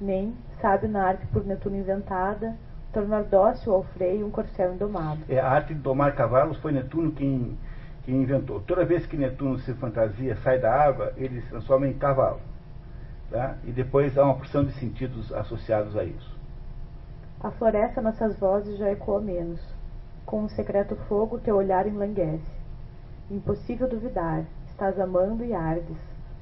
nem, 0.04 0.34
sábio 0.60 0.88
na 0.88 1.04
arte 1.08 1.26
por 1.28 1.44
Netuno 1.44 1.76
inventada, 1.76 2.54
tornar 2.92 3.24
dócil 3.24 3.72
ao 3.72 3.82
freio 3.82 4.26
um 4.26 4.30
corcel 4.30 4.74
indomado. 4.74 5.20
É, 5.28 5.40
a 5.40 5.50
arte 5.50 5.74
de 5.74 5.80
domar 5.80 6.14
cavalos 6.14 6.58
foi 6.58 6.70
Netuno 6.70 7.10
quem, 7.12 7.58
quem 8.04 8.22
inventou. 8.22 8.60
Toda 8.60 8.84
vez 8.84 9.04
que 9.06 9.16
Netuno 9.16 9.58
se 9.58 9.74
fantasia, 9.74 10.36
sai 10.36 10.58
da 10.58 10.72
água, 10.72 11.12
ele 11.16 11.40
se 11.40 11.48
transforma 11.48 11.88
em 11.88 11.94
cavalo. 11.94 12.40
Tá? 13.30 13.56
E 13.64 13.72
depois 13.72 14.16
há 14.16 14.24
uma 14.24 14.36
porção 14.36 14.64
de 14.64 14.72
sentidos 14.74 15.32
associados 15.32 15.96
a 15.96 16.04
isso. 16.04 16.34
A 17.40 17.50
floresta 17.50 18.00
nossas 18.00 18.38
vozes 18.38 18.78
já 18.78 18.88
ecoa 18.90 19.20
menos. 19.20 19.60
Com 20.24 20.44
um 20.44 20.48
secreto 20.48 20.96
fogo 21.08 21.38
teu 21.38 21.56
olhar 21.56 21.86
enlanguece. 21.86 22.54
Impossível 23.30 23.88
duvidar, 23.88 24.44
estás 24.68 24.98
amando 25.00 25.44
e 25.44 25.52
ardes. 25.52 25.96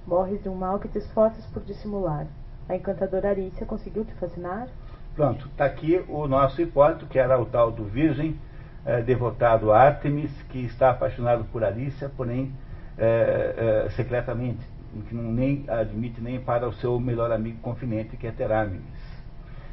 Morres 0.06 0.42
de 0.42 0.48
um 0.48 0.54
mal 0.54 0.78
que 0.78 0.88
te 0.88 0.98
esforças 0.98 1.46
por 1.46 1.62
dissimular. 1.62 2.26
A 2.68 2.76
encantadora 2.76 3.30
Arícia 3.30 3.66
conseguiu 3.66 4.04
te 4.04 4.12
fascinar? 4.14 4.68
Pronto, 5.14 5.46
está 5.48 5.64
aqui 5.64 6.02
o 6.08 6.26
nosso 6.26 6.62
Hipólito, 6.62 7.06
que 7.06 7.18
era 7.18 7.38
o 7.38 7.44
tal 7.44 7.70
do 7.70 7.84
virgem, 7.84 8.38
eh, 8.86 9.02
devotado 9.02 9.70
a 9.72 9.80
Artemis, 9.80 10.30
que 10.48 10.64
está 10.64 10.90
apaixonado 10.90 11.44
por 11.52 11.62
Arícia, 11.62 12.10
porém 12.16 12.50
eh, 12.96 13.54
eh, 13.86 13.90
secretamente, 13.90 14.60
que 15.08 15.14
não 15.14 15.30
nem 15.30 15.64
admite 15.68 16.20
nem 16.20 16.40
para 16.40 16.66
o 16.68 16.72
seu 16.72 16.98
melhor 16.98 17.30
amigo 17.30 17.58
confidente, 17.60 18.16
que 18.16 18.26
é 18.26 18.30
Terámenes. 18.30 18.82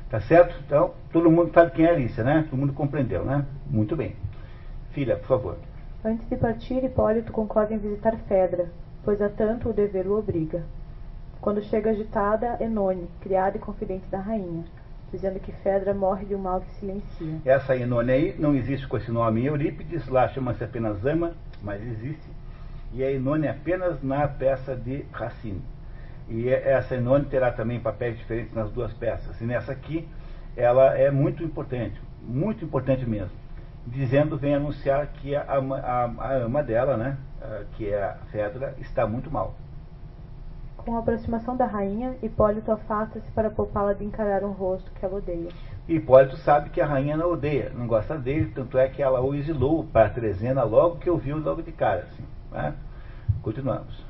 Tá 0.09 0.19
certo? 0.19 0.55
Então, 0.65 0.91
todo 1.11 1.29
mundo 1.29 1.53
sabe 1.53 1.71
quem 1.71 1.85
é 1.85 1.91
Arícia, 1.91 2.23
né? 2.23 2.45
Todo 2.49 2.59
mundo 2.59 2.73
compreendeu, 2.73 3.23
né? 3.23 3.45
Muito 3.69 3.95
bem. 3.95 4.15
Filha, 4.91 5.15
por 5.15 5.27
favor. 5.27 5.57
Antes 6.03 6.27
de 6.27 6.35
partir, 6.35 6.83
Hipólito 6.83 7.31
concorda 7.31 7.73
em 7.73 7.77
visitar 7.77 8.17
Fedra, 8.27 8.69
pois 9.03 9.21
a 9.21 9.29
tanto 9.29 9.69
o 9.69 9.73
dever 9.73 10.07
o 10.07 10.17
obriga. 10.17 10.63
Quando 11.41 11.61
chega 11.63 11.91
agitada, 11.91 12.57
Enone, 12.59 13.07
criada 13.21 13.55
e 13.55 13.59
confidente 13.61 14.05
da 14.07 14.19
rainha, 14.19 14.65
dizendo 15.09 15.39
que 15.39 15.53
Fedra 15.53 15.93
morre 15.93 16.25
de 16.25 16.35
um 16.35 16.39
mal 16.39 16.59
que 16.59 16.69
silencia. 16.75 17.39
Essa 17.45 17.77
Enone 17.77 18.11
aí 18.11 18.35
não 18.37 18.53
existe 18.53 18.85
com 18.87 18.97
esse 18.97 19.09
nome 19.09 19.41
em 19.41 19.45
Eurípides, 19.45 20.07
lá 20.09 20.27
chama-se 20.27 20.65
apenas 20.65 21.05
Ama, 21.05 21.33
mas 21.61 21.81
existe. 21.81 22.27
E 22.91 23.01
a 23.03 23.11
Enone 23.11 23.47
apenas 23.47 24.03
na 24.03 24.27
peça 24.27 24.75
de 24.75 25.05
Racine. 25.13 25.61
E 26.27 26.49
é, 26.49 26.73
essa 26.73 26.95
Enone 26.95 27.25
terá 27.25 27.51
também 27.51 27.79
papéis 27.79 28.17
diferentes 28.17 28.53
nas 28.53 28.69
duas 28.71 28.91
peças. 28.91 29.39
E 29.39 29.45
nessa 29.45 29.71
aqui, 29.71 30.05
ela 30.57 30.93
é 30.97 31.09
muito 31.09 31.41
importante, 31.41 31.99
muito 32.21 32.65
importante 32.65 33.07
mesmo. 33.07 33.31
Dizendo, 33.87 34.37
vem 34.37 34.55
anunciar 34.55 35.07
que 35.07 35.33
a, 35.35 35.41
a, 35.43 36.03
a 36.03 36.33
ama 36.33 36.61
dela, 36.61 36.97
né, 36.97 37.17
que 37.77 37.89
é 37.89 38.03
a 38.03 38.17
Fedra, 38.29 38.75
está 38.79 39.07
muito 39.07 39.31
mal. 39.31 39.55
Com 40.89 40.95
a 40.95 40.99
aproximação 41.01 41.55
da 41.55 41.67
rainha, 41.67 42.17
Hipólito 42.19 42.71
afasta-se 42.71 43.29
para 43.33 43.51
poupá-la 43.51 43.93
de 43.93 44.03
encarar 44.03 44.43
um 44.43 44.53
rosto 44.53 44.91
que 44.93 45.05
ela 45.05 45.17
odeia. 45.17 45.49
Hipólito 45.87 46.35
sabe 46.37 46.71
que 46.71 46.81
a 46.81 46.85
rainha 46.87 47.15
não 47.15 47.31
odeia, 47.31 47.71
não 47.75 47.85
gosta 47.85 48.17
dele, 48.17 48.51
tanto 48.55 48.75
é 48.75 48.89
que 48.89 49.03
ela 49.03 49.21
o 49.21 49.35
exilou 49.35 49.83
para 49.83 50.09
Trezena 50.09 50.63
logo 50.63 50.97
que 50.97 51.07
ouviu 51.07 51.37
logo 51.37 51.61
de 51.61 51.71
cara. 51.71 52.07
Assim, 52.07 52.23
né? 52.51 52.73
Continuamos. 53.43 54.03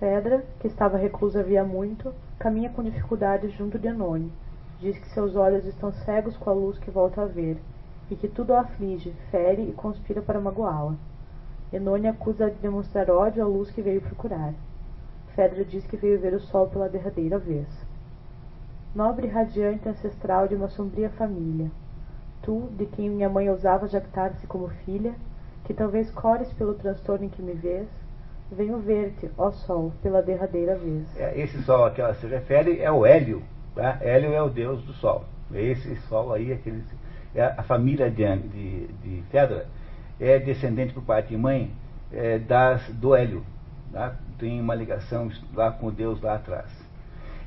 Fedra, 0.00 0.42
que 0.58 0.68
estava 0.68 0.96
reclusa 0.96 1.40
havia 1.40 1.64
muito, 1.64 2.14
caminha 2.38 2.70
com 2.70 2.82
dificuldade 2.82 3.50
junto 3.50 3.78
de 3.78 3.88
Anone. 3.88 4.32
Diz 4.80 4.96
que 4.96 5.10
seus 5.10 5.36
olhos 5.36 5.66
estão 5.66 5.92
cegos 5.92 6.34
com 6.38 6.48
a 6.48 6.54
luz 6.54 6.78
que 6.78 6.90
volta 6.90 7.20
a 7.20 7.26
ver, 7.26 7.58
e 8.10 8.16
que 8.16 8.26
tudo 8.26 8.54
a 8.54 8.62
aflige, 8.62 9.12
fere 9.30 9.68
e 9.68 9.72
conspira 9.74 10.22
para 10.22 10.40
magoá-la. 10.40 10.94
Enone 11.70 12.08
acusa 12.08 12.50
de 12.50 12.56
demonstrar 12.56 13.10
ódio 13.10 13.44
à 13.44 13.46
luz 13.46 13.70
que 13.70 13.82
veio 13.82 14.00
procurar. 14.00 14.54
Fedra 15.34 15.64
diz 15.64 15.86
que 15.86 15.96
veio 15.96 16.20
ver 16.20 16.34
o 16.34 16.40
sol 16.40 16.68
pela 16.68 16.88
derradeira 16.88 17.38
vez. 17.38 17.66
Nobre 18.94 19.26
radiante 19.26 19.88
ancestral 19.88 20.46
de 20.46 20.54
uma 20.54 20.68
sombria 20.68 21.08
família, 21.10 21.70
tu, 22.42 22.68
de 22.76 22.86
quem 22.86 23.08
minha 23.08 23.28
mãe 23.28 23.48
ousava 23.48 23.88
jactar-se 23.88 24.46
como 24.46 24.68
filha, 24.84 25.14
que 25.64 25.72
talvez 25.72 26.10
cores 26.10 26.52
pelo 26.52 26.74
transtorno 26.74 27.24
em 27.24 27.28
que 27.28 27.40
me 27.40 27.54
vês, 27.54 27.88
venho 28.50 28.78
ver-te, 28.78 29.30
ó 29.38 29.50
sol, 29.50 29.92
pela 30.02 30.20
derradeira 30.20 30.76
vez. 30.76 31.04
É, 31.16 31.40
esse 31.40 31.62
sol 31.62 31.84
a 31.84 31.90
que 31.90 32.00
ela 32.00 32.14
se 32.14 32.26
refere 32.26 32.80
é 32.80 32.90
o 32.90 33.06
Hélio. 33.06 33.42
Tá? 33.74 33.98
Hélio 34.02 34.34
é 34.34 34.42
o 34.42 34.50
deus 34.50 34.82
do 34.82 34.92
sol. 34.92 35.24
Esse 35.54 35.96
sol 36.08 36.32
aí, 36.32 36.52
aqueles, 36.52 36.84
é 37.34 37.44
a 37.44 37.62
família 37.62 38.10
de, 38.10 38.36
de, 38.36 38.86
de 38.88 39.22
Fedra 39.30 39.66
é 40.20 40.38
descendente 40.38 40.92
por 40.92 41.02
parte 41.02 41.30
de 41.30 41.36
mãe 41.36 41.70
é, 42.12 42.38
das, 42.38 42.86
do 42.90 43.14
Hélio. 43.14 43.42
Tá? 43.90 44.14
Tem 44.42 44.60
uma 44.60 44.74
ligação 44.74 45.30
lá 45.54 45.70
com 45.70 45.88
Deus 45.92 46.20
lá 46.20 46.34
atrás. 46.34 46.66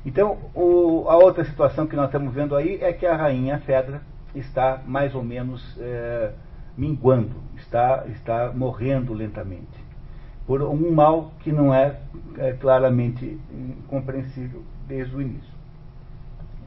Então, 0.04 0.38
o, 0.54 1.04
a 1.08 1.16
outra 1.16 1.44
situação 1.44 1.86
que 1.86 1.94
nós 1.94 2.06
estamos 2.06 2.32
vendo 2.32 2.56
aí 2.56 2.78
é 2.80 2.90
que 2.90 3.04
a 3.04 3.14
rainha 3.14 3.58
Fedra 3.58 4.00
está 4.34 4.80
mais 4.86 5.14
ou 5.14 5.22
menos 5.22 5.76
é, 5.78 6.30
minguando, 6.74 7.34
está, 7.56 8.04
está 8.08 8.50
morrendo 8.54 9.12
lentamente, 9.12 9.84
por 10.46 10.62
um 10.62 10.90
mal 10.90 11.32
que 11.40 11.52
não 11.52 11.74
é, 11.74 11.96
é 12.38 12.52
claramente 12.54 13.38
compreensível 13.88 14.64
desde 14.88 15.14
o 15.14 15.20
início. 15.20 15.54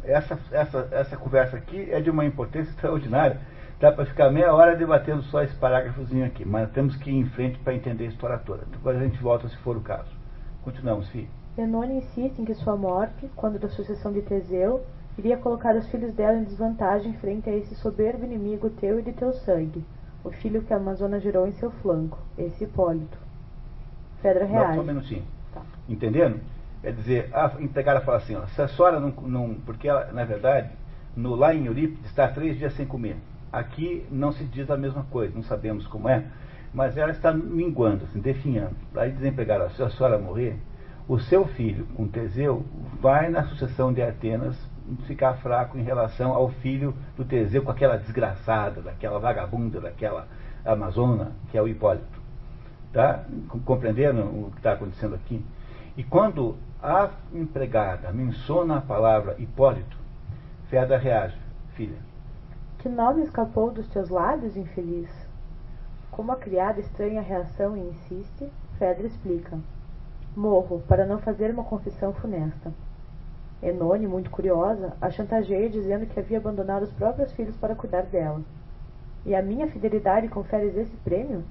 Essa, 0.03 0.37
essa, 0.51 0.87
essa 0.91 1.17
conversa 1.17 1.57
aqui 1.57 1.89
é 1.91 1.99
de 1.99 2.11
uma 2.11 2.23
importância 2.23 2.69
extraordinária, 2.69 3.39
Dá 3.79 3.93
para 3.93 4.05
ficar 4.05 4.29
meia 4.29 4.53
hora 4.53 4.75
debatendo 4.75 5.23
só 5.23 5.41
esse 5.41 5.55
parágrafozinho 5.55 6.25
aqui, 6.25 6.43
mas 6.43 6.69
temos 6.71 6.97
que 6.97 7.09
ir 7.09 7.15
em 7.15 7.25
frente 7.29 7.57
para 7.59 7.73
entender 7.73 8.03
a 8.03 8.07
história 8.09 8.37
toda. 8.37 8.65
Depois 8.69 8.97
a 8.97 8.99
gente 8.99 9.17
volta 9.23 9.47
se 9.47 9.55
for 9.59 9.77
o 9.77 9.79
caso. 9.79 10.18
Continuamos, 10.63 11.09
filho. 11.09 11.27
Enone 11.57 11.97
insiste 11.97 12.39
em 12.39 12.45
que 12.45 12.53
sua 12.53 12.75
morte, 12.75 13.29
quando 13.35 13.59
da 13.59 13.69
sucessão 13.69 14.13
de 14.13 14.21
Teseu, 14.21 14.85
iria 15.17 15.37
colocar 15.37 15.75
os 15.75 15.87
filhos 15.89 16.13
dela 16.13 16.37
em 16.37 16.43
desvantagem 16.43 17.13
frente 17.13 17.49
a 17.49 17.55
esse 17.55 17.75
soberbo 17.75 18.23
inimigo 18.25 18.69
teu 18.69 18.99
e 18.99 19.03
de 19.03 19.11
teu 19.11 19.33
sangue, 19.33 19.83
o 20.23 20.31
filho 20.31 20.61
que 20.61 20.73
a 20.73 20.77
Amazona 20.77 21.19
gerou 21.19 21.47
em 21.47 21.53
seu 21.53 21.71
flanco, 21.71 22.17
esse 22.37 22.63
Hipólito. 22.63 23.17
Fedra 24.21 24.45
reage. 24.45 24.67
Não, 24.67 24.75
só 24.75 24.81
um 24.81 24.85
minutinho. 24.85 25.23
Tá. 25.53 25.61
Entendendo? 25.87 26.39
Quer 26.81 26.93
dizer, 26.93 27.29
a 27.33 27.53
empregada 27.59 28.01
fala 28.01 28.17
assim, 28.17 28.35
ó, 28.35 28.45
se 28.47 28.61
a 28.61 28.67
senhora 28.67 28.99
não, 28.99 29.11
não. 29.11 29.53
Porque 29.65 29.87
ela, 29.87 30.11
na 30.13 30.23
verdade, 30.23 30.69
no, 31.15 31.35
lá 31.35 31.53
em 31.53 31.65
Eurípides 31.65 32.05
está 32.05 32.27
três 32.27 32.57
dias 32.57 32.73
sem 32.73 32.85
comer. 32.85 33.17
Aqui 33.51 34.05
não 34.11 34.31
se 34.31 34.43
diz 34.45 34.69
a 34.69 34.77
mesma 34.77 35.03
coisa, 35.09 35.33
não 35.35 35.43
sabemos 35.43 35.87
como 35.87 36.07
é, 36.07 36.25
mas 36.73 36.97
ela 36.97 37.11
está 37.11 37.33
minguando, 37.33 38.05
assim, 38.05 38.19
definhando. 38.19 38.75
Aí 38.95 39.11
diz 39.11 39.23
a 39.23 39.27
empregada, 39.27 39.69
se 39.69 39.81
a 39.81 39.89
senhora 39.89 40.17
morrer, 40.17 40.57
o 41.07 41.19
seu 41.19 41.45
filho, 41.47 41.85
com 41.95 42.07
Teseu, 42.07 42.63
vai 43.01 43.29
na 43.29 43.43
sucessão 43.43 43.91
de 43.91 44.01
Atenas 44.01 44.55
ficar 45.05 45.35
fraco 45.35 45.77
em 45.77 45.83
relação 45.83 46.33
ao 46.33 46.49
filho 46.49 46.93
do 47.15 47.25
Teseu 47.25 47.63
com 47.63 47.71
aquela 47.71 47.97
desgraçada, 47.97 48.81
daquela 48.81 49.19
vagabunda, 49.19 49.79
daquela 49.79 50.27
amazona, 50.65 51.31
que 51.51 51.57
é 51.57 51.61
o 51.61 51.67
Hipólito. 51.67 52.19
Tá? 52.93 53.23
Compreenderam 53.65 54.25
o 54.25 54.51
que 54.51 54.57
está 54.57 54.73
acontecendo 54.73 55.15
aqui? 55.15 55.43
E 55.95 56.03
quando 56.03 56.55
a 56.81 57.09
empregada 57.33 58.11
menciona 58.11 58.77
a 58.77 58.81
palavra 58.81 59.35
Hipólito, 59.37 59.97
Feda 60.69 60.97
reage, 60.99 61.35
filha. 61.73 61.97
Que 62.77 62.87
nome 62.87 63.23
escapou 63.23 63.71
dos 63.71 63.87
teus 63.87 64.09
lábios, 64.09 64.55
infeliz? 64.55 65.09
Como 66.19 66.33
a 66.33 66.35
criada 66.35 66.81
estranha 66.81 67.21
a 67.21 67.23
reação 67.23 67.77
e 67.77 67.79
insiste, 67.79 68.51
Fedra 68.77 69.07
explica. 69.07 69.57
Morro, 70.35 70.83
para 70.85 71.05
não 71.05 71.19
fazer 71.19 71.49
uma 71.49 71.63
confissão 71.63 72.11
funesta. 72.11 72.73
Enone, 73.63 74.05
muito 74.05 74.29
curiosa, 74.29 74.97
a 74.99 75.09
chantageia 75.09 75.69
dizendo 75.69 76.05
que 76.05 76.19
havia 76.19 76.37
abandonado 76.37 76.83
os 76.83 76.91
próprios 76.91 77.31
filhos 77.31 77.55
para 77.55 77.73
cuidar 77.73 78.01
dela. 78.01 78.41
E 79.25 79.33
a 79.33 79.41
minha 79.41 79.67
fidelidade 79.67 80.27
conferes 80.27 80.75
esse 80.75 80.97
prêmio? 81.05 81.41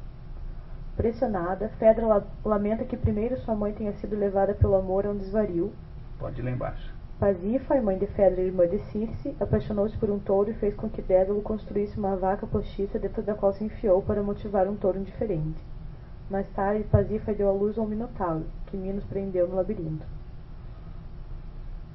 Pressionada, 0.98 1.70
Fedra 1.78 2.22
lamenta 2.44 2.84
que 2.84 2.94
primeiro 2.94 3.38
sua 3.38 3.54
mãe 3.54 3.72
tenha 3.72 3.94
sido 3.94 4.16
levada 4.16 4.52
pelo 4.52 4.74
amor 4.74 5.06
a 5.06 5.10
um 5.12 5.16
desvario. 5.16 5.72
Pode 6.18 6.42
ir 6.42 6.44
lá 6.44 6.50
embaixo. 6.50 6.97
Pasifa, 7.18 7.80
mãe 7.80 7.98
de 7.98 8.06
Fedra 8.06 8.40
e 8.40 8.46
irmã 8.46 8.66
de 8.66 8.78
Circe, 8.90 9.36
apaixonou-se 9.40 9.96
por 9.96 10.10
um 10.10 10.18
touro 10.18 10.50
e 10.50 10.54
fez 10.54 10.74
com 10.74 10.88
que 10.88 11.02
Dédalo 11.02 11.42
construísse 11.42 11.98
uma 11.98 12.16
vaca 12.16 12.46
postiça 12.46 12.98
dentro 12.98 13.22
da 13.22 13.34
qual 13.34 13.52
se 13.52 13.64
enfiou 13.64 14.00
para 14.02 14.22
motivar 14.22 14.68
um 14.68 14.76
touro 14.76 14.98
indiferente. 14.98 15.60
Mais 16.30 16.48
tarde, 16.50 16.84
Pasifa 16.84 17.34
deu 17.34 17.48
à 17.48 17.52
luz 17.52 17.76
a 17.76 17.82
um 17.82 17.86
minotauro, 17.86 18.44
que 18.66 18.76
Minos 18.76 19.04
prendeu 19.04 19.48
no 19.48 19.56
labirinto 19.56 20.06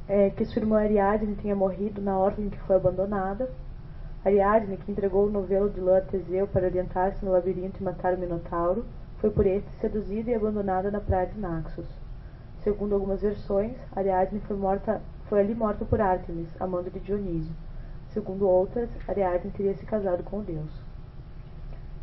é, 0.08 0.30
que 0.30 0.46
sua 0.46 0.62
irmã 0.62 0.82
Ariadne 0.82 1.36
tinha 1.36 1.56
morrido 1.56 2.02
na 2.02 2.18
ordem 2.18 2.50
que 2.50 2.60
foi 2.60 2.76
abandonada. 2.76 3.50
Ariadne, 4.26 4.78
que 4.78 4.92
entregou 4.92 5.28
o 5.28 5.32
novelo 5.32 5.70
de 5.70 5.80
lã 5.80 5.98
a 5.98 6.02
Teseu 6.02 6.48
para 6.48 6.66
orientar-se 6.66 7.24
no 7.24 7.32
labirinto 7.32 7.82
e 7.82 7.84
matar 7.84 8.14
o 8.14 8.18
Minotauro, 8.18 8.86
foi 9.20 9.30
por 9.30 9.46
este 9.46 9.70
seduzida 9.80 10.32
e 10.32 10.36
abandonada 10.36 10.92
na 10.92 11.00
praia 11.00 11.28
de 11.28 11.40
Naxos. 11.40 11.88
Segundo 12.64 12.96
algumas 12.96 13.22
versões, 13.22 13.76
Ariadne 13.96 14.40
foi, 14.42 14.56
morta, 14.56 15.02
foi 15.34 15.40
ali 15.40 15.56
morta 15.56 15.84
por 15.84 16.00
Ártemis, 16.00 16.48
amando 16.60 16.92
de 16.92 17.00
Dionísio. 17.00 17.56
Segundo 18.10 18.48
outras, 18.48 18.88
Ariadne 19.08 19.50
teria 19.50 19.74
se 19.74 19.84
casado 19.84 20.22
com 20.22 20.42
o 20.42 20.44
deus. 20.44 20.70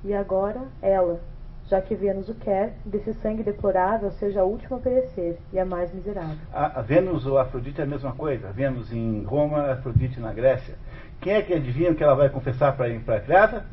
E 0.05 0.12
agora, 0.12 0.62
ela, 0.82 1.20
já 1.69 1.81
que 1.81 1.94
Vênus 1.94 2.28
o 2.28 2.35
quer, 2.35 2.74
desse 2.85 3.15
sangue 3.15 3.44
deplorável 3.44 4.11
seja 4.11 4.40
a 4.40 4.44
última 4.44 4.78
a 4.78 4.81
perecer 4.81 5.39
e 5.52 5.61
a 5.61 5.65
mais 5.65 5.94
miserável. 5.94 6.39
A, 6.52 6.81
a 6.81 6.82
Vênus 6.82 7.24
ou 7.24 7.39
Afrodite 7.39 7.81
é 7.81 7.85
a 7.85 7.86
mesma 7.86 8.11
coisa. 8.15 8.51
Vênus 8.51 8.93
em 8.93 9.23
Roma, 9.23 9.74
Afrodite 9.74 10.19
na 10.19 10.32
Grécia. 10.32 10.74
Quem 11.20 11.35
é 11.35 11.43
que 11.43 11.55
adivinha 11.55 11.93
o 11.93 11.94
que 11.94 12.02
ela 12.02 12.16
vai 12.16 12.31
confessar 12.31 12.77
para 12.77 12.86
a 12.86 13.20
criada? 13.20 13.65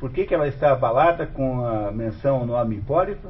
Por 0.00 0.10
que, 0.10 0.26
que 0.26 0.34
ela 0.34 0.48
está 0.48 0.72
abalada 0.72 1.28
com 1.28 1.64
a 1.64 1.92
menção 1.92 2.38
ao 2.38 2.44
nome 2.46 2.78
Hipólito? 2.78 3.28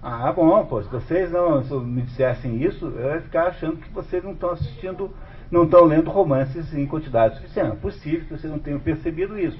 Ah, 0.00 0.32
bom, 0.32 0.64
pô, 0.64 0.80
se 0.80 0.88
vocês 0.88 1.30
não 1.32 1.60
me 1.80 2.02
dissessem 2.02 2.62
isso, 2.62 2.86
eu 2.86 3.14
ia 3.14 3.20
ficar 3.20 3.48
achando 3.48 3.78
que 3.78 3.90
vocês 3.90 4.22
não 4.22 4.32
estão 4.32 4.50
assistindo, 4.50 5.10
não 5.50 5.64
estão 5.64 5.84
lendo 5.84 6.08
romances 6.08 6.72
em 6.72 6.86
quantidade 6.86 7.36
suficiente. 7.36 7.72
É 7.72 7.74
possível 7.74 8.20
que 8.20 8.36
vocês 8.36 8.52
não 8.52 8.60
tenham 8.60 8.78
percebido 8.78 9.36
isso. 9.36 9.58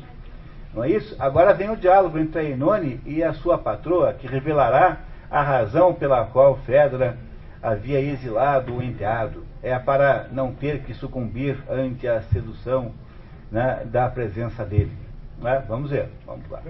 Não 0.73 0.85
é 0.85 0.91
isso? 0.91 1.17
Agora 1.19 1.53
vem 1.53 1.71
o 1.71 1.77
diálogo 1.77 2.19
entre 2.19 2.41
a 2.41 2.45
Enone 2.45 3.01
e 3.05 3.23
a 3.23 3.33
sua 3.33 3.59
patroa, 3.59 4.13
que 4.13 4.29
revelará 4.29 4.99
a 5.29 5.43
razão 5.43 5.93
pela 5.93 6.25
qual 6.27 6.57
Fedra 6.59 7.19
havia 7.61 8.01
exilado 8.01 8.77
o 8.77 8.83
enteado. 8.83 9.45
É 9.61 9.77
para 9.77 10.29
não 10.31 10.53
ter 10.53 10.85
que 10.85 10.95
sucumbir 10.95 11.59
ante 11.69 12.07
a 12.07 12.23
sedução 12.23 12.93
né, 13.51 13.83
da 13.87 14.09
presença 14.09 14.65
dele. 14.65 14.93
Né? 15.41 15.65
Vamos 15.67 15.91
ver, 15.91 16.09
vamos 16.25 16.49
lá. 16.49 16.63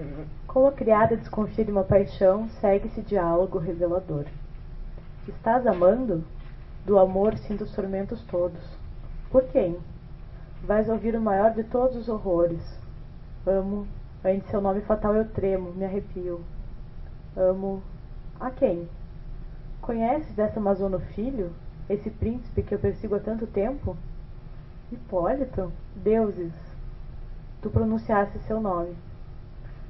Com 0.49 0.65
a 0.65 0.71
criada 0.71 1.15
desconfia 1.15 1.63
de 1.63 1.71
uma 1.71 1.83
paixão, 1.83 2.49
segue 2.59 2.87
esse 2.87 3.03
diálogo 3.03 3.59
revelador. 3.59 4.25
Estás 5.27 5.67
amando? 5.67 6.23
Do 6.87 6.97
amor 6.97 7.37
sinto 7.37 7.65
os 7.65 7.71
tormentos 7.71 8.19
todos. 8.23 8.59
Por 9.29 9.43
quem? 9.43 9.77
Vais 10.63 10.89
ouvir 10.89 11.15
o 11.15 11.21
maior 11.21 11.53
de 11.53 11.63
todos 11.65 11.95
os 11.95 12.09
horrores. 12.09 12.63
Amo 13.45 13.87
Ante 14.25 14.49
seu 14.49 14.59
nome 14.59 14.81
fatal 14.81 15.15
eu 15.15 15.29
tremo, 15.29 15.71
me 15.71 15.85
arrepio. 15.85 16.41
Amo. 17.37 17.83
A 18.39 18.49
quem? 18.49 18.89
Conheces 19.79 20.33
dessa 20.33 20.59
Amazona 20.59 20.99
filho? 20.99 21.51
Esse 21.87 22.09
príncipe 22.09 22.63
que 22.63 22.73
eu 22.73 22.79
persigo 22.79 23.13
há 23.13 23.19
tanto 23.19 23.45
tempo? 23.45 23.95
Hipólito? 24.91 25.71
Deuses! 25.95 26.53
Tu 27.61 27.69
pronunciaste 27.69 28.39
seu 28.39 28.59
nome. 28.59 28.95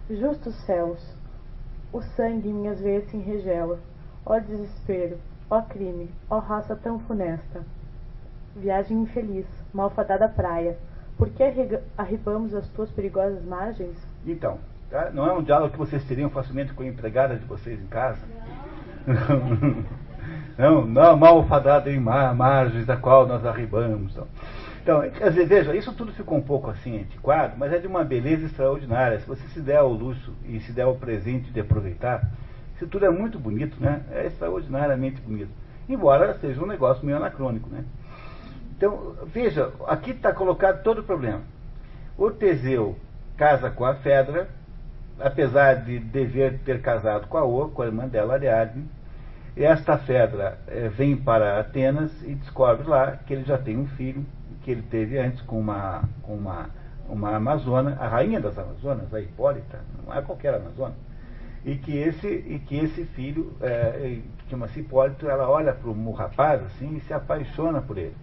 Justos 0.09 0.55
céus! 0.65 0.99
O 1.93 2.01
sangue 2.01 2.49
em 2.49 2.53
minhas 2.53 2.81
veias 2.81 3.03
se 3.05 3.17
enregela. 3.17 3.79
Ó 4.25 4.39
desespero! 4.39 5.17
Ó 5.49 5.61
crime! 5.61 6.09
Ó 6.27 6.39
raça 6.39 6.75
tão 6.75 6.99
funesta! 7.01 7.63
Viagem 8.55 9.03
infeliz, 9.03 9.45
malfadada 9.71 10.27
praia, 10.27 10.77
por 11.15 11.29
que 11.29 11.43
arribamos 11.97 12.55
às 12.55 12.67
tuas 12.69 12.89
perigosas 12.89 13.45
margens? 13.45 13.95
Então, 14.25 14.57
tá? 14.89 15.11
não 15.11 15.27
é 15.27 15.33
um 15.33 15.43
diálogo 15.43 15.73
que 15.73 15.77
vocês 15.77 16.03
teriam 16.05 16.29
facilmente 16.29 16.73
com 16.73 16.81
a 16.81 16.87
empregada 16.87 17.35
de 17.35 17.45
vocês 17.45 17.79
em 17.79 17.87
casa? 17.87 18.21
Não, 20.57 20.85
não, 20.87 21.17
malfadada 21.17 21.91
em 21.91 21.99
mar, 21.99 22.33
margens 22.33 22.85
da 22.85 22.97
qual 22.97 23.27
nós 23.27 23.45
arribamos. 23.45 24.11
Então, 24.13 24.27
então 24.89 25.07
quer 25.11 25.29
dizer, 25.29 25.45
veja, 25.45 25.75
isso 25.75 25.93
tudo 25.93 26.11
ficou 26.13 26.39
um 26.39 26.41
pouco 26.41 26.67
assim 26.71 26.99
antiquado, 26.99 27.53
mas 27.55 27.71
é 27.71 27.77
de 27.77 27.85
uma 27.85 28.03
beleza 28.03 28.47
extraordinária. 28.47 29.19
Se 29.19 29.27
você 29.27 29.47
se 29.49 29.61
der 29.61 29.77
ao 29.77 29.93
luxo 29.93 30.33
e 30.45 30.59
se 30.61 30.71
der 30.71 30.81
ao 30.81 30.95
presente 30.95 31.51
de 31.51 31.59
aproveitar, 31.59 32.27
isso 32.75 32.87
tudo 32.87 33.05
é 33.05 33.09
muito 33.11 33.37
bonito, 33.37 33.77
né? 33.79 34.01
É 34.11 34.25
extraordinariamente 34.25 35.21
bonito. 35.21 35.51
Embora 35.87 36.33
seja 36.39 36.59
um 36.59 36.65
negócio 36.65 37.05
meio 37.05 37.17
anacrônico, 37.17 37.69
né? 37.69 37.83
Então, 38.75 39.15
veja, 39.27 39.71
aqui 39.87 40.09
está 40.09 40.33
colocado 40.33 40.81
todo 40.81 41.01
o 41.01 41.03
problema. 41.03 41.41
O 42.17 42.31
Teseu 42.31 42.97
casa 43.37 43.69
com 43.69 43.85
a 43.85 43.93
Fedra, 43.93 44.49
apesar 45.19 45.75
de 45.75 45.99
dever 45.99 46.61
ter 46.65 46.81
casado 46.81 47.27
com 47.27 47.37
a 47.37 47.45
O, 47.45 47.69
com 47.69 47.83
a 47.83 47.85
irmã 47.85 48.07
dela, 48.07 48.33
Ariadne. 48.33 48.89
Esta 49.55 49.99
Fedra 49.99 50.57
é, 50.67 50.87
vem 50.87 51.15
para 51.15 51.59
Atenas 51.59 52.11
e 52.23 52.33
descobre 52.33 52.87
lá 52.87 53.17
que 53.27 53.33
ele 53.33 53.43
já 53.43 53.57
tem 53.57 53.77
um 53.77 53.85
filho, 53.85 54.25
que 54.63 54.71
ele 54.71 54.81
teve 54.83 55.17
antes 55.17 55.41
com 55.41 55.59
uma, 55.59 56.03
com 56.21 56.35
uma, 56.35 56.69
uma 57.07 57.35
Amazona, 57.35 57.97
a 57.99 58.07
rainha 58.07 58.39
das 58.39 58.57
Amazonas, 58.57 59.13
a 59.13 59.19
Hipólita, 59.19 59.79
não 60.05 60.13
é 60.13 60.21
qualquer 60.21 60.53
Amazona. 60.53 60.95
E 61.65 61.75
que 61.75 61.97
esse, 61.97 62.27
e 62.27 62.59
que 62.59 62.77
esse 62.77 63.03
filho, 63.05 63.53
é, 63.61 64.19
que 64.37 64.49
chama-se 64.49 64.79
Hipólito, 64.79 65.27
ela 65.29 65.49
olha 65.49 65.73
para 65.73 65.89
o 65.89 66.11
rapaz 66.11 66.63
assim 66.63 66.97
e 66.97 67.01
se 67.01 67.13
apaixona 67.13 67.81
por 67.81 67.97
ele. 67.97 68.15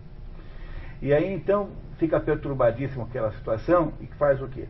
E 1.03 1.13
aí 1.13 1.33
então 1.33 1.69
fica 1.99 2.19
perturbadíssimo 2.19 3.05
aquela 3.05 3.31
situação 3.33 3.93
e 4.01 4.07
faz 4.19 4.41
o 4.41 4.49
quê? 4.49 4.65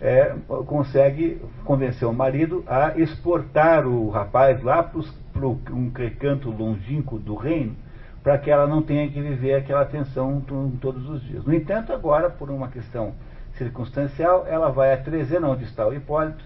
É, 0.00 0.34
consegue 0.66 1.40
convencer 1.64 2.08
o 2.08 2.12
marido 2.12 2.64
a 2.66 2.98
exportar 2.98 3.86
o 3.86 4.10
rapaz 4.10 4.62
lá 4.62 4.82
para 4.82 5.46
um 5.46 5.90
canto 6.18 6.50
longínquo 6.50 7.18
do 7.18 7.36
reino, 7.36 7.76
para 8.22 8.38
que 8.38 8.50
ela 8.50 8.66
não 8.66 8.82
tenha 8.82 9.08
que 9.10 9.20
viver 9.20 9.54
aquela 9.54 9.84
tensão 9.84 10.40
todos 10.80 11.08
os 11.08 11.22
dias. 11.22 11.44
No 11.44 11.52
entanto, 11.52 11.92
agora, 11.92 12.30
por 12.30 12.50
uma 12.50 12.68
questão 12.68 13.12
circunstancial, 13.54 14.46
ela 14.48 14.70
vai 14.70 14.92
a 14.92 14.96
Trezena, 14.96 15.48
onde 15.48 15.64
está 15.64 15.86
o 15.86 15.92
Hipólito, 15.92 16.44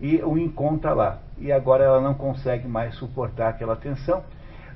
e 0.00 0.16
o 0.22 0.38
encontra 0.38 0.92
lá. 0.92 1.18
E 1.38 1.50
agora 1.50 1.84
ela 1.84 2.00
não 2.00 2.14
consegue 2.14 2.68
mais 2.68 2.94
suportar 2.94 3.48
aquela 3.48 3.76
tensão 3.76 4.22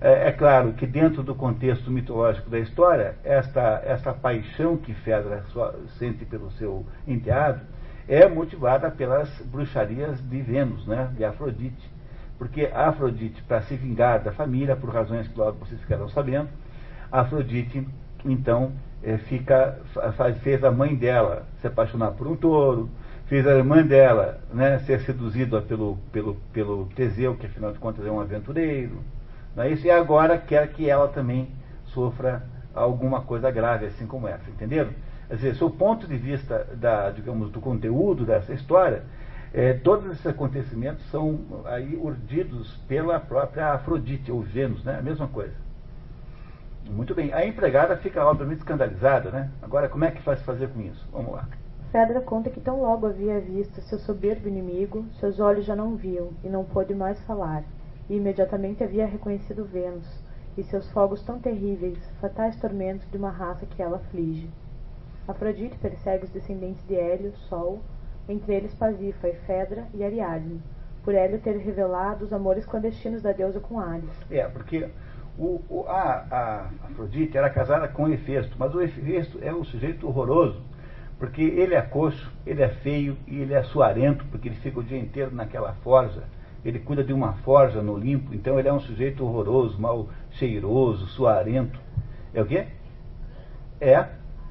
É, 0.02 0.28
é, 0.28 0.32
claro 0.32 0.72
que 0.72 0.86
dentro 0.86 1.22
do 1.22 1.34
contexto 1.34 1.90
mitológico 1.90 2.48
da 2.48 2.58
história, 2.58 3.16
esta, 3.22 3.82
esta 3.84 4.14
paixão 4.14 4.78
que 4.78 4.94
Fedra 4.94 5.44
sente 5.98 6.24
pelo 6.24 6.50
seu 6.52 6.86
enteado 7.06 7.60
é 8.08 8.26
motivada 8.26 8.90
pelas 8.90 9.28
bruxarias 9.42 10.18
de 10.22 10.40
Vênus, 10.40 10.86
né, 10.86 11.10
de 11.14 11.22
Afrodite. 11.22 11.99
Porque 12.40 12.70
Afrodite, 12.72 13.42
para 13.42 13.60
se 13.60 13.76
vingar 13.76 14.20
da 14.20 14.32
família, 14.32 14.74
por 14.74 14.88
razões 14.88 15.28
que 15.28 15.38
logo 15.38 15.58
vocês 15.58 15.78
ficarão 15.78 16.08
sabendo, 16.08 16.48
Afrodite, 17.12 17.86
então, 18.24 18.72
é, 19.02 19.18
fica, 19.18 19.78
faz, 20.16 20.38
fez 20.38 20.64
a 20.64 20.70
mãe 20.70 20.94
dela 20.94 21.44
se 21.60 21.66
apaixonar 21.66 22.12
por 22.12 22.26
um 22.26 22.34
touro, 22.34 22.88
fez 23.26 23.46
a 23.46 23.54
irmã 23.54 23.86
dela 23.86 24.40
né, 24.54 24.78
ser 24.86 25.00
seduzida 25.00 25.60
pelo, 25.60 25.98
pelo, 26.10 26.36
pelo 26.50 26.86
Teseu, 26.96 27.34
que 27.34 27.44
afinal 27.44 27.72
de 27.72 27.78
contas 27.78 28.06
é 28.06 28.10
um 28.10 28.18
aventureiro, 28.18 29.02
não 29.54 29.64
é 29.64 29.68
isso? 29.72 29.86
E 29.86 29.90
agora 29.90 30.38
quer 30.38 30.66
que 30.72 30.88
ela 30.88 31.08
também 31.08 31.46
sofra 31.88 32.42
alguma 32.74 33.20
coisa 33.20 33.50
grave, 33.50 33.84
assim 33.84 34.06
como 34.06 34.26
essa, 34.26 34.48
entenderam? 34.48 34.92
Quer 35.28 35.34
dizer, 35.34 35.54
do 35.56 35.68
ponto 35.68 36.06
de 36.06 36.16
vista 36.16 36.66
da, 36.74 37.10
digamos, 37.10 37.50
do 37.50 37.60
conteúdo 37.60 38.24
dessa 38.24 38.54
história, 38.54 39.02
é, 39.52 39.72
todos 39.74 40.10
esses 40.12 40.26
acontecimentos 40.26 41.04
são 41.10 41.40
aí 41.64 41.96
urdidos 41.96 42.76
pela 42.88 43.18
própria 43.18 43.72
Afrodite, 43.72 44.30
ou 44.30 44.40
Vênus, 44.40 44.84
né? 44.84 44.98
A 44.98 45.02
mesma 45.02 45.26
coisa. 45.28 45.54
Muito 46.88 47.14
bem. 47.14 47.32
A 47.32 47.44
empregada 47.46 47.96
fica 47.96 48.24
obviamente 48.24 48.58
escandalizada, 48.58 49.30
né? 49.30 49.50
Agora, 49.62 49.88
como 49.88 50.04
é 50.04 50.10
que 50.10 50.22
faz 50.22 50.40
fazer 50.42 50.68
com 50.68 50.80
isso? 50.80 51.06
Vamos 51.12 51.32
lá. 51.32 51.48
Fedra 51.92 52.20
conta 52.20 52.50
que 52.50 52.60
tão 52.60 52.80
logo 52.80 53.06
havia 53.06 53.40
visto 53.40 53.80
seu 53.82 53.98
soberbo 53.98 54.48
inimigo, 54.48 55.04
seus 55.18 55.40
olhos 55.40 55.64
já 55.64 55.74
não 55.74 55.96
viam 55.96 56.30
e 56.44 56.48
não 56.48 56.64
pôde 56.64 56.94
mais 56.94 57.20
falar 57.22 57.64
e 58.10 58.16
imediatamente 58.16 58.82
havia 58.82 59.06
reconhecido 59.06 59.64
Vênus 59.64 60.04
e 60.58 60.64
seus 60.64 60.90
fogos 60.90 61.22
tão 61.22 61.38
terríveis, 61.38 61.96
fatais 62.20 62.56
tormentos 62.56 63.08
de 63.08 63.16
uma 63.16 63.30
raça 63.30 63.64
que 63.64 63.80
ela 63.80 63.98
aflige. 63.98 64.50
Afrodite 65.28 65.78
persegue 65.78 66.24
os 66.24 66.30
descendentes 66.30 66.84
de 66.88 66.96
Hélio, 66.96 67.32
Sol, 67.48 67.78
entre 68.28 68.54
eles 68.54 68.74
Pasífae, 68.74 69.34
Fedra 69.46 69.86
e 69.94 70.04
Ariadne, 70.04 70.60
por 71.02 71.14
Hélio 71.14 71.40
ter 71.40 71.56
revelado 71.56 72.24
os 72.24 72.32
amores 72.32 72.64
clandestinos 72.66 73.22
da 73.22 73.32
deusa 73.32 73.60
com 73.60 73.80
Ares. 73.80 74.10
É, 74.30 74.46
porque 74.48 74.88
o, 75.38 75.60
o, 75.68 75.84
a, 75.88 76.26
a, 76.30 76.86
Afrodite 76.86 77.36
era 77.36 77.50
casada 77.50 77.88
com 77.88 78.08
Hefesto, 78.08 78.56
mas 78.58 78.74
o 78.74 78.80
Hefesto 78.80 79.38
é 79.42 79.52
um 79.52 79.64
sujeito 79.64 80.06
horroroso, 80.06 80.60
porque 81.18 81.42
ele 81.42 81.74
é 81.74 81.82
coxo, 81.82 82.30
ele 82.46 82.62
é 82.62 82.68
feio 82.68 83.16
e 83.26 83.40
ele 83.40 83.54
é 83.54 83.62
suarento, 83.62 84.24
porque 84.26 84.48
ele 84.48 84.56
fica 84.56 84.80
o 84.80 84.84
dia 84.84 84.98
inteiro 84.98 85.34
naquela 85.34 85.72
forja 85.82 86.22
ele 86.64 86.78
cuida 86.78 87.02
de 87.02 87.12
uma 87.12 87.34
forja 87.34 87.82
no 87.82 87.94
Olimpo, 87.94 88.34
então 88.34 88.58
ele 88.58 88.68
é 88.68 88.72
um 88.72 88.80
sujeito 88.80 89.24
horroroso, 89.24 89.80
mal 89.80 90.08
cheiroso, 90.32 91.06
suarento. 91.06 91.78
É 92.34 92.42
o 92.42 92.46
quê? 92.46 92.66
É, 93.80 94.06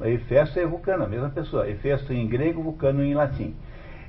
Hefesto 0.07 0.59
é 0.59 0.65
Vulcano, 0.65 1.03
a 1.03 1.07
mesma 1.07 1.29
pessoa. 1.29 1.69
Hefesto 1.69 2.13
em 2.13 2.27
grego, 2.27 2.63
Vulcano 2.63 3.03
em 3.03 3.13
latim. 3.13 3.55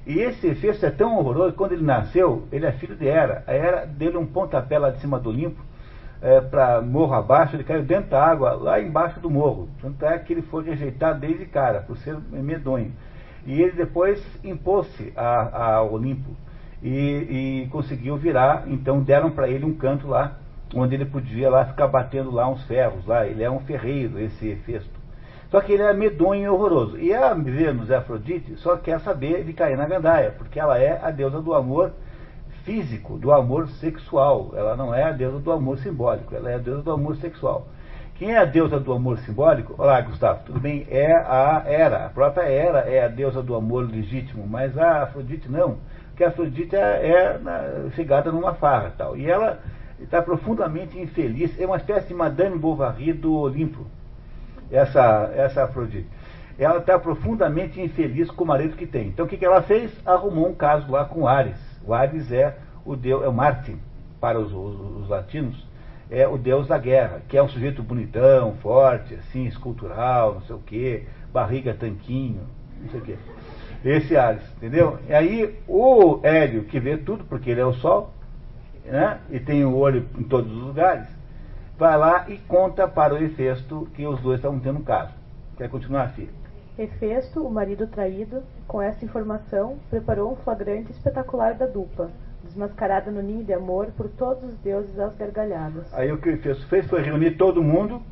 E 0.06 0.18
esse 0.18 0.46
Hefesto 0.46 0.86
é 0.86 0.90
tão 0.90 1.18
horroroso 1.18 1.52
que 1.52 1.58
quando 1.58 1.72
ele 1.72 1.84
nasceu, 1.84 2.46
ele 2.50 2.66
é 2.66 2.72
filho 2.72 2.96
de 2.96 3.06
Hera. 3.06 3.44
A 3.46 3.52
Hera 3.52 3.86
deu 3.86 4.18
um 4.18 4.26
pontapé 4.26 4.78
lá 4.78 4.90
de 4.90 5.00
cima 5.00 5.18
do 5.18 5.28
Olimpo, 5.30 5.62
é, 6.22 6.40
para 6.40 6.80
morro 6.82 7.14
abaixo, 7.14 7.56
ele 7.56 7.64
caiu 7.64 7.82
dentro 7.82 8.10
da 8.10 8.22
água, 8.22 8.52
lá 8.52 8.80
embaixo 8.80 9.20
do 9.20 9.30
morro. 9.30 9.68
Tanto 9.80 10.04
é 10.04 10.18
que 10.18 10.32
ele 10.32 10.42
foi 10.42 10.64
rejeitado 10.64 11.20
desde 11.20 11.46
cara, 11.46 11.80
por 11.80 11.96
ser 11.98 12.16
medonho. 12.30 12.92
E 13.46 13.60
ele 13.60 13.72
depois 13.72 14.22
impôs-se 14.44 15.12
ao 15.16 15.92
Olimpo 15.92 16.30
e, 16.82 17.62
e 17.64 17.68
conseguiu 17.70 18.16
virar, 18.16 18.64
então 18.66 19.02
deram 19.02 19.30
para 19.30 19.48
ele 19.48 19.64
um 19.64 19.74
canto 19.74 20.06
lá, 20.06 20.38
onde 20.74 20.94
ele 20.94 21.06
podia 21.06 21.48
lá 21.48 21.64
ficar 21.64 21.88
batendo 21.88 22.30
lá 22.30 22.48
uns 22.48 22.62
ferros, 22.64 23.04
lá, 23.06 23.26
ele 23.26 23.42
é 23.42 23.50
um 23.50 23.60
ferreiro, 23.60 24.18
esse 24.18 24.48
Hefesto. 24.48 24.99
Só 25.50 25.60
que 25.60 25.72
ele 25.72 25.82
é 25.82 25.92
medonho 25.92 26.44
e 26.44 26.48
horroroso. 26.48 26.98
E 26.98 27.12
a 27.12 27.34
Vênus, 27.34 27.90
a 27.90 27.98
Afrodite, 27.98 28.56
só 28.56 28.76
quer 28.76 29.00
saber 29.00 29.44
de 29.44 29.52
cair 29.52 29.76
na 29.76 29.86
gandaia, 29.86 30.34
porque 30.38 30.60
ela 30.60 30.78
é 30.78 31.00
a 31.02 31.10
deusa 31.10 31.40
do 31.40 31.54
amor 31.54 31.92
físico, 32.64 33.18
do 33.18 33.32
amor 33.32 33.68
sexual. 33.68 34.52
Ela 34.54 34.76
não 34.76 34.94
é 34.94 35.02
a 35.02 35.12
deusa 35.12 35.38
do 35.38 35.50
amor 35.50 35.78
simbólico, 35.78 36.34
ela 36.34 36.50
é 36.50 36.54
a 36.54 36.58
deusa 36.58 36.82
do 36.82 36.92
amor 36.92 37.16
sexual. 37.16 37.66
Quem 38.14 38.32
é 38.32 38.38
a 38.38 38.44
deusa 38.44 38.78
do 38.78 38.92
amor 38.92 39.18
simbólico? 39.18 39.74
Olá, 39.78 40.00
Gustavo, 40.02 40.44
tudo 40.44 40.60
bem? 40.60 40.86
É 40.90 41.12
a 41.12 41.64
Hera. 41.66 42.06
A 42.06 42.08
própria 42.10 42.44
Hera 42.44 42.80
é 42.80 43.04
a 43.04 43.08
deusa 43.08 43.42
do 43.42 43.54
amor 43.54 43.90
legítimo, 43.90 44.46
mas 44.46 44.76
a 44.78 45.02
Afrodite 45.02 45.50
não 45.50 45.78
que 46.20 46.24
a 46.24 46.28
Afrodite 46.28 46.76
é, 46.76 47.08
é 47.08 47.90
chegada 47.92 48.30
numa 48.30 48.52
farra 48.52 48.92
tal. 48.96 49.16
E 49.16 49.28
ela 49.28 49.58
está 49.98 50.20
profundamente 50.20 51.00
infeliz, 51.00 51.58
é 51.58 51.64
uma 51.64 51.78
espécie 51.78 52.08
de 52.08 52.14
Madame 52.14 52.58
Bovary 52.58 53.14
do 53.14 53.34
Olimpo, 53.34 53.86
essa, 54.70 55.30
essa 55.34 55.64
Afrodite. 55.64 56.08
Ela 56.58 56.78
está 56.78 56.98
profundamente 56.98 57.80
infeliz 57.80 58.30
com 58.30 58.44
o 58.44 58.46
marido 58.46 58.76
que 58.76 58.86
tem. 58.86 59.08
Então 59.08 59.24
o 59.24 59.28
que, 59.28 59.36
que 59.36 59.44
ela 59.44 59.62
fez? 59.62 59.90
Arrumou 60.04 60.48
um 60.48 60.54
caso 60.54 60.90
lá 60.90 61.04
com 61.04 61.26
Ares. 61.26 61.58
O 61.84 61.94
Ares 61.94 62.30
é 62.30 62.56
o 62.84 62.94
deus, 62.94 63.24
é 63.24 63.28
o 63.28 63.32
Marte 63.32 63.76
para 64.20 64.38
os, 64.38 64.52
os, 64.52 65.02
os 65.02 65.08
latinos, 65.08 65.66
é 66.10 66.28
o 66.28 66.36
deus 66.36 66.66
da 66.66 66.76
guerra, 66.76 67.22
que 67.28 67.36
é 67.36 67.42
um 67.42 67.48
sujeito 67.48 67.82
bonitão, 67.82 68.54
forte, 68.56 69.14
assim, 69.14 69.46
escultural, 69.46 70.34
não 70.34 70.42
sei 70.42 70.56
o 70.56 70.58
quê, 70.58 71.04
barriga 71.32 71.72
tanquinho, 71.72 72.42
não 72.82 72.90
sei 72.90 73.00
o 73.00 73.02
quê. 73.02 73.16
Esse 73.82 74.16
Ares, 74.16 74.42
entendeu? 74.56 74.98
E 75.08 75.14
aí 75.14 75.58
o 75.66 76.20
Hélio, 76.22 76.64
que 76.64 76.78
vê 76.78 76.98
tudo, 76.98 77.24
porque 77.24 77.50
ele 77.50 77.60
é 77.60 77.64
o 77.64 77.72
Sol, 77.72 78.12
né? 78.84 79.18
e 79.30 79.38
tem 79.40 79.64
o 79.64 79.74
olho 79.74 80.04
em 80.18 80.24
todos 80.24 80.52
os 80.52 80.62
lugares, 80.62 81.06
vai 81.80 81.96
lá 81.96 82.26
e 82.28 82.36
conta 82.36 82.86
para 82.86 83.14
o 83.14 83.16
Hefesto 83.16 83.88
que 83.94 84.06
os 84.06 84.20
dois 84.20 84.38
estavam 84.38 84.60
tendo 84.60 84.80
um 84.80 84.84
caso. 84.84 85.14
Quer 85.56 85.70
continuar, 85.70 86.10
filho? 86.10 86.28
Hefesto, 86.78 87.40
o 87.40 87.50
marido 87.50 87.86
traído, 87.86 88.42
com 88.68 88.82
essa 88.82 89.02
informação, 89.02 89.78
preparou 89.88 90.30
um 90.30 90.36
flagrante 90.36 90.92
espetacular 90.92 91.54
da 91.54 91.64
dupla, 91.64 92.10
desmascarada 92.44 93.10
no 93.10 93.22
ninho 93.22 93.42
de 93.42 93.54
amor 93.54 93.86
por 93.96 94.10
todos 94.10 94.44
os 94.44 94.58
deuses 94.58 94.98
às 94.98 95.16
gargalhadas. 95.16 95.92
Aí 95.94 96.12
o 96.12 96.18
que 96.18 96.28
o 96.28 96.32
Hefesto 96.32 96.66
fez 96.66 96.86
foi 96.86 97.00
reunir 97.00 97.32
todo 97.32 97.62
mundo 97.62 98.02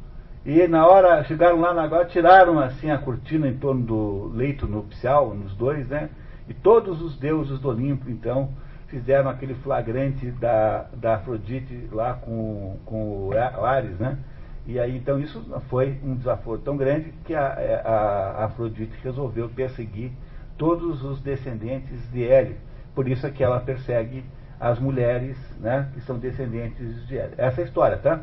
e 0.47 0.66
na 0.66 0.86
hora, 0.86 1.23
chegaram 1.24 1.61
lá 1.61 1.74
na 1.74 1.82
agora, 1.82 2.07
tiraram 2.07 2.59
assim 2.59 2.90
a 2.90 2.97
cortina 2.97 3.49
em 3.49 3.59
torno 3.59 3.82
do 3.82 4.32
leito 4.35 4.66
nupcial, 4.66 5.35
nos 5.35 5.55
dois, 5.55 5.86
né? 5.89 6.09
E 6.49 6.55
todos 6.55 7.03
os 7.03 7.19
deuses 7.19 7.59
do 7.59 7.69
Olimpo, 7.69 8.09
então, 8.09 8.49
fizeram 8.89 9.31
aquele 9.31 9.55
flagrante 9.55 10.31
da, 10.32 10.86
da 10.94 11.16
Afrodite 11.16 11.89
lá 11.93 12.15
com, 12.15 12.78
com 12.85 13.28
o 13.28 13.65
Ares, 13.65 13.98
né? 13.98 14.19
E 14.66 14.78
aí, 14.78 14.97
então, 14.97 15.19
isso 15.19 15.43
foi 15.70 15.98
um 16.05 16.15
desaforo 16.15 16.60
tão 16.60 16.77
grande 16.77 17.12
que 17.24 17.35
a, 17.35 17.47
a, 17.47 18.43
a 18.43 18.44
Afrodite 18.47 18.93
resolveu 19.02 19.48
perseguir 19.48 20.12
todos 20.59 21.02
os 21.02 21.20
descendentes 21.20 21.98
de 22.10 22.27
Hélio. 22.27 22.56
Por 22.94 23.09
isso 23.09 23.27
é 23.27 23.31
que 23.31 23.43
ela 23.43 23.60
persegue 23.60 24.24
as 24.60 24.78
mulheres, 24.78 25.39
né? 25.59 25.89
Que 25.94 26.01
são 26.02 26.19
descendentes 26.19 27.06
de 27.06 27.16
Hélio. 27.16 27.35
Essa 27.39 27.60
é 27.60 27.65
a 27.65 27.66
história, 27.66 27.97
tá? 27.97 28.20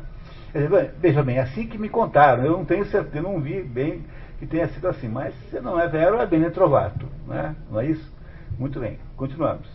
Veja 0.98 1.22
bem, 1.22 1.38
assim 1.38 1.66
que 1.66 1.76
me 1.76 1.88
contaram, 1.88 2.44
eu 2.44 2.52
não 2.52 2.64
tenho 2.64 2.84
certeza, 2.86 3.22
não 3.22 3.40
vi 3.40 3.62
bem 3.62 4.04
que 4.38 4.46
tenha 4.46 4.68
sido 4.68 4.86
assim, 4.88 5.08
mas 5.08 5.34
se 5.50 5.60
não 5.60 5.80
é 5.80 5.88
vero, 5.88 6.20
é 6.20 6.26
bene 6.26 6.50
trovato, 6.50 7.06
né? 7.26 7.54
não 7.70 7.80
é 7.80 7.86
isso? 7.86 8.14
Muito 8.58 8.78
bem, 8.78 8.98
continuamos. 9.16 9.66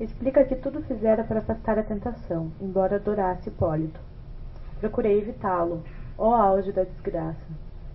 Explica 0.00 0.44
que 0.44 0.54
tudo 0.54 0.80
fizera 0.82 1.24
para 1.24 1.40
afastar 1.40 1.76
a 1.76 1.82
tentação, 1.82 2.52
embora 2.60 2.96
adorasse 2.96 3.48
Hipólito. 3.48 3.98
Procurei 4.78 5.18
evitá-lo, 5.18 5.82
ó 6.16 6.34
auge 6.34 6.70
da 6.70 6.84
desgraça. 6.84 7.44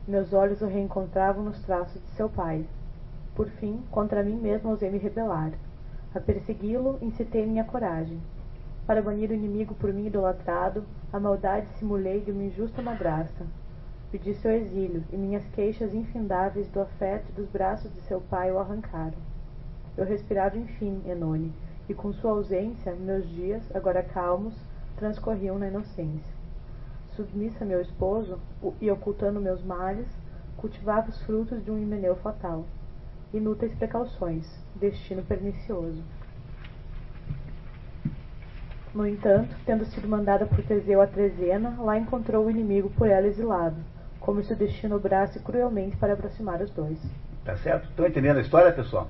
Meus 0.05 0.33
olhos 0.33 0.61
o 0.61 0.67
reencontravam 0.67 1.45
nos 1.45 1.61
traços 1.61 2.01
de 2.01 2.09
seu 2.09 2.27
pai. 2.27 2.65
Por 3.33 3.47
fim, 3.47 3.81
contra 3.89 4.21
mim 4.21 4.35
mesmo 4.35 4.71
ousei 4.71 4.89
me 4.91 4.97
rebelar. 4.97 5.53
A 6.13 6.19
persegui-lo, 6.19 6.99
incitei 7.01 7.45
minha 7.45 7.63
coragem. 7.63 8.19
Para 8.85 9.01
banir 9.01 9.29
o 9.29 9.33
inimigo 9.33 9.73
por 9.73 9.93
mim 9.93 10.07
idolatrado, 10.07 10.83
a 11.13 11.17
maldade 11.21 11.67
simulei 11.79 12.19
de 12.19 12.31
uma 12.31 12.43
injusta 12.43 12.81
madrasta. 12.81 13.45
Pedi 14.11 14.33
seu 14.35 14.51
exílio, 14.51 15.05
e 15.09 15.15
minhas 15.15 15.47
queixas 15.53 15.93
infindáveis 15.93 16.67
do 16.67 16.81
afeto 16.81 17.29
e 17.29 17.31
dos 17.31 17.47
braços 17.47 17.89
de 17.93 18.01
seu 18.01 18.19
pai 18.19 18.51
o 18.51 18.59
arrancaram. 18.59 19.17
Eu 19.95 20.05
respirava 20.05 20.57
enfim, 20.57 21.01
Enone, 21.07 21.53
e 21.93 21.95
com 21.95 22.11
sua 22.11 22.31
ausência, 22.31 22.95
meus 22.95 23.29
dias, 23.29 23.63
agora 23.73 24.01
calmos, 24.01 24.55
transcorriam 24.97 25.59
na 25.59 25.67
inocência. 25.67 26.33
Submissa 27.15 27.63
a 27.63 27.67
meu 27.67 27.79
esposo, 27.79 28.39
e 28.81 28.89
ocultando 28.89 29.39
meus 29.39 29.63
males, 29.63 30.07
cultivava 30.57 31.09
os 31.09 31.21
frutos 31.21 31.63
de 31.63 31.69
um 31.69 31.77
himeneu 31.77 32.15
fatal. 32.15 32.65
Inúteis 33.31 33.73
precauções, 33.75 34.43
destino 34.75 35.21
pernicioso. 35.23 36.03
No 38.93 39.07
entanto, 39.07 39.55
tendo 39.65 39.85
sido 39.85 40.07
mandada 40.07 40.45
por 40.47 40.63
Teseu 40.63 41.01
a 41.01 41.07
Trezena, 41.07 41.75
lá 41.79 41.97
encontrou 41.97 42.45
o 42.45 42.49
inimigo 42.49 42.89
por 42.91 43.07
ela 43.07 43.27
exilado, 43.27 43.77
como 44.19 44.43
se 44.43 44.53
o 44.53 44.55
destino 44.55 44.95
obrasse 44.95 45.39
cruelmente 45.39 45.95
para 45.97 46.13
aproximar 46.13 46.61
os 46.61 46.71
dois. 46.71 46.99
Tá 47.45 47.55
certo? 47.57 47.89
Estão 47.89 48.07
entendendo 48.07 48.37
a 48.37 48.41
história, 48.41 48.71
pessoal? 48.71 49.07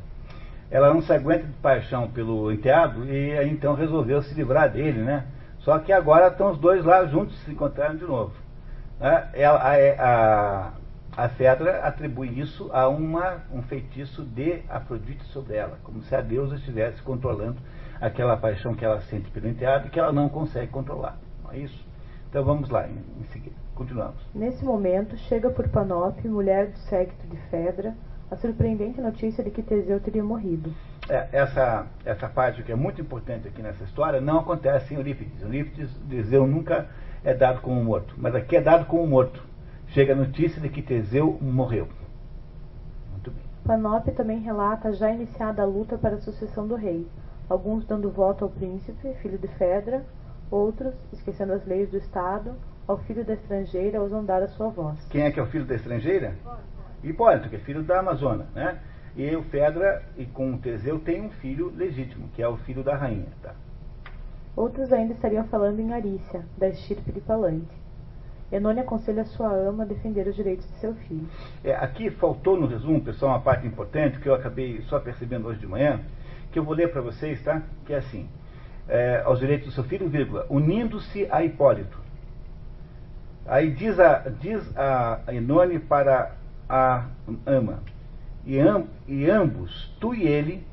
Ela 0.73 0.91
não 0.91 1.03
se 1.03 1.13
aguenta 1.13 1.45
de 1.45 1.53
paixão 1.53 2.09
pelo 2.09 2.51
enteado 2.51 3.05
e 3.05 3.31
então 3.47 3.75
resolveu 3.75 4.23
se 4.23 4.33
livrar 4.33 4.71
dele, 4.71 5.03
né? 5.03 5.23
Só 5.59 5.77
que 5.77 5.93
agora 5.93 6.29
estão 6.29 6.49
os 6.49 6.57
dois 6.57 6.83
lá 6.83 7.05
juntos 7.05 7.37
se 7.43 7.51
encontraram 7.51 7.95
de 7.95 8.03
novo. 8.03 8.33
Né? 8.99 9.29
A, 9.45 10.73
a, 11.15 11.25
a, 11.25 11.29
Fedra 11.29 11.83
atribui 11.83 12.39
isso 12.39 12.71
a 12.73 12.87
uma, 12.87 13.43
um 13.53 13.61
feitiço 13.61 14.23
de 14.23 14.63
Afrodite 14.67 15.23
sobre 15.25 15.57
ela, 15.57 15.77
como 15.83 16.01
se 16.01 16.15
a 16.15 16.21
deusa 16.21 16.55
estivesse 16.55 17.03
controlando 17.03 17.57
aquela 18.01 18.35
paixão 18.35 18.73
que 18.73 18.83
ela 18.83 18.99
sente 19.01 19.29
pelo 19.29 19.47
enteado 19.47 19.85
e 19.85 19.89
que 19.91 19.99
ela 19.99 20.11
não 20.11 20.27
consegue 20.27 20.71
controlar. 20.71 21.19
Não 21.43 21.51
é 21.51 21.59
isso? 21.59 21.85
Então 22.31 22.43
vamos 22.43 22.71
lá, 22.71 22.87
em, 22.87 22.97
em 23.21 23.25
seguida. 23.31 23.55
Continuamos. 23.75 24.17
Nesse 24.33 24.65
momento, 24.65 25.15
chega 25.17 25.51
por 25.51 25.69
Panope, 25.69 26.27
mulher 26.27 26.71
do 26.71 26.77
séquito 26.79 27.27
de 27.27 27.37
Fedra, 27.51 27.93
a 28.33 28.37
surpreendente 28.37 28.99
notícia 28.99 29.43
de 29.43 29.51
que 29.51 29.61
Teseu 29.61 29.99
teria 29.99 30.23
morrido. 30.23 30.73
É, 31.07 31.27
essa, 31.31 31.85
essa 32.03 32.27
parte 32.27 32.63
que 32.63 32.71
é 32.71 32.75
muito 32.75 32.99
importante 32.99 33.47
aqui 33.47 33.61
nessa 33.61 33.83
história 33.83 34.19
não 34.19 34.39
acontece 34.39 34.93
em 34.93 34.97
Eurípides. 34.97 35.41
Eurípides, 35.41 35.91
Teseu 36.09 36.47
nunca 36.47 36.87
é 37.23 37.33
dado 37.33 37.61
como 37.61 37.81
morto, 37.83 38.15
mas 38.17 38.33
aqui 38.33 38.57
é 38.57 38.61
dado 38.61 38.85
como 38.85 39.05
morto. 39.05 39.43
Chega 39.89 40.13
a 40.13 40.15
notícia 40.15 40.59
de 40.59 40.69
que 40.69 40.81
Teseu 40.81 41.37
morreu. 41.39 41.87
Muito 43.11 43.29
bem. 43.29 43.43
Panope 43.63 44.11
também 44.11 44.39
relata 44.39 44.91
já 44.93 45.11
iniciada 45.11 45.61
a 45.61 45.65
luta 45.65 45.97
para 45.97 46.15
a 46.15 46.21
sucessão 46.21 46.67
do 46.67 46.75
rei, 46.75 47.07
alguns 47.47 47.85
dando 47.85 48.09
voto 48.09 48.45
ao 48.45 48.49
príncipe, 48.49 49.13
filho 49.21 49.37
de 49.37 49.47
Fedra, 49.49 50.03
outros, 50.49 50.95
esquecendo 51.11 51.53
as 51.53 51.63
leis 51.65 51.89
do 51.91 51.97
Estado, 51.97 52.55
ao 52.87 52.97
filho 52.99 53.23
da 53.23 53.33
estrangeira 53.33 54.01
ousam 54.01 54.25
dar 54.25 54.41
a 54.41 54.47
sua 54.47 54.69
voz. 54.69 54.97
Quem 55.09 55.21
é 55.21 55.31
que 55.31 55.39
é 55.39 55.43
o 55.43 55.47
filho 55.47 55.65
da 55.65 55.75
estrangeira? 55.75 56.35
Hipólito, 57.03 57.49
que 57.49 57.55
é 57.55 57.59
filho 57.59 57.83
da 57.83 57.99
Amazônia, 57.99 58.45
né? 58.55 58.79
E 59.15 59.35
o 59.35 59.43
Fedra, 59.43 60.03
e 60.17 60.25
com 60.25 60.53
o 60.53 60.57
Teseu, 60.57 60.99
tem 60.99 61.21
um 61.21 61.29
filho 61.29 61.71
legítimo, 61.75 62.29
que 62.29 62.41
é 62.41 62.47
o 62.47 62.57
filho 62.57 62.83
da 62.83 62.95
rainha, 62.95 63.27
tá? 63.41 63.53
Outros 64.55 64.91
ainda 64.93 65.13
estariam 65.13 65.43
falando 65.45 65.79
em 65.79 65.93
Arícia, 65.93 66.45
da 66.57 66.67
estirpe 66.67 67.11
de 67.11 67.21
Palante. 67.21 67.83
Enone 68.51 68.81
aconselha 68.81 69.25
sua 69.25 69.51
ama 69.51 69.83
a 69.83 69.85
defender 69.85 70.27
os 70.27 70.35
direitos 70.35 70.67
de 70.67 70.73
seu 70.75 70.93
filho. 70.93 71.27
É, 71.63 71.73
aqui 71.73 72.11
faltou 72.11 72.59
no 72.59 72.67
resumo, 72.67 73.01
pessoal, 73.01 73.31
uma 73.31 73.41
parte 73.41 73.65
importante 73.65 74.19
que 74.19 74.29
eu 74.29 74.35
acabei 74.35 74.81
só 74.83 74.99
percebendo 74.99 75.47
hoje 75.47 75.59
de 75.59 75.65
manhã, 75.65 75.99
que 76.51 76.59
eu 76.59 76.63
vou 76.63 76.75
ler 76.75 76.91
para 76.91 77.01
vocês, 77.01 77.41
tá? 77.43 77.63
Que 77.85 77.93
é 77.93 77.97
assim: 77.97 78.29
é, 78.87 79.23
aos 79.25 79.39
direitos 79.39 79.67
do 79.67 79.71
seu 79.73 79.83
filho, 79.83 80.07
vírgula, 80.07 80.45
unindo-se 80.49 81.27
a 81.31 81.43
Hipólito. 81.43 81.97
Aí 83.45 83.71
diz 83.71 83.99
a, 83.99 84.19
diz 84.39 84.77
a 84.77 85.21
Enone 85.29 85.79
para 85.79 86.35
a 86.67 87.07
ama. 87.45 87.79
E, 88.45 88.59
amb, 88.59 88.87
e 89.07 89.29
ambos, 89.29 89.95
tu 89.99 90.13
e 90.13 90.23
ele, 90.23 90.65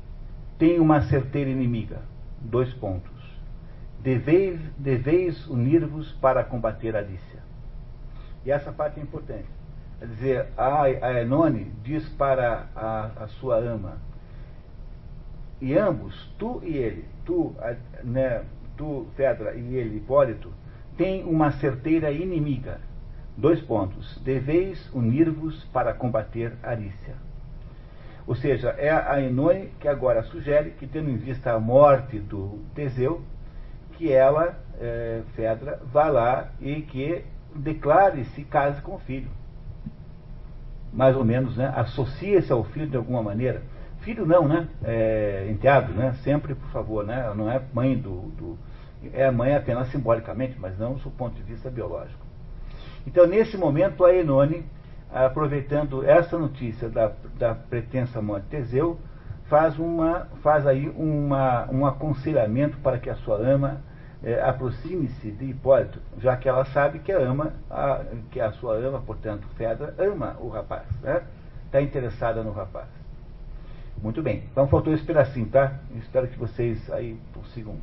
têm 0.57 0.79
uma 0.79 1.01
certeira 1.01 1.49
inimiga. 1.49 1.99
Dois 2.39 2.73
pontos. 2.73 3.11
Deveis, 4.01 4.59
deveis 4.77 5.47
unir-vos 5.47 6.11
para 6.13 6.43
combater 6.43 6.95
a 6.95 7.01
Lícia. 7.01 7.39
E 8.45 8.51
essa 8.51 8.71
parte 8.71 8.99
é 8.99 9.03
importante. 9.03 9.45
Quer 9.99 10.07
dizer, 10.07 10.47
a, 10.57 10.83
a 10.83 11.21
Enone 11.21 11.71
diz 11.83 12.09
para 12.09 12.65
a, 12.75 13.11
a 13.23 13.27
sua 13.27 13.57
ama, 13.57 13.97
e 15.61 15.77
ambos, 15.77 16.33
tu 16.39 16.59
e 16.63 16.75
ele, 16.75 17.05
tu, 17.23 17.55
né, 18.03 18.43
tu, 18.75 19.05
Fedra, 19.15 19.53
e 19.53 19.75
ele, 19.75 19.97
Hipólito, 19.97 20.51
têm 20.97 21.23
uma 21.23 21.51
certeira 21.51 22.11
inimiga 22.11 22.79
Dois 23.41 23.59
pontos. 23.59 24.21
Deveis 24.23 24.87
unir-vos 24.93 25.63
para 25.73 25.95
combater 25.95 26.53
Arícia. 26.61 27.15
Ou 28.27 28.35
seja, 28.35 28.69
é 28.77 28.91
a 28.91 29.19
Enone 29.19 29.71
que 29.79 29.87
agora 29.87 30.21
sugere 30.21 30.69
que, 30.69 30.85
tendo 30.85 31.09
em 31.09 31.17
vista 31.17 31.51
a 31.51 31.59
morte 31.59 32.19
do 32.19 32.59
Teseu, 32.75 33.23
que 33.93 34.11
ela, 34.11 34.59
é, 34.79 35.23
Fedra, 35.33 35.79
vá 35.91 36.07
lá 36.07 36.49
e 36.61 36.83
que 36.83 37.25
declare-se 37.55 38.43
case 38.43 38.79
com 38.79 38.93
o 38.93 38.99
filho. 38.99 39.31
Mais 40.93 41.15
ou 41.15 41.25
menos, 41.25 41.57
né? 41.57 41.73
Associe-se 41.75 42.51
ao 42.51 42.63
filho 42.65 42.85
de 42.85 42.95
alguma 42.95 43.23
maneira. 43.23 43.63
Filho 44.01 44.23
não, 44.23 44.47
né? 44.47 44.67
É, 44.83 45.47
enteado, 45.49 45.93
né? 45.93 46.13
Sempre, 46.23 46.53
por 46.53 46.69
favor, 46.69 47.03
né? 47.03 47.33
Não 47.35 47.51
é 47.51 47.59
mãe 47.73 47.97
do, 47.97 48.21
do. 48.37 48.59
É 49.11 49.31
mãe 49.31 49.55
apenas 49.55 49.87
simbolicamente, 49.87 50.59
mas 50.59 50.77
não 50.77 50.93
do 50.93 51.09
ponto 51.09 51.33
de 51.33 51.41
vista 51.41 51.71
biológico. 51.71 52.30
Então, 53.05 53.25
nesse 53.25 53.57
momento, 53.57 54.05
a 54.05 54.13
Enone, 54.13 54.65
aproveitando 55.11 56.05
essa 56.05 56.37
notícia 56.37 56.89
da, 56.89 57.11
da 57.37 57.55
pretensa 57.55 58.21
morte 58.21 58.43
de 58.43 58.49
Teseu, 58.49 58.99
faz, 59.45 59.77
uma, 59.77 60.27
faz 60.41 60.65
aí 60.65 60.87
uma, 60.89 61.69
um 61.71 61.85
aconselhamento 61.85 62.77
para 62.77 62.97
que 62.97 63.09
a 63.09 63.15
sua 63.15 63.37
ama 63.37 63.81
é, 64.23 64.41
aproxime-se 64.41 65.31
de 65.31 65.45
Hipólito, 65.45 65.99
já 66.19 66.37
que 66.37 66.47
ela 66.47 66.63
sabe 66.65 66.99
que 66.99 67.11
a 67.11 67.17
ama, 67.17 67.53
a, 67.69 68.03
que 68.31 68.39
a 68.39 68.51
sua 68.53 68.75
ama, 68.75 69.01
portanto, 69.01 69.47
Fedra, 69.57 69.93
ama 69.97 70.37
o 70.39 70.47
rapaz, 70.47 70.85
né? 71.01 71.23
Está 71.65 71.81
interessada 71.81 72.43
no 72.43 72.51
rapaz. 72.51 72.87
Muito 74.01 74.21
bem. 74.21 74.43
Então 74.51 74.67
faltou 74.67 74.93
esse 74.93 75.03
pedacinho, 75.03 75.47
tá? 75.47 75.73
Espero 75.95 76.27
que 76.27 76.37
vocês 76.37 76.91
aí 76.91 77.17
consigam, 77.33 77.75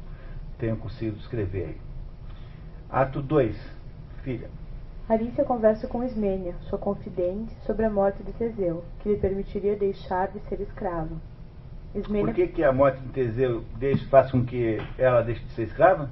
tenham 0.59 0.77
conseguido 0.77 1.17
escrever 1.19 1.65
aí. 1.65 1.81
Ato 2.91 3.21
2, 3.21 3.57
filha. 4.23 4.49
Arícia 5.09 5.43
conversa 5.43 5.89
com 5.89 6.05
Ismênia, 6.05 6.55
sua 6.69 6.79
confidente, 6.79 7.57
sobre 7.65 7.87
a 7.87 7.91
morte 7.91 8.23
de 8.23 8.31
Teseu, 8.35 8.85
que 9.01 9.09
lhe 9.09 9.17
permitiria 9.17 9.75
deixar 9.75 10.29
de 10.29 10.39
ser 10.41 10.61
escrava. 10.61 11.17
Ismênia... 11.95 12.27
Por 12.27 12.35
que, 12.35 12.47
que 12.49 12.63
a 12.63 12.71
morte 12.71 13.01
de 13.01 13.09
Teseu 13.09 13.65
deixa, 13.79 14.07
faz 14.11 14.31
com 14.31 14.45
que 14.45 14.77
ela 14.99 15.23
deixe 15.23 15.43
de 15.43 15.51
ser 15.53 15.63
escrava? 15.63 16.11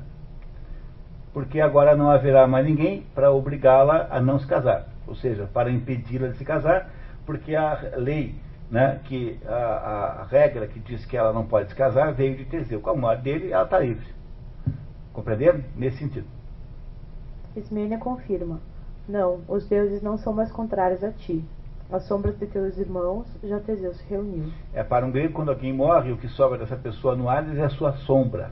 Porque 1.35 1.61
agora 1.61 1.95
não 1.95 2.11
haverá 2.11 2.47
mais 2.47 2.65
ninguém 2.65 3.05
para 3.15 3.31
obrigá-la 3.31 4.09
a 4.11 4.19
não 4.19 4.39
se 4.39 4.47
casar, 4.47 4.89
ou 5.07 5.15
seja, 5.15 5.45
para 5.45 5.71
impedi-la 5.71 6.29
de 6.29 6.39
se 6.39 6.45
casar, 6.47 6.91
porque 7.27 7.55
a 7.55 7.79
lei, 7.99 8.35
né, 8.71 8.99
que 9.05 9.39
a, 9.47 10.23
a, 10.23 10.25
regra 10.25 10.67
que 10.67 10.81
diz 10.81 11.05
que 11.05 11.19
ela 11.19 11.35
não 11.35 11.45
pode 11.47 11.69
se 11.69 11.75
casar 11.75 12.15
veio 12.15 12.35
de 12.35 12.47
Teseu. 12.47 12.81
Com 12.81 12.89
a 12.89 12.97
morte 12.97 13.21
dele, 13.21 13.53
ela 13.53 13.65
está 13.65 13.79
livre. 13.79 14.07
Compreenderam? 15.13 15.63
Nesse 15.77 15.99
sentido. 15.99 16.27
Ismênia 17.55 17.99
confirma. 17.99 18.59
Não, 19.09 19.41
os 19.47 19.69
deuses 19.69 20.03
não 20.03 20.19
são 20.19 20.33
mais 20.33 20.51
contrários 20.51 21.05
a 21.05 21.13
ti. 21.13 21.45
As 21.93 22.03
sombras 22.05 22.37
de 22.37 22.47
teus 22.47 22.77
irmãos, 22.77 23.27
já 23.45 23.61
Teseu 23.61 23.95
se 23.95 24.05
reuniu. 24.09 24.51
É 24.75 24.83
para 24.83 25.07
um 25.07 25.13
grego, 25.13 25.35
quando 25.35 25.51
alguém 25.51 25.73
morre, 25.73 26.11
o 26.11 26.17
que 26.17 26.27
sobra 26.27 26.59
dessa 26.59 26.77
pessoa 26.77 27.15
no 27.15 27.29
Hades 27.29 27.57
é 27.57 27.65
a 27.65 27.71
sua 27.71 27.93
sombra. 27.99 28.51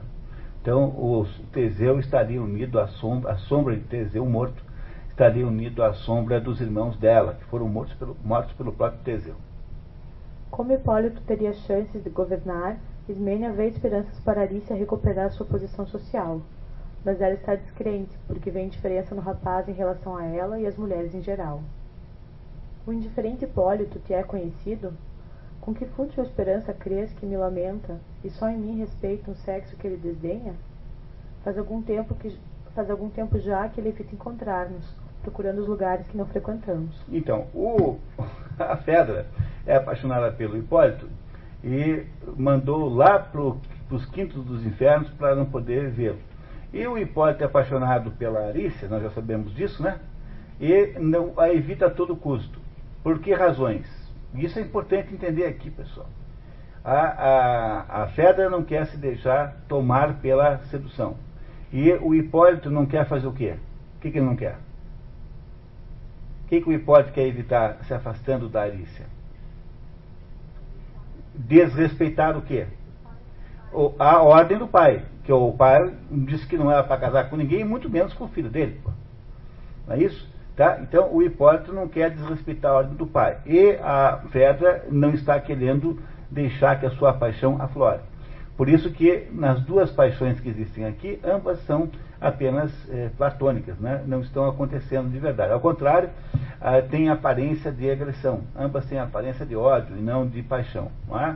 Então, 0.61 0.85
o 0.85 1.27
Teseu 1.51 1.99
estaria 1.99 2.41
unido 2.41 2.79
à 2.79 2.87
sombra, 2.87 3.33
a 3.33 3.37
sombra 3.37 3.75
de 3.75 3.81
Teseu 3.81 4.25
morto, 4.25 4.63
estaria 5.09 5.45
unido 5.45 5.83
à 5.83 5.93
sombra 5.93 6.39
dos 6.39 6.61
irmãos 6.61 6.95
dela, 6.97 7.33
que 7.33 7.43
foram 7.45 7.67
mortos 7.67 7.93
pelo, 7.95 8.15
mortos 8.23 8.53
pelo 8.53 8.71
próprio 8.71 9.01
Teseu. 9.03 9.35
Como 10.49 10.71
Hipólito 10.71 11.21
teria 11.23 11.51
chances 11.51 12.01
de 12.01 12.09
governar, 12.09 12.77
Ismênia 13.09 13.51
vê 13.51 13.67
esperanças 13.67 14.17
para 14.21 14.41
Arícia 14.41 14.75
recuperar 14.75 15.29
sua 15.31 15.45
posição 15.45 15.85
social 15.85 16.41
mas 17.05 17.21
ela 17.21 17.35
está 17.35 17.53
descrente, 17.53 18.17
porque 18.27 18.49
vê 18.49 18.63
indiferença 18.63 19.13
no 19.13 19.21
rapaz 19.21 19.69
em 19.69 19.73
relação 19.73 20.17
a 20.17 20.25
ela 20.25 20.59
e 20.59 20.65
às 20.65 20.75
mulheres 20.75 21.13
em 21.13 21.21
geral. 21.21 21.61
O 22.85 22.91
indiferente 22.91 23.45
Hipólito 23.45 23.99
te 23.99 24.13
é 24.13 24.23
conhecido? 24.23 24.91
Com 25.61 25.73
que 25.73 25.85
fútil 25.85 26.23
esperança 26.23 26.73
crês 26.73 27.13
que 27.13 27.25
me 27.25 27.37
lamenta, 27.37 27.99
e 28.23 28.29
só 28.31 28.49
em 28.49 28.57
mim 28.57 28.79
respeita 28.79 29.29
um 29.29 29.35
sexo 29.35 29.75
que 29.75 29.85
ele 29.85 29.97
desdenha? 29.97 30.55
Faz 31.43 31.57
algum 31.59 31.81
tempo, 31.81 32.15
que, 32.15 32.35
faz 32.73 32.89
algum 32.89 33.09
tempo 33.09 33.39
já 33.39 33.69
que 33.69 33.79
ele 33.79 33.89
evita 33.89 34.13
encontrar-nos, 34.15 34.85
procurando 35.21 35.59
os 35.59 35.67
lugares 35.67 36.07
que 36.07 36.17
não 36.17 36.25
frequentamos. 36.25 36.99
Então, 37.09 37.47
o, 37.53 37.97
a 38.57 38.77
Fedra 38.77 39.27
é 39.65 39.75
apaixonada 39.75 40.31
pelo 40.31 40.57
Hipólito 40.57 41.07
e 41.63 42.05
mandou 42.35 42.89
lá 42.89 43.19
para 43.19 43.41
os 43.41 44.05
quintos 44.07 44.43
dos 44.43 44.65
infernos 44.65 45.09
para 45.11 45.35
não 45.35 45.45
poder 45.45 45.89
vê-lo. 45.91 46.19
E 46.75 46.85
o 46.85 46.97
Hipólito 46.97 47.41
é 47.41 47.45
apaixonado 47.45 48.11
pela 48.11 48.49
Arícia, 48.49 48.89
nós 48.89 49.01
já 49.01 49.09
sabemos 49.11 49.55
disso, 49.55 49.81
né? 49.81 49.97
E 50.59 50.99
não 50.99 51.31
a 51.39 51.49
evita 51.49 51.85
a 51.85 51.89
todo 51.89 52.17
custo. 52.17 52.59
Por 53.01 53.19
que 53.19 53.33
razões? 53.33 53.87
Isso 54.33 54.59
é 54.59 54.61
importante 54.61 55.13
entender 55.13 55.45
aqui, 55.45 55.71
pessoal. 55.71 56.09
A, 56.83 56.91
a, 56.91 58.03
a 58.03 58.07
Fedra 58.07 58.49
não 58.49 58.61
quer 58.61 58.87
se 58.87 58.97
deixar 58.97 59.55
tomar 59.69 60.15
pela 60.15 60.57
sedução. 60.65 61.15
E 61.71 61.93
o 61.93 62.13
Hipólito 62.13 62.69
não 62.69 62.85
quer 62.85 63.07
fazer 63.07 63.27
o 63.27 63.31
quê? 63.31 63.55
O 63.95 64.01
que, 64.01 64.11
que 64.11 64.17
ele 64.17 64.25
não 64.25 64.35
quer? 64.35 64.57
O 66.43 66.47
que, 66.49 66.59
que 66.59 66.69
o 66.69 66.73
Hipólito 66.73 67.13
quer 67.13 67.25
evitar 67.25 67.77
se 67.85 67.93
afastando 67.93 68.49
da 68.49 68.63
Arícia? 68.63 69.05
Desrespeitar 71.33 72.37
o 72.37 72.41
quê? 72.41 72.67
a 73.99 74.21
ordem 74.21 74.57
do 74.57 74.67
pai, 74.67 75.03
que 75.25 75.33
o 75.33 75.51
pai 75.51 75.91
disse 76.11 76.47
que 76.47 76.57
não 76.57 76.71
era 76.71 76.83
para 76.83 76.97
casar 76.97 77.29
com 77.29 77.35
ninguém, 77.35 77.63
muito 77.63 77.89
menos 77.89 78.13
com 78.13 78.25
o 78.25 78.29
filho 78.29 78.49
dele. 78.49 78.79
Pô. 78.83 78.91
Não 79.87 79.95
é 79.95 79.99
isso? 79.99 80.29
Tá? 80.55 80.79
Então 80.81 81.13
o 81.13 81.21
Hipólito 81.21 81.73
não 81.73 81.87
quer 81.87 82.11
desrespeitar 82.11 82.71
a 82.71 82.75
ordem 82.75 82.95
do 82.95 83.07
pai. 83.07 83.37
E 83.45 83.71
a 83.81 84.21
Fedra 84.31 84.85
não 84.89 85.09
está 85.09 85.39
querendo 85.39 85.99
deixar 86.29 86.79
que 86.79 86.85
a 86.85 86.91
sua 86.91 87.11
paixão 87.13 87.61
aflore. 87.61 87.99
Por 88.55 88.69
isso 88.69 88.89
que 88.91 89.27
nas 89.33 89.59
duas 89.61 89.91
paixões 89.91 90.39
que 90.39 90.47
existem 90.47 90.85
aqui, 90.85 91.19
ambas 91.23 91.59
são 91.65 91.89
apenas 92.21 92.71
é, 92.89 93.09
platônicas, 93.17 93.77
né? 93.79 94.01
não 94.07 94.21
estão 94.21 94.47
acontecendo 94.47 95.09
de 95.09 95.19
verdade. 95.19 95.51
Ao 95.51 95.59
contrário, 95.59 96.09
ah, 96.61 96.81
tem 96.81 97.09
aparência 97.09 97.71
de 97.71 97.89
agressão, 97.91 98.41
ambas 98.57 98.85
têm 98.85 98.97
aparência 98.97 99.45
de 99.45 99.55
ódio 99.55 99.97
e 99.97 100.01
não 100.01 100.25
de 100.25 100.41
paixão. 100.41 100.89
Não 101.07 101.19
é? 101.19 101.35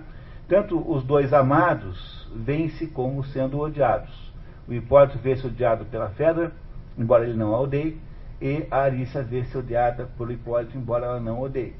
Tanto 0.49 0.79
os 0.91 1.03
dois 1.03 1.31
amados 1.31 2.27
veem-se 2.35 2.87
como 2.87 3.23
sendo 3.23 3.59
odiados. 3.59 4.33
O 4.67 4.73
Hipólito 4.73 5.19
vê-se 5.19 5.45
odiado 5.45 5.85
pela 5.85 6.09
Fedra, 6.09 6.51
embora 6.97 7.23
ele 7.23 7.37
não 7.37 7.53
a 7.53 7.61
odeie, 7.61 8.01
e 8.41 8.65
a 8.71 8.77
Arícia 8.77 9.21
vê-se 9.21 9.55
odiada 9.55 10.09
por 10.17 10.31
Hipólito, 10.31 10.75
embora 10.75 11.05
ela 11.05 11.19
não 11.19 11.39
odeie. 11.39 11.75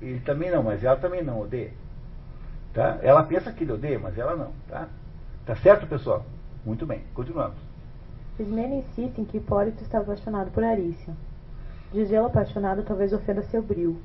Ele 0.00 0.20
também 0.20 0.52
não, 0.52 0.62
mas 0.62 0.84
ela 0.84 0.96
também 0.96 1.22
não 1.22 1.40
odeia. 1.40 1.72
Tá? 2.72 2.98
Ela 3.02 3.24
pensa 3.24 3.52
que 3.52 3.64
ele 3.64 3.72
odeia, 3.72 3.98
mas 3.98 4.16
ela 4.16 4.36
não. 4.36 4.52
Tá, 4.68 4.88
tá 5.44 5.56
certo, 5.56 5.86
pessoal? 5.86 6.24
Muito 6.64 6.86
bem, 6.86 7.02
continuamos. 7.12 7.58
Ismena 8.38 8.76
insiste 8.76 9.20
em 9.20 9.24
que 9.24 9.38
Hipólito 9.38 9.82
está 9.82 9.98
apaixonado 9.98 10.52
por 10.52 10.62
Arícia. 10.62 11.12
Dizê-lo 11.92 12.26
apaixonado 12.26 12.84
talvez 12.84 13.12
ofenda 13.12 13.42
seu 13.44 13.62
brio, 13.62 13.96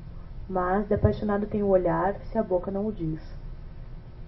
mas 0.52 0.86
de 0.86 0.92
apaixonado 0.92 1.46
tem 1.46 1.62
o 1.62 1.68
olhar 1.68 2.14
se 2.30 2.36
a 2.36 2.42
boca 2.42 2.70
não 2.70 2.86
o 2.86 2.92
diz. 2.92 3.18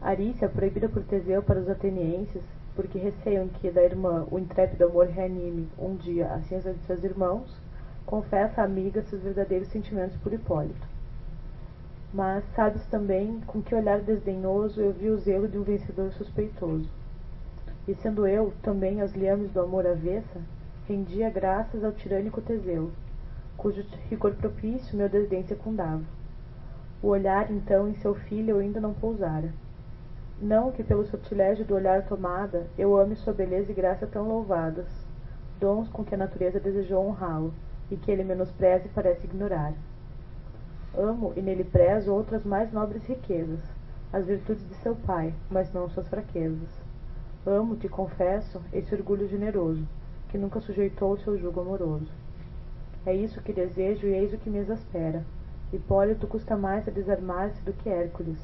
Arícia, 0.00 0.48
proibida 0.48 0.88
por 0.88 1.02
Teseu 1.02 1.42
para 1.42 1.60
os 1.60 1.68
atenienses, 1.68 2.42
porque 2.74 2.98
receiam 2.98 3.46
que 3.46 3.70
da 3.70 3.84
irmã 3.84 4.26
o 4.30 4.38
intrépido 4.38 4.86
amor 4.86 5.06
reanime 5.06 5.68
um 5.78 5.94
dia 5.94 6.32
a 6.32 6.40
ciência 6.40 6.72
de 6.72 6.82
seus 6.86 7.04
irmãos, 7.04 7.54
confessa 8.06 8.62
à 8.62 8.64
amiga 8.64 9.02
seus 9.02 9.20
verdadeiros 9.20 9.68
sentimentos 9.68 10.16
por 10.16 10.32
Hipólito. 10.32 10.88
Mas 12.10 12.42
sabes 12.56 12.86
também 12.86 13.42
com 13.46 13.60
que 13.60 13.74
olhar 13.74 14.00
desdenhoso 14.00 14.80
eu 14.80 14.94
vi 14.94 15.10
o 15.10 15.18
zelo 15.18 15.46
de 15.46 15.58
um 15.58 15.62
vencedor 15.62 16.10
suspeitoso. 16.12 16.88
E 17.86 17.94
sendo 17.96 18.26
eu 18.26 18.50
também 18.62 19.02
aos 19.02 19.12
liames 19.12 19.50
do 19.50 19.60
amor 19.60 19.86
avessa, 19.86 20.40
rendia 20.88 21.28
graças 21.28 21.84
ao 21.84 21.92
tirânico 21.92 22.40
Teseu, 22.40 22.90
cujo 23.56 23.84
rigor 24.10 24.34
propício 24.34 24.96
meu 24.96 25.08
desdém 25.08 25.42
secundava. 25.44 26.02
O 27.02 27.08
olhar, 27.08 27.50
então, 27.50 27.88
em 27.88 27.94
seu 27.96 28.14
filho 28.14 28.50
eu 28.50 28.58
ainda 28.58 28.80
não 28.80 28.94
pousara. 28.94 29.52
Não 30.40 30.72
que 30.72 30.82
pelo 30.82 31.06
sortilégio 31.06 31.64
do 31.64 31.74
olhar 31.74 32.06
tomada 32.06 32.66
eu 32.76 32.96
ame 32.96 33.14
sua 33.16 33.32
beleza 33.32 33.70
e 33.70 33.74
graça 33.74 34.06
tão 34.06 34.26
louvadas, 34.26 34.86
dons 35.60 35.88
com 35.88 36.04
que 36.04 36.14
a 36.14 36.18
natureza 36.18 36.58
desejou 36.58 37.06
honrá-lo, 37.06 37.54
e 37.90 37.96
que 37.96 38.10
ele 38.10 38.24
menospreza 38.24 38.86
e 38.86 38.90
parece 38.90 39.26
ignorar. 39.26 39.72
Amo 40.96 41.32
e 41.36 41.42
nele 41.42 41.64
prezo 41.64 42.12
outras 42.12 42.44
mais 42.44 42.72
nobres 42.72 43.04
riquezas, 43.06 43.60
as 44.12 44.26
virtudes 44.26 44.66
de 44.68 44.74
seu 44.76 44.94
pai, 44.94 45.34
mas 45.50 45.72
não 45.72 45.88
suas 45.88 46.08
fraquezas. 46.08 46.68
Amo, 47.46 47.76
te 47.76 47.88
confesso, 47.88 48.60
esse 48.72 48.94
orgulho 48.94 49.28
generoso, 49.28 49.86
que 50.30 50.38
nunca 50.38 50.60
sujeitou 50.60 51.16
seu 51.18 51.36
jugo 51.36 51.60
amoroso. 51.60 52.10
É 53.06 53.14
isso 53.14 53.42
que 53.42 53.52
desejo 53.52 54.06
e 54.06 54.14
eis 54.14 54.32
o 54.32 54.38
que 54.38 54.48
me 54.48 54.58
exaspera. 54.58 55.22
Hipólito 55.72 56.26
custa 56.26 56.56
mais 56.56 56.86
a 56.88 56.90
desarmar-se 56.90 57.60
do 57.62 57.72
que 57.72 57.88
Hércules, 57.88 58.38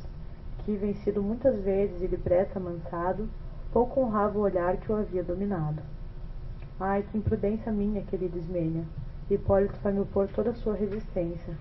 que, 0.64 0.76
vencido 0.76 1.22
muitas 1.22 1.58
vezes 1.62 2.02
e 2.02 2.08
depressa 2.08 2.58
amansado, 2.58 3.28
pouco 3.72 4.00
honrava 4.00 4.38
o 4.38 4.42
olhar 4.42 4.76
que 4.76 4.92
o 4.92 4.96
havia 4.96 5.22
dominado. 5.22 5.80
Ai, 6.78 7.04
que 7.10 7.16
imprudência 7.16 7.72
minha, 7.72 8.02
querida 8.02 8.36
Ismênia! 8.36 8.84
Hipólito 9.30 9.78
vai 9.82 9.92
me 9.92 10.00
opor 10.00 10.28
toda 10.28 10.50
a 10.50 10.54
sua 10.54 10.74
resistência. 10.74 11.54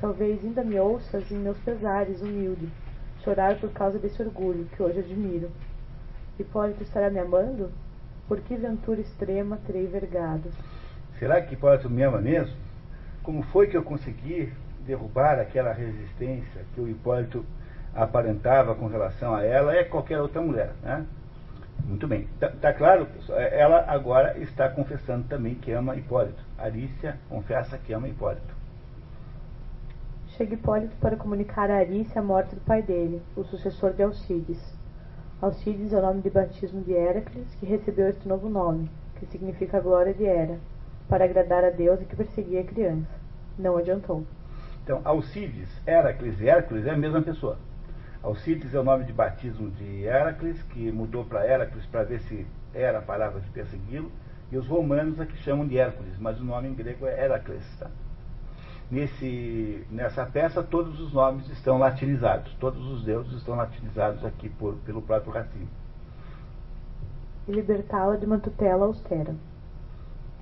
Talvez 0.00 0.42
ainda 0.42 0.64
me 0.64 0.80
ouças 0.80 1.30
em 1.30 1.36
meus 1.36 1.58
pesares, 1.58 2.22
humilde, 2.22 2.68
chorar 3.22 3.60
por 3.60 3.70
causa 3.70 3.98
desse 3.98 4.22
orgulho 4.22 4.64
que 4.74 4.82
hoje 4.82 5.00
admiro. 5.00 5.50
Hipólito 6.38 6.82
estará 6.82 7.10
me 7.10 7.18
amando? 7.18 7.70
Por 8.26 8.40
que 8.40 8.56
ventura 8.56 9.00
extrema 9.00 9.58
terei 9.66 9.86
vergado? 9.86 10.50
Será 11.20 11.40
que 11.40 11.54
Hipólito 11.54 11.88
me 11.88 12.02
ama 12.02 12.18
mesmo? 12.18 12.56
Como 13.22 13.44
foi 13.44 13.68
que 13.68 13.76
eu 13.76 13.84
consegui 13.84 14.52
derrubar 14.84 15.38
aquela 15.38 15.72
resistência 15.72 16.62
que 16.74 16.80
o 16.80 16.88
Hipólito 16.88 17.44
aparentava 17.94 18.74
com 18.74 18.88
relação 18.88 19.32
a 19.36 19.44
ela 19.44 19.76
e 19.76 19.84
qualquer 19.84 20.20
outra 20.20 20.40
mulher, 20.42 20.72
né? 20.82 21.06
Muito 21.84 22.08
bem. 22.08 22.26
Tá, 22.40 22.48
tá, 22.60 22.72
claro, 22.72 23.06
pessoal? 23.06 23.38
Ela 23.38 23.84
agora 23.86 24.36
está 24.38 24.68
confessando 24.68 25.28
também 25.28 25.54
que 25.54 25.70
ama 25.70 25.94
Hipólito. 25.94 26.42
Arícia 26.58 27.16
confessa 27.28 27.78
que 27.78 27.92
ama 27.92 28.08
Hipólito 28.08 28.60
chega 30.40 30.54
Hipólito 30.54 30.96
para 30.96 31.18
comunicar 31.18 31.70
a 31.70 31.76
Arícia 31.76 32.18
a 32.18 32.24
morte 32.24 32.54
do 32.54 32.62
pai 32.62 32.80
dele, 32.80 33.20
o 33.36 33.44
sucessor 33.44 33.92
de 33.92 34.02
Alcides. 34.02 34.58
Alcides 35.42 35.92
é 35.92 35.98
o 35.98 36.00
nome 36.00 36.22
de 36.22 36.30
batismo 36.30 36.80
de 36.80 36.92
Heracles, 36.92 37.54
que 37.56 37.66
recebeu 37.66 38.08
este 38.08 38.26
novo 38.26 38.48
nome, 38.48 38.90
que 39.16 39.26
significa 39.26 39.80
glória 39.80 40.14
de 40.14 40.24
Hera, 40.24 40.58
para 41.10 41.24
agradar 41.24 41.62
a 41.62 41.70
Deus 41.70 42.00
e 42.00 42.06
que 42.06 42.16
perseguia 42.16 42.62
a 42.62 42.64
criança. 42.64 43.10
Não 43.58 43.76
adiantou. 43.76 44.24
Então, 44.82 45.02
Alcides, 45.04 45.68
Heracles 45.86 46.40
e 46.40 46.48
Hércules 46.48 46.86
é 46.86 46.90
a 46.90 46.96
mesma 46.96 47.20
pessoa. 47.20 47.58
Alcides 48.22 48.72
é 48.72 48.80
o 48.80 48.84
nome 48.84 49.04
de 49.04 49.12
batismo 49.12 49.70
de 49.70 50.04
Heracles, 50.04 50.62
que 50.62 50.90
mudou 50.90 51.24
para 51.26 51.46
Heracles 51.46 51.84
para 51.86 52.04
ver 52.04 52.20
se 52.20 52.46
Hera 52.74 53.02
parava 53.02 53.40
de 53.40 53.50
persegui-lo, 53.50 54.10
e 54.50 54.56
os 54.56 54.66
romanos 54.66 55.20
é 55.20 55.26
que 55.26 55.36
chamam 55.38 55.66
de 55.66 55.76
Hércules, 55.76 56.18
mas 56.18 56.40
o 56.40 56.44
nome 56.44 56.68
em 56.68 56.74
grego 56.74 57.06
é 57.06 57.24
Heracles. 57.24 57.64
Tá? 57.78 57.90
nesse, 58.90 59.86
nessa 59.90 60.26
peça 60.26 60.62
todos 60.62 60.98
os 61.00 61.12
nomes 61.12 61.48
estão 61.50 61.78
latinizados, 61.78 62.52
todos 62.54 62.84
os 62.92 63.04
deuses 63.04 63.32
estão 63.34 63.54
latinizados 63.54 64.24
aqui 64.24 64.48
por, 64.48 64.74
pelo 64.84 65.00
próprio 65.00 65.32
Racine. 65.32 65.68
E 67.48 67.52
libertá-la 67.52 68.16
de 68.16 68.26
uma 68.26 68.38
tutela 68.38 68.86
austera. 68.86 69.34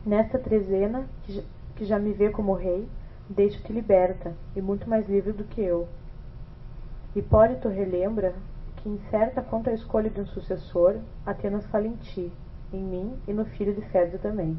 Nesta 0.06 0.38
trezena, 0.38 1.06
que 1.76 1.84
já, 1.84 1.98
me 1.98 2.12
vê 2.12 2.30
como 2.30 2.54
rei, 2.54 2.88
deixo-te 3.28 3.72
liberta, 3.72 4.32
e 4.56 4.62
muito 4.62 4.88
mais 4.88 5.08
livre 5.08 5.32
do 5.32 5.44
que 5.44 5.60
eu. 5.60 5.88
Hipólito 7.14 7.68
relembra 7.68 8.34
que, 8.76 8.88
incerta 8.88 9.42
quanto 9.42 9.70
à 9.70 9.72
escolha 9.72 10.08
de 10.08 10.20
um 10.20 10.26
sucessor, 10.26 10.96
Atenas 11.26 11.66
fala 11.66 11.86
em 11.86 11.96
ti, 11.96 12.32
em 12.72 12.82
mim 12.82 13.18
e 13.26 13.32
no 13.32 13.44
filho 13.44 13.74
de 13.74 13.82
Fedra 13.82 14.18
também. 14.18 14.58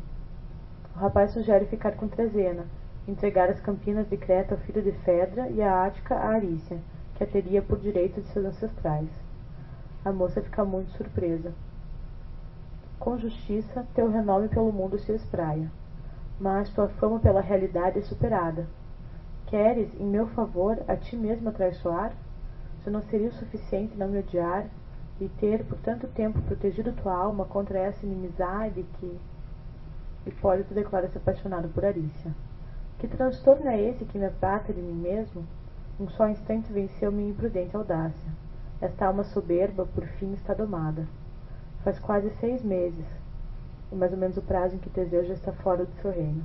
O 0.95 0.99
rapaz 0.99 1.31
sugere 1.31 1.65
ficar 1.65 1.93
com 1.93 2.07
Trezena, 2.07 2.65
entregar 3.07 3.49
as 3.49 3.59
campinas 3.59 4.07
de 4.09 4.17
Creta 4.17 4.55
ao 4.55 4.61
filho 4.61 4.81
de 4.81 4.91
Fedra 4.91 5.49
e 5.49 5.61
a 5.61 5.85
Ática 5.85 6.15
a 6.15 6.29
Arícia, 6.29 6.79
que 7.15 7.23
a 7.23 7.27
teria 7.27 7.61
por 7.61 7.79
direito 7.79 8.21
de 8.21 8.27
seus 8.29 8.45
ancestrais. 8.45 9.09
A 10.03 10.11
moça 10.11 10.41
fica 10.41 10.63
muito 10.65 10.91
surpresa. 10.91 11.53
Com 12.99 13.17
justiça, 13.17 13.87
teu 13.95 14.11
renome 14.11 14.49
pelo 14.49 14.73
mundo 14.73 14.99
se 14.99 15.13
espraia, 15.13 15.71
mas 16.37 16.69
tua 16.71 16.89
fama 16.89 17.17
pela 17.17 17.39
realidade 17.39 17.97
é 17.97 18.01
superada. 18.01 18.67
Queres, 19.47 19.89
em 19.97 20.05
meu 20.05 20.27
favor, 20.27 20.77
a 20.85 20.97
ti 20.97 21.15
mesmo 21.15 21.49
traiçoar? 21.53 22.11
Se 22.83 22.89
não 22.89 23.01
seria 23.03 23.29
o 23.29 23.33
suficiente 23.33 23.97
não 23.97 24.09
me 24.09 24.19
odiar 24.19 24.67
e 25.19 25.29
ter 25.29 25.63
por 25.63 25.77
tanto 25.79 26.07
tempo 26.07 26.41
protegido 26.41 26.91
tua 26.91 27.13
alma 27.13 27.45
contra 27.45 27.79
essa 27.79 28.05
inimizade 28.05 28.85
que... 28.99 29.19
Hipólito 30.25 30.73
declara-se 30.73 31.17
apaixonado 31.17 31.69
por 31.69 31.85
Arícia. 31.85 32.35
Que 32.97 33.07
transtorno 33.07 33.69
é 33.69 33.81
esse 33.81 34.03
que 34.03 34.19
me 34.19 34.25
apata 34.25 34.73
de 34.73 34.81
mim 34.81 34.93
mesmo? 34.93 35.45
Um 35.97 36.09
só 36.09 36.27
instante 36.27 36.71
venceu 36.71 37.13
minha 37.13 37.31
imprudente 37.31 37.77
audácia. 37.77 38.29
Esta 38.81 39.05
alma 39.05 39.23
soberba, 39.23 39.85
por 39.85 40.05
fim, 40.05 40.33
está 40.33 40.53
domada. 40.53 41.07
Faz 41.83 41.99
quase 41.99 42.29
seis 42.39 42.63
meses, 42.63 43.05
mais 43.91 44.11
ou 44.11 44.17
menos 44.17 44.37
o 44.37 44.41
prazo 44.41 44.75
em 44.75 44.79
que 44.79 44.89
Teseu 44.89 45.23
já 45.25 45.33
está 45.33 45.51
fora 45.51 45.85
do 45.85 46.01
seu 46.01 46.11
reino, 46.11 46.43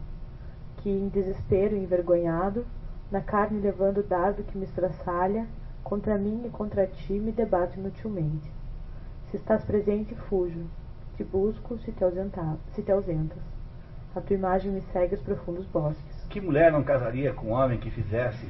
que, 0.79 0.91
em 0.91 1.09
desespero 1.09 1.77
e 1.77 1.83
envergonhado, 1.83 2.65
na 3.11 3.21
carne 3.21 3.61
levando 3.61 3.99
o 3.99 4.03
dardo 4.03 4.43
que 4.45 4.57
me 4.57 4.65
estraçalha, 4.65 5.47
contra 5.83 6.17
mim 6.17 6.43
e 6.47 6.51
contra 6.51 6.87
ti 6.87 7.13
me 7.15 7.31
debato 7.33 7.79
inutilmente. 7.79 8.51
Se 9.31 9.37
estás 9.37 9.65
presente, 9.65 10.15
fujo. 10.15 10.67
Te 11.17 11.23
busco 11.23 11.79
se 11.79 11.93
te, 11.93 12.05
se 12.73 12.83
te 12.83 12.91
ausentas. 12.91 13.39
A 14.17 14.21
tua 14.21 14.35
imagem 14.35 14.73
me 14.73 14.81
segue 14.93 15.15
aos 15.15 15.25
profundos 15.25 15.67
bosques. 15.67 16.27
Que 16.31 16.41
mulher 16.41 16.73
não 16.73 16.83
casaria 16.83 17.33
com 17.33 17.49
um 17.49 17.53
homem 17.53 17.79
que 17.79 17.91
fizesse 17.91 18.49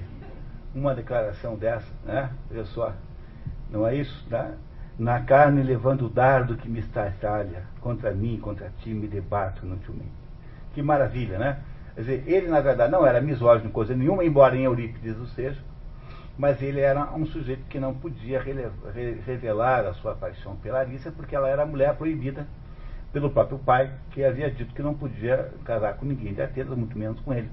uma 0.75 0.95
declaração 0.95 1.57
dessa, 1.57 1.91
né? 2.05 2.31
Olha 2.51 2.65
só, 2.67 2.93
não 3.71 3.87
é 3.87 3.97
isso? 3.97 4.27
Tá? 4.29 4.53
Na 4.99 5.21
carne 5.21 5.63
levando 5.63 6.07
o 6.07 6.09
dardo 6.09 6.57
que 6.57 6.69
me 6.69 6.79
estalha, 6.79 7.65
contra 7.81 8.13
mim, 8.13 8.39
contra 8.41 8.71
ti, 8.81 8.91
me 8.91 9.09
debato 9.09 9.67
inutilmente. 9.67 10.13
Que 10.73 10.83
maravilha, 10.83 11.39
né? 11.39 11.59
Quer 11.95 12.01
dizer, 12.01 12.25
ele 12.27 12.49
na 12.49 12.61
verdade 12.61 12.93
não 12.93 13.07
era 13.07 13.21
misógino 13.21 13.71
coisa 13.71 13.95
nenhuma, 13.95 14.25
embora 14.25 14.57
em 14.57 14.65
Eurípides 14.65 15.17
o 15.19 15.27
seja, 15.27 15.61
mas 16.37 16.61
ele 16.61 16.81
era 16.81 17.13
um 17.15 17.25
sujeito 17.27 17.65
que 17.69 17.79
não 17.79 17.95
podia 17.95 18.41
revelar 19.25 19.87
a 19.87 19.95
sua 19.95 20.15
paixão 20.15 20.57
pela 20.57 20.81
Arícia 20.81 21.13
porque 21.13 21.35
ela 21.35 21.49
era 21.49 21.63
a 21.63 21.67
mulher 21.67 21.95
proibida 21.97 22.47
pelo 23.13 23.31
próprio 23.31 23.59
pai, 23.59 23.93
que 24.11 24.25
havia 24.25 24.51
dito 24.51 24.75
que 24.75 24.83
não 24.83 24.95
podia 24.95 25.53
casar 25.65 25.95
com 25.95 26.05
ninguém 26.05 26.35
de 26.35 26.43
Atenas, 26.43 26.77
muito 26.77 26.99
menos 26.99 27.21
com 27.21 27.33
ele. 27.33 27.49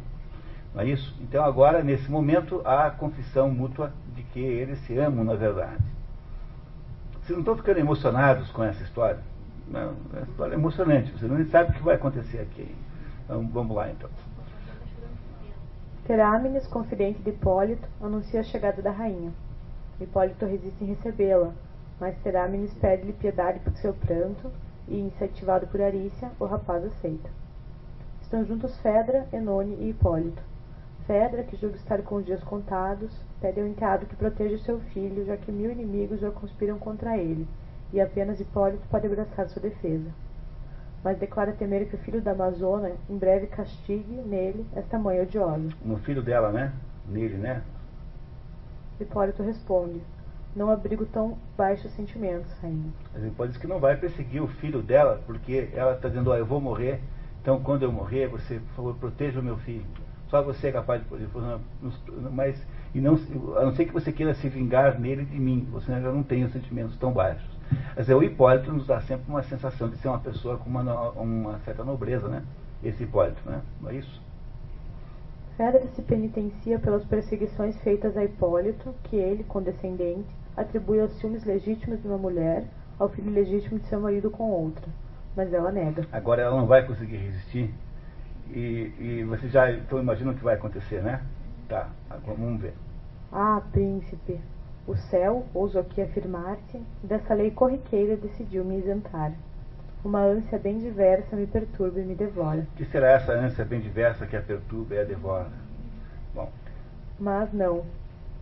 Não 0.73 0.81
é 0.81 0.85
isso? 0.87 1.15
Então 1.21 1.43
agora, 1.43 1.83
nesse 1.83 2.09
momento, 2.09 2.61
há 2.65 2.87
a 2.87 2.91
confissão 2.91 3.49
mútua 3.49 3.93
de 4.15 4.23
que 4.23 4.39
eles 4.39 4.79
se 4.79 4.97
amam 4.97 5.23
na 5.23 5.35
verdade. 5.35 5.83
Vocês 7.21 7.37
não 7.37 7.39
estão 7.39 7.55
ficando 7.55 7.79
emocionados 7.79 8.49
com 8.51 8.63
essa 8.63 8.81
história? 8.83 9.19
Não, 9.67 9.93
é 10.15 10.23
história 10.23 10.55
emocionante, 10.55 11.11
você 11.11 11.27
não 11.27 11.45
sabe 11.49 11.71
o 11.71 11.73
que 11.73 11.83
vai 11.83 11.95
acontecer 11.95 12.39
aqui. 12.39 12.75
Então, 13.23 13.47
vamos 13.47 13.75
lá 13.75 13.89
então. 13.89 14.09
Terámenes, 16.05 16.67
confidente 16.67 17.21
de 17.21 17.29
Hipólito, 17.29 17.87
anuncia 18.01 18.41
a 18.41 18.43
chegada 18.43 18.81
da 18.81 18.91
rainha. 18.91 19.31
Hipólito 19.99 20.45
resiste 20.45 20.83
em 20.83 20.87
recebê-la, 20.87 21.53
mas 21.99 22.17
Terámenes 22.23 22.73
pede-lhe 22.73 23.13
piedade 23.13 23.59
por 23.59 23.73
seu 23.77 23.93
pranto 23.93 24.51
e, 24.87 24.99
incentivado 24.99 25.67
por 25.67 25.79
Arícia, 25.79 26.31
o 26.39 26.45
rapaz 26.45 26.83
aceita. 26.83 27.29
Estão 28.21 28.43
juntos 28.43 28.77
Fedra, 28.81 29.27
Enone 29.31 29.75
e 29.79 29.89
Hipólito. 29.91 30.41
Fedra, 31.07 31.43
que 31.43 31.57
julga 31.57 31.75
estar 31.75 32.01
com 32.03 32.15
os 32.15 32.25
dias 32.25 32.43
contados, 32.43 33.11
pede 33.39 33.59
ao 33.59 33.67
enteado 33.67 34.05
que 34.05 34.15
proteja 34.15 34.57
seu 34.59 34.79
filho, 34.79 35.25
já 35.25 35.35
que 35.35 35.51
mil 35.51 35.71
inimigos 35.71 36.19
já 36.19 36.29
conspiram 36.31 36.77
contra 36.77 37.17
ele, 37.17 37.47
e 37.91 37.99
apenas 37.99 38.39
Hipólito 38.39 38.87
pode 38.89 39.07
abraçar 39.07 39.49
sua 39.49 39.61
defesa. 39.61 40.09
Mas 41.03 41.17
declara 41.17 41.51
temer 41.53 41.89
que 41.89 41.95
o 41.95 41.99
filho 41.99 42.21
da 42.21 42.31
Amazona 42.31 42.91
em 43.09 43.17
breve 43.17 43.47
castigue 43.47 44.21
nele 44.25 44.65
esta 44.75 44.99
mãe 44.99 45.19
odiosa. 45.19 45.69
No 45.83 45.97
filho 45.97 46.21
dela, 46.21 46.51
né? 46.51 46.71
Nele, 47.07 47.37
né? 47.37 47.63
Hipólito 48.99 49.41
responde: 49.41 49.99
Não 50.55 50.69
abrigo 50.69 51.07
tão 51.07 51.37
baixos 51.57 51.91
sentimentos, 51.93 52.53
rainha. 52.61 52.93
Mas 53.13 53.23
Hipólito 53.23 53.53
diz 53.53 53.61
que 53.61 53.67
não 53.67 53.79
vai 53.79 53.97
perseguir 53.97 54.43
o 54.43 54.47
filho 54.47 54.83
dela, 54.83 55.19
porque 55.25 55.69
ela 55.73 55.93
está 55.95 56.07
dizendo: 56.07 56.29
Ó, 56.29 56.35
eu 56.35 56.45
vou 56.45 56.61
morrer, 56.61 57.01
então 57.41 57.59
quando 57.63 57.81
eu 57.81 57.91
morrer, 57.91 58.27
você, 58.27 58.59
por 58.59 58.75
favor, 58.75 58.95
proteja 58.97 59.39
o 59.39 59.43
meu 59.43 59.57
filho. 59.57 59.83
Só 60.31 60.41
você 60.41 60.69
é 60.69 60.71
capaz 60.71 61.01
de 61.01 61.07
poder. 61.09 61.27
Mas, 62.31 62.65
e 62.95 63.01
não, 63.01 63.19
a 63.57 63.65
não 63.65 63.75
ser 63.75 63.85
que 63.85 63.91
você 63.91 64.13
queira 64.13 64.33
se 64.33 64.47
vingar 64.47 64.97
nele 64.97 65.25
de 65.25 65.37
mim, 65.37 65.67
você 65.69 65.91
ainda 65.91 66.09
não 66.09 66.23
tem 66.23 66.45
os 66.45 66.53
sentimentos 66.53 66.95
tão 66.97 67.11
baixos. 67.11 67.45
Mas 67.97 68.09
é, 68.09 68.15
o 68.15 68.23
Hipólito 68.23 68.71
nos 68.71 68.87
dá 68.87 69.01
sempre 69.01 69.25
uma 69.27 69.43
sensação 69.43 69.89
de 69.89 69.97
ser 69.97 70.07
uma 70.07 70.19
pessoa 70.19 70.57
com 70.57 70.69
uma, 70.69 71.09
uma 71.11 71.59
certa 71.59 71.83
nobreza, 71.83 72.29
né? 72.29 72.43
Esse 72.81 73.03
Hipólito, 73.03 73.41
né? 73.45 73.61
Não 73.81 73.89
é 73.89 73.95
isso? 73.95 74.21
Fedra 75.57 75.85
se 75.87 76.01
penitencia 76.01 76.79
pelas 76.79 77.03
perseguições 77.03 77.77
feitas 77.81 78.15
a 78.15 78.23
Hipólito, 78.23 78.95
que 79.03 79.17
ele, 79.17 79.43
condescendente, 79.43 80.29
atribui 80.55 81.01
aos 81.01 81.11
ciúmes 81.19 81.43
legítimos 81.43 82.01
de 82.01 82.07
uma 82.07 82.17
mulher 82.17 82.63
ao 82.97 83.09
filho 83.09 83.31
legítimo 83.33 83.79
de 83.79 83.85
seu 83.87 83.99
marido 83.99 84.31
com 84.31 84.49
outra. 84.49 84.87
Mas 85.35 85.53
ela 85.53 85.73
nega. 85.73 86.07
Agora 86.09 86.41
ela 86.41 86.55
não 86.55 86.67
vai 86.67 86.85
conseguir 86.87 87.17
resistir 87.17 87.73
e, 88.53 88.93
e 88.99 89.23
vocês 89.23 89.51
já 89.51 89.71
então 89.71 89.99
imaginam 89.99 90.33
o 90.33 90.35
que 90.35 90.43
vai 90.43 90.55
acontecer, 90.55 91.01
né? 91.01 91.21
Tá, 91.67 91.89
vamos 92.25 92.61
ver. 92.61 92.73
Ah, 93.31 93.61
príncipe, 93.71 94.39
o 94.85 94.95
céu, 94.95 95.45
ouso 95.53 95.79
aqui 95.79 96.01
afirmar-te, 96.01 96.81
dessa 97.03 97.33
lei 97.33 97.51
corriqueira 97.51 98.17
decidiu 98.17 98.65
me 98.65 98.79
isentar. 98.79 99.31
Uma 100.03 100.21
ânsia 100.21 100.57
bem 100.57 100.79
diversa 100.79 101.35
me 101.35 101.45
perturba 101.45 101.99
e 101.99 102.03
me 102.03 102.15
devora. 102.15 102.65
Que 102.75 102.85
será 102.85 103.11
essa 103.11 103.33
ânsia 103.33 103.63
bem 103.63 103.79
diversa 103.79 104.25
que 104.25 104.35
a 104.35 104.41
perturba 104.41 104.95
e 104.95 104.99
a 104.99 105.03
devora? 105.03 105.51
Bom. 106.33 106.49
Mas 107.19 107.53
não, 107.53 107.85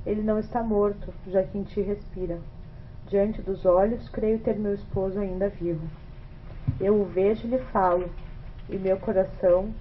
ele 0.05 0.21
não 0.21 0.39
está 0.39 0.63
morto, 0.63 1.13
já 1.27 1.43
que 1.43 1.57
em 1.57 1.63
ti 1.63 1.81
respira. 1.81 2.39
Diante 3.07 3.41
dos 3.41 3.65
olhos, 3.65 4.07
creio 4.09 4.39
ter 4.39 4.57
meu 4.57 4.73
esposo 4.73 5.19
ainda 5.19 5.49
vivo. 5.49 5.85
Eu 6.79 7.01
o 7.01 7.05
vejo 7.05 7.45
e 7.45 7.49
lhe 7.49 7.59
falo, 7.59 8.09
e 8.69 8.77
meu 8.77 8.97
coração 8.97 9.73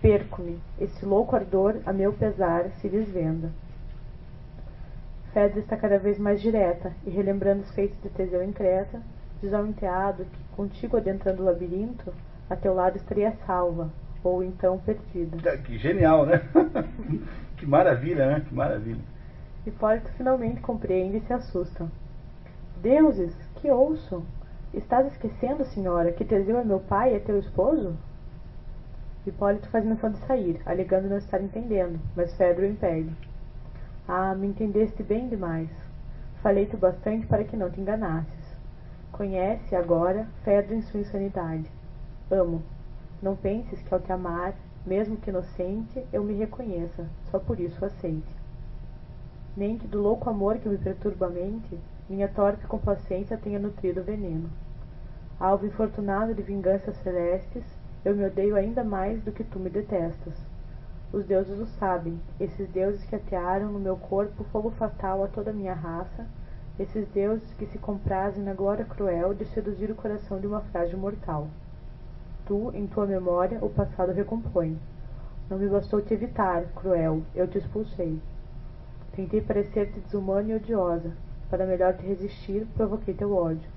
Perco-me, 0.00 0.60
esse 0.78 1.04
louco 1.04 1.34
ardor, 1.34 1.76
a 1.84 1.92
meu 1.92 2.12
pesar, 2.12 2.70
se 2.80 2.88
desvenda. 2.88 3.50
Fedra 5.32 5.58
está 5.58 5.76
cada 5.76 5.98
vez 5.98 6.18
mais 6.18 6.40
direta, 6.40 6.92
e 7.04 7.10
relembrando 7.10 7.62
os 7.62 7.70
feitos 7.72 8.00
de 8.02 8.08
Teseu 8.10 8.42
em 8.42 8.52
Creta, 8.52 9.02
diz 9.42 9.52
ao 9.52 9.66
enteado 9.66 10.24
que, 10.24 10.56
contigo 10.56 10.96
adentrando 10.96 11.42
o 11.42 11.44
labirinto, 11.44 12.12
a 12.48 12.56
teu 12.56 12.74
lado 12.74 12.96
estaria 12.96 13.32
salva, 13.46 13.90
ou 14.22 14.42
então 14.42 14.78
perdida. 14.78 15.56
Que 15.58 15.78
genial, 15.78 16.26
né? 16.26 16.42
que 17.56 17.66
maravilha, 17.66 18.26
né? 18.26 18.44
Que 18.48 18.54
maravilha. 18.54 19.00
Hipólito 19.66 20.10
finalmente 20.12 20.60
compreende 20.60 21.18
e 21.18 21.20
se 21.20 21.32
assusta. 21.32 21.86
Deuses, 22.80 23.34
que 23.56 23.70
ouço! 23.70 24.24
Estás 24.72 25.06
esquecendo, 25.12 25.64
senhora, 25.66 26.12
que 26.12 26.24
Teseu 26.24 26.58
é 26.58 26.64
meu 26.64 26.78
pai 26.80 27.12
e 27.12 27.16
é 27.16 27.18
teu 27.18 27.38
esposo? 27.38 27.96
Hipólito 29.28 29.68
faz 29.68 29.84
menção 29.84 30.10
de 30.10 30.18
sair, 30.26 30.60
alegando 30.64 31.08
não 31.08 31.18
estar 31.18 31.40
entendendo, 31.40 32.00
mas 32.16 32.34
Fedro 32.36 32.64
o 32.64 32.68
impede. 32.68 33.14
Ah, 34.06 34.34
me 34.34 34.48
entendeste 34.48 35.02
bem 35.02 35.28
demais. 35.28 35.68
Falei-te 36.42 36.76
bastante 36.76 37.26
para 37.26 37.44
que 37.44 37.56
não 37.56 37.70
te 37.70 37.80
enganasses. 37.80 38.56
Conhece, 39.12 39.74
agora, 39.74 40.26
Fedro 40.44 40.74
em 40.74 40.82
sua 40.82 41.00
insanidade. 41.00 41.70
Amo. 42.30 42.62
Não 43.20 43.34
penses 43.34 43.82
que 43.82 43.92
ao 43.92 44.00
te 44.00 44.12
amar, 44.12 44.54
mesmo 44.86 45.16
que 45.16 45.30
inocente, 45.30 46.04
eu 46.12 46.22
me 46.22 46.34
reconheça, 46.34 47.06
só 47.30 47.38
por 47.38 47.58
isso 47.58 47.84
aceite. 47.84 48.36
Nem 49.56 49.76
que 49.76 49.88
do 49.88 50.00
louco 50.00 50.30
amor 50.30 50.58
que 50.58 50.68
me 50.68 50.78
perturba 50.78 51.26
a 51.26 51.30
mente, 51.30 51.78
minha 52.08 52.28
torpe 52.28 52.66
complacência 52.66 53.36
tenha 53.36 53.58
nutrido 53.58 54.02
veneno. 54.02 54.48
Alvo 55.38 55.66
infortunado 55.66 56.32
de 56.34 56.42
vinganças 56.42 56.96
celestes, 56.98 57.64
eu 58.04 58.14
me 58.14 58.24
odeio 58.24 58.56
ainda 58.56 58.84
mais 58.84 59.22
do 59.22 59.32
que 59.32 59.44
tu 59.44 59.58
me 59.58 59.68
detestas. 59.68 60.34
Os 61.12 61.24
deuses 61.24 61.58
o 61.58 61.66
sabem, 61.78 62.20
esses 62.38 62.68
deuses 62.68 63.04
que 63.04 63.16
atearam 63.16 63.72
no 63.72 63.78
meu 63.78 63.96
corpo 63.96 64.44
fogo 64.44 64.70
fatal 64.70 65.24
a 65.24 65.28
toda 65.28 65.50
a 65.50 65.54
minha 65.54 65.74
raça, 65.74 66.26
esses 66.78 67.08
deuses 67.08 67.52
que 67.54 67.66
se 67.66 67.78
comprazem 67.78 68.44
na 68.44 68.52
glória 68.52 68.84
cruel 68.84 69.34
de 69.34 69.44
seduzir 69.46 69.90
o 69.90 69.94
coração 69.94 70.38
de 70.38 70.46
uma 70.46 70.60
frágil 70.60 70.98
mortal. 70.98 71.48
Tu, 72.46 72.70
em 72.74 72.86
tua 72.86 73.06
memória, 73.06 73.58
o 73.62 73.68
passado 73.68 74.12
recompõe. 74.12 74.78
Não 75.50 75.58
me 75.58 75.68
bastou 75.68 76.00
te 76.00 76.14
evitar, 76.14 76.64
cruel, 76.76 77.22
eu 77.34 77.48
te 77.48 77.58
expulsei. 77.58 78.20
Tentei 79.12 79.40
parecer-te 79.40 79.98
desumana 80.00 80.50
e 80.50 80.54
odiosa. 80.54 81.10
Para 81.50 81.66
melhor 81.66 81.94
te 81.94 82.06
resistir, 82.06 82.66
provoquei 82.76 83.14
teu 83.14 83.34
ódio. 83.34 83.68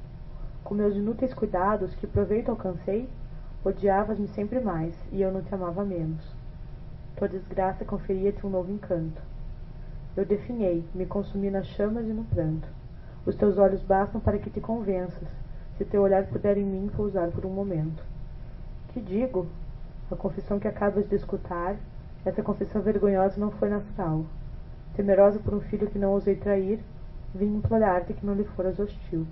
Com 0.63 0.75
meus 0.75 0.95
inúteis 0.95 1.33
cuidados, 1.33 1.95
que 1.95 2.05
proveito 2.05 2.51
alcancei? 2.51 3.09
Odiavas-me 3.63 4.27
sempre 4.29 4.59
mais, 4.59 4.95
e 5.11 5.21
eu 5.21 5.31
não 5.31 5.43
te 5.43 5.53
amava 5.53 5.85
menos. 5.85 6.25
Tua 7.15 7.29
desgraça 7.29 7.85
conferia-te 7.85 8.43
um 8.43 8.49
novo 8.49 8.71
encanto. 8.71 9.21
Eu 10.17 10.25
definhei, 10.25 10.83
me 10.95 11.05
consumi 11.05 11.51
nas 11.51 11.67
chamas 11.67 12.05
e 12.05 12.11
no 12.11 12.23
pranto. 12.23 12.67
Os 13.23 13.35
teus 13.35 13.59
olhos 13.59 13.83
bastam 13.83 14.19
para 14.19 14.39
que 14.39 14.49
te 14.49 14.59
convenças, 14.59 15.27
se 15.77 15.85
teu 15.85 16.01
olhar 16.01 16.25
puder 16.25 16.57
em 16.57 16.65
mim 16.65 16.89
pousar 16.95 17.29
por 17.29 17.45
um 17.45 17.51
momento. 17.51 18.03
Que 18.89 18.99
digo? 18.99 19.45
A 20.09 20.15
confissão 20.15 20.59
que 20.59 20.67
acabas 20.67 21.07
de 21.07 21.15
escutar, 21.15 21.75
essa 22.25 22.41
confissão 22.41 22.81
vergonhosa 22.81 23.39
não 23.39 23.51
foi 23.51 23.69
natural. 23.69 24.25
Temerosa 24.95 25.37
por 25.37 25.53
um 25.53 25.61
filho 25.61 25.87
que 25.87 25.99
não 25.99 26.13
ousei 26.13 26.35
trair, 26.35 26.79
vim 27.35 27.57
implorar-te 27.57 28.13
que 28.13 28.25
não 28.25 28.33
lhe 28.33 28.43
foras 28.43 28.79
hostil. 28.79 29.27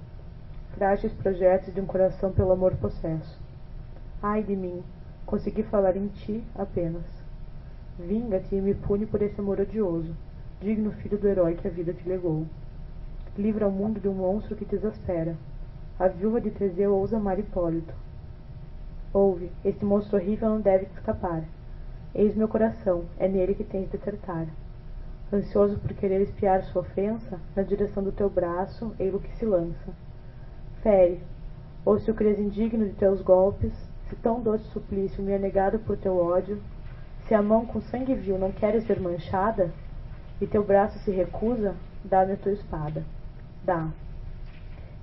Frágeis 0.76 1.12
projetos 1.14 1.74
de 1.74 1.82
um 1.82 1.86
coração 1.88 2.32
pelo 2.32 2.52
amor 2.52 2.76
possesso. 2.76 3.49
Ai 4.22 4.44
de 4.44 4.54
mim, 4.54 4.84
consegui 5.26 5.64
falar 5.64 5.96
em 5.96 6.08
ti 6.08 6.44
apenas. 6.54 7.06
Vinga-te 7.98 8.54
e 8.54 8.62
me 8.62 8.74
pune 8.74 9.06
por 9.06 9.22
esse 9.22 9.40
amor 9.40 9.62
odioso, 9.62 10.14
digno 10.62 10.92
filho 10.92 11.18
do 11.18 11.28
herói 11.28 11.56
que 11.56 11.68
a 11.68 11.72
vida 11.72 11.94
te 11.94 12.08
legou. 12.08 12.46
Livra 13.38 13.66
o 13.66 13.72
mundo 13.72 13.98
de 13.98 14.10
um 14.10 14.14
monstro 14.14 14.58
que 14.58 14.66
te 14.66 14.76
exaspera. 14.76 15.38
A 15.98 16.10
viúva 16.10 16.42
de 16.42 16.52
Teseu 16.52 16.94
ousa 16.94 17.16
amar 17.16 17.40
Hipólito. 17.40 17.94
Ouve, 19.14 19.50
este 19.64 19.86
monstro 19.86 20.18
horrível 20.18 20.50
não 20.50 20.60
deve 20.60 20.86
te 20.86 20.96
escapar. 20.96 21.44
Eis 22.14 22.36
meu 22.36 22.50
coração, 22.50 23.06
é 23.18 23.28
nele 23.28 23.56
que 23.56 23.64
tens 23.64 23.90
de 23.90 23.96
acertar. 23.96 24.48
Ansioso 25.32 25.80
por 25.80 25.94
querer 25.94 26.22
espiar 26.22 26.64
sua 26.64 26.82
ofensa, 26.82 27.40
na 27.56 27.64
direção 27.64 28.04
do 28.04 28.12
teu 28.12 28.30
braço, 28.30 28.94
ei-lo 29.00 29.20
que 29.20 29.34
se 29.38 29.46
lança. 29.46 29.94
Fere, 30.82 31.22
ou 31.86 31.98
se 32.00 32.12
o 32.12 32.14
crês 32.14 32.38
indigno 32.38 32.86
de 32.86 32.94
teus 32.94 33.22
golpes, 33.22 33.89
se 34.10 34.16
tão 34.18 34.42
doce 34.42 34.64
suplício 34.72 35.24
me 35.24 35.32
é 35.32 35.38
negado 35.38 35.80
por 35.80 35.98
teu 35.98 36.18
ódio, 36.18 36.62
se 37.28 37.34
a 37.34 37.42
mão 37.42 37.66
com 37.66 37.80
sangue 37.82 38.16
vil 38.16 38.38
não 38.38 38.52
queres 38.52 38.86
ver 38.86 39.00
manchada, 39.00 39.72
e 40.42 40.48
teu 40.48 40.64
braço 40.64 40.98
se 41.00 41.12
recusa, 41.12 41.76
dá-me 42.04 42.34
a 42.34 42.38
tua 42.38 42.54
espada. 42.54 43.04
Dá. 43.64 43.88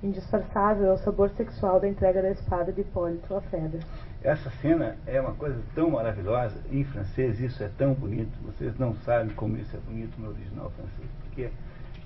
Indisfarçável 0.03 0.87
é 0.87 0.93
o 0.93 0.99
sabor 0.99 1.31
sexual 1.31 1.81
da 1.81 1.89
entrega 1.89 2.21
da 2.21 2.31
espada 2.31 2.73
de 2.73 2.81
Hipólito 2.81 3.35
à 3.35 3.41
Fedra. 3.43 3.81
Essa 4.23 4.51
cena 4.63 4.97
é 5.07 5.21
uma 5.21 5.35
coisa 5.35 5.61
tão 5.75 5.91
maravilhosa, 5.91 6.61
em 6.71 6.85
francês 6.85 7.41
isso 7.41 7.63
é 7.63 7.71
tão 7.79 7.95
bonito, 7.95 8.37
vocês 8.45 8.77
não 8.79 8.95
sabem 8.97 9.35
como 9.35 9.57
isso 9.57 9.77
é 9.77 9.81
bonito 9.81 10.21
no 10.21 10.31
original 10.31 10.71
francês, 10.71 11.09
porque 11.23 11.51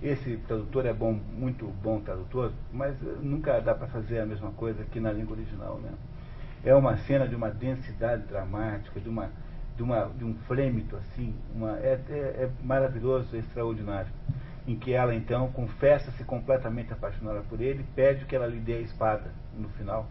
esse 0.02 0.36
tradutor 0.47 0.86
é 0.86 0.93
bom, 0.93 1.18
muito 1.32 1.66
bom 1.82 2.01
tradutor, 2.01 2.52
mas 2.72 2.94
nunca 3.20 3.60
dá 3.60 3.74
para 3.74 3.86
fazer 3.89 4.20
a 4.20 4.27
mesma 4.27 4.51
coisa 4.52 4.85
que 4.85 5.01
na 5.01 5.12
língua 5.12 5.36
original, 5.36 5.78
né? 5.78 5.90
É 6.65 6.74
uma 6.74 6.97
cena 6.99 7.27
de 7.27 7.35
uma 7.35 7.51
densidade 7.51 8.23
dramática, 8.24 9.01
de, 9.01 9.09
uma, 9.09 9.31
de, 9.77 9.82
uma, 9.82 10.07
de 10.16 10.24
um 10.24 10.35
frêmito 10.47 10.97
assim, 10.97 11.35
uma, 11.55 11.78
é, 11.78 12.01
é, 12.09 12.15
é 12.15 12.51
maravilhoso, 12.62 13.35
é 13.35 13.39
extraordinário. 13.39 14.11
em 14.66 14.77
que 14.77 14.93
ela 14.93 15.15
então 15.15 15.49
confessa-se 15.53 16.23
completamente 16.24 16.93
apaixonada 16.93 17.41
por 17.49 17.61
ele, 17.61 17.85
pede 17.95 18.24
que 18.27 18.37
ela 18.37 18.47
lhe 18.47 18.61
dê 18.61 18.74
a 18.74 18.81
espada 18.81 19.31
no 19.57 19.69
final, 19.70 20.07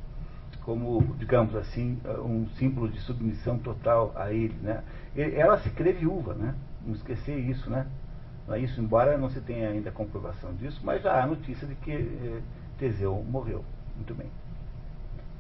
como, 0.64 1.16
digamos 1.18 1.56
assim, 1.56 2.00
um 2.24 2.48
símbolo 2.58 2.90
de 2.90 3.00
submissão 3.02 3.58
total 3.60 4.12
a 4.16 4.32
ele. 4.32 4.56
Né? 4.62 4.84
Ela 5.16 5.58
se 5.60 5.70
crê 5.70 5.94
viúva, 5.94 6.34
né? 6.34 6.56
não 6.86 6.94
esquecer 6.94 7.38
isso, 7.38 7.70
né? 7.70 7.86
É 8.50 8.58
isso, 8.58 8.82
embora 8.82 9.16
não 9.18 9.30
se 9.30 9.40
tenha 9.42 9.70
ainda 9.70 9.92
comprovação 9.92 10.56
disso, 10.56 10.82
mas 10.84 11.04
já 11.04 11.22
há 11.22 11.28
notícia 11.28 11.68
de 11.68 11.76
que 11.76 11.92
eh, 11.92 12.42
Teseu 12.80 13.24
morreu. 13.30 13.64
Muito 13.96 14.16
bem. 14.16 14.28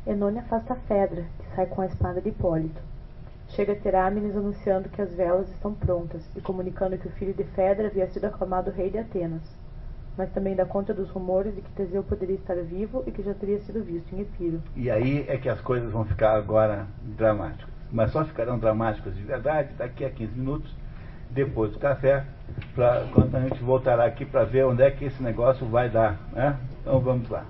Enônia 0.07 0.41
afasta 0.41 0.75
Fedra, 0.87 1.25
que 1.39 1.55
sai 1.55 1.65
com 1.65 1.81
a 1.81 1.85
espada 1.85 2.21
de 2.21 2.29
Hipólito. 2.29 2.81
Chega 3.49 3.75
Terámenes 3.75 4.35
anunciando 4.35 4.89
que 4.89 5.01
as 5.01 5.13
velas 5.13 5.49
estão 5.49 5.73
prontas 5.73 6.23
e 6.35 6.41
comunicando 6.41 6.97
que 6.97 7.07
o 7.07 7.11
filho 7.11 7.33
de 7.33 7.43
Fedra 7.43 7.87
havia 7.87 8.07
sido 8.07 8.25
aclamado 8.25 8.71
rei 8.71 8.89
de 8.89 8.97
Atenas, 8.97 9.41
mas 10.17 10.31
também 10.31 10.55
dá 10.55 10.65
conta 10.65 10.93
dos 10.93 11.09
rumores 11.09 11.53
de 11.53 11.61
que 11.61 11.71
Teseu 11.71 12.03
poderia 12.03 12.35
estar 12.35 12.55
vivo 12.55 13.03
e 13.05 13.11
que 13.11 13.21
já 13.21 13.33
teria 13.33 13.59
sido 13.61 13.83
visto 13.83 14.13
em 14.15 14.21
Epiro. 14.21 14.61
E 14.75 14.89
aí 14.89 15.25
é 15.27 15.37
que 15.37 15.49
as 15.49 15.59
coisas 15.61 15.91
vão 15.91 16.05
ficar 16.05 16.35
agora 16.35 16.87
dramáticas. 17.01 17.73
Mas 17.91 18.11
só 18.11 18.23
ficarão 18.23 18.57
dramáticas 18.57 19.15
de 19.15 19.23
verdade 19.23 19.73
daqui 19.77 20.05
a 20.05 20.09
15 20.09 20.37
minutos, 20.37 20.73
depois 21.31 21.71
do 21.71 21.79
café, 21.79 22.23
pra, 22.73 23.05
quando 23.13 23.35
a 23.35 23.41
gente 23.41 23.61
voltará 23.63 24.05
aqui 24.05 24.25
para 24.25 24.45
ver 24.45 24.65
onde 24.65 24.81
é 24.81 24.91
que 24.91 25.05
esse 25.05 25.21
negócio 25.21 25.67
vai 25.67 25.89
dar. 25.89 26.19
Né? 26.31 26.57
Então 26.81 26.99
vamos 26.99 27.29
lá. 27.29 27.45